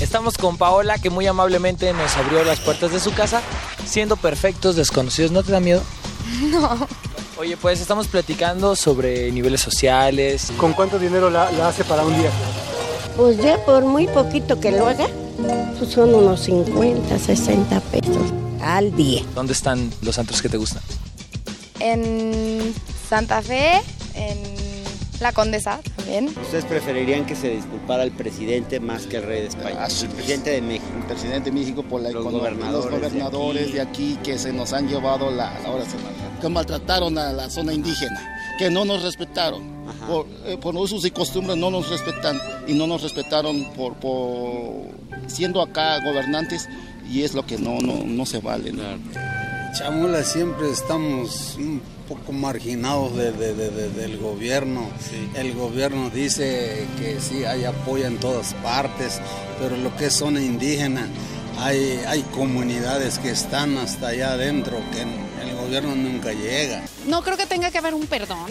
Estamos 0.00 0.36
con 0.36 0.58
Paola 0.58 0.98
que 0.98 1.08
muy 1.08 1.26
amablemente 1.26 1.92
nos 1.92 2.16
abrió 2.16 2.42
las 2.42 2.58
puertas 2.60 2.90
de 2.90 2.98
su 2.98 3.14
casa, 3.14 3.42
siendo 3.86 4.16
perfectos 4.16 4.74
desconocidos. 4.74 5.30
¿No 5.30 5.42
te 5.42 5.52
da 5.52 5.60
miedo? 5.60 5.82
No. 6.40 6.86
Oye, 7.40 7.56
pues 7.56 7.80
estamos 7.80 8.06
platicando 8.06 8.76
sobre 8.76 9.32
niveles 9.32 9.62
sociales. 9.62 10.52
¿Con 10.58 10.74
cuánto 10.74 10.98
dinero 10.98 11.30
la, 11.30 11.50
la 11.52 11.68
hace 11.68 11.84
para 11.84 12.04
un 12.04 12.14
día? 12.14 12.30
Pues 13.16 13.38
ya 13.38 13.56
por 13.64 13.82
muy 13.82 14.06
poquito 14.08 14.60
que 14.60 14.70
lo 14.70 14.86
haga, 14.86 15.06
pues 15.78 15.90
son 15.90 16.14
unos 16.14 16.40
50, 16.40 17.18
60 17.18 17.80
pesos 17.80 18.30
al 18.60 18.94
día. 18.94 19.22
¿Dónde 19.34 19.54
están 19.54 19.90
los 20.02 20.18
antros 20.18 20.42
que 20.42 20.50
te 20.50 20.58
gustan? 20.58 20.82
En 21.78 22.74
Santa 23.08 23.40
Fe, 23.40 23.80
en 24.12 24.59
La 25.20 25.32
Condesa 25.32 25.80
también. 25.96 26.26
¿Ustedes 26.28 26.64
preferirían 26.64 27.26
que 27.26 27.36
se 27.36 27.50
disculpara 27.50 28.02
al 28.02 28.10
presidente 28.10 28.80
más 28.80 29.06
que 29.06 29.18
al 29.18 29.24
rey 29.24 29.42
de 29.42 29.48
España? 29.48 29.86
El 29.86 30.08
presidente 30.08 30.50
de 30.50 30.62
México. 30.62 30.86
El 30.98 31.04
presidente 31.06 31.50
de 31.50 31.52
México 31.58 31.82
por 31.82 32.00
la 32.00 32.10
Los 32.10 32.22
economía, 32.22 32.50
gobernadores 32.50 32.90
los 32.90 33.00
gobernadores 33.00 33.72
de 33.74 33.80
aquí. 33.82 34.18
que 34.24 34.38
se 34.38 34.52
nos 34.52 34.72
han 34.72 34.88
llevado 34.88 35.30
la, 35.30 35.58
la 35.60 35.70
hora 35.70 35.84
que 36.40 36.48
maltrataron 36.48 37.18
a 37.18 37.32
la 37.32 37.50
zona 37.50 37.74
indígena, 37.74 38.18
que 38.58 38.70
no 38.70 38.84
nos 38.86 39.02
respetaron. 39.02 39.78
Por, 40.06 40.26
eh, 40.46 40.56
por 40.56 40.74
usos 40.76 41.04
y 41.04 41.10
costumbres 41.10 41.56
no 41.58 41.70
nos 41.70 41.90
respetan 41.90 42.40
y 42.66 42.72
no 42.72 42.86
nos 42.86 43.02
respetaron 43.02 43.64
por, 43.76 43.94
por 43.96 44.86
siendo 45.26 45.60
acá 45.60 45.98
gobernantes 46.02 46.68
y 47.10 47.22
es 47.22 47.34
lo 47.34 47.44
que 47.44 47.58
no, 47.58 47.78
no, 47.80 48.04
no 48.06 48.24
se 48.24 48.38
vale. 48.38 48.72
¿no? 48.72 48.82
Chamula 49.76 50.24
siempre 50.24 50.70
estamos 50.70 51.54
un 51.56 51.80
poco 52.08 52.32
marginados 52.32 53.16
de- 53.16 53.32
de- 53.32 53.54
de- 53.54 53.70
de- 53.70 53.88
del 53.90 54.18
gobierno. 54.18 54.88
El 55.34 55.54
gobierno 55.54 56.10
dice 56.10 56.86
que 56.98 57.20
sí 57.20 57.44
hay 57.44 57.64
apoyo 57.64 58.06
en 58.06 58.18
todas 58.18 58.52
partes, 58.54 59.20
pero 59.60 59.76
lo 59.76 59.94
que 59.96 60.06
es 60.06 60.14
zona 60.14 60.40
indígena, 60.40 61.06
hay, 61.58 62.02
hay 62.08 62.22
comunidades 62.34 63.18
que 63.20 63.30
están 63.30 63.78
hasta 63.78 64.08
allá 64.08 64.32
adentro, 64.32 64.76
que 64.92 65.02
el 65.02 65.54
gobierno 65.56 65.94
nunca 65.94 66.32
llega. 66.32 66.82
No 67.06 67.22
creo 67.22 67.36
que 67.36 67.46
tenga 67.46 67.70
que 67.70 67.78
haber 67.78 67.94
un 67.94 68.06
perdón. 68.06 68.50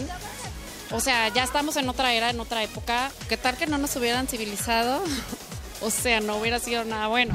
O 0.92 1.00
sea, 1.00 1.28
ya 1.28 1.44
estamos 1.44 1.76
en 1.76 1.88
otra 1.88 2.14
era, 2.14 2.30
en 2.30 2.40
otra 2.40 2.62
época. 2.64 3.12
¿Qué 3.28 3.36
tal 3.36 3.56
que 3.56 3.66
no 3.66 3.78
nos 3.78 3.94
hubieran 3.96 4.26
civilizado? 4.26 5.02
O 5.82 5.88
sea, 5.88 6.20
no 6.20 6.36
hubiera 6.36 6.58
sido 6.58 6.84
nada 6.84 7.06
bueno. 7.06 7.34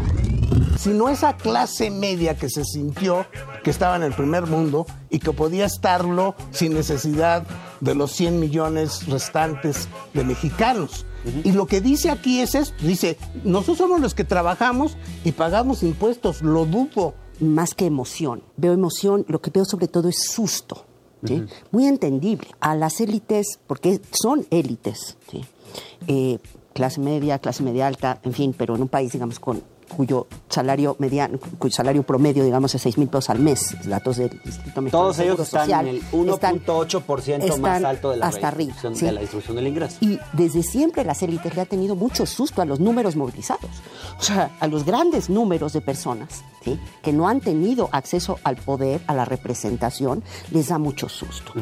Sino 0.78 1.10
esa 1.10 1.38
clase 1.38 1.90
media 1.90 2.36
que 2.36 2.50
se 2.50 2.64
sintió 2.64 3.26
que 3.64 3.70
estaba 3.72 3.95
en 3.95 4.04
el 4.04 4.14
primer 4.14 4.45
mundo 4.45 4.86
y 5.10 5.20
que 5.20 5.32
podía 5.32 5.66
estarlo 5.66 6.36
sin 6.52 6.74
necesidad 6.74 7.44
de 7.82 7.95
los 7.95 8.12
100 8.12 8.40
millones 8.40 9.08
restantes 9.08 9.88
de 10.14 10.24
mexicanos. 10.24 11.06
Y 11.44 11.54
lo 11.54 11.66
que 11.66 11.82
dice 11.82 12.12
aquí 12.12 12.40
es 12.42 12.54
esto, 12.54 12.76
dice, 12.82 13.18
nosotros 13.44 13.80
somos 13.80 14.00
los 14.00 14.14
que 14.14 14.24
trabajamos 14.24 14.95
y 15.24 15.32
pagamos 15.32 15.82
impuestos, 15.84 16.42
lo 16.42 16.66
dudo. 16.66 17.16
Más 17.40 17.74
que 17.74 17.86
emoción, 17.86 18.44
veo 18.56 18.72
emoción, 18.72 19.26
lo 19.28 19.42
que 19.42 19.52
veo 19.52 19.66
sobre 19.66 19.90
todo 19.90 20.08
es 20.08 20.24
susto. 20.24 20.86
¿sí? 21.26 21.44
Muy 21.72 21.86
entendible. 21.86 22.48
A 22.62 22.76
las 22.76 23.02
élites, 23.02 23.60
porque 23.68 24.00
son 24.12 24.45
élites, 24.52 25.18
¿sí? 25.30 25.44
Eh, 26.08 26.40
clase 26.74 27.02
media, 27.02 27.40
clase 27.40 27.64
media 27.64 27.88
alta, 27.88 28.20
en 28.24 28.32
fin, 28.32 28.56
pero 28.58 28.76
en 28.76 28.84
un 28.84 28.88
país, 28.88 29.12
digamos, 29.12 29.40
con 29.40 29.62
cuyo 29.86 30.28
salario 30.50 30.96
mediano, 31.00 31.40
cuyo 31.60 31.74
salario 31.74 32.04
promedio, 32.04 32.44
digamos, 32.44 32.74
es 32.76 32.82
6 32.82 32.98
mil 32.98 33.08
pesos 33.08 33.30
al 33.30 33.40
mes, 33.40 33.76
datos 33.86 34.18
del 34.18 34.32
Instituto 34.46 34.82
Mexicano 34.82 35.04
Todos 35.04 35.20
ellos 35.20 35.40
están 35.40 35.62
Social, 35.64 35.88
en 35.88 35.96
el 35.96 36.30
están- 36.30 36.60
1.8% 36.66 37.58
más 37.60 37.84
alto 37.84 38.12
de 38.12 38.18
la, 38.18 38.28
hasta 38.28 38.48
arriba, 38.48 38.74
redistribución- 38.74 38.96
sí. 38.96 39.06
de 39.06 39.12
la 39.12 39.22
distribución 39.22 39.56
del 39.58 39.68
ingreso. 39.68 39.98
Y 40.02 40.20
desde 40.34 40.64
siempre 40.64 41.04
las 41.04 41.22
élites 41.24 41.56
le 41.56 41.62
ha 41.62 41.66
tenido 41.66 41.96
mucho 41.96 42.26
susto 42.26 42.62
a 42.62 42.66
los 42.66 42.80
números 42.80 43.16
movilizados. 43.16 43.70
O 44.20 44.24
sea, 44.24 44.52
a 44.60 44.68
los 44.68 44.86
grandes 44.86 45.30
números 45.30 45.74
de 45.74 45.82
personas 45.82 46.44
que 47.02 47.14
no 47.14 47.27
han 47.27 47.40
tenido 47.42 47.90
acceso 47.92 48.40
al 48.44 48.56
poder, 48.58 49.02
a 49.08 49.14
la 49.14 49.26
representación, 49.26 50.24
les 50.52 50.68
da 50.69 50.77
mucho 50.77 51.10
susto. 51.10 51.53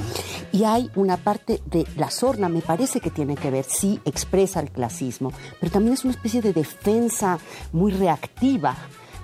Y 0.51 0.63
hay 0.63 0.89
una 0.95 1.17
parte 1.17 1.61
de 1.65 1.85
la 1.95 2.09
sorna, 2.09 2.49
me 2.49 2.61
parece 2.61 2.99
que 2.99 3.09
tiene 3.09 3.35
que 3.35 3.51
ver, 3.51 3.65
sí, 3.67 3.99
expresa 4.05 4.59
el 4.59 4.71
clasismo, 4.71 5.31
pero 5.59 5.71
también 5.71 5.93
es 5.93 6.03
una 6.03 6.13
especie 6.13 6.41
de 6.41 6.53
defensa 6.53 7.39
muy 7.71 7.91
reactiva 7.91 8.75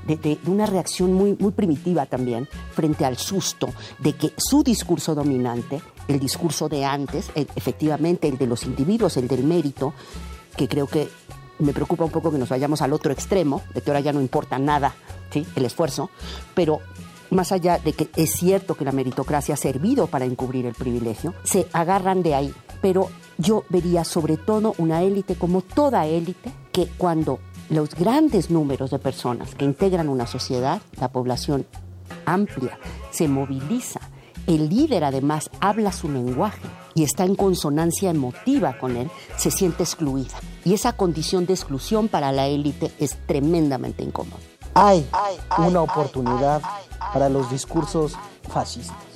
de, 0.07 0.15
de- 0.15 0.39
de 0.41 0.51
una 0.51 0.65
reacción 0.65 1.13
muy, 1.13 1.35
muy 1.39 1.51
primitiva 1.51 2.05
también 2.05 2.47
frente 2.73 3.05
al 3.05 3.17
susto 3.17 3.69
de 3.99 4.13
que 4.13 4.31
su 4.37 4.63
discurso 4.63 5.13
dominante, 5.13 5.81
el 6.07 6.19
discurso 6.19 6.69
de 6.69 6.85
antes, 6.85 7.29
el- 7.35 7.49
efectivamente 7.55 8.27
el 8.27 8.37
de 8.37 8.47
los 8.47 8.63
individuos, 8.63 9.17
el 9.17 9.27
del 9.27 9.43
mérito, 9.43 9.93
que 10.55 10.67
creo 10.67 10.87
que 10.87 11.09
me 11.59 11.73
preocupa 11.73 12.05
un 12.05 12.11
poco 12.11 12.31
que 12.31 12.37
nos 12.37 12.49
vayamos 12.49 12.81
al 12.81 12.93
otro 12.93 13.11
extremo, 13.11 13.61
de 13.73 13.81
que 13.81 13.91
ahora 13.91 13.99
ya 13.99 14.13
no 14.13 14.21
importa 14.21 14.57
nada 14.59 14.95
¿sí? 15.31 15.45
el 15.55 15.65
esfuerzo, 15.65 16.09
pero 16.53 16.79
más 17.29 17.51
allá 17.51 17.77
de 17.77 17.93
que 17.93 18.09
es 18.15 18.31
cierto 18.31 18.75
que 18.75 18.85
la 18.85 18.91
meritocracia 18.91 19.53
ha 19.53 19.57
servido 19.57 20.07
para 20.07 20.25
encubrir 20.25 20.65
el 20.65 20.73
privilegio, 20.73 21.33
se 21.43 21.67
agarran 21.73 22.23
de 22.23 22.35
ahí. 22.35 22.53
Pero 22.81 23.09
yo 23.37 23.63
vería 23.69 24.03
sobre 24.03 24.37
todo 24.37 24.73
una 24.77 25.03
élite 25.03 25.35
como 25.35 25.61
toda 25.61 26.07
élite 26.07 26.51
que 26.71 26.87
cuando 26.97 27.39
los 27.69 27.93
grandes 27.93 28.49
números 28.49 28.89
de 28.91 28.99
personas 28.99 29.53
que 29.53 29.65
integran 29.65 30.09
una 30.09 30.25
sociedad, 30.25 30.81
la 30.99 31.09
población 31.09 31.65
amplia, 32.25 32.79
se 33.11 33.27
moviliza. 33.27 33.99
El 34.47 34.69
líder 34.69 35.03
además 35.03 35.51
habla 35.59 35.91
su 35.91 36.09
lenguaje 36.09 36.67
y 36.95 37.03
está 37.03 37.23
en 37.23 37.35
consonancia 37.35 38.09
emotiva 38.09 38.77
con 38.79 38.97
él, 38.97 39.09
se 39.37 39.51
siente 39.51 39.83
excluida. 39.83 40.35
Y 40.65 40.73
esa 40.73 40.93
condición 40.93 41.45
de 41.45 41.53
exclusión 41.53 42.07
para 42.07 42.31
la 42.31 42.47
élite 42.47 42.91
es 42.99 43.17
tremendamente 43.25 44.03
incómoda. 44.03 44.37
Hay 44.73 45.05
una 45.57 45.81
oportunidad 45.81 46.61
para 47.13 47.29
los 47.29 47.49
discursos 47.49 48.13
fascistas. 48.49 49.09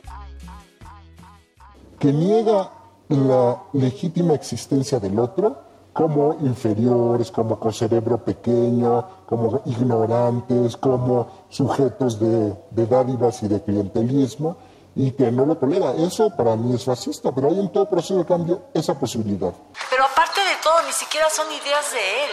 que 2.04 2.12
niega 2.12 2.70
la 3.08 3.64
legítima 3.72 4.34
existencia 4.34 5.00
del 5.00 5.18
otro 5.20 5.56
como 5.94 6.36
inferiores, 6.42 7.32
como 7.32 7.58
con 7.58 7.72
cerebro 7.72 8.18
pequeño, 8.18 9.06
como 9.26 9.62
ignorantes, 9.64 10.76
como 10.76 11.28
sujetos 11.48 12.20
de, 12.20 12.54
de 12.72 12.88
dádivas 12.88 13.42
y 13.44 13.48
de 13.48 13.62
clientelismo, 13.62 14.58
y 14.96 15.12
que 15.12 15.32
no 15.32 15.46
lo 15.46 15.56
tolera. 15.56 15.94
Eso 15.98 16.30
para 16.36 16.56
mí 16.56 16.76
es 16.76 16.86
fascista, 16.86 17.32
pero 17.34 17.50
hay 17.50 17.60
en 17.60 17.72
todo 17.72 17.90
proceso 17.90 18.18
de 18.18 18.26
cambio 18.26 18.64
esa 18.74 18.98
posibilidad. 19.00 19.54
Pero 19.90 20.06
aparte 20.06 20.42
de 20.42 20.56
todo, 20.64 20.82
ni 20.84 20.94
siquiera 20.94 21.30
son 21.30 21.52
ideas 21.52 21.92
de 21.92 22.26
él. 22.26 22.32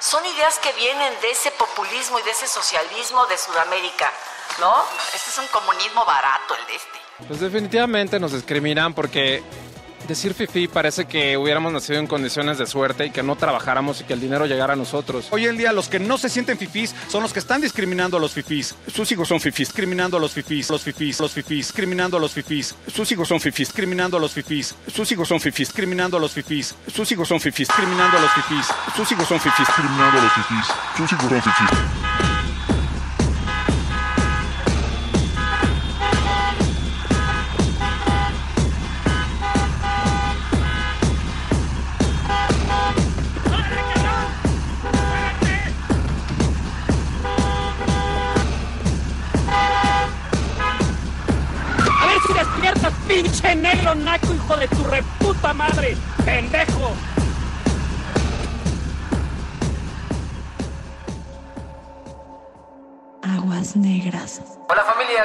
Son 0.00 0.24
ideas 0.24 0.58
que 0.60 0.72
vienen 0.74 1.12
de 1.20 1.30
ese 1.30 1.50
populismo 1.52 2.18
y 2.20 2.22
de 2.22 2.30
ese 2.30 2.46
socialismo 2.46 3.26
de 3.26 3.36
Sudamérica, 3.36 4.12
¿no? 4.60 4.72
Este 5.12 5.30
es 5.30 5.38
un 5.38 5.46
comunismo 5.48 6.04
barato, 6.04 6.54
el 6.54 6.66
de 6.66 6.76
este. 6.76 6.98
Pues 7.26 7.40
definitivamente 7.40 8.20
nos 8.20 8.32
discriminan 8.32 8.94
porque 8.94 9.42
decir 10.08 10.34
fifi 10.34 10.66
parece 10.66 11.04
que 11.04 11.36
hubiéramos 11.36 11.72
nacido 11.72 12.00
en 12.00 12.06
condiciones 12.06 12.58
de 12.58 12.66
suerte 12.66 13.06
y 13.06 13.10
que 13.10 13.22
no 13.22 13.36
trabajáramos 13.36 14.00
y 14.00 14.04
que 14.04 14.14
el 14.14 14.20
dinero 14.20 14.46
llegara 14.46 14.72
a 14.72 14.76
nosotros. 14.76 15.28
Hoy 15.30 15.46
en 15.46 15.56
día 15.56 15.72
los 15.72 15.88
que 15.88 16.00
no 16.00 16.18
se 16.18 16.28
sienten 16.28 16.58
fifís 16.58 16.94
son 17.08 17.22
los 17.22 17.32
que 17.32 17.38
están 17.38 17.60
discriminando 17.60 18.16
a 18.16 18.20
los 18.20 18.32
fifís. 18.32 18.74
Sus 18.92 19.12
hijos 19.12 19.28
son 19.28 19.38
fifís, 19.40 19.68
discriminando 19.68 20.16
a 20.16 20.20
los 20.20 20.32
fifís, 20.32 20.70
los 20.70 20.82
fifís, 20.82 21.20
los 21.20 21.32
fifís, 21.32 21.66
discriminando 21.68 22.16
a 22.16 22.20
los 22.20 22.32
fifís. 22.32 22.74
Sus 22.92 23.12
hijos 23.12 23.28
son 23.28 23.40
fifís, 23.40 23.68
discriminando 23.68 24.16
a 24.16 24.20
los 24.20 24.32
fifís. 24.32 24.74
Sus 24.92 25.12
hijos 25.12 25.28
son 25.28 25.40
fifís, 25.40 25.68
discriminando 25.68 26.16
a 26.16 26.20
los 26.20 26.32
fifís. 26.32 26.74
Sus 26.94 27.12
hijos 27.12 27.28
son 27.28 27.40
fifís, 27.40 27.68
discriminando 27.68 28.16
a 28.16 28.20
los 28.20 28.32
fifís. 28.32 28.66
Sus 28.96 29.12
hijos 29.12 29.28
son 29.28 29.38
fifís, 29.38 29.66
discriminando 29.66 30.18
a 30.18 30.22
los 30.22 30.32
fifís. 30.32 30.66
Sus 30.96 31.12
hijos 31.12 31.28
son 31.28 31.42
fifís. 31.42 31.97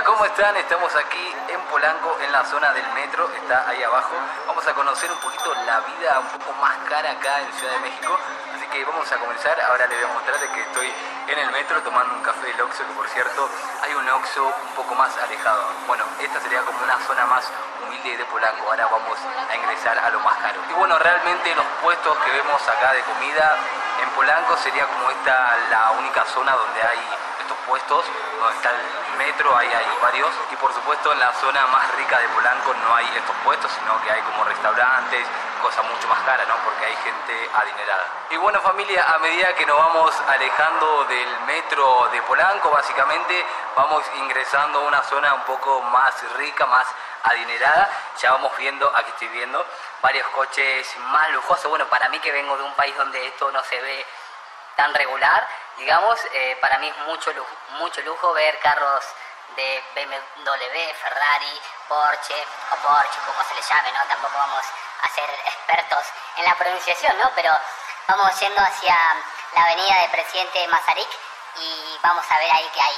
¿Cómo 0.05 0.25
están? 0.25 0.55
Estamos 0.57 0.93
aquí 0.95 1.33
en 1.49 1.59
Polanco, 1.71 2.17
en 2.21 2.31
la 2.31 2.43
zona 2.45 2.73
del 2.73 2.87
metro, 2.93 3.29
está 3.35 3.67
ahí 3.69 3.81
abajo. 3.83 4.15
Vamos 4.47 4.65
a 4.67 4.73
conocer 4.73 5.11
un 5.11 5.17
poquito 5.19 5.53
la 5.65 5.79
vida 5.81 6.19
un 6.19 6.39
poco 6.39 6.53
más 6.61 6.75
cara 6.89 7.11
acá 7.11 7.41
en 7.41 7.53
Ciudad 7.53 7.73
de 7.73 7.79
México. 7.79 8.17
Así 8.55 8.65
que 8.67 8.83
vamos 8.85 9.09
a 9.11 9.17
comenzar. 9.17 9.59
Ahora 9.61 9.87
les 9.87 10.01
voy 10.01 10.09
a 10.09 10.13
mostrar 10.13 10.39
que 10.39 10.61
estoy 10.61 10.91
en 11.27 11.39
el 11.39 11.51
metro 11.51 11.81
tomando 11.83 12.13
un 12.15 12.21
café 12.21 12.47
del 12.47 12.61
Oxxo, 12.61 12.85
que 12.85 12.93
por 12.93 13.07
cierto 13.07 13.49
hay 13.81 13.93
un 13.93 14.09
Oxxo 14.09 14.45
un 14.45 14.75
poco 14.75 14.95
más 14.95 15.15
alejado. 15.17 15.63
Bueno, 15.87 16.03
esta 16.19 16.39
sería 16.41 16.61
como 16.61 16.83
una 16.83 16.99
zona 17.05 17.25
más 17.25 17.49
humilde 17.85 18.17
de 18.17 18.25
Polanco. 18.25 18.69
Ahora 18.69 18.87
vamos 18.87 19.17
a 19.49 19.55
ingresar 19.55 19.97
a 19.97 20.09
lo 20.09 20.19
más 20.19 20.35
caro. 20.37 20.59
Y 20.69 20.73
bueno, 20.73 20.99
realmente 20.99 21.55
los 21.55 21.65
puestos 21.81 22.17
que 22.17 22.31
vemos 22.31 22.61
acá 22.67 22.93
de 22.93 23.01
comida 23.01 23.57
en 24.01 24.09
Polanco 24.11 24.57
sería 24.57 24.85
como 24.85 25.09
esta 25.11 25.57
la 25.69 25.91
única 25.91 26.25
zona 26.25 26.53
donde 26.53 26.81
hay 26.81 26.99
puestos, 27.67 28.05
donde 28.39 28.55
está 28.55 28.69
el 28.71 29.17
metro, 29.17 29.55
ahí 29.55 29.67
hay 29.67 29.85
varios. 30.01 30.29
Y 30.51 30.55
por 30.57 30.73
supuesto 30.73 31.11
en 31.11 31.19
la 31.19 31.33
zona 31.33 31.67
más 31.67 31.95
rica 31.95 32.19
de 32.19 32.27
Polanco 32.29 32.73
no 32.73 32.95
hay 32.95 33.05
estos 33.15 33.35
puestos, 33.43 33.71
sino 33.71 34.01
que 34.03 34.11
hay 34.11 34.21
como 34.21 34.43
restaurantes, 34.43 35.27
cosas 35.61 35.85
mucho 35.85 36.07
más 36.07 36.19
caras, 36.23 36.47
¿no? 36.47 36.55
Porque 36.63 36.85
hay 36.85 36.95
gente 36.97 37.49
adinerada. 37.55 38.05
Y 38.31 38.37
bueno 38.37 38.59
familia, 38.61 39.05
a 39.13 39.17
medida 39.19 39.53
que 39.55 39.65
nos 39.65 39.77
vamos 39.77 40.13
alejando 40.27 41.05
del 41.05 41.39
metro 41.47 42.09
de 42.11 42.21
Polanco, 42.23 42.69
básicamente 42.71 43.45
vamos 43.75 44.03
ingresando 44.17 44.79
a 44.79 44.81
una 44.83 45.03
zona 45.03 45.33
un 45.33 45.43
poco 45.43 45.81
más 45.83 46.13
rica, 46.37 46.65
más 46.65 46.87
adinerada. 47.23 47.89
Ya 48.21 48.31
vamos 48.31 48.51
viendo, 48.57 48.91
aquí 48.95 49.09
estoy 49.11 49.29
viendo, 49.29 49.65
varios 50.01 50.27
coches 50.29 50.95
más 51.11 51.29
lujosos. 51.31 51.69
Bueno, 51.69 51.85
para 51.87 52.09
mí 52.09 52.19
que 52.19 52.31
vengo 52.31 52.57
de 52.57 52.63
un 52.63 52.73
país 52.75 52.95
donde 52.97 53.25
esto 53.27 53.51
no 53.51 53.63
se 53.63 53.79
ve 53.81 54.05
tan 54.75 54.93
regular, 54.93 55.47
digamos, 55.77 56.19
eh, 56.33 56.57
para 56.61 56.77
mí 56.79 56.87
es 56.87 56.97
mucho 57.05 57.31
lujo, 57.33 57.49
mucho 57.79 58.01
lujo 58.01 58.33
ver 58.33 58.59
carros 58.59 59.03
de 59.55 59.83
BMW, 59.95 60.93
Ferrari, 61.01 61.61
Porsche 61.87 62.45
o 62.71 62.75
Porsche, 62.87 63.19
como 63.25 63.43
se 63.47 63.55
le 63.55 63.61
llame, 63.61 63.91
¿no? 63.91 63.99
Tampoco 64.07 64.37
vamos 64.37 64.65
a 65.01 65.09
ser 65.09 65.29
expertos 65.29 66.05
en 66.37 66.45
la 66.45 66.55
pronunciación, 66.55 67.17
¿no? 67.19 67.31
Pero 67.35 67.51
vamos 68.07 68.39
yendo 68.39 68.61
hacia 68.61 68.95
la 69.55 69.63
avenida 69.63 70.01
de 70.01 70.09
Presidente 70.09 70.67
Mazarik 70.67 71.09
y 71.57 71.99
vamos 72.01 72.25
a 72.29 72.37
ver 72.39 72.51
ahí 72.51 72.69
que 72.73 72.81
hay 72.81 72.97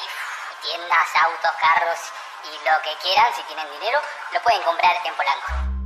tiendas, 0.62 1.16
autos, 1.24 1.52
carros 1.62 2.00
y 2.44 2.70
lo 2.70 2.82
que 2.82 2.96
quieran, 2.98 3.34
si 3.36 3.42
tienen 3.44 3.70
dinero, 3.72 4.02
lo 4.32 4.42
pueden 4.42 4.62
comprar 4.64 4.96
en 5.04 5.16
Polanco. 5.16 5.85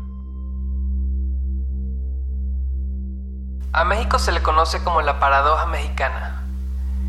A 3.71 3.83
México 3.83 4.17
se 4.17 4.31
le 4.31 4.41
conoce 4.41 4.83
como 4.83 5.03
la 5.03 5.19
paradoja 5.19 5.67
mexicana. 5.67 6.41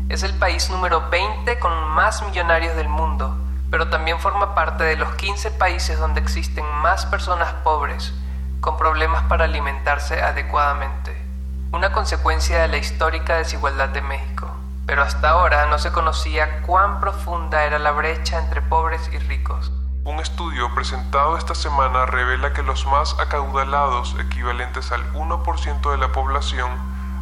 Es 0.09 0.21
el 0.21 0.37
país 0.37 0.69
número 0.69 1.09
20 1.09 1.57
con 1.57 1.87
más 1.89 2.21
millonarios 2.21 2.75
del 2.75 2.87
mundo, 2.87 3.35
pero 3.71 3.89
también 3.89 4.19
forma 4.19 4.53
parte 4.53 4.83
de 4.83 4.95
los 4.95 5.15
15 5.15 5.49
países 5.51 5.97
donde 5.97 6.21
existen 6.21 6.63
más 6.83 7.07
personas 7.07 7.51
pobres, 7.63 8.13
con 8.59 8.77
problemas 8.77 9.23
para 9.23 9.45
alimentarse 9.45 10.21
adecuadamente. 10.21 11.19
Una 11.71 11.91
consecuencia 11.91 12.61
de 12.61 12.67
la 12.67 12.77
histórica 12.77 13.37
desigualdad 13.37 13.89
de 13.89 14.03
México. 14.03 14.55
Pero 14.85 15.01
hasta 15.01 15.29
ahora 15.29 15.65
no 15.65 15.79
se 15.79 15.91
conocía 15.91 16.61
cuán 16.61 16.99
profunda 16.99 17.63
era 17.63 17.79
la 17.79 17.91
brecha 17.91 18.37
entre 18.37 18.61
pobres 18.61 19.09
y 19.11 19.17
ricos. 19.17 19.71
Un 20.03 20.19
estudio 20.19 20.73
presentado 20.73 21.37
esta 21.37 21.53
semana 21.53 22.07
revela 22.07 22.53
que 22.53 22.63
los 22.63 22.87
más 22.87 23.19
acaudalados, 23.19 24.15
equivalentes 24.19 24.91
al 24.91 25.01
1% 25.13 25.91
de 25.91 25.97
la 25.99 26.11
población, 26.11 26.71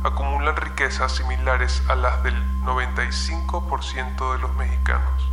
acumulan 0.05 0.55
riquezas 0.55 1.13
similares 1.13 1.83
a 1.89 1.95
las 1.95 2.23
del 2.23 2.35
95% 2.63 4.33
de 4.33 4.39
los 4.39 4.55
mexicanos. 4.55 5.29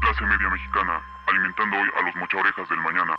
Clase 0.00 0.24
media 0.24 0.50
mexicana, 0.50 1.00
alimentando 1.28 1.76
hoy 1.76 1.88
a 2.00 2.02
los 2.02 2.16
mochaorejas 2.16 2.68
del 2.68 2.80
mañana. 2.80 3.14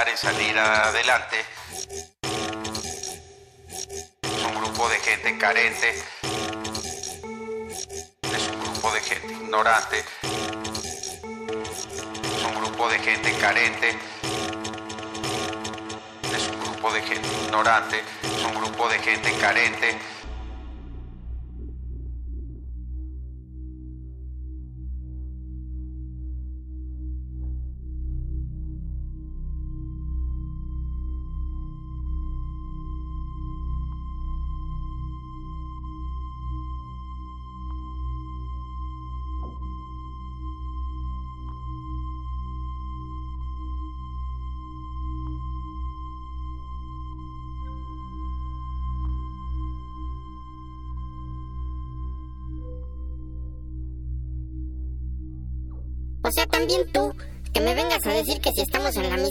En 0.00 0.16
salir 0.16 0.58
adelante. 0.58 1.31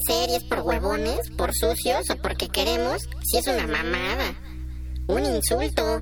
Estamos 0.02 0.10
en 0.10 0.28
la 0.28 0.38
miseria 0.38 0.38
es 0.38 0.44
por 0.44 0.60
huevones, 0.60 1.32
por 1.38 1.54
sucios 1.54 2.10
o 2.10 2.16
porque 2.18 2.50
queremos, 2.50 3.02
si 3.24 3.38
es 3.38 3.48
una 3.48 3.68
mamada. 3.68 4.34
Un 5.08 5.26
insulto. 5.26 6.02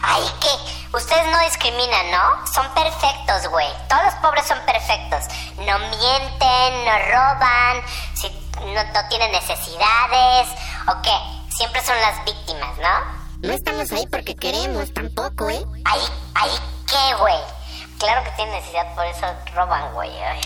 Ay, 0.00 0.22
¿qué? 0.40 0.96
Ustedes 0.96 1.26
no 1.30 1.38
discriminan, 1.44 2.10
¿no? 2.10 2.46
Son 2.52 2.66
perfectos, 2.74 3.48
güey. 3.50 3.66
Todos 3.88 4.04
los 4.04 4.14
pobres 4.16 4.46
son 4.46 4.58
perfectos. 4.64 5.24
No 5.58 5.78
mienten, 5.78 6.84
no 6.84 6.98
roban, 7.10 7.82
si 8.14 8.28
no, 8.72 8.84
no 8.92 9.08
tienen 9.08 9.32
necesidades. 9.32 10.48
¿O 10.88 11.02
qué? 11.02 11.16
Siempre 11.56 11.82
son 11.82 11.96
las 12.00 12.24
víctimas, 12.24 12.78
¿no? 12.78 13.48
No 13.48 13.52
estamos 13.52 13.90
ahí 13.92 14.06
porque 14.10 14.36
queremos 14.36 14.92
tampoco, 14.92 15.50
¿eh? 15.50 15.64
Ay, 15.84 16.00
ay, 16.34 16.50
¿qué, 16.86 17.14
güey? 17.20 17.38
Claro 17.98 18.24
que 18.24 18.30
tienen 18.32 18.54
necesidad, 18.54 18.94
por 18.94 19.06
eso 19.06 19.26
roban, 19.54 19.92
güey. 19.94 20.10
Ay. 20.22 20.40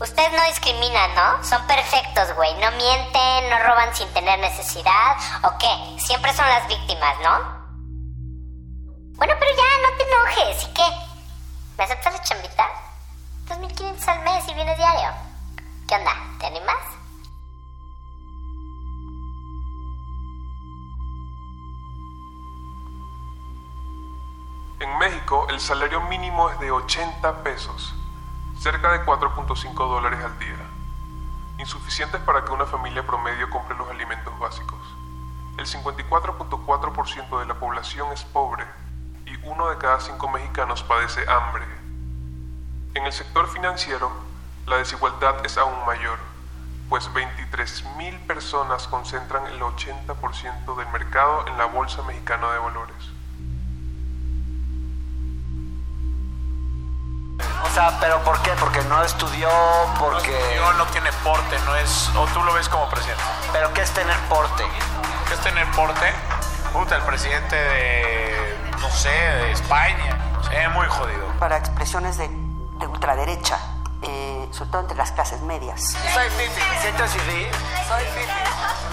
Ustedes 0.00 0.32
no 0.32 0.44
discriminan, 0.44 1.14
¿no? 1.16 1.42
Son 1.42 1.66
perfectos, 1.66 2.32
güey. 2.36 2.54
No 2.54 2.70
mienten, 2.72 3.50
no 3.50 3.58
roban 3.66 3.94
sin 3.94 4.08
tener 4.12 4.38
necesidad. 4.38 5.16
¿O 5.42 5.58
qué? 5.58 6.00
Siempre 6.00 6.32
son 6.32 6.48
las 6.48 6.68
víctimas, 6.68 7.16
¿no? 7.20 7.58
Bueno, 9.16 9.34
pero 9.40 9.50
ya, 9.56 9.64
no 9.82 9.96
te 9.96 10.04
enojes. 10.04 10.64
¿Y 10.64 10.74
qué? 10.74 10.86
¿Me 11.76 11.84
aceptas 11.84 12.12
la 12.12 12.22
chambita? 12.22 12.68
2.500 13.48 14.08
al 14.08 14.22
mes 14.22 14.48
y 14.48 14.54
vienes 14.54 14.76
diario. 14.76 15.10
¿Qué 15.88 15.96
onda? 15.96 16.12
¿Te 16.38 16.46
animas? 16.46 16.76
En 24.80 24.96
México 24.98 25.48
el 25.50 25.58
salario 25.58 26.02
mínimo 26.02 26.50
es 26.50 26.60
de 26.60 26.70
80 26.70 27.42
pesos, 27.42 27.94
cerca 28.58 28.90
de 28.90 29.04
4.5 29.04 29.72
dólares 29.74 30.18
al 30.24 30.36
día, 30.40 30.56
insuficientes 31.58 32.20
para 32.22 32.44
que 32.44 32.52
una 32.52 32.66
familia 32.66 33.06
promedio 33.06 33.48
compre 33.50 33.76
los 33.76 33.88
alimentos 33.88 34.36
básicos. 34.40 34.80
El 35.58 35.66
54.4% 35.66 37.38
de 37.38 37.46
la 37.46 37.54
población 37.54 38.12
es 38.12 38.24
pobre 38.24 38.64
y 39.26 39.36
uno 39.46 39.68
de 39.68 39.78
cada 39.78 40.00
cinco 40.00 40.28
mexicanos 40.28 40.82
padece 40.82 41.24
hambre. 41.30 41.64
En 42.94 43.06
el 43.06 43.12
sector 43.12 43.46
financiero, 43.48 44.10
la 44.66 44.78
desigualdad 44.78 45.46
es 45.46 45.56
aún 45.56 45.86
mayor, 45.86 46.18
pues 46.88 47.08
23.000 47.12 48.26
personas 48.26 48.88
concentran 48.88 49.46
el 49.46 49.60
80% 49.60 50.76
del 50.76 50.88
mercado 50.88 51.46
en 51.46 51.58
la 51.58 51.66
Bolsa 51.66 52.02
Mexicana 52.02 52.50
de 52.52 52.58
Valores. 52.58 53.17
Sea, 57.78 57.98
¿pero 58.00 58.22
por 58.24 58.40
qué? 58.42 58.50
Porque 58.58 58.82
no 58.82 59.02
estudió, 59.04 59.48
porque... 60.00 60.36
No, 60.56 60.72
no 60.72 60.86
tiene 60.86 61.12
porte, 61.24 61.58
no 61.64 61.76
es... 61.76 62.10
O 62.16 62.26
tú 62.26 62.42
lo 62.42 62.52
ves 62.52 62.68
como 62.68 62.88
presidente. 62.88 63.22
¿Pero 63.52 63.72
qué 63.72 63.82
es 63.82 63.90
tener 63.92 64.16
porte? 64.28 64.64
¿Qué 65.28 65.34
es 65.34 65.40
tener 65.40 65.70
porte? 65.72 66.12
Puta, 66.72 66.96
el 66.96 67.02
presidente 67.02 67.54
de... 67.54 68.58
No 68.80 68.90
sé, 68.90 69.10
de 69.10 69.52
España. 69.52 70.18
Se 70.50 70.68
muy 70.70 70.88
jodido. 70.88 71.26
Para 71.38 71.56
expresiones 71.56 72.16
de, 72.16 72.28
de 72.28 72.86
ultraderecha, 72.86 73.58
eh, 74.02 74.48
sobre 74.50 74.70
todo 74.70 74.80
entre 74.82 74.96
las 74.96 75.12
clases 75.12 75.40
medias. 75.42 75.92
Soy 76.14 76.30
fifi. 76.30 76.62
¿Sientes 76.80 77.12
fifi? 77.12 77.46
Soy 77.86 78.04
fifi. 78.04 78.40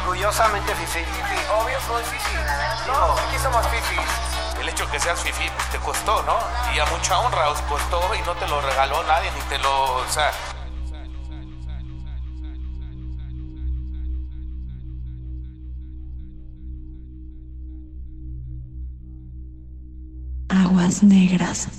Orgullosamente 0.01 0.75
fifi. 0.75 1.03
Obvio 1.59 1.79
soy 1.81 2.03
fifi. 2.03 2.35
No, 2.87 3.13
aquí 3.13 3.39
somos 3.39 3.65
fifis 3.67 4.34
el 4.65 4.69
hecho 4.69 4.89
que 4.89 4.99
seas 4.99 5.19
fifi 5.21 5.47
pues, 5.55 5.69
te 5.69 5.77
costó, 5.77 6.23
¿no? 6.23 6.37
Y 6.73 6.79
a 6.79 6.85
mucha 6.87 7.19
honra 7.19 7.49
os 7.49 7.61
costó 7.61 8.01
y 8.15 8.21
no 8.21 8.33
te 8.33 8.47
lo 8.47 8.59
regaló 8.61 9.03
nadie, 9.03 9.31
ni 9.31 9.41
te 9.41 9.59
lo. 9.59 9.97
O 9.97 10.07
sea, 10.09 10.31
aguas 20.49 21.03
negras. 21.03 21.69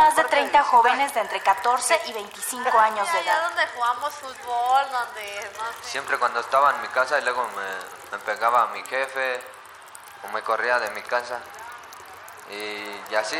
Más 0.00 0.16
de 0.16 0.24
30 0.24 0.62
jóvenes 0.62 1.12
de 1.12 1.20
entre 1.20 1.40
14 1.40 2.00
y 2.06 2.12
25 2.14 2.78
años 2.78 3.12
de 3.12 3.18
Allá 3.18 3.32
edad. 3.34 3.42
donde 3.48 3.66
jugamos 3.74 4.14
fútbol, 4.14 4.90
donde. 4.90 5.50
Siempre 5.82 6.16
cuando 6.18 6.40
estaba 6.40 6.70
en 6.70 6.80
mi 6.80 6.88
casa 6.88 7.18
y 7.18 7.22
luego 7.22 7.46
me, 7.48 8.16
me 8.16 8.18
pegaba 8.24 8.68
mi 8.68 8.82
jefe 8.84 9.44
o 10.24 10.28
me 10.28 10.42
corría 10.42 10.78
de 10.78 10.90
mi 10.92 11.02
casa. 11.02 11.38
Y, 12.48 12.98
y 13.10 13.14
así, 13.14 13.38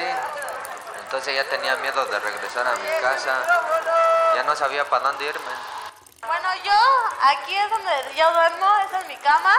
entonces 1.03 1.35
ya 1.35 1.45
tenía 1.49 1.77
miedo 1.77 2.05
de 2.05 2.19
regresar 2.21 2.67
a 2.67 2.73
mi 2.77 2.89
casa. 3.01 3.35
Ya 4.35 4.43
no 4.43 4.55
sabía 4.55 4.85
para 4.85 5.05
dónde 5.05 5.25
irme. 5.25 5.53
Bueno, 6.27 6.49
yo 6.63 6.79
aquí 7.23 7.57
es 7.57 7.71
donde 7.71 8.15
yo 8.15 8.31
duermo, 8.35 8.67
esa 8.87 9.01
es 9.01 9.07
mi 9.07 9.17
cama, 9.17 9.55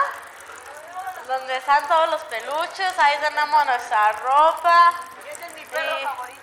donde 1.26 1.56
están 1.56 1.84
todos 1.88 2.10
los 2.10 2.20
peluches, 2.22 2.96
ahí 2.96 3.18
tenemos 3.18 3.66
nuestra 3.66 4.12
ropa. 4.12 4.92
Ese 5.28 5.46
es 5.46 5.54
mi 5.54 5.64
perro 5.66 5.98
favorito. 6.08 6.41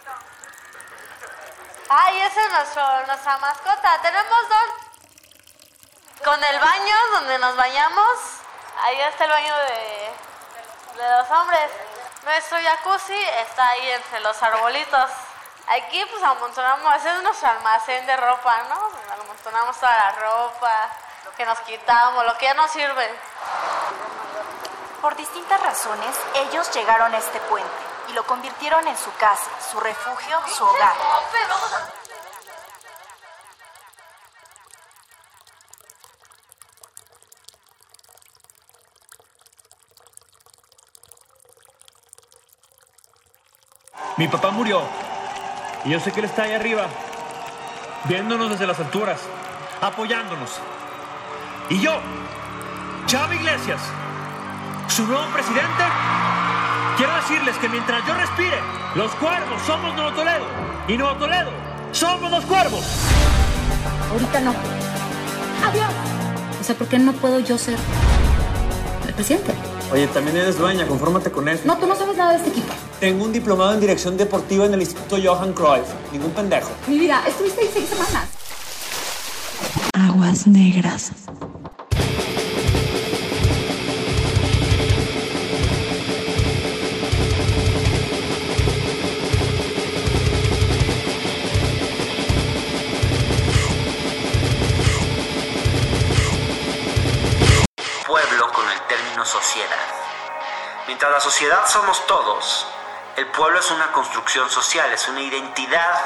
Ay, 1.91 2.21
esa 2.21 2.45
es 2.45 2.51
nuestro, 2.51 3.07
nuestra 3.07 3.37
mascota. 3.39 3.99
Tenemos 4.03 4.49
dos. 4.49 6.23
Con 6.23 6.43
el 6.43 6.59
baño 6.59 6.95
donde 7.13 7.39
nos 7.39 7.55
bañamos, 7.55 8.19
ahí 8.83 9.01
está 9.01 9.25
el 9.25 9.31
baño 9.31 9.55
de, 9.57 10.13
de 11.01 11.17
los 11.17 11.31
hombres. 11.31 11.71
Nuestro 12.23 12.59
jacuzzi 12.61 13.19
está 13.41 13.69
ahí 13.69 13.89
entre 13.89 14.19
los 14.19 14.43
arbolitos. 14.43 15.09
Aquí 15.67 16.05
pues 16.11 16.21
amontonamos, 16.21 16.95
ese 16.97 17.09
es 17.09 17.23
nuestro 17.23 17.49
almacén 17.49 18.05
de 18.05 18.17
ropa, 18.17 18.55
¿no? 18.69 18.91
Amontonamos 19.23 19.75
toda 19.77 19.91
la 19.91 20.11
ropa, 20.11 20.89
lo 21.25 21.31
que 21.31 21.45
nos 21.45 21.59
quitamos, 21.61 22.23
lo 22.23 22.37
que 22.37 22.45
ya 22.45 22.53
no 22.53 22.67
sirve. 22.67 23.19
Por 25.01 25.15
distintas 25.15 25.59
razones, 25.61 26.15
ellos 26.35 26.69
llegaron 26.71 27.15
a 27.15 27.17
este 27.17 27.39
puente 27.41 27.88
y 28.09 28.13
lo 28.13 28.23
convirtieron 28.25 28.87
en 28.87 28.97
su 28.97 29.11
casa, 29.15 29.49
su 29.71 29.79
refugio, 29.79 30.37
su 30.55 30.63
hogar. 30.63 30.95
Mi 44.17 44.27
papá 44.27 44.51
murió. 44.51 44.81
Y 45.85 45.91
yo 45.91 45.99
sé 46.01 46.11
que 46.11 46.19
él 46.19 46.25
está 46.25 46.43
ahí 46.43 46.53
arriba, 46.53 46.87
viéndonos 48.03 48.49
desde 48.49 48.67
las 48.67 48.77
alturas, 48.79 49.21
apoyándonos. 49.81 50.59
Y 51.69 51.79
yo, 51.79 51.93
Chava 53.05 53.33
Iglesias, 53.33 53.79
su 54.89 55.07
nuevo 55.07 55.25
presidente, 55.27 55.83
quiero 56.99 57.15
decirles 57.15 57.57
que 57.59 57.69
mientras 57.69 58.05
yo 58.05 58.13
respire, 58.13 58.57
los 58.93 59.09
cuervos 59.15 59.61
somos 59.65 59.95
Nuevo 59.95 60.11
Toledo. 60.11 60.45
Y 60.89 60.97
Nuevo 60.97 61.15
Toledo 61.15 61.49
somos 61.93 62.29
los 62.29 62.43
cuervos. 62.43 62.85
Ahorita 64.11 64.41
no. 64.41 64.53
Adiós. 65.65 65.89
O 66.59 66.63
sea, 66.63 66.75
¿por 66.75 66.87
qué 66.87 66.99
no 66.99 67.13
puedo 67.13 67.39
yo 67.39 67.57
ser 67.57 67.77
el 69.07 69.13
presidente? 69.13 69.53
Oye, 69.93 70.07
también 70.07 70.35
eres 70.35 70.57
dueña, 70.57 70.85
confórmate 70.87 71.31
con 71.31 71.47
eso. 71.47 71.63
No, 71.65 71.77
tú 71.77 71.87
no 71.87 71.95
sabes 71.95 72.17
nada 72.17 72.31
de 72.31 72.37
este 72.39 72.49
equipo. 72.49 72.73
Tengo 72.99 73.23
un 73.23 73.31
diplomado 73.31 73.73
en 73.73 73.79
dirección 73.79 74.17
deportiva 74.17 74.65
en 74.65 74.73
el 74.73 74.81
Instituto 74.81 75.17
Johan 75.23 75.53
Cruyff. 75.53 75.87
Ningún 76.11 76.31
pendejo. 76.31 76.69
Mi 76.87 76.99
vida, 76.99 77.23
estuviste 77.25 77.61
ahí 77.61 77.69
seis 77.71 77.87
semanas. 77.87 78.27
Aguas 79.93 80.47
negras. 80.47 81.13
Término 98.89 99.23
sociedad. 99.23 99.77
Mientras 100.87 101.11
la 101.11 101.19
sociedad 101.21 101.65
somos 101.67 102.05
todos, 102.07 102.67
el 103.15 103.27
pueblo 103.27 103.59
es 103.59 103.71
una 103.71 103.91
construcción 103.91 104.49
social, 104.49 104.91
es 104.91 105.07
una 105.07 105.21
identidad 105.21 106.01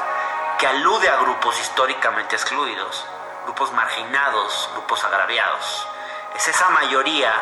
que 0.59 0.67
alude 0.67 1.09
a 1.09 1.15
grupos 1.15 1.59
históricamente 1.59 2.35
excluidos, 2.35 3.05
grupos 3.45 3.71
marginados, 3.71 4.69
grupos 4.73 5.03
agraviados. 5.03 5.87
Es 6.35 6.47
esa 6.47 6.69
mayoría 6.69 7.33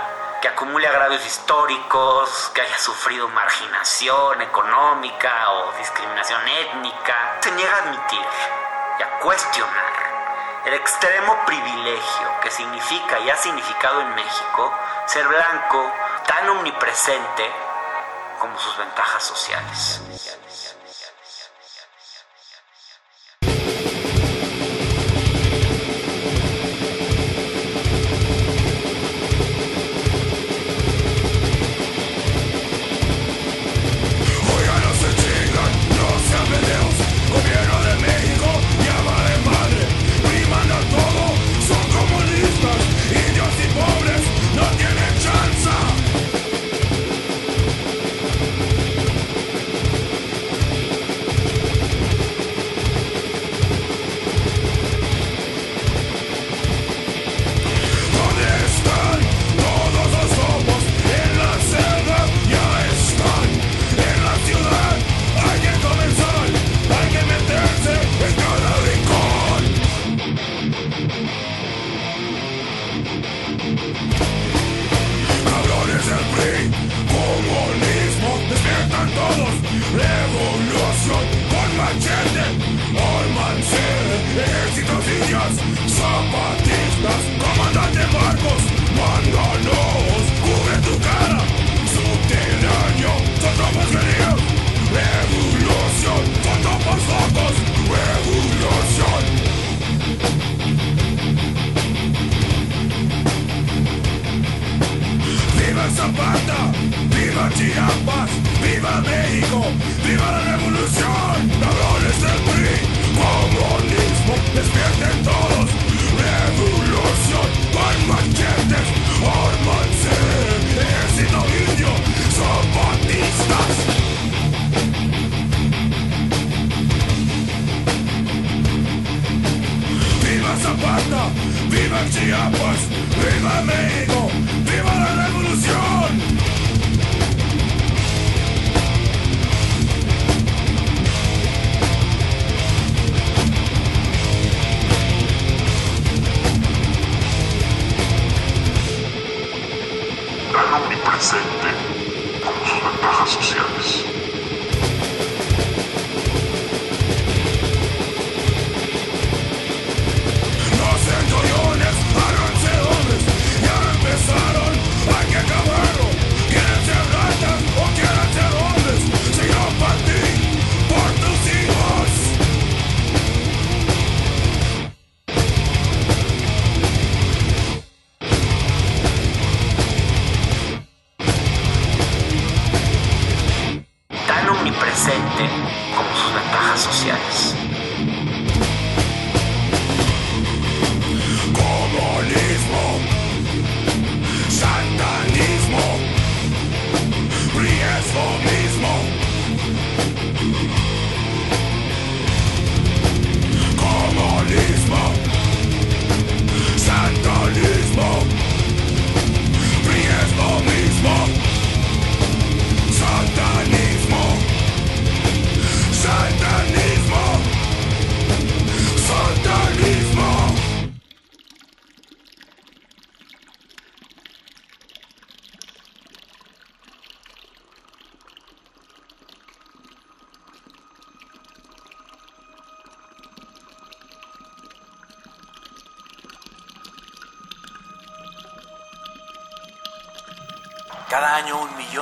que 0.41 0.47
acumule 0.47 0.87
agravios 0.87 1.25
históricos, 1.25 2.51
que 2.53 2.61
haya 2.61 2.77
sufrido 2.77 3.27
marginación 3.29 4.41
económica 4.41 5.51
o 5.51 5.71
discriminación 5.77 6.47
étnica, 6.47 7.37
se 7.41 7.51
niega 7.51 7.75
a 7.75 7.79
admitir 7.79 8.25
y 8.99 9.03
a 9.03 9.19
cuestionar 9.19 10.11
el 10.65 10.73
extremo 10.75 11.43
privilegio 11.45 12.27
que 12.43 12.51
significa 12.51 13.19
y 13.19 13.29
ha 13.31 13.35
significado 13.35 14.01
en 14.01 14.13
México 14.13 14.71
ser 15.11 15.27
blanco 15.27 15.91
tan 16.25 16.47
omnipresente 16.47 17.51
como 18.39 18.57
sus 18.57 18.77
ventajas 18.77 19.21
sociales. 19.21 20.01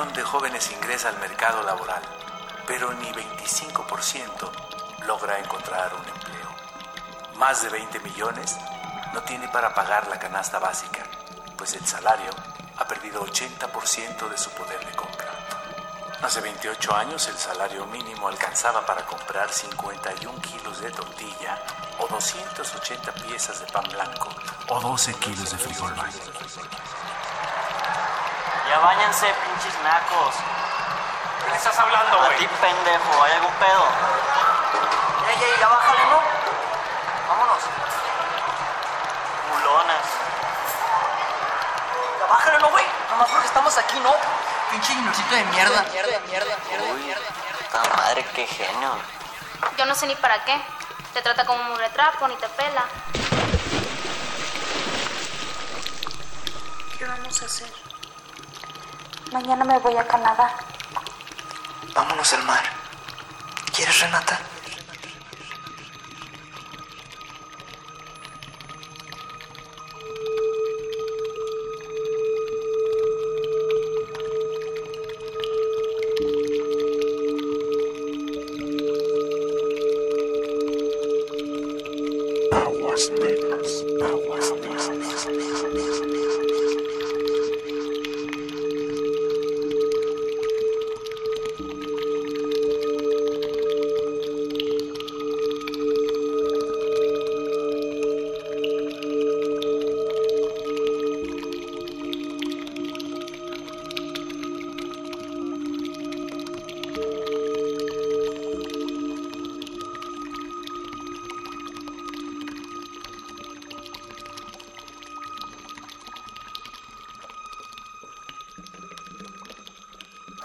Millón 0.00 0.14
de 0.14 0.22
jóvenes 0.22 0.70
ingresa 0.72 1.10
al 1.10 1.18
mercado 1.18 1.62
laboral, 1.62 2.00
pero 2.66 2.90
ni 2.94 3.12
25% 3.12 4.50
logra 5.06 5.38
encontrar 5.38 5.92
un 5.94 6.08
empleo. 6.08 6.48
Más 7.34 7.62
de 7.62 7.68
20 7.68 8.00
millones 8.00 8.56
no 9.12 9.20
tiene 9.22 9.46
para 9.48 9.74
pagar 9.74 10.08
la 10.08 10.18
canasta 10.18 10.58
básica, 10.58 11.02
pues 11.58 11.74
el 11.74 11.86
salario 11.86 12.30
ha 12.78 12.88
perdido 12.88 13.22
80% 13.26 14.28
de 14.30 14.38
su 14.38 14.48
poder 14.50 14.82
de 14.86 14.92
compra. 14.96 15.28
Hace 16.22 16.40
28 16.40 16.94
años 16.94 17.28
el 17.28 17.36
salario 17.36 17.84
mínimo 17.86 18.28
alcanzaba 18.28 18.86
para 18.86 19.04
comprar 19.04 19.52
51 19.52 20.40
kilos 20.40 20.80
de 20.80 20.90
tortilla 20.92 21.58
o 21.98 22.08
280 22.08 23.12
piezas 23.26 23.60
de 23.60 23.66
pan 23.66 23.84
blanco 23.90 24.30
o 24.68 24.80
12 24.80 25.12
kilos 25.14 25.50
de 25.50 25.58
frijol 25.58 25.92
blanco. 25.92 26.18
Ya 28.70 28.78
váyanse, 28.78 29.26
pinches 29.60 29.78
nacos. 29.82 30.34
¿Qué 31.44 31.50
le 31.50 31.56
estás 31.56 31.78
hablando, 31.78 32.18
A 32.20 32.24
güey? 32.26 32.38
ti, 32.38 32.46
pendejo, 32.46 33.22
¿hay 33.24 33.32
algún 33.32 33.52
pedo? 33.54 33.84
Ey, 35.28 35.36
ey, 35.44 35.60
ya 35.60 35.68
bájale, 35.68 36.04
¿no? 36.04 36.20
Vámonos. 37.28 37.62
Mulonas. 39.50 40.06
Ya 42.20 42.26
bájale, 42.26 42.58
¿no, 42.58 42.68
güey? 42.70 42.84
Nomás 43.10 43.28
porque 43.28 43.46
estamos 43.46 43.78
aquí, 43.78 44.00
¿no? 44.00 44.14
Pinche 44.70 44.92
ignorcito 44.92 45.34
de 45.34 45.44
mierda. 45.44 45.82
Mierda, 45.92 46.20
mierda, 46.28 46.56
mierda, 46.68 46.92
Uy, 46.92 47.14
puta 47.58 47.96
madre, 47.96 48.24
qué 48.34 48.46
genio. 48.46 48.92
Yo 49.76 49.84
no 49.84 49.94
sé 49.94 50.06
ni 50.06 50.14
para 50.16 50.42
qué. 50.44 50.60
Te 51.12 51.22
trata 51.22 51.44
como 51.44 51.72
un 51.72 51.78
retrapo, 51.78 52.28
ni 52.28 52.36
te 52.36 52.48
pela. 52.50 52.84
¿Qué 56.98 57.04
vamos 57.04 57.42
a 57.42 57.44
hacer? 57.44 57.89
Mañana 59.32 59.64
me 59.64 59.78
voy 59.78 59.96
a 59.96 60.06
Canadá. 60.06 60.52
Vámonos 61.94 62.32
al 62.32 62.42
mar. 62.44 62.64
¿Quieres, 63.72 64.00
Renata? 64.00 64.38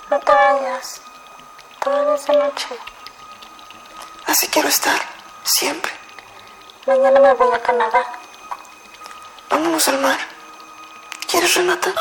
No 0.10 0.20
te 0.20 0.32
vayas. 0.32 1.02
Todavía 1.84 2.16
es 2.16 2.26
de 2.26 2.34
noche. 2.38 2.68
Así 4.26 4.48
quiero 4.48 4.68
estar, 4.68 5.00
siempre. 5.44 5.92
Mañana 6.86 7.20
me 7.20 7.34
voy 7.34 7.54
a 7.54 7.62
Canadá. 7.62 8.04
Vámonos 9.50 9.88
al 9.88 10.00
mar. 10.00 10.20
¿Quieres, 11.28 11.56
Renata? 11.56 11.94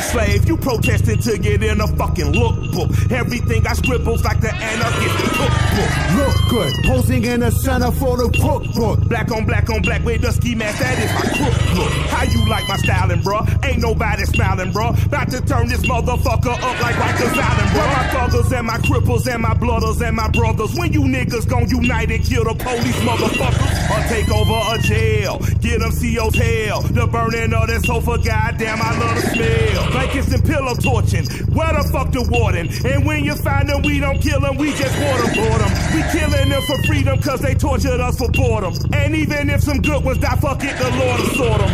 Slave, 0.00 0.46
you 0.46 0.56
protesting 0.58 1.18
to 1.18 1.38
get 1.38 1.62
in 1.62 1.80
a 1.80 1.86
fucking 1.86 2.32
lookbook. 2.32 3.10
Everything 3.10 3.66
I 3.66 3.72
scribbles 3.72 4.24
like 4.24 4.40
the 4.40 4.52
anarchist 4.54 5.16
cookbook. 5.16 5.92
Look 6.16 6.36
good, 6.50 6.72
posing 6.84 7.24
in 7.24 7.40
the 7.40 7.50
center 7.50 7.90
for 7.92 8.16
the 8.16 8.28
cookbook. 8.28 9.08
Black 9.08 9.30
on 9.32 9.46
black 9.46 9.70
on 9.70 9.80
black 9.82 10.04
with 10.04 10.20
the 10.20 10.32
ski 10.32 10.54
mask, 10.54 10.80
that 10.80 10.98
is 10.98 11.12
my 11.14 11.26
crook 11.32 11.56
look. 11.76 11.92
How 12.12 12.24
you 12.24 12.48
like 12.48 12.68
my 12.68 12.76
styling, 12.76 13.20
bruh? 13.22 13.64
Ain't 13.64 13.80
nobody 13.80 14.24
smiling, 14.24 14.70
bruh. 14.72 14.92
About 15.06 15.30
to 15.30 15.40
turn 15.40 15.68
this 15.68 15.80
motherfucker 15.86 16.52
up 16.52 16.80
like 16.82 16.96
Rikers 16.96 17.36
Island, 17.36 17.70
bruh. 17.72 17.92
My 17.96 18.04
thuggers 18.12 18.52
and 18.52 18.66
my 18.66 18.78
cripples 18.78 19.26
and 19.32 19.42
my 19.42 19.54
blooders 19.54 20.06
and 20.06 20.16
my 20.16 20.28
brothers. 20.30 20.74
When 20.74 20.92
you 20.92 21.02
niggas 21.02 21.48
gon' 21.48 21.68
unite 21.68 22.10
and 22.10 22.22
kill 22.22 22.44
the 22.44 22.54
police, 22.54 23.00
motherfuckers, 23.00 23.74
or 23.90 24.08
take 24.08 24.30
over 24.30 24.60
a 24.74 24.78
jail. 24.82 25.38
Get 25.60 25.80
them 25.80 25.92
CO's 25.92 26.34
hell. 26.36 26.82
The 26.82 27.06
burning 27.06 27.54
of 27.54 27.66
that 27.68 27.84
sofa, 27.84 28.18
goddamn, 28.18 28.82
I 28.82 28.98
love 28.98 29.16
the 29.16 29.22
smell. 29.32 29.85
Blankets 29.92 30.32
and 30.32 30.44
pillow 30.44 30.74
torching. 30.74 31.26
Where 31.54 31.72
the 31.72 31.88
fuck 31.92 32.12
the 32.12 32.22
warden? 32.30 32.68
And 32.84 33.06
when 33.06 33.24
you 33.24 33.34
find 33.36 33.68
them, 33.68 33.82
we 33.82 34.00
don't 34.00 34.20
kill 34.20 34.40
them, 34.40 34.56
we 34.56 34.70
just 34.72 34.94
waterboard 34.96 35.58
them. 35.58 35.72
We 35.94 36.02
killing 36.12 36.48
them 36.48 36.62
for 36.62 36.78
freedom 36.84 37.20
cause 37.20 37.40
they 37.40 37.54
tortured 37.54 38.00
us 38.00 38.18
for 38.18 38.30
boredom. 38.32 38.74
And 38.92 39.14
even 39.14 39.50
if 39.50 39.62
some 39.62 39.80
good 39.80 40.04
ones 40.04 40.18
die, 40.18 40.36
fuck 40.36 40.62
it, 40.64 40.76
the 40.78 40.90
Lord 40.96 41.20
will 41.20 41.34
sort 41.34 41.60
them. 41.60 41.72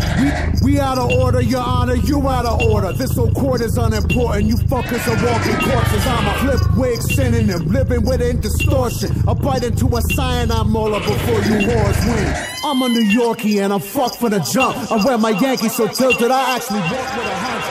We, 0.63 0.73
we 0.73 0.81
out 0.81 0.99
of 0.99 1.11
order, 1.11 1.41
your 1.41 1.63
honor, 1.63 1.95
you 1.95 2.29
out 2.29 2.47
of 2.47 2.63
order. 2.63 2.93
This 2.93 3.15
whole 3.15 3.33
court 3.33 3.61
is 3.61 3.77
unimportant. 3.77 4.45
You 4.45 4.57
fuckers 4.57 5.07
are 5.09 5.19
walking 5.25 5.57
corpses. 5.69 6.07
I'm 6.07 6.27
a 6.27 6.35
flip 6.41 6.77
wig 6.77 7.03
synonym, 7.03 7.67
living 7.69 8.05
within 8.05 8.41
distortion. 8.41 9.11
A 9.29 9.35
bite 9.35 9.65
into 9.65 9.87
a 9.97 10.03
cyanide 10.15 10.67
molar 10.67 11.01
before 11.01 11.41
you 11.49 11.67
whores 11.67 12.07
win. 12.07 12.53
I'm 12.65 12.83
a 12.83 12.89
New 12.89 13.05
Yorkie 13.05 13.63
and 13.63 13.73
I'm 13.73 13.81
fucked 13.81 14.17
for 14.17 14.29
the 14.29 14.39
jump. 14.39 14.77
I 14.91 15.05
wear 15.05 15.19
my 15.19 15.31
Yankees 15.31 15.75
so 15.75 15.89
tilted, 15.89 16.31
I 16.31 16.57
actually 16.57 16.81
walk 16.81 16.91
with 16.91 17.27
a 17.27 17.35
hunch. 17.35 17.62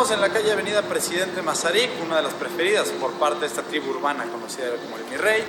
Encontramos 0.00 0.24
en 0.24 0.32
la 0.32 0.40
calle 0.40 0.52
Avenida 0.52 0.80
Presidente 0.80 1.42
Mazarik, 1.42 1.90
una 2.02 2.16
de 2.16 2.22
las 2.22 2.32
preferidas 2.32 2.88
por 2.92 3.12
parte 3.18 3.40
de 3.40 3.46
esta 3.48 3.60
tribu 3.60 3.90
urbana 3.90 4.24
conocida 4.32 4.70
como 4.82 4.96
el 4.96 5.04
Mi 5.04 5.16
Rey. 5.18 5.44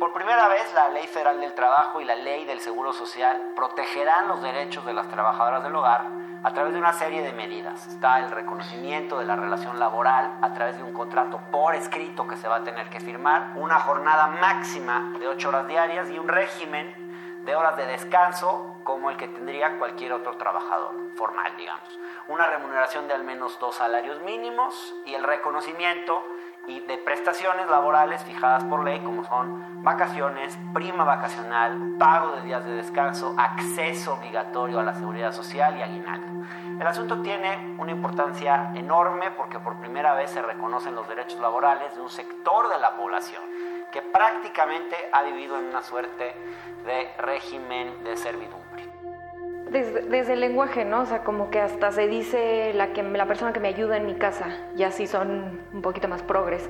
Por 0.00 0.14
primera 0.14 0.48
vez, 0.48 0.72
la 0.72 0.88
Ley 0.88 1.06
Federal 1.08 1.38
del 1.42 1.52
Trabajo 1.52 2.00
y 2.00 2.06
la 2.06 2.14
Ley 2.14 2.46
del 2.46 2.60
Seguro 2.60 2.94
Social 2.94 3.52
protegerán 3.54 4.28
los 4.28 4.40
derechos 4.40 4.86
de 4.86 4.94
las 4.94 5.10
trabajadoras 5.10 5.62
del 5.62 5.76
hogar 5.76 6.06
a 6.42 6.54
través 6.54 6.72
de 6.72 6.78
una 6.78 6.94
serie 6.94 7.20
de 7.20 7.34
medidas. 7.34 7.86
Está 7.88 8.20
el 8.20 8.30
reconocimiento 8.30 9.18
de 9.18 9.26
la 9.26 9.36
relación 9.36 9.78
laboral 9.78 10.38
a 10.40 10.54
través 10.54 10.78
de 10.78 10.82
un 10.82 10.94
contrato 10.94 11.38
por 11.52 11.74
escrito 11.74 12.26
que 12.26 12.38
se 12.38 12.48
va 12.48 12.56
a 12.56 12.64
tener 12.64 12.88
que 12.88 13.00
firmar, 13.00 13.52
una 13.56 13.78
jornada 13.80 14.28
máxima 14.28 15.12
de 15.18 15.28
8 15.28 15.48
horas 15.50 15.68
diarias 15.68 16.08
y 16.08 16.18
un 16.18 16.28
régimen 16.28 17.05
de 17.46 17.54
horas 17.54 17.76
de 17.76 17.86
descanso 17.86 18.74
como 18.82 19.08
el 19.08 19.16
que 19.16 19.28
tendría 19.28 19.78
cualquier 19.78 20.12
otro 20.12 20.36
trabajador 20.36 20.92
formal, 21.14 21.56
digamos. 21.56 21.98
Una 22.28 22.46
remuneración 22.48 23.06
de 23.06 23.14
al 23.14 23.22
menos 23.22 23.58
dos 23.60 23.76
salarios 23.76 24.20
mínimos 24.20 24.94
y 25.06 25.14
el 25.14 25.22
reconocimiento 25.22 26.24
y 26.66 26.80
de 26.80 26.98
prestaciones 26.98 27.68
laborales 27.68 28.24
fijadas 28.24 28.64
por 28.64 28.82
ley 28.82 28.98
como 28.98 29.24
son 29.24 29.84
vacaciones, 29.84 30.58
prima 30.74 31.04
vacacional, 31.04 31.94
pago 31.98 32.32
de 32.32 32.42
días 32.42 32.64
de 32.64 32.72
descanso, 32.72 33.36
acceso 33.38 34.14
obligatorio 34.14 34.80
a 34.80 34.82
la 34.82 34.94
seguridad 34.94 35.32
social 35.32 35.78
y 35.78 35.82
aguinaldo. 35.82 36.44
El 36.80 36.86
asunto 36.86 37.22
tiene 37.22 37.76
una 37.78 37.92
importancia 37.92 38.72
enorme 38.74 39.30
porque 39.30 39.60
por 39.60 39.78
primera 39.78 40.14
vez 40.14 40.30
se 40.30 40.42
reconocen 40.42 40.96
los 40.96 41.08
derechos 41.08 41.40
laborales 41.40 41.94
de 41.94 42.00
un 42.00 42.10
sector 42.10 42.68
de 42.68 42.78
la 42.78 42.96
población 42.96 43.42
que 43.92 44.02
prácticamente 44.02 44.96
ha 45.12 45.22
vivido 45.22 45.58
en 45.58 45.66
una 45.66 45.82
suerte 45.82 46.34
de 46.84 47.08
régimen 47.18 48.04
de 48.04 48.16
servidumbre. 48.16 48.84
Desde, 49.70 50.02
desde, 50.02 50.34
el 50.34 50.40
lenguaje, 50.40 50.84
¿no? 50.84 51.02
O 51.02 51.06
sea, 51.06 51.24
como 51.24 51.50
que 51.50 51.60
hasta 51.60 51.90
se 51.90 52.06
dice 52.06 52.72
la, 52.74 52.92
que, 52.92 53.02
la 53.02 53.26
persona 53.26 53.52
que 53.52 53.58
me 53.58 53.68
ayuda 53.68 53.96
en 53.96 54.06
mi 54.06 54.14
casa, 54.14 54.46
y 54.76 54.84
así 54.84 55.06
son 55.06 55.60
un 55.72 55.82
poquito 55.82 56.06
más 56.06 56.22
progres. 56.22 56.68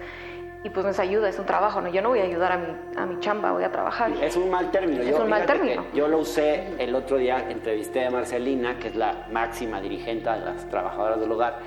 Y 0.65 0.71
pues 0.71 0.85
nos 0.85 0.99
ayuda, 0.99 1.29
es 1.29 1.39
un 1.39 1.47
trabajo, 1.47 1.81
¿no? 1.81 1.89
Yo 1.89 2.03
no 2.03 2.09
voy 2.09 2.21
a 2.21 2.25
ayudar 2.25 2.53
a 2.53 2.57
mi, 2.57 2.75
a 2.97 3.07
mi 3.07 3.21
chamba, 3.21 3.53
voy 3.53 3.63
a 3.63 3.71
trabajar. 3.71 4.11
Es 4.21 4.37
un 4.37 4.51
mal 4.51 4.71
término. 4.71 5.03
Es 5.03 5.11
yo, 5.11 5.23
un 5.23 5.29
mal 5.29 5.47
término. 5.47 5.87
Yo 5.93 6.09
lo 6.09 6.19
usé 6.19 6.75
el 6.79 6.95
otro 6.95 7.19
día, 7.19 7.47
entrevisté 7.49 8.07
a 8.07 8.11
Marcelina, 8.11 8.79
que 8.79 8.89
es 8.89 8.97
la 8.97 9.29
máxima 9.31 9.81
dirigente 9.81 10.29
de 10.31 10.41
las 10.41 10.69
trabajadoras 10.69 11.21
del 11.21 11.31
hogar, 11.31 11.61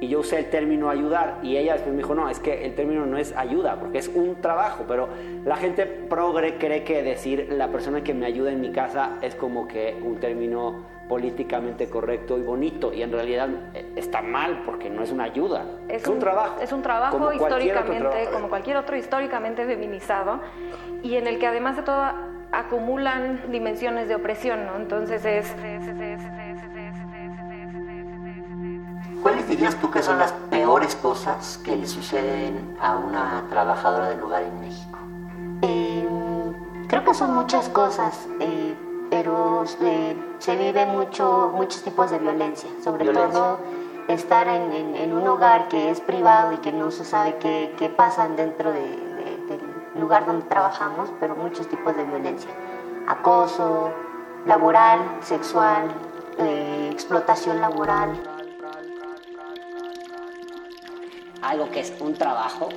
y 0.00 0.08
yo 0.08 0.20
usé 0.20 0.38
el 0.38 0.50
término 0.50 0.90
ayudar 0.90 1.38
y 1.42 1.56
ella 1.56 1.74
después 1.74 1.92
me 1.92 2.02
dijo, 2.02 2.14
no, 2.14 2.28
es 2.28 2.38
que 2.38 2.66
el 2.66 2.74
término 2.74 3.06
no 3.06 3.16
es 3.16 3.34
ayuda, 3.36 3.76
porque 3.80 3.98
es 3.98 4.08
un 4.08 4.36
trabajo, 4.40 4.84
pero 4.86 5.08
la 5.44 5.56
gente 5.56 5.86
progre 5.86 6.58
cree 6.58 6.84
que 6.84 7.02
decir 7.02 7.48
la 7.50 7.68
persona 7.68 8.02
que 8.02 8.12
me 8.12 8.26
ayuda 8.26 8.52
en 8.52 8.60
mi 8.60 8.72
casa 8.72 9.18
es 9.22 9.34
como 9.34 9.66
que 9.66 9.96
un 10.02 10.20
término 10.20 10.96
políticamente 11.08 11.88
correcto 11.88 12.36
y 12.36 12.42
bonito 12.42 12.92
y 12.92 13.02
en 13.02 13.12
realidad 13.12 13.48
está 13.94 14.22
mal 14.22 14.62
porque 14.66 14.90
no 14.90 15.02
es 15.02 15.12
una 15.12 15.24
ayuda, 15.24 15.64
es, 15.88 16.02
es 16.02 16.08
un, 16.08 16.14
un, 16.14 16.20
trabajo. 16.20 16.60
Es 16.60 16.72
un 16.72 16.82
trabajo 16.82 17.16
como 17.16 17.32
históricamente, 17.32 18.28
como 18.32 18.48
cualquier 18.48 18.76
otro 18.76 18.96
históricamente 18.96 19.64
feminizado 19.64 20.40
y 21.02 21.14
en 21.14 21.26
el 21.26 21.38
que 21.38 21.46
además 21.46 21.76
de 21.76 21.82
todo 21.82 22.04
acumulan 22.52 23.50
dimensiones 23.50 24.08
de 24.08 24.14
opresión, 24.14 24.66
¿no? 24.66 24.76
Entonces 24.76 25.24
es, 25.24 25.54
es, 25.62 25.86
es 25.88 26.00
¿Cuáles 29.26 29.48
dirías 29.48 29.74
tú 29.80 29.90
que 29.90 30.04
son 30.04 30.20
las 30.20 30.30
peores 30.50 30.94
cosas 30.94 31.58
que 31.64 31.74
le 31.74 31.88
suceden 31.88 32.76
a 32.80 32.96
una 32.96 33.42
trabajadora 33.50 34.10
del 34.10 34.22
hogar 34.22 34.44
en 34.44 34.60
México? 34.60 34.98
Eh, 35.62 36.08
creo 36.86 37.04
que 37.04 37.12
son 37.12 37.34
muchas 37.34 37.68
cosas, 37.70 38.28
eh, 38.38 38.76
pero 39.10 39.64
eh, 39.80 40.16
se 40.38 40.54
viven 40.54 40.90
mucho, 40.90 41.50
muchos 41.52 41.82
tipos 41.82 42.12
de 42.12 42.20
violencia, 42.20 42.70
sobre 42.84 43.02
violencia. 43.02 43.32
todo 43.32 43.58
estar 44.06 44.46
en, 44.46 44.72
en, 44.72 44.94
en, 44.94 45.12
un 45.12 45.26
hogar 45.26 45.66
que 45.66 45.90
es 45.90 46.00
privado 46.00 46.52
y 46.52 46.58
que 46.58 46.70
no 46.70 46.92
se 46.92 47.04
sabe 47.04 47.34
qué, 47.40 47.74
qué 47.76 47.88
pasa 47.88 48.28
dentro 48.28 48.70
de, 48.70 48.78
de, 48.78 49.44
del 49.48 50.00
lugar 50.00 50.24
donde 50.24 50.46
trabajamos, 50.46 51.10
pero 51.18 51.34
muchos 51.34 51.66
tipos 51.66 51.96
de 51.96 52.04
violencia. 52.04 52.50
Acoso 53.08 53.90
laboral, 54.44 55.00
sexual, 55.20 55.88
eh, 56.38 56.90
explotación 56.92 57.60
laboral. 57.60 58.35
Algo 61.48 61.70
que 61.70 61.80
es 61.80 61.92
un 62.00 62.14
trabajo, 62.14 62.68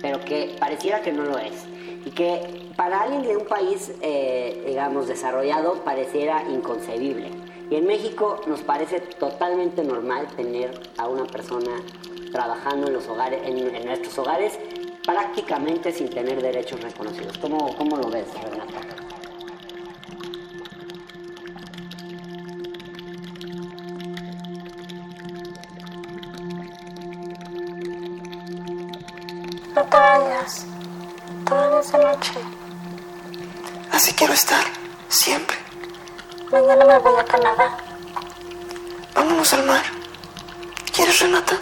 pero 0.00 0.20
que 0.20 0.56
pareciera 0.58 1.00
que 1.00 1.12
no 1.12 1.24
lo 1.24 1.38
es. 1.38 1.66
Y 2.04 2.10
que 2.10 2.70
para 2.76 3.02
alguien 3.02 3.22
de 3.22 3.36
un 3.36 3.46
país, 3.46 3.92
eh, 4.00 4.64
digamos, 4.66 5.06
desarrollado, 5.06 5.84
pareciera 5.84 6.42
inconcebible. 6.48 7.30
Y 7.70 7.76
en 7.76 7.86
México 7.86 8.40
nos 8.46 8.62
parece 8.62 9.00
totalmente 9.00 9.84
normal 9.84 10.26
tener 10.36 10.80
a 10.96 11.08
una 11.08 11.24
persona 11.24 11.82
trabajando 12.32 12.88
en, 12.88 12.94
los 12.94 13.06
hogares, 13.08 13.40
en, 13.44 13.84
nuestros 13.84 14.18
hogares 14.18 14.58
prácticamente 15.04 15.92
sin 15.92 16.08
tener 16.08 16.40
derechos 16.40 16.80
reconocidos. 16.80 17.38
¿Cómo, 17.38 17.76
cómo 17.76 17.96
lo 17.96 18.10
ves, 18.10 18.26
Renata? 18.34 18.99
No 29.90 29.96
te 29.98 30.02
vayas. 30.02 30.66
Toda 31.48 31.80
esa 31.80 31.98
noche. 31.98 32.40
Así 33.90 34.12
quiero 34.12 34.34
estar. 34.34 34.64
Siempre. 35.08 35.56
Mañana 36.52 36.84
me 36.84 36.98
voy 37.00 37.18
a 37.18 37.24
Canadá. 37.24 37.76
Vámonos 39.16 39.52
al 39.52 39.66
mar. 39.66 39.82
¿Quieres, 40.94 41.20
Renata? 41.20 41.58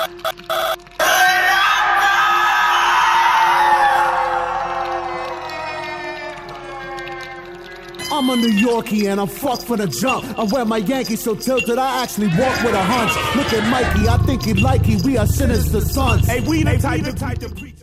I'm 8.10 8.28
a 8.30 8.36
New 8.36 8.50
Yorkie 8.50 9.10
and 9.10 9.20
I'm 9.20 9.28
fucked 9.28 9.62
for 9.62 9.78
the 9.78 9.86
jump. 9.86 10.38
I 10.38 10.42
wear 10.44 10.66
my 10.66 10.78
Yankees 10.78 11.22
so 11.22 11.34
tilted, 11.34 11.78
I 11.78 12.02
actually 12.02 12.28
walk 12.28 12.62
with 12.62 12.74
a 12.74 12.82
hunch. 12.82 13.36
Look 13.36 13.52
at 13.54 13.66
Mikey, 13.70 14.06
I 14.06 14.18
think 14.26 14.42
he 14.44 14.54
like 14.54 14.84
he. 14.84 14.96
We 14.96 15.16
are 15.16 15.26
sinister 15.26 15.80
sons. 15.80 16.26
Hey, 16.26 16.40
we 16.40 16.62
the 16.62 16.76
type, 16.76 17.04
the 17.04 17.12
type 17.12 17.38
to 17.38 17.48
preach. 17.48 17.77